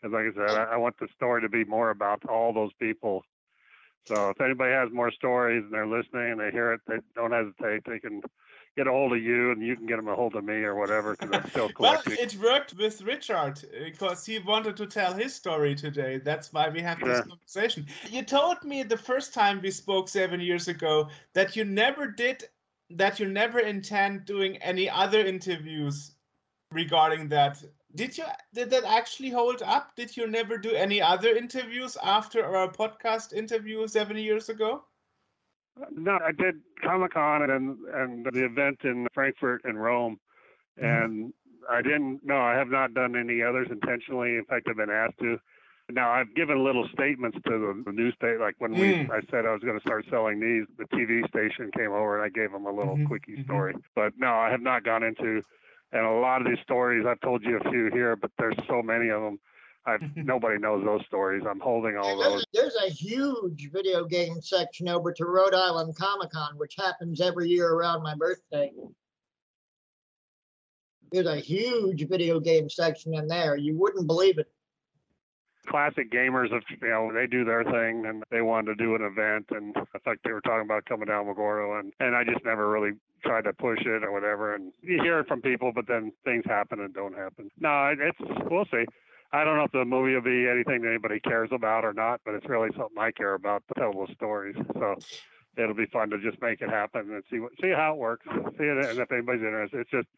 Because, 0.02 0.12
like 0.12 0.32
I 0.32 0.34
said, 0.34 0.56
I, 0.56 0.74
I 0.74 0.76
want 0.76 0.96
the 0.98 1.08
story 1.14 1.42
to 1.42 1.48
be 1.48 1.64
more 1.64 1.90
about 1.90 2.24
all 2.28 2.52
those 2.52 2.72
people. 2.80 3.22
So 4.08 4.30
if 4.30 4.40
anybody 4.40 4.72
has 4.72 4.88
more 4.92 5.12
stories 5.12 5.62
and 5.62 5.72
they're 5.72 5.86
listening 5.86 6.32
and 6.32 6.40
they 6.40 6.50
hear 6.50 6.72
it, 6.72 6.80
they 6.88 6.96
don't 7.14 7.32
hesitate. 7.32 7.82
They 7.86 7.98
can 7.98 8.22
get 8.76 8.86
a 8.86 8.90
hold 8.90 9.12
of 9.12 9.22
you, 9.22 9.50
and 9.52 9.62
you 9.62 9.76
can 9.76 9.86
get 9.86 9.96
them 9.96 10.08
a 10.08 10.14
hold 10.14 10.34
of 10.34 10.44
me 10.44 10.54
or 10.54 10.74
whatever. 10.74 11.16
Because 11.16 11.34
I'm 11.34 11.50
still 11.50 11.68
Well, 11.78 12.02
it 12.06 12.36
worked 12.40 12.74
with 12.74 13.02
Richard 13.02 13.60
because 13.84 14.24
he 14.24 14.38
wanted 14.38 14.76
to 14.78 14.86
tell 14.86 15.12
his 15.12 15.34
story 15.34 15.74
today. 15.74 16.18
That's 16.18 16.52
why 16.52 16.68
we 16.68 16.80
have 16.80 16.98
this 16.98 17.20
Yeah. 17.20 17.22
conversation. 17.28 17.86
You 18.10 18.22
told 18.22 18.64
me 18.64 18.82
the 18.82 18.96
first 18.96 19.34
time 19.34 19.60
we 19.62 19.70
spoke 19.70 20.08
seven 20.08 20.40
years 20.40 20.68
ago 20.68 21.08
that 21.34 21.54
you 21.54 21.64
never 21.64 22.06
did 22.06 22.44
that 22.90 23.20
you 23.20 23.28
never 23.28 23.58
intend 23.60 24.24
doing 24.24 24.56
any 24.58 24.88
other 24.88 25.20
interviews 25.20 26.12
regarding 26.72 27.28
that. 27.28 27.62
Did 27.94 28.16
you 28.18 28.24
did 28.54 28.70
that 28.70 28.84
actually 28.84 29.30
hold 29.30 29.62
up? 29.62 29.96
Did 29.96 30.16
you 30.16 30.26
never 30.26 30.58
do 30.58 30.70
any 30.72 31.00
other 31.00 31.34
interviews 31.36 31.96
after 32.02 32.44
our 32.44 32.68
podcast 32.68 33.32
interview 33.32 33.86
seven 33.88 34.16
years 34.18 34.48
ago? 34.48 34.84
No, 35.92 36.18
I 36.24 36.32
did 36.32 36.56
Comic 36.82 37.12
Con 37.12 37.50
and 37.50 37.78
and 37.94 38.26
the 38.32 38.44
event 38.44 38.78
in 38.84 39.06
Frankfurt 39.14 39.62
and 39.64 39.80
Rome, 39.82 40.18
Mm-hmm. 40.80 41.04
and 41.04 41.32
I 41.68 41.82
didn't. 41.82 42.20
No, 42.22 42.36
I 42.36 42.54
have 42.54 42.68
not 42.68 42.94
done 42.94 43.16
any 43.16 43.42
others 43.42 43.68
intentionally. 43.70 44.36
In 44.36 44.44
fact, 44.44 44.68
I've 44.68 44.76
been 44.76 44.90
asked 44.90 45.18
to. 45.18 45.38
Now 45.90 46.10
I've 46.10 46.34
given 46.34 46.62
little 46.64 46.86
statements 46.92 47.38
to 47.46 47.50
the, 47.50 47.82
the 47.86 47.92
newspaper, 47.92 48.38
like 48.40 48.56
when 48.58 48.72
we 48.72 48.92
Mm. 48.92 49.10
I 49.10 49.20
said 49.30 49.46
I 49.46 49.52
was 49.52 49.62
going 49.62 49.78
to 49.78 49.80
start 49.80 50.04
selling 50.10 50.38
these. 50.38 50.66
The 50.76 50.84
TV 50.96 51.26
station 51.28 51.70
came 51.76 51.92
over 51.92 52.16
and 52.16 52.24
I 52.24 52.28
gave 52.28 52.52
them 52.52 52.66
a 52.66 52.72
little 52.72 52.96
Mhm, 52.96 53.06
quickie 53.06 53.36
mhm. 53.38 53.44
story. 53.44 53.74
But 53.94 54.12
no, 54.18 54.28
I 54.34 54.50
have 54.50 54.60
not 54.60 54.84
gone 54.84 55.02
into. 55.02 55.42
And 55.92 56.04
a 56.04 56.10
lot 56.10 56.42
of 56.42 56.46
these 56.46 56.60
stories, 56.62 57.06
I've 57.06 57.20
told 57.20 57.42
you 57.42 57.56
a 57.56 57.70
few 57.70 57.90
here, 57.90 58.16
but 58.16 58.30
there's 58.38 58.56
so 58.66 58.82
many 58.82 59.08
of 59.08 59.22
them. 59.22 59.40
I've, 59.86 60.02
nobody 60.16 60.58
knows 60.58 60.84
those 60.84 61.00
stories. 61.06 61.44
I'm 61.48 61.60
holding 61.60 61.96
all 61.96 62.10
And 62.10 62.20
those. 62.20 62.44
There's, 62.52 62.74
there's 62.74 62.84
a 62.84 62.92
huge 62.92 63.70
video 63.72 64.04
game 64.04 64.42
section 64.42 64.88
over 64.88 65.10
to 65.12 65.24
Rhode 65.24 65.54
Island 65.54 65.96
Comic 65.96 66.30
Con, 66.30 66.58
which 66.58 66.74
happens 66.76 67.22
every 67.22 67.48
year 67.48 67.70
around 67.72 68.02
my 68.02 68.14
birthday. 68.14 68.70
There's 71.10 71.26
a 71.26 71.36
huge 71.36 72.06
video 72.06 72.38
game 72.38 72.68
section 72.68 73.14
in 73.14 73.26
there. 73.26 73.56
You 73.56 73.78
wouldn't 73.78 74.06
believe 74.06 74.36
it. 74.36 74.52
Classic 75.68 76.10
gamers 76.10 76.54
of 76.54 76.62
you 76.80 76.88
know 76.88 77.10
they 77.12 77.26
do 77.26 77.44
their 77.44 77.64
thing 77.64 78.06
and 78.06 78.24
they 78.30 78.40
wanted 78.40 78.76
to 78.76 78.84
do 78.84 78.94
an 78.94 79.02
event 79.02 79.46
and 79.50 79.76
I 79.94 79.98
think 79.98 80.20
they 80.24 80.32
were 80.32 80.40
talking 80.40 80.64
about 80.64 80.86
coming 80.86 81.06
down 81.06 81.26
Magoro 81.26 81.78
and 81.78 81.92
and 82.00 82.16
I 82.16 82.24
just 82.24 82.44
never 82.44 82.68
really 82.70 82.92
tried 83.24 83.44
to 83.44 83.52
push 83.52 83.80
it 83.80 84.02
or 84.04 84.12
whatever 84.12 84.54
and 84.54 84.72
you 84.82 85.00
hear 85.02 85.20
it 85.20 85.28
from 85.28 85.42
people 85.42 85.72
but 85.74 85.86
then 85.86 86.12
things 86.24 86.44
happen 86.46 86.80
and 86.80 86.94
don't 86.94 87.16
happen. 87.16 87.50
No, 87.58 87.92
it's 87.98 88.18
we'll 88.50 88.66
see. 88.66 88.84
I 89.32 89.44
don't 89.44 89.56
know 89.56 89.64
if 89.64 89.72
the 89.72 89.84
movie 89.84 90.14
will 90.14 90.22
be 90.22 90.48
anything 90.48 90.80
that 90.82 90.88
anybody 90.88 91.20
cares 91.20 91.50
about 91.52 91.84
or 91.84 91.92
not, 91.92 92.20
but 92.24 92.34
it's 92.34 92.48
really 92.48 92.70
something 92.70 92.96
I 92.98 93.10
care 93.10 93.34
about 93.34 93.62
to 93.68 93.74
tell 93.78 93.92
those 93.92 94.14
stories. 94.16 94.56
So 94.72 94.94
it'll 95.58 95.74
be 95.74 95.86
fun 95.86 96.08
to 96.10 96.18
just 96.18 96.40
make 96.40 96.62
it 96.62 96.70
happen 96.70 97.12
and 97.12 97.22
see 97.30 97.38
what 97.38 97.52
see 97.60 97.70
how 97.70 97.92
it 97.92 97.98
works. 97.98 98.24
See 98.26 98.64
it 98.64 98.84
and 98.84 98.98
if 98.98 99.12
anybody's 99.12 99.42
interested. 99.42 99.80
It's 99.80 99.90
just 99.90 100.08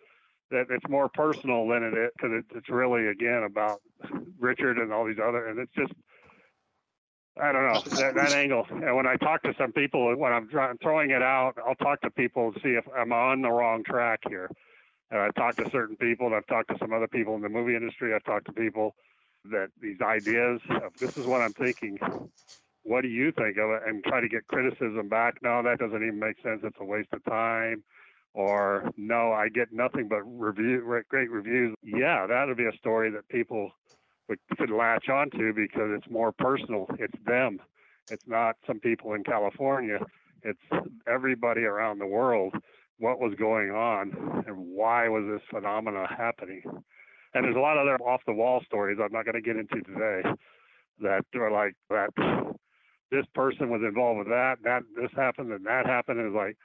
that 0.51 0.66
it's 0.70 0.89
more 0.89 1.09
personal 1.09 1.66
than 1.68 1.82
it 1.82 1.94
is 1.94 2.10
because 2.16 2.43
it's 2.55 2.68
really 2.68 3.06
again 3.06 3.44
about 3.44 3.81
Richard 4.39 4.78
and 4.78 4.93
all 4.93 5.06
these 5.06 5.20
other, 5.22 5.47
and 5.47 5.59
it's 5.59 5.72
just, 5.74 5.93
I 7.40 7.52
don't 7.52 7.72
know 7.72 7.81
that, 7.97 8.14
that 8.16 8.32
angle. 8.32 8.66
And 8.68 8.97
when 8.97 9.06
I 9.06 9.16
talk 9.16 9.43
to 9.44 9.55
some 9.56 9.72
people, 9.72 10.14
when 10.16 10.32
I'm 10.32 10.48
throwing 10.78 11.10
it 11.10 11.22
out, 11.22 11.55
I'll 11.66 11.77
talk 11.77 12.01
to 12.02 12.10
people 12.10 12.52
to 12.52 12.60
see 12.60 12.70
if 12.70 12.85
I'm 12.97 13.12
on 13.12 13.43
the 13.43 13.51
wrong 13.51 13.85
track 13.85 14.20
here. 14.28 14.51
And 15.12 15.20
I've 15.20 15.35
talked 15.35 15.59
to 15.59 15.70
certain 15.70 15.97
people, 15.97 16.27
and 16.27 16.35
I've 16.35 16.47
talked 16.47 16.68
to 16.70 16.77
some 16.78 16.93
other 16.93 17.09
people 17.09 17.35
in 17.35 17.43
the 17.43 17.48
movie 17.48 17.74
industry. 17.74 18.14
I've 18.14 18.24
talked 18.24 18.47
to 18.47 18.52
people 18.52 18.94
that 19.51 19.68
these 19.81 20.01
ideas 20.01 20.60
of 20.70 20.97
this 20.98 21.16
is 21.16 21.27
what 21.27 21.40
I'm 21.40 21.52
thinking. 21.52 21.98
What 22.82 23.02
do 23.02 23.09
you 23.09 23.32
think 23.32 23.56
of 23.59 23.70
it? 23.70 23.82
And 23.86 24.05
try 24.05 24.20
to 24.20 24.28
get 24.28 24.47
criticism 24.47 25.09
back. 25.09 25.35
No, 25.43 25.62
that 25.62 25.78
doesn't 25.78 26.02
even 26.02 26.18
make 26.18 26.36
sense. 26.43 26.60
It's 26.62 26.77
a 26.81 26.85
waste 26.85 27.09
of 27.12 27.24
time 27.24 27.82
or 28.35 28.90
no, 28.97 29.32
I 29.32 29.48
get 29.48 29.73
nothing 29.73 30.09
but 30.09 30.23
review, 30.24 31.02
great 31.09 31.31
reviews. 31.31 31.74
Yeah, 31.82 32.27
that 32.27 32.47
would 32.47 32.57
be 32.57 32.66
a 32.66 32.77
story 32.77 33.11
that 33.11 33.28
people 33.28 33.73
would, 34.28 34.39
could 34.57 34.70
latch 34.70 35.09
onto 35.09 35.52
because 35.52 35.90
it's 35.97 36.11
more 36.11 36.32
personal. 36.32 36.86
It's 36.98 37.19
them. 37.27 37.61
It's 38.11 38.27
not 38.27 38.57
some 38.66 38.81
people 38.81 39.15
in 39.15 39.24
California. 39.24 39.98
It's 40.43 40.61
everybody 41.07 41.62
around 41.62 41.98
the 41.98 42.07
world. 42.07 42.55
What 42.98 43.19
was 43.19 43.35
going 43.35 43.70
on 43.70 44.44
and 44.47 44.57
why 44.57 45.09
was 45.09 45.24
this 45.27 45.43
phenomena 45.51 46.07
happening? 46.07 46.62
And 47.35 47.44
there's 47.44 47.57
a 47.57 47.61
lot 47.61 47.78
of 47.78 47.86
other 47.86 47.97
off 48.02 48.20
the 48.27 48.32
wall 48.32 48.61
stories 48.66 48.98
I'm 49.02 49.12
not 49.12 49.24
going 49.24 49.35
to 49.35 49.40
get 49.40 49.57
into 49.57 49.81
today 49.82 50.23
that 51.01 51.24
are 51.35 51.51
like 51.51 51.74
that. 51.89 52.11
This 53.11 53.24
person 53.35 53.70
was 53.70 53.81
involved 53.82 54.19
with 54.19 54.28
that. 54.28 54.59
That 54.62 54.82
this 54.97 55.11
happened 55.16 55.51
and 55.52 55.65
that 55.66 55.86
happened. 55.86 56.19
And 56.19 56.28
it's 56.28 56.36
like, 56.36 56.57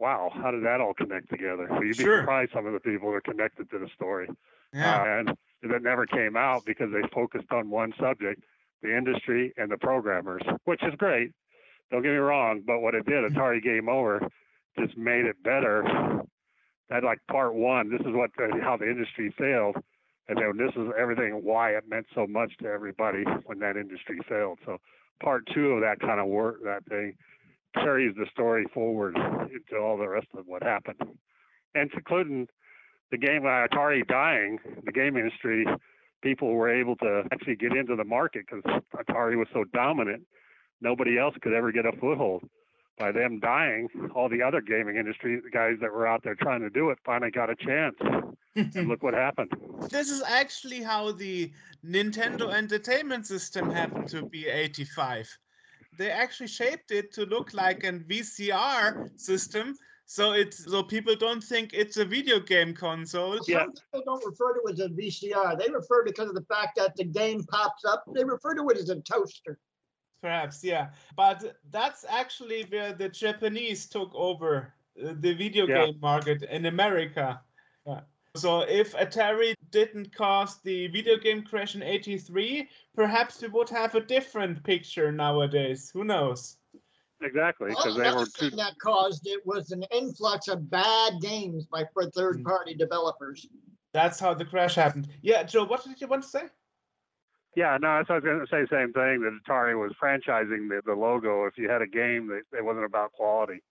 wow, 0.00 0.30
how 0.34 0.50
did 0.50 0.64
that 0.64 0.80
all 0.80 0.94
connect 0.94 1.28
together? 1.30 1.66
So 1.68 1.82
you'd 1.82 1.96
be 1.98 2.04
Sure. 2.04 2.20
surprised 2.22 2.52
some 2.52 2.66
of 2.66 2.72
the 2.72 2.80
people 2.80 3.10
that 3.10 3.16
are 3.18 3.20
connected 3.20 3.70
to 3.70 3.78
the 3.78 3.88
story. 3.94 4.28
Yeah. 4.72 5.02
Uh, 5.02 5.04
and 5.04 5.36
that 5.70 5.82
never 5.82 6.06
came 6.06 6.36
out 6.36 6.64
because 6.64 6.90
they 6.90 7.02
focused 7.12 7.52
on 7.52 7.68
one 7.70 7.92
subject, 8.00 8.42
the 8.82 8.96
industry 8.96 9.52
and 9.58 9.70
the 9.70 9.76
programmers, 9.76 10.42
which 10.64 10.82
is 10.82 10.94
great. 10.96 11.32
Don't 11.90 12.02
get 12.02 12.12
me 12.12 12.16
wrong, 12.16 12.62
but 12.66 12.80
what 12.80 12.94
it 12.94 13.04
did, 13.04 13.30
Atari 13.30 13.62
Game 13.62 13.88
Over, 13.88 14.26
just 14.78 14.96
made 14.96 15.26
it 15.26 15.42
better. 15.42 15.82
That 16.88 17.04
like 17.04 17.18
part 17.30 17.54
one, 17.54 17.90
this 17.90 18.00
is 18.00 18.14
what 18.14 18.30
the, 18.36 18.58
how 18.62 18.76
the 18.76 18.88
industry 18.88 19.34
failed, 19.36 19.76
and 20.28 20.38
then 20.38 20.56
this 20.56 20.74
is 20.76 20.90
everything 20.98 21.44
why 21.44 21.70
it 21.70 21.84
meant 21.88 22.06
so 22.14 22.26
much 22.26 22.56
to 22.62 22.68
everybody 22.68 23.24
when 23.44 23.58
that 23.58 23.76
industry 23.76 24.18
failed. 24.28 24.58
So 24.64 24.78
part 25.22 25.46
two 25.52 25.72
of 25.72 25.80
that 25.82 26.00
kind 26.00 26.20
of 26.20 26.26
work, 26.26 26.62
that 26.64 26.84
thing, 26.86 27.16
carries 27.74 28.14
the 28.16 28.26
story 28.32 28.66
forward 28.72 29.16
into 29.16 29.80
all 29.80 29.96
the 29.96 30.08
rest 30.08 30.28
of 30.36 30.46
what 30.46 30.62
happened, 30.62 31.00
and 31.74 31.90
including 31.94 32.48
the 33.10 33.18
game 33.18 33.42
Atari 33.42 34.06
dying, 34.06 34.58
the 34.84 34.92
game 34.92 35.16
industry, 35.16 35.66
people 36.22 36.52
were 36.52 36.70
able 36.72 36.96
to 36.96 37.24
actually 37.32 37.56
get 37.56 37.72
into 37.72 37.96
the 37.96 38.04
market 38.04 38.44
because 38.46 38.62
Atari 38.94 39.36
was 39.36 39.48
so 39.52 39.64
dominant, 39.72 40.22
nobody 40.80 41.18
else 41.18 41.34
could 41.40 41.52
ever 41.52 41.72
get 41.72 41.86
a 41.86 41.92
foothold. 41.92 42.44
By 42.98 43.12
them 43.12 43.40
dying, 43.40 43.88
all 44.14 44.28
the 44.28 44.42
other 44.42 44.60
gaming 44.60 44.96
industry 44.96 45.40
guys 45.52 45.76
that 45.80 45.90
were 45.90 46.06
out 46.06 46.22
there 46.22 46.34
trying 46.34 46.60
to 46.60 46.68
do 46.68 46.90
it 46.90 46.98
finally 47.04 47.30
got 47.30 47.48
a 47.48 47.56
chance. 47.56 47.96
And 48.56 48.88
look 48.88 49.02
what 49.02 49.14
happened. 49.14 49.52
this 49.90 50.10
is 50.10 50.22
actually 50.22 50.82
how 50.82 51.12
the 51.12 51.50
Nintendo 51.86 52.52
Entertainment 52.52 53.26
System 53.26 53.70
happened 53.70 54.08
to 54.08 54.26
be 54.26 54.48
85. 54.48 55.38
They 56.00 56.10
actually 56.10 56.46
shaped 56.46 56.92
it 56.92 57.12
to 57.12 57.26
look 57.26 57.52
like 57.52 57.84
a 57.84 57.92
VCR 57.92 59.20
system, 59.20 59.76
so 60.06 60.32
it's 60.32 60.64
so 60.64 60.82
people 60.82 61.14
don't 61.14 61.44
think 61.44 61.74
it's 61.74 61.98
a 61.98 62.06
video 62.06 62.40
game 62.40 62.72
console. 62.72 63.38
Yeah. 63.46 63.64
Some 63.64 63.72
people 63.72 64.02
don't 64.06 64.24
refer 64.24 64.54
to 64.54 64.60
it 64.68 64.72
as 64.72 64.80
a 64.80 64.88
VCR. 64.88 65.58
They 65.58 65.70
refer 65.70 66.02
because 66.02 66.30
of 66.30 66.34
the 66.34 66.46
fact 66.48 66.76
that 66.76 66.96
the 66.96 67.04
game 67.04 67.44
pops 67.44 67.84
up. 67.84 68.02
They 68.14 68.24
refer 68.24 68.54
to 68.54 68.66
it 68.70 68.78
as 68.78 68.88
a 68.88 68.98
toaster. 69.02 69.58
Perhaps, 70.22 70.64
yeah. 70.64 70.88
But 71.16 71.58
that's 71.70 72.06
actually 72.08 72.62
where 72.70 72.94
the 72.94 73.10
Japanese 73.10 73.86
took 73.86 74.10
over 74.14 74.72
uh, 75.04 75.12
the 75.20 75.34
video 75.34 75.66
Yeah. 75.66 75.84
game 75.84 76.00
market 76.00 76.44
in 76.44 76.64
America. 76.64 77.42
Yeah. 77.86 78.00
So 78.36 78.60
if 78.60 78.92
Atari 78.94 79.54
didn't 79.70 80.14
cause 80.14 80.60
the 80.62 80.86
video 80.88 81.16
game 81.16 81.42
crash 81.42 81.74
in 81.74 81.82
83, 81.82 82.68
perhaps 82.94 83.42
we 83.42 83.48
would 83.48 83.68
have 83.70 83.94
a 83.96 84.00
different 84.00 84.62
picture 84.62 85.10
nowadays. 85.10 85.90
Who 85.92 86.04
knows? 86.04 86.56
Exactly, 87.22 87.70
because 87.70 87.96
they 87.96 88.02
Another 88.02 88.18
were 88.20 88.26
too. 88.26 88.50
thing 88.50 88.56
that 88.58 88.78
caused 88.78 89.26
it 89.26 89.44
was 89.44 89.72
an 89.72 89.82
influx 89.92 90.48
of 90.48 90.70
bad 90.70 91.20
games 91.20 91.66
by 91.66 91.84
Mm. 91.84 92.12
third-party 92.14 92.74
developers. 92.74 93.46
That's 93.92 94.20
how 94.20 94.32
the 94.34 94.44
crash 94.44 94.76
happened. 94.76 95.08
Yeah, 95.20 95.42
Joe, 95.42 95.64
what 95.64 95.84
did 95.84 96.00
you 96.00 96.06
want 96.06 96.22
to 96.22 96.28
say? 96.28 96.44
Yeah, 97.56 97.76
no, 97.78 97.96
that's 97.96 98.08
what 98.08 98.14
I 98.14 98.18
was 98.18 98.24
going 98.24 98.40
to 98.40 98.46
say. 98.46 98.60
The 98.62 98.68
same 98.68 98.92
thing. 98.92 99.20
That 99.22 99.38
Atari 99.44 99.78
was 99.78 99.92
franchising 100.00 100.68
the, 100.68 100.82
the 100.86 100.94
logo. 100.94 101.46
If 101.46 101.58
you 101.58 101.68
had 101.68 101.82
a 101.82 101.86
game, 101.86 102.28
that 102.28 102.42
it 102.56 102.64
wasn't 102.64 102.84
about 102.86 103.12
quality. 103.12 103.54
It 103.54 103.62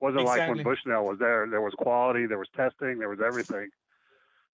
wasn't 0.00 0.24
like 0.24 0.48
when 0.48 0.62
Bushnell 0.64 1.04
was 1.04 1.18
there. 1.18 1.46
There 1.46 1.60
was 1.60 1.74
quality. 1.74 2.24
There 2.24 2.38
was 2.38 2.48
testing. 2.56 2.98
There 2.98 3.10
was 3.10 3.20
everything. 3.20 3.68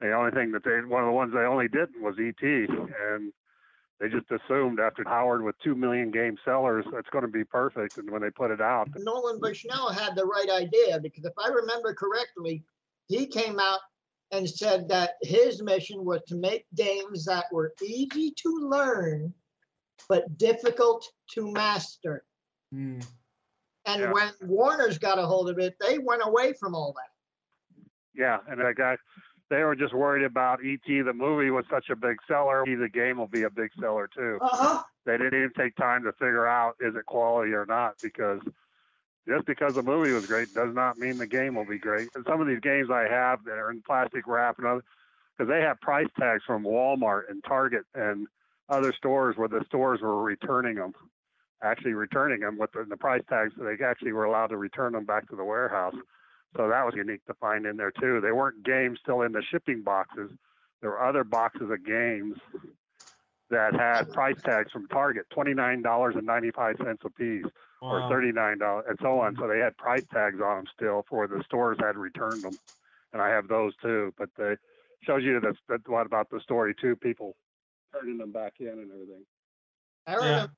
The 0.03 0.12
only 0.12 0.33
thing 0.33 0.51
that 0.53 0.65
they, 0.65 0.81
one 0.85 1.03
of 1.05 1.07
the 1.07 1.12
ones 1.12 1.33
they 1.33 1.41
only 1.47 1.69
did 1.69 1.89
was 2.01 2.16
ET, 2.19 2.43
and 2.43 3.33
they 4.01 4.09
just 4.09 4.27
assumed 4.33 4.81
after 4.81 5.05
Howard 5.07 5.45
with 5.45 5.55
two 5.62 5.77
million 5.77 6.11
game 6.11 6.37
sellers, 6.45 6.85
it's 6.95 7.09
going 7.11 7.23
to 7.24 7.31
be 7.31 7.45
perfect. 7.45 7.99
And 7.99 8.11
when 8.11 8.20
they 8.20 8.31
put 8.31 8.51
it 8.51 8.61
out, 8.61 8.89
Nolan 8.97 9.39
Bushnell 9.41 9.91
had 9.93 10.16
the 10.16 10.27
right 10.27 10.51
idea 10.51 10.99
because 11.01 11.24
if 11.24 11.35
I 11.39 11.49
remember 11.49 11.95
correctly, 11.95 12.65
he 13.07 13.27
came 13.27 13.61
out 13.61 13.79
and 14.33 14.49
said 14.51 14.89
that 14.89 15.12
his 15.23 15.62
mission 15.62 16.05
was 16.05 16.20
to 16.27 16.35
make 16.35 16.66
games 16.74 17.24
that 17.27 17.45
were 17.53 17.73
easy 17.81 18.33
to 18.43 18.69
learn 18.69 19.33
but 20.09 20.37
difficult 20.37 21.07
to 21.35 21.53
master. 21.53 22.24
Hmm. 22.73 22.99
And 23.87 24.03
Yeah. 24.03 24.12
when 24.12 24.33
Warner's 24.43 24.99
got 24.99 25.19
a 25.20 25.27
hold 25.27 25.49
of 25.49 25.61
it, 25.61 25.77
they 25.79 25.99
went 25.99 26.23
away 26.24 26.55
from 26.55 26.74
all 26.74 26.93
that. 26.95 27.09
yeah, 28.15 28.39
and 28.49 28.61
that 28.61 28.74
guy, 28.77 28.97
they 29.53 29.65
were 29.65 29.77
just 29.77 29.93
worried 29.93 30.24
about 30.24 30.61
ET. 30.65 30.81
The 30.87 31.12
movie 31.12 31.51
was 31.51 31.66
such 31.70 31.91
a 31.91 31.97
big 31.97 32.16
seller. 32.27 32.65
The 32.65 32.89
game 32.89 33.19
will 33.19 33.29
be 33.29 33.43
a 33.43 33.51
big 33.51 33.70
seller 33.79 34.09
too. 34.09 34.39
Uh-huh. 34.41 34.83
they 35.05 35.19
didn't 35.19 35.35
even 35.35 35.53
take 35.57 35.77
time 35.77 36.05
to 36.05 36.12
figure 36.12 36.47
out 36.47 36.77
is 36.81 36.97
it 36.97 37.05
quality 37.05 37.53
or 37.53 37.66
not 37.66 37.97
because 38.03 38.41
just 39.29 39.45
because 39.45 39.74
the 39.74 39.83
movie 39.83 40.12
was 40.12 40.27
great 40.27 40.55
does 40.55 40.74
not 40.74 40.97
mean 40.97 41.19
the 41.19 41.27
game 41.27 41.55
will 41.55 41.66
be 41.66 41.79
great. 41.79 42.09
And 42.15 42.24
some 42.27 42.41
of 42.41 42.47
these 42.47 42.61
games 42.61 42.89
I 42.91 43.07
have 43.09 43.45
that 43.45 43.59
are 43.59 43.70
in 43.70 43.83
plastic 43.83 44.27
wrap 44.27 44.57
and 44.57 44.66
other 44.66 44.85
because 45.37 45.51
they 45.51 45.61
have 45.61 45.79
price 45.83 46.09
tags 46.19 46.43
from 46.47 46.65
Walmart 46.65 47.29
and 47.29 47.45
Target 47.45 47.85
and 47.95 48.29
other 48.70 48.95
stores 48.95 49.37
where 49.37 49.49
the 49.49 49.62
stores 49.66 50.01
were 50.01 50.23
returning 50.23 50.77
them, 50.77 50.95
actually 51.62 51.93
returning 51.93 52.41
them 52.41 52.57
with 52.57 52.73
the, 52.73 52.87
the 52.89 52.97
price 52.97 53.23
tags. 53.29 53.53
So 53.59 53.65
they 53.65 53.85
actually 53.85 54.12
were 54.12 54.24
allowed 54.24 54.47
to 54.49 54.57
return 54.57 54.95
them 54.95 55.05
back 55.05 55.29
to 55.29 55.37
the 55.37 55.45
warehouse. 55.45 55.95
So 56.57 56.69
that 56.69 56.85
was 56.85 56.95
unique 56.95 57.24
to 57.27 57.35
find 57.35 57.65
in 57.66 57.77
there 57.77 57.93
too. 57.93 58.20
They 58.20 58.33
weren't 58.33 58.65
games 58.65 58.99
still 59.03 59.23
in 59.23 59.33
the 59.33 59.43
shipping 59.51 59.83
boxes. 59.83 60.31
There 60.81 60.91
were 60.91 61.03
other 61.03 61.24
boxes 61.24 61.70
of 61.70 61.85
games 61.85 62.37
that 63.51 63.74
had 63.74 64.12
price 64.12 64.37
tags 64.45 64.70
from 64.73 64.89
Target, 64.89 65.27
twenty 65.31 65.55
nine 65.55 65.83
dollars 65.83 66.15
and 66.16 66.27
ninety 66.27 66.51
five 66.51 66.77
cents 66.85 67.03
a 67.05 67.11
piece, 67.11 67.45
or 67.81 68.09
thirty 68.09 68.33
nine 68.33 68.59
dollars, 68.59 68.85
and 68.89 68.99
so 69.01 69.20
on. 69.20 69.37
So 69.39 69.47
they 69.47 69.59
had 69.59 69.77
price 69.77 70.05
tags 70.12 70.41
on 70.45 70.57
them 70.57 70.65
still, 70.74 71.05
for 71.09 71.27
the 71.27 71.43
stores 71.45 71.79
had 71.81 71.97
returned 71.97 72.45
them, 72.45 72.59
and 73.12 73.23
I 73.23 73.29
have 73.29 73.49
those 73.49 73.73
too. 73.83 74.12
But 74.19 74.31
they 74.37 74.57
shows 75.03 75.23
you 75.23 75.41
that's 75.41 75.59
that's 75.69 75.87
what 75.87 76.07
about 76.07 76.31
the 76.31 76.41
story 76.41 76.74
too. 76.81 76.97
People 76.97 77.37
turning 77.93 78.19
them 78.19 78.33
back 78.33 78.55
in 78.61 78.69
and 78.69 78.91
everything. 78.91 79.24
I 80.07 80.15
remember, 80.15 80.53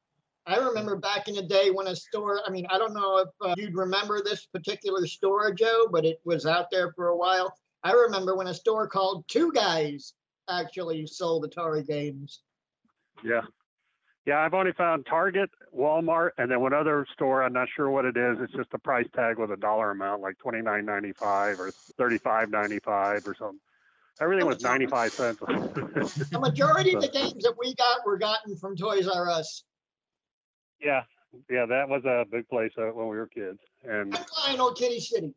I 0.46 0.56
remember 0.56 0.96
back 0.96 1.28
in 1.28 1.34
the 1.34 1.42
day 1.42 1.70
when 1.70 1.86
a 1.86 1.96
store, 1.96 2.40
I 2.46 2.50
mean, 2.50 2.66
I 2.68 2.76
don't 2.76 2.92
know 2.92 3.18
if 3.18 3.28
uh, 3.40 3.54
you'd 3.56 3.74
remember 3.74 4.22
this 4.22 4.46
particular 4.46 5.06
store, 5.06 5.52
Joe, 5.54 5.86
but 5.90 6.04
it 6.04 6.20
was 6.24 6.44
out 6.44 6.70
there 6.70 6.92
for 6.92 7.08
a 7.08 7.16
while. 7.16 7.54
I 7.82 7.92
remember 7.92 8.36
when 8.36 8.46
a 8.46 8.54
store 8.54 8.86
called 8.86 9.24
Two 9.28 9.52
Guys 9.52 10.12
actually 10.48 11.06
sold 11.06 11.48
Atari 11.50 11.86
games. 11.86 12.40
Yeah. 13.22 13.42
Yeah, 14.26 14.40
I've 14.40 14.54
only 14.54 14.72
found 14.72 15.06
Target, 15.06 15.50
Walmart, 15.76 16.30
and 16.38 16.50
then 16.50 16.60
one 16.60 16.72
other 16.72 17.06
store. 17.12 17.42
I'm 17.42 17.52
not 17.52 17.68
sure 17.74 17.90
what 17.90 18.06
it 18.06 18.16
is. 18.16 18.38
It's 18.40 18.52
just 18.54 18.70
a 18.72 18.78
price 18.78 19.06
tag 19.14 19.38
with 19.38 19.50
a 19.50 19.56
dollar 19.56 19.90
amount, 19.90 20.22
like 20.22 20.38
twenty 20.38 20.62
nine 20.62 20.86
ninety 20.86 21.12
five 21.12 21.60
or 21.60 21.70
thirty 21.98 22.16
five 22.16 22.48
ninety 22.48 22.78
five 22.78 23.26
or 23.28 23.34
something. 23.34 23.60
Everything 24.22 24.46
was 24.46 24.62
ninety 24.62 24.86
five 24.86 25.12
cents. 25.12 25.40
The 25.40 26.38
majority 26.40 26.94
of 26.94 27.02
the 27.02 27.08
games 27.12 27.42
that 27.42 27.54
we 27.58 27.74
got 27.74 27.98
were 28.06 28.16
gotten 28.16 28.56
from 28.56 28.76
Toys 28.76 29.06
R 29.06 29.28
Us. 29.28 29.62
Yeah, 30.84 31.02
yeah, 31.50 31.66
that 31.66 31.88
was 31.88 32.04
a 32.04 32.24
big 32.30 32.48
place 32.48 32.72
uh, 32.78 32.92
when 32.92 33.08
we 33.08 33.16
were 33.16 33.26
kids. 33.26 33.58
And 33.82 34.16
Fine 34.44 34.60
old 34.60 34.76
Kiddie 34.76 35.00
City. 35.00 35.34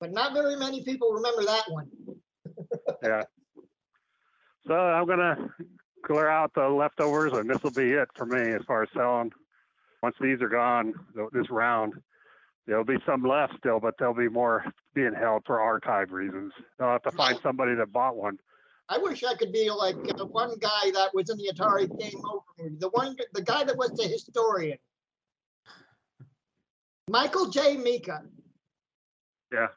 But 0.00 0.12
not 0.12 0.32
very 0.32 0.56
many 0.56 0.82
people 0.82 1.12
remember 1.12 1.44
that 1.44 1.62
one. 1.68 1.88
yeah. 3.02 3.22
So 4.66 4.74
I'm 4.74 5.06
gonna 5.06 5.36
clear 6.04 6.28
out 6.28 6.52
the 6.54 6.68
leftovers, 6.68 7.32
and 7.32 7.48
this 7.48 7.62
will 7.62 7.70
be 7.70 7.92
it 7.92 8.08
for 8.16 8.26
me 8.26 8.52
as 8.52 8.62
far 8.66 8.82
as 8.82 8.88
selling. 8.94 9.30
Once 10.02 10.16
these 10.20 10.40
are 10.42 10.48
gone, 10.48 10.92
this 11.32 11.48
round, 11.50 11.94
there'll 12.66 12.84
be 12.84 12.98
some 13.06 13.22
left 13.22 13.54
still, 13.58 13.78
but 13.78 13.94
there'll 13.98 14.14
be 14.14 14.28
more 14.28 14.64
being 14.94 15.14
held 15.14 15.44
for 15.46 15.60
archive 15.60 16.10
reasons. 16.10 16.52
I'll 16.80 16.92
have 16.92 17.02
to 17.02 17.12
find 17.12 17.38
somebody 17.42 17.76
that 17.76 17.92
bought 17.92 18.16
one. 18.16 18.38
I 18.92 18.98
wish 18.98 19.24
I 19.24 19.34
could 19.34 19.52
be 19.52 19.70
like 19.70 19.96
the 20.18 20.26
one 20.26 20.54
guy 20.58 20.90
that 20.92 21.14
was 21.14 21.30
in 21.30 21.38
the 21.38 21.50
Atari 21.54 21.88
Game 21.98 22.20
Over 22.30 22.42
movie, 22.58 22.76
the 22.78 22.90
one, 22.90 23.16
the 23.32 23.40
guy 23.40 23.64
that 23.64 23.74
was 23.74 23.90
the 23.92 24.02
historian. 24.06 24.76
Michael 27.08 27.48
J. 27.48 27.78
Mika. 27.78 28.22
Yeah. 29.50 29.68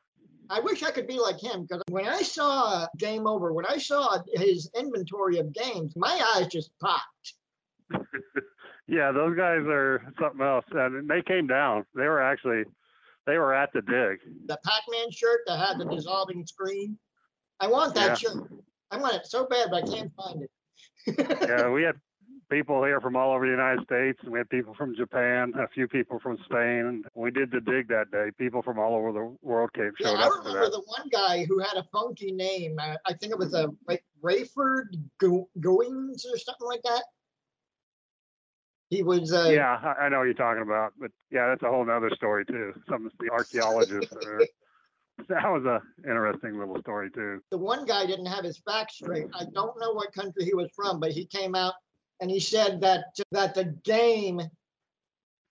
I 0.50 0.60
wish 0.60 0.84
I 0.84 0.92
could 0.92 1.08
be 1.08 1.18
like 1.18 1.40
him 1.40 1.62
because 1.64 1.82
when 1.90 2.06
I 2.06 2.24
saw 2.24 2.88
Game 2.98 3.26
Over, 3.26 3.54
when 3.54 3.66
I 3.66 3.78
saw 3.78 4.20
his 4.34 4.70
inventory 4.78 5.38
of 5.38 5.54
games, 5.54 5.94
my 5.96 6.22
eyes 6.36 6.48
just 6.48 6.72
popped. 6.82 7.34
Yeah, 8.88 9.12
those 9.12 9.36
guys 9.36 9.62
are 9.66 10.00
something 10.22 10.46
else, 10.46 10.64
and 10.72 11.10
they 11.10 11.24
came 11.24 11.48
down. 11.48 11.86
They 11.96 12.04
were 12.04 12.22
actually, 12.22 12.66
they 13.26 13.40
were 13.40 13.52
at 13.52 13.74
the 13.74 13.82
dig. 13.82 14.20
The 14.46 14.60
Pac-Man 14.64 15.10
shirt 15.10 15.40
that 15.48 15.58
had 15.58 15.80
the 15.80 15.86
dissolving 15.86 16.46
screen. 16.46 16.96
I 17.60 17.66
want 17.66 17.96
that 17.96 18.22
Yeah. 18.22 18.30
shirt. 18.30 18.44
I 18.92 18.98
want 18.98 19.16
it 19.16 19.26
so 19.26 19.46
bad, 19.48 19.70
but 19.72 19.84
I 19.84 19.94
can't 19.94 20.12
find 20.16 20.44
it. 20.44 20.52
yeah, 21.48 21.70
we 21.70 21.84
had 21.84 21.96
people 22.50 22.84
here 22.84 23.02
from 23.02 23.16
all 23.16 23.34
over 23.34 23.46
the 23.46 23.52
United 23.52 23.84
States, 23.86 24.20
and 24.24 24.32
we 24.32 24.40
had 24.40 24.50
people 24.50 24.74
from 24.76 24.96
Japan, 24.96 25.54
a 25.60 25.68
few 25.68 25.88
people 25.88 26.20
from 26.20 26.38
Spain. 26.46 27.04
We 27.16 27.32
did 27.32 27.52
the 27.52 27.62
dig 27.62 27.88
that 27.90 28.12
day. 28.12 28.30
People 28.38 28.62
from 28.62 28.80
all 28.80 28.96
over 28.96 29.12
the 29.12 29.36
world 29.42 29.74
came 29.74 29.92
Yeah, 30.00 30.08
showed 30.08 30.16
I 30.20 30.28
up 30.28 30.34
for 30.34 30.50
remember 30.50 30.70
the 30.70 30.84
one 30.86 31.10
guy 31.12 31.46
who 31.46 31.60
had 31.60 31.78
a 31.78 31.84
funky 31.92 32.32
name. 32.32 32.78
I 32.80 33.14
think 33.14 33.32
it 33.32 33.40
was 33.40 33.54
a 33.54 33.70
Ra- 33.88 33.96
Rayford 34.24 34.96
Go- 35.20 35.50
Goings 35.60 36.26
or 36.26 36.38
something 36.38 36.68
like 36.68 36.84
that. 36.84 37.04
He 38.90 39.02
was. 39.02 39.34
Uh, 39.34 39.50
Yeah, 39.52 39.80
I, 39.84 40.06
I 40.06 40.10
know 40.10 40.20
what 40.20 40.26
you're 40.26 40.34
talking 40.36 40.62
about, 40.62 40.94
but 41.00 41.12
yeah, 41.32 41.48
that's 41.48 41.64
a 41.64 41.70
whole 41.70 41.86
nother 41.86 42.12
story 42.16 42.46
too. 42.46 42.74
Some 42.88 43.08
of 43.08 43.12
the 43.20 43.30
archaeologists. 43.32 44.14
Are- 45.20 45.26
that 45.30 45.50
was 45.50 45.66
a 45.66 45.82
interesting 46.08 46.58
little 46.60 46.80
story 46.82 47.10
too. 47.12 47.42
the 47.52 47.58
one 47.58 47.86
guy 47.86 48.06
didn't 48.06 48.26
have 48.28 48.44
his 48.44 48.58
facts 48.60 48.96
straight. 48.96 49.28
I 49.34 49.46
don't 49.54 49.80
know 49.80 49.94
what 49.94 50.14
country 50.14 50.46
he 50.46 50.54
was 50.54 50.70
from, 50.76 51.00
but 51.00 51.12
he 51.12 51.26
came 51.26 51.56
out 51.56 51.74
and 52.22 52.30
he 52.32 52.40
said 52.40 52.82
that 52.82 53.06
that 53.32 53.56
the 53.56 53.66
game, 53.84 54.42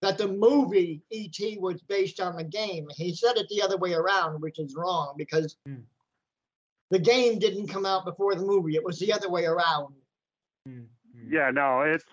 that 0.03 0.19
the 0.19 0.29
movie 0.29 1.03
E.T. 1.11 1.59
was 1.61 1.81
based 1.83 2.21
on 2.21 2.37
the 2.37 2.45
game. 2.45 2.87
He 2.97 3.15
said 3.15 3.37
it 3.37 3.47
the 3.49 3.63
other 3.63 3.77
way 3.79 3.95
around, 3.95 4.41
which 4.41 4.59
is 4.59 4.75
wrong 4.77 5.15
because 5.17 5.57
Hmm. 5.67 5.83
the 6.91 6.99
game 6.99 7.39
didn't 7.39 7.69
come 7.69 7.87
out 7.87 8.05
before 8.05 8.35
the 8.35 8.45
movie. 8.45 8.77
It 8.77 8.85
was 8.85 8.99
the 8.99 9.13
other 9.13 9.31
way 9.31 9.45
around. 9.47 9.95
Mm, 10.69 10.87
mm. 11.17 11.31
Yeah, 11.31 11.51
no, 11.51 11.81
it's 11.83 12.05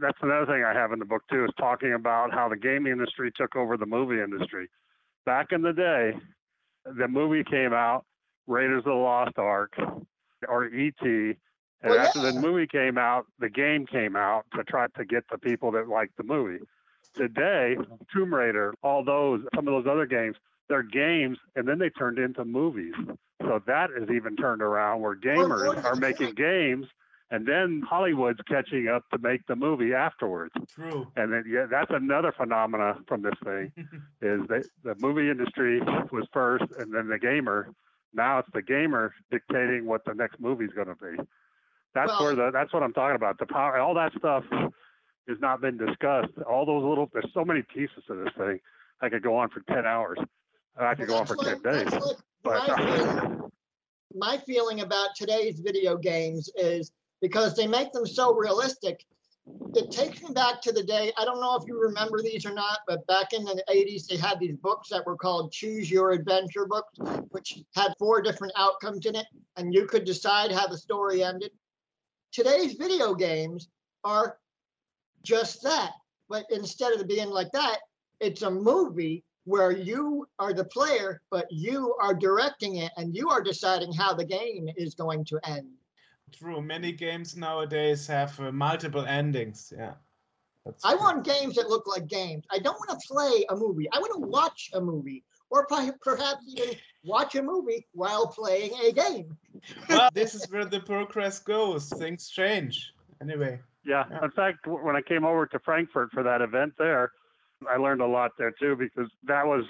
that's 0.00 0.18
another 0.22 0.46
thing 0.46 0.62
I 0.64 0.74
have 0.74 0.92
in 0.92 0.98
the 0.98 1.04
book 1.06 1.22
too 1.30 1.44
is 1.44 1.50
talking 1.58 1.94
about 1.94 2.32
how 2.32 2.48
the 2.48 2.56
gaming 2.56 2.92
industry 2.92 3.30
took 3.34 3.56
over 3.56 3.76
the 3.76 3.86
movie 3.86 4.20
industry. 4.20 4.68
Back 5.24 5.52
in 5.52 5.62
the 5.62 5.72
day, 5.72 6.12
the 6.94 7.08
movie 7.08 7.44
came 7.44 7.72
out, 7.72 8.04
Raiders 8.46 8.80
of 8.80 8.84
the 8.84 8.92
Lost 8.92 9.38
Ark, 9.38 9.74
or 10.48 10.66
E.T. 10.66 11.04
And 11.04 11.36
Well, 11.82 11.98
after 11.98 12.20
yeah. 12.20 12.32
the 12.32 12.40
movie 12.40 12.66
came 12.66 12.98
out, 12.98 13.26
the 13.38 13.50
game 13.50 13.86
came 13.86 14.16
out 14.16 14.44
to 14.54 14.64
try 14.64 14.86
to 14.96 15.04
get 15.04 15.24
the 15.30 15.38
people 15.38 15.70
that 15.72 15.88
liked 15.88 16.16
the 16.16 16.22
movie. 16.22 16.64
Today, 17.14 17.76
Tomb 18.12 18.34
Raider, 18.34 18.74
all 18.82 19.04
those, 19.04 19.40
some 19.54 19.66
of 19.68 19.74
those 19.74 19.90
other 19.90 20.06
games, 20.06 20.36
they're 20.68 20.82
games, 20.82 21.38
and 21.54 21.66
then 21.66 21.78
they 21.78 21.90
turned 21.90 22.18
into 22.18 22.44
movies. 22.44 22.94
So 23.42 23.62
that 23.66 23.90
is 23.96 24.10
even 24.10 24.36
turned 24.36 24.62
around 24.62 25.00
where 25.00 25.14
gamers 25.16 25.82
are 25.84 25.96
making 25.96 26.34
games, 26.34 26.86
and 27.30 27.46
then 27.46 27.82
Hollywood's 27.88 28.40
catching 28.48 28.88
up 28.88 29.02
to 29.12 29.18
make 29.18 29.46
the 29.46 29.56
movie 29.56 29.92
afterwards. 29.94 30.52
True. 30.74 31.06
And 31.16 31.32
then 31.32 31.44
yeah, 31.48 31.66
that's 31.70 31.90
another 31.90 32.32
phenomena 32.36 32.98
from 33.08 33.22
this 33.22 33.34
thing 33.44 33.72
is 34.22 34.40
that 34.48 34.66
the 34.84 34.94
movie 34.98 35.28
industry 35.30 35.80
was 35.80 36.26
first, 36.32 36.64
and 36.78 36.92
then 36.94 37.08
the 37.08 37.18
gamer. 37.18 37.70
Now 38.14 38.38
it's 38.38 38.48
the 38.54 38.62
gamer 38.62 39.12
dictating 39.30 39.84
what 39.86 40.04
the 40.04 40.14
next 40.14 40.40
movie's 40.40 40.70
going 40.74 40.86
to 40.88 40.94
be. 40.94 41.22
That's 41.94 42.08
Well- 42.12 42.24
where 42.24 42.34
the 42.34 42.50
that's 42.52 42.72
what 42.72 42.82
I'm 42.82 42.92
talking 42.92 43.16
about. 43.16 43.38
The 43.38 43.46
power, 43.46 43.78
all 43.78 43.94
that 43.94 44.12
stuff 44.18 44.44
has 45.28 45.38
not 45.40 45.60
been 45.60 45.76
discussed. 45.76 46.32
All 46.48 46.64
those 46.64 46.84
little, 46.84 47.10
there's 47.12 47.30
so 47.34 47.44
many 47.44 47.62
pieces 47.62 48.04
to 48.06 48.14
this 48.14 48.32
thing. 48.38 48.60
I 49.02 49.08
could 49.08 49.22
go 49.22 49.36
on 49.36 49.48
for 49.50 49.60
ten 49.68 49.84
hours. 49.84 50.18
I 50.78 50.94
could 50.94 51.08
go 51.08 51.16
on 51.16 51.26
for 51.26 51.36
That's 51.36 51.60
ten 51.62 51.72
days. 51.72 51.90
that's 51.90 52.06
like 52.06 52.16
But 52.44 52.68
my 52.68 52.76
feeling- 52.86 53.40
my 54.14 54.38
feeling 54.46 54.80
about 54.80 55.08
today's 55.16 55.60
video 55.60 55.96
games 55.98 56.48
is 56.56 56.92
because 57.20 57.54
they 57.54 57.66
make 57.66 57.92
them 57.92 58.06
so 58.06 58.34
realistic. 58.34 59.04
It 59.74 59.92
takes 59.92 60.22
me 60.22 60.32
back 60.32 60.60
to 60.62 60.72
the 60.72 60.82
day. 60.82 61.12
I 61.16 61.24
don't 61.24 61.40
know 61.40 61.54
if 61.54 61.68
you 61.68 61.80
remember 61.80 62.20
these 62.20 62.44
or 62.44 62.52
not, 62.52 62.80
but 62.88 63.06
back 63.06 63.32
in 63.32 63.44
the 63.44 63.62
80s, 63.70 64.06
they 64.06 64.16
had 64.16 64.40
these 64.40 64.56
books 64.56 64.88
that 64.88 65.06
were 65.06 65.16
called 65.16 65.52
Choose 65.52 65.90
Your 65.90 66.10
Adventure 66.10 66.66
books, 66.66 66.98
which 67.30 67.58
had 67.74 67.94
four 67.98 68.20
different 68.22 68.54
outcomes 68.56 69.06
in 69.06 69.14
it, 69.14 69.26
and 69.56 69.72
you 69.72 69.86
could 69.86 70.04
decide 70.04 70.50
how 70.50 70.66
the 70.66 70.76
story 70.76 71.22
ended. 71.22 71.52
Today's 72.32 72.74
video 72.74 73.14
games 73.14 73.68
are 74.02 74.38
just 75.22 75.62
that. 75.62 75.92
But 76.28 76.46
instead 76.50 76.92
of 76.92 77.06
being 77.06 77.30
like 77.30 77.52
that, 77.52 77.78
it's 78.20 78.42
a 78.42 78.50
movie 78.50 79.24
where 79.44 79.70
you 79.70 80.26
are 80.40 80.52
the 80.52 80.64
player, 80.64 81.22
but 81.30 81.46
you 81.50 81.94
are 82.00 82.14
directing 82.14 82.76
it 82.76 82.90
and 82.96 83.14
you 83.14 83.28
are 83.28 83.42
deciding 83.42 83.92
how 83.92 84.12
the 84.12 84.24
game 84.24 84.68
is 84.76 84.94
going 84.94 85.24
to 85.26 85.38
end. 85.48 85.68
True. 86.32 86.60
Many 86.60 86.92
games 86.92 87.36
nowadays 87.36 88.06
have 88.06 88.38
uh, 88.40 88.52
multiple 88.52 89.04
endings. 89.06 89.72
Yeah. 89.76 89.94
That's 90.64 90.84
I 90.84 90.92
true. 90.92 91.00
want 91.00 91.24
games 91.24 91.54
that 91.56 91.68
look 91.68 91.86
like 91.86 92.08
games. 92.08 92.44
I 92.50 92.58
don't 92.58 92.74
want 92.74 93.00
to 93.00 93.08
play 93.08 93.44
a 93.50 93.56
movie. 93.56 93.88
I 93.92 93.98
want 94.00 94.12
to 94.14 94.28
watch 94.28 94.70
a 94.74 94.80
movie 94.80 95.24
or 95.50 95.66
perhaps 95.66 96.44
even 96.48 96.74
watch 97.04 97.36
a 97.36 97.42
movie 97.42 97.86
while 97.92 98.26
playing 98.26 98.72
a 98.84 98.92
game. 98.92 99.36
well, 99.88 100.10
this 100.14 100.34
is 100.34 100.50
where 100.50 100.64
the 100.64 100.80
progress 100.80 101.38
goes. 101.38 101.88
Things 101.90 102.28
change. 102.28 102.92
Anyway. 103.22 103.60
Yeah. 103.84 104.04
Yeah. 104.10 104.24
In 104.24 104.30
fact, 104.32 104.66
when 104.66 104.96
I 104.96 105.02
came 105.02 105.24
over 105.24 105.46
to 105.46 105.58
Frankfurt 105.60 106.10
for 106.12 106.24
that 106.24 106.40
event 106.42 106.74
there, 106.78 107.12
I 107.70 107.76
learned 107.76 108.02
a 108.02 108.06
lot 108.06 108.32
there 108.36 108.52
too 108.60 108.76
because 108.76 109.08
that 109.24 109.46
was 109.46 109.64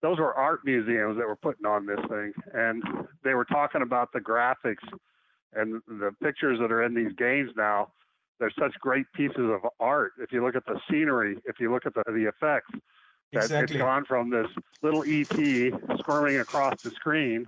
those 0.00 0.18
were 0.18 0.34
art 0.34 0.60
museums 0.64 1.16
that 1.18 1.26
were 1.28 1.36
putting 1.36 1.64
on 1.64 1.86
this 1.86 2.00
thing, 2.08 2.32
and 2.52 2.82
they 3.22 3.34
were 3.34 3.44
talking 3.44 3.82
about 3.82 4.12
the 4.12 4.18
graphics 4.18 4.82
and 5.54 5.82
the 5.86 6.14
pictures 6.22 6.58
that 6.60 6.72
are 6.72 6.82
in 6.82 6.94
these 6.94 7.12
games 7.16 7.50
now. 7.56 7.88
They're 8.38 8.52
such 8.58 8.74
great 8.80 9.06
pieces 9.14 9.38
of 9.38 9.60
art. 9.78 10.14
If 10.18 10.32
you 10.32 10.44
look 10.44 10.56
at 10.56 10.66
the 10.66 10.80
scenery, 10.90 11.38
if 11.44 11.60
you 11.60 11.70
look 11.70 11.86
at 11.86 11.94
the, 11.94 12.02
the 12.06 12.28
effects, 12.28 12.72
that 13.32 13.44
Exactly. 13.44 13.76
it's 13.76 13.82
gone 13.82 14.04
from 14.04 14.30
this 14.30 14.48
little 14.82 15.04
ET 15.06 15.98
squirming 15.98 16.38
across 16.38 16.74
the 16.82 16.90
screen 16.90 17.46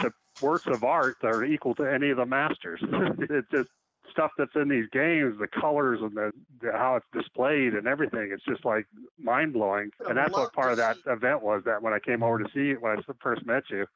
to 0.00 0.12
works 0.40 0.66
of 0.66 0.84
art 0.84 1.16
that 1.22 1.28
are 1.28 1.44
equal 1.44 1.74
to 1.76 1.84
any 1.84 2.10
of 2.10 2.16
the 2.16 2.26
masters. 2.26 2.80
it's 3.18 3.48
just 3.50 3.68
stuff 4.10 4.30
that's 4.36 4.54
in 4.54 4.68
these 4.68 4.86
games, 4.92 5.38
the 5.38 5.48
colors 5.48 6.00
and 6.02 6.14
the, 6.14 6.32
the 6.60 6.72
how 6.72 6.96
it's 6.96 7.06
displayed 7.12 7.74
and 7.74 7.86
everything. 7.86 8.30
It's 8.32 8.44
just 8.44 8.64
like 8.64 8.86
mind 9.18 9.52
blowing. 9.52 9.90
And 10.06 10.18
that's 10.18 10.32
what 10.32 10.52
part 10.52 10.72
of 10.72 10.78
that 10.78 10.98
event 11.06 11.42
was. 11.42 11.62
That 11.64 11.82
when 11.82 11.92
I 11.92 11.98
came 11.98 12.22
over 12.22 12.38
to 12.38 12.48
see 12.52 12.66
you 12.68 12.76
when 12.80 12.98
I 12.98 13.02
first 13.22 13.46
met 13.46 13.64
you, 13.70 13.86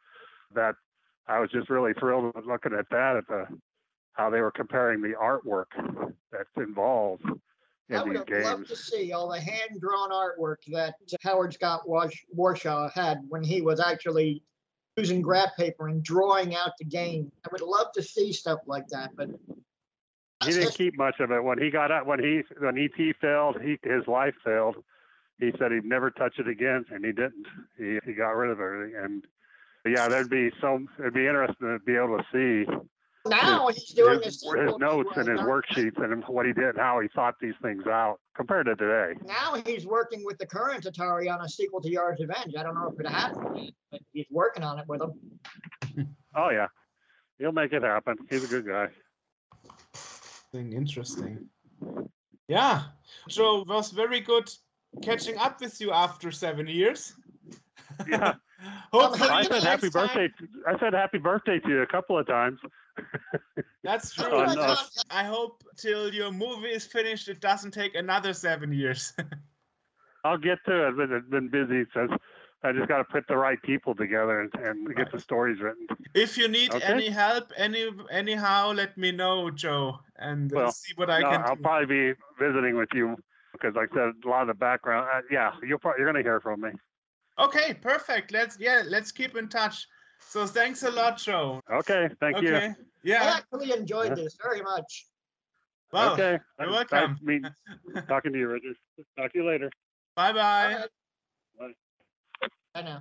that 0.55 0.77
I 1.29 1.41
was 1.41 1.51
just 1.51 1.71
really 1.71 1.93
thrilled 1.95 2.35
looking 2.47 2.73
at 2.73 2.89
that 2.91 3.17
at 3.17 3.27
the 3.29 3.47
how 4.13 4.31
they 4.31 4.41
were 4.41 4.51
comparing 4.51 5.03
the 5.03 5.15
artwork 5.21 5.67
that's 6.33 6.49
involved 6.57 7.25
I 7.91 8.03
in 8.03 8.09
would 8.09 8.27
these 8.27 8.37
have 8.37 8.45
loved 8.45 8.69
games. 8.69 8.69
to 8.69 8.77
see 8.77 9.13
all 9.13 9.29
the 9.31 9.41
hand-drawn 9.41 10.11
artwork 10.11 10.57
that 10.69 10.95
Howard 11.23 11.53
Scott 11.55 11.83
Warshaw 11.87 12.91
had 12.93 13.21
when 13.29 13.45
he 13.45 13.61
was 13.61 13.79
actually 13.79 14.43
using 14.97 15.21
graph 15.21 15.55
paper 15.57 15.89
and 15.89 16.03
drawing 16.03 16.55
out 16.55 16.73
the 16.79 16.85
game. 16.85 17.31
I 17.45 17.49
would 17.53 17.61
love 17.61 17.93
to 17.93 18.03
see 18.03 18.33
stuff 18.33 18.61
like 18.67 18.87
that, 18.89 19.11
but 19.15 19.29
He 20.45 20.53
didn't 20.53 20.75
keep 20.75 20.97
much 20.97 21.21
of 21.21 21.31
it 21.31 21.43
when 21.43 21.59
he 21.59 21.71
got 21.71 21.91
out 21.91 22.07
when 22.07 22.19
he 22.19 22.43
when 22.59 22.79
ET 22.79 23.17
failed. 23.21 23.61
He 23.61 23.79
his 23.83 24.07
life 24.07 24.35
failed. 24.45 24.77
He 25.39 25.53
said 25.59 25.71
he'd 25.71 25.85
never 25.85 26.11
touch 26.11 26.39
it 26.39 26.49
again, 26.49 26.87
and 26.91 27.05
he 27.05 27.13
didn't. 27.13 27.47
He 27.79 27.99
he 28.05 28.15
got 28.15 28.31
rid 28.31 28.51
of 28.51 28.61
everything. 28.61 28.97
And 28.97 29.27
yeah, 29.91 30.09
there'd 30.09 30.31
be 30.31 30.51
so 30.61 30.85
it'd 30.99 31.15
be 31.15 31.27
interesting 31.27 31.69
to 31.69 31.79
be 31.85 31.97
able 31.97 32.19
to 32.19 32.25
see 32.33 32.71
now 33.29 33.69
he's 33.69 33.91
doing 33.91 34.21
his, 34.23 34.37
a 34.37 34.39
sequel 34.39 34.67
his 34.67 34.79
notes 34.79 35.11
and 35.17 35.29
his 35.29 35.41
worksheets 35.41 36.03
and 36.03 36.25
what 36.29 36.47
he 36.47 36.53
did 36.53 36.71
and 36.71 36.79
how 36.79 37.01
he 37.01 37.09
thought 37.09 37.35
these 37.41 37.55
things 37.63 37.87
out 37.87 38.19
compared 38.35 38.67
to 38.67 38.77
today. 38.77 39.19
Now 39.25 39.61
he's 39.65 39.87
working 39.87 40.25
with 40.25 40.39
the 40.39 40.47
current 40.47 40.85
Atari 40.85 41.33
on 41.33 41.41
a 41.45 41.49
sequel 41.49 41.81
to 41.81 41.91
Yar's 41.91 42.21
Revenge. 42.21 42.55
I 42.57 42.63
don't 42.63 42.75
know 42.75 42.93
if 42.93 43.01
it 43.01 43.09
happened 43.09 43.73
but 43.91 44.01
he's 44.13 44.27
working 44.31 44.63
on 44.63 44.79
it 44.79 44.87
with 44.89 45.03
him. 45.03 46.17
Oh 46.35 46.51
yeah, 46.51 46.67
he'll 47.39 47.53
make 47.53 47.73
it 47.73 47.83
happen. 47.83 48.17
He's 48.29 48.45
a 48.45 48.49
good 48.49 48.67
guy. 48.67 48.89
Interesting, 50.53 50.73
interesting. 50.73 51.49
Yeah, 52.49 52.83
Joe 53.29 53.65
was 53.67 53.91
very 53.91 54.21
good 54.21 54.49
catching 55.03 55.37
up 55.39 55.61
with 55.61 55.81
you 55.81 55.93
after 55.93 56.31
seven 56.31 56.67
years. 56.67 57.15
Yeah. 58.09 58.35
Hopefully 58.93 59.29
I 59.31 59.43
said 59.43 59.51
next 59.53 59.65
happy 59.65 59.91
time- 59.91 60.09
birthday. 60.09 60.29
I 60.67 60.79
said 60.79 60.93
happy 60.95 61.19
birthday 61.19 61.59
to 61.59 61.69
you 61.69 61.83
a 61.83 61.87
couple 61.87 62.19
of 62.19 62.27
times. 62.27 62.59
That's 63.85 64.13
true. 64.15 64.27
Oh, 64.31 64.45
no. 64.55 64.77
I 65.11 65.25
hope 65.25 65.63
till 65.77 66.13
your 66.13 66.33
movie 66.33 66.69
is 66.69 66.87
finished, 66.87 67.29
it 67.29 67.41
doesn't 67.41 67.73
take 67.73 67.95
another 67.95 68.33
seven 68.33 68.73
years. 68.73 69.13
I'll 70.25 70.39
get 70.39 70.59
to 70.67 70.89
it, 70.89 70.97
but 70.97 71.11
it's 71.11 71.29
been 71.29 71.49
busy 71.49 71.85
since 71.95 72.11
I 72.65 72.73
just 72.73 72.89
got 72.89 72.99
to 72.99 73.05
put 73.05 73.29
the 73.29 73.37
right 73.37 73.61
people 73.63 73.95
together 73.95 74.41
and, 74.41 74.53
and 74.57 74.97
get 74.97 75.13
the 75.13 75.21
stories 75.21 75.61
written. 75.61 75.87
if 76.15 76.37
you 76.37 76.49
need 76.49 76.73
Okay. 76.73 76.85
any 76.85 77.11
help, 77.11 77.53
any 77.57 77.89
anyhow, 78.11 78.73
let 78.73 78.97
me 78.99 79.13
know, 79.13 79.51
Joe, 79.51 80.01
and 80.17 80.53
uh, 80.53 80.57
Well, 80.57 80.73
see 80.73 80.95
what 80.97 81.11
I 81.11 81.21
No, 81.21 81.31
can 81.31 81.43
I'll 81.43 81.55
do. 81.55 81.63
probably 81.63 81.87
be 82.13 82.15
visiting 82.41 82.77
with 82.77 82.89
you 82.93 83.17
because, 83.53 83.77
like 83.77 83.91
I 83.93 83.97
said, 83.97 84.13
a 84.25 84.29
lot 84.29 84.43
of 84.43 84.49
the 84.49 84.55
background. 84.55 85.09
Uh, 85.15 85.21
yeah, 85.31 85.53
you'll 85.63 85.79
probably, 85.79 86.01
you're 86.01 86.11
going 86.13 86.23
to 86.25 86.29
hear 86.29 86.41
from 86.41 86.63
me. 86.63 86.71
Okay, 87.39 87.75
perfect. 87.75 88.33
Let's 88.33 88.57
yeah, 88.59 88.83
let's 88.87 89.13
keep 89.13 89.37
in 89.37 89.49
touch. 89.49 89.87
So 90.21 90.47
thanks 90.47 90.83
a 90.83 90.91
lot, 90.91 91.19
Joe. 91.19 91.61
Okay, 91.71 92.09
thank 92.21 92.41
you. 92.41 92.55
okay. 92.57 92.67
I 92.69 92.75
Yeah. 93.03 93.35
actually 93.37 93.73
enjoyed 93.73 94.17
this 94.17 94.37
very 94.43 94.63
much. 94.63 95.07
Well, 95.93 96.13
okay, 96.15 96.39
you're 96.59 96.71
Nice 96.71 96.91
welcome. 96.91 97.19
meeting- 97.23 97.51
talking 98.09 98.33
to 98.33 98.39
you, 98.39 98.49
Richard. 98.49 98.77
Talk 99.17 99.33
to 99.33 99.39
you 99.39 99.47
later. 99.47 99.71
Bye 100.17 100.33
bye. 100.33 100.75
All 100.75 100.81
right. 100.81 101.75
Bye. 102.41 102.49
I 102.75 102.83
know. 102.83 103.01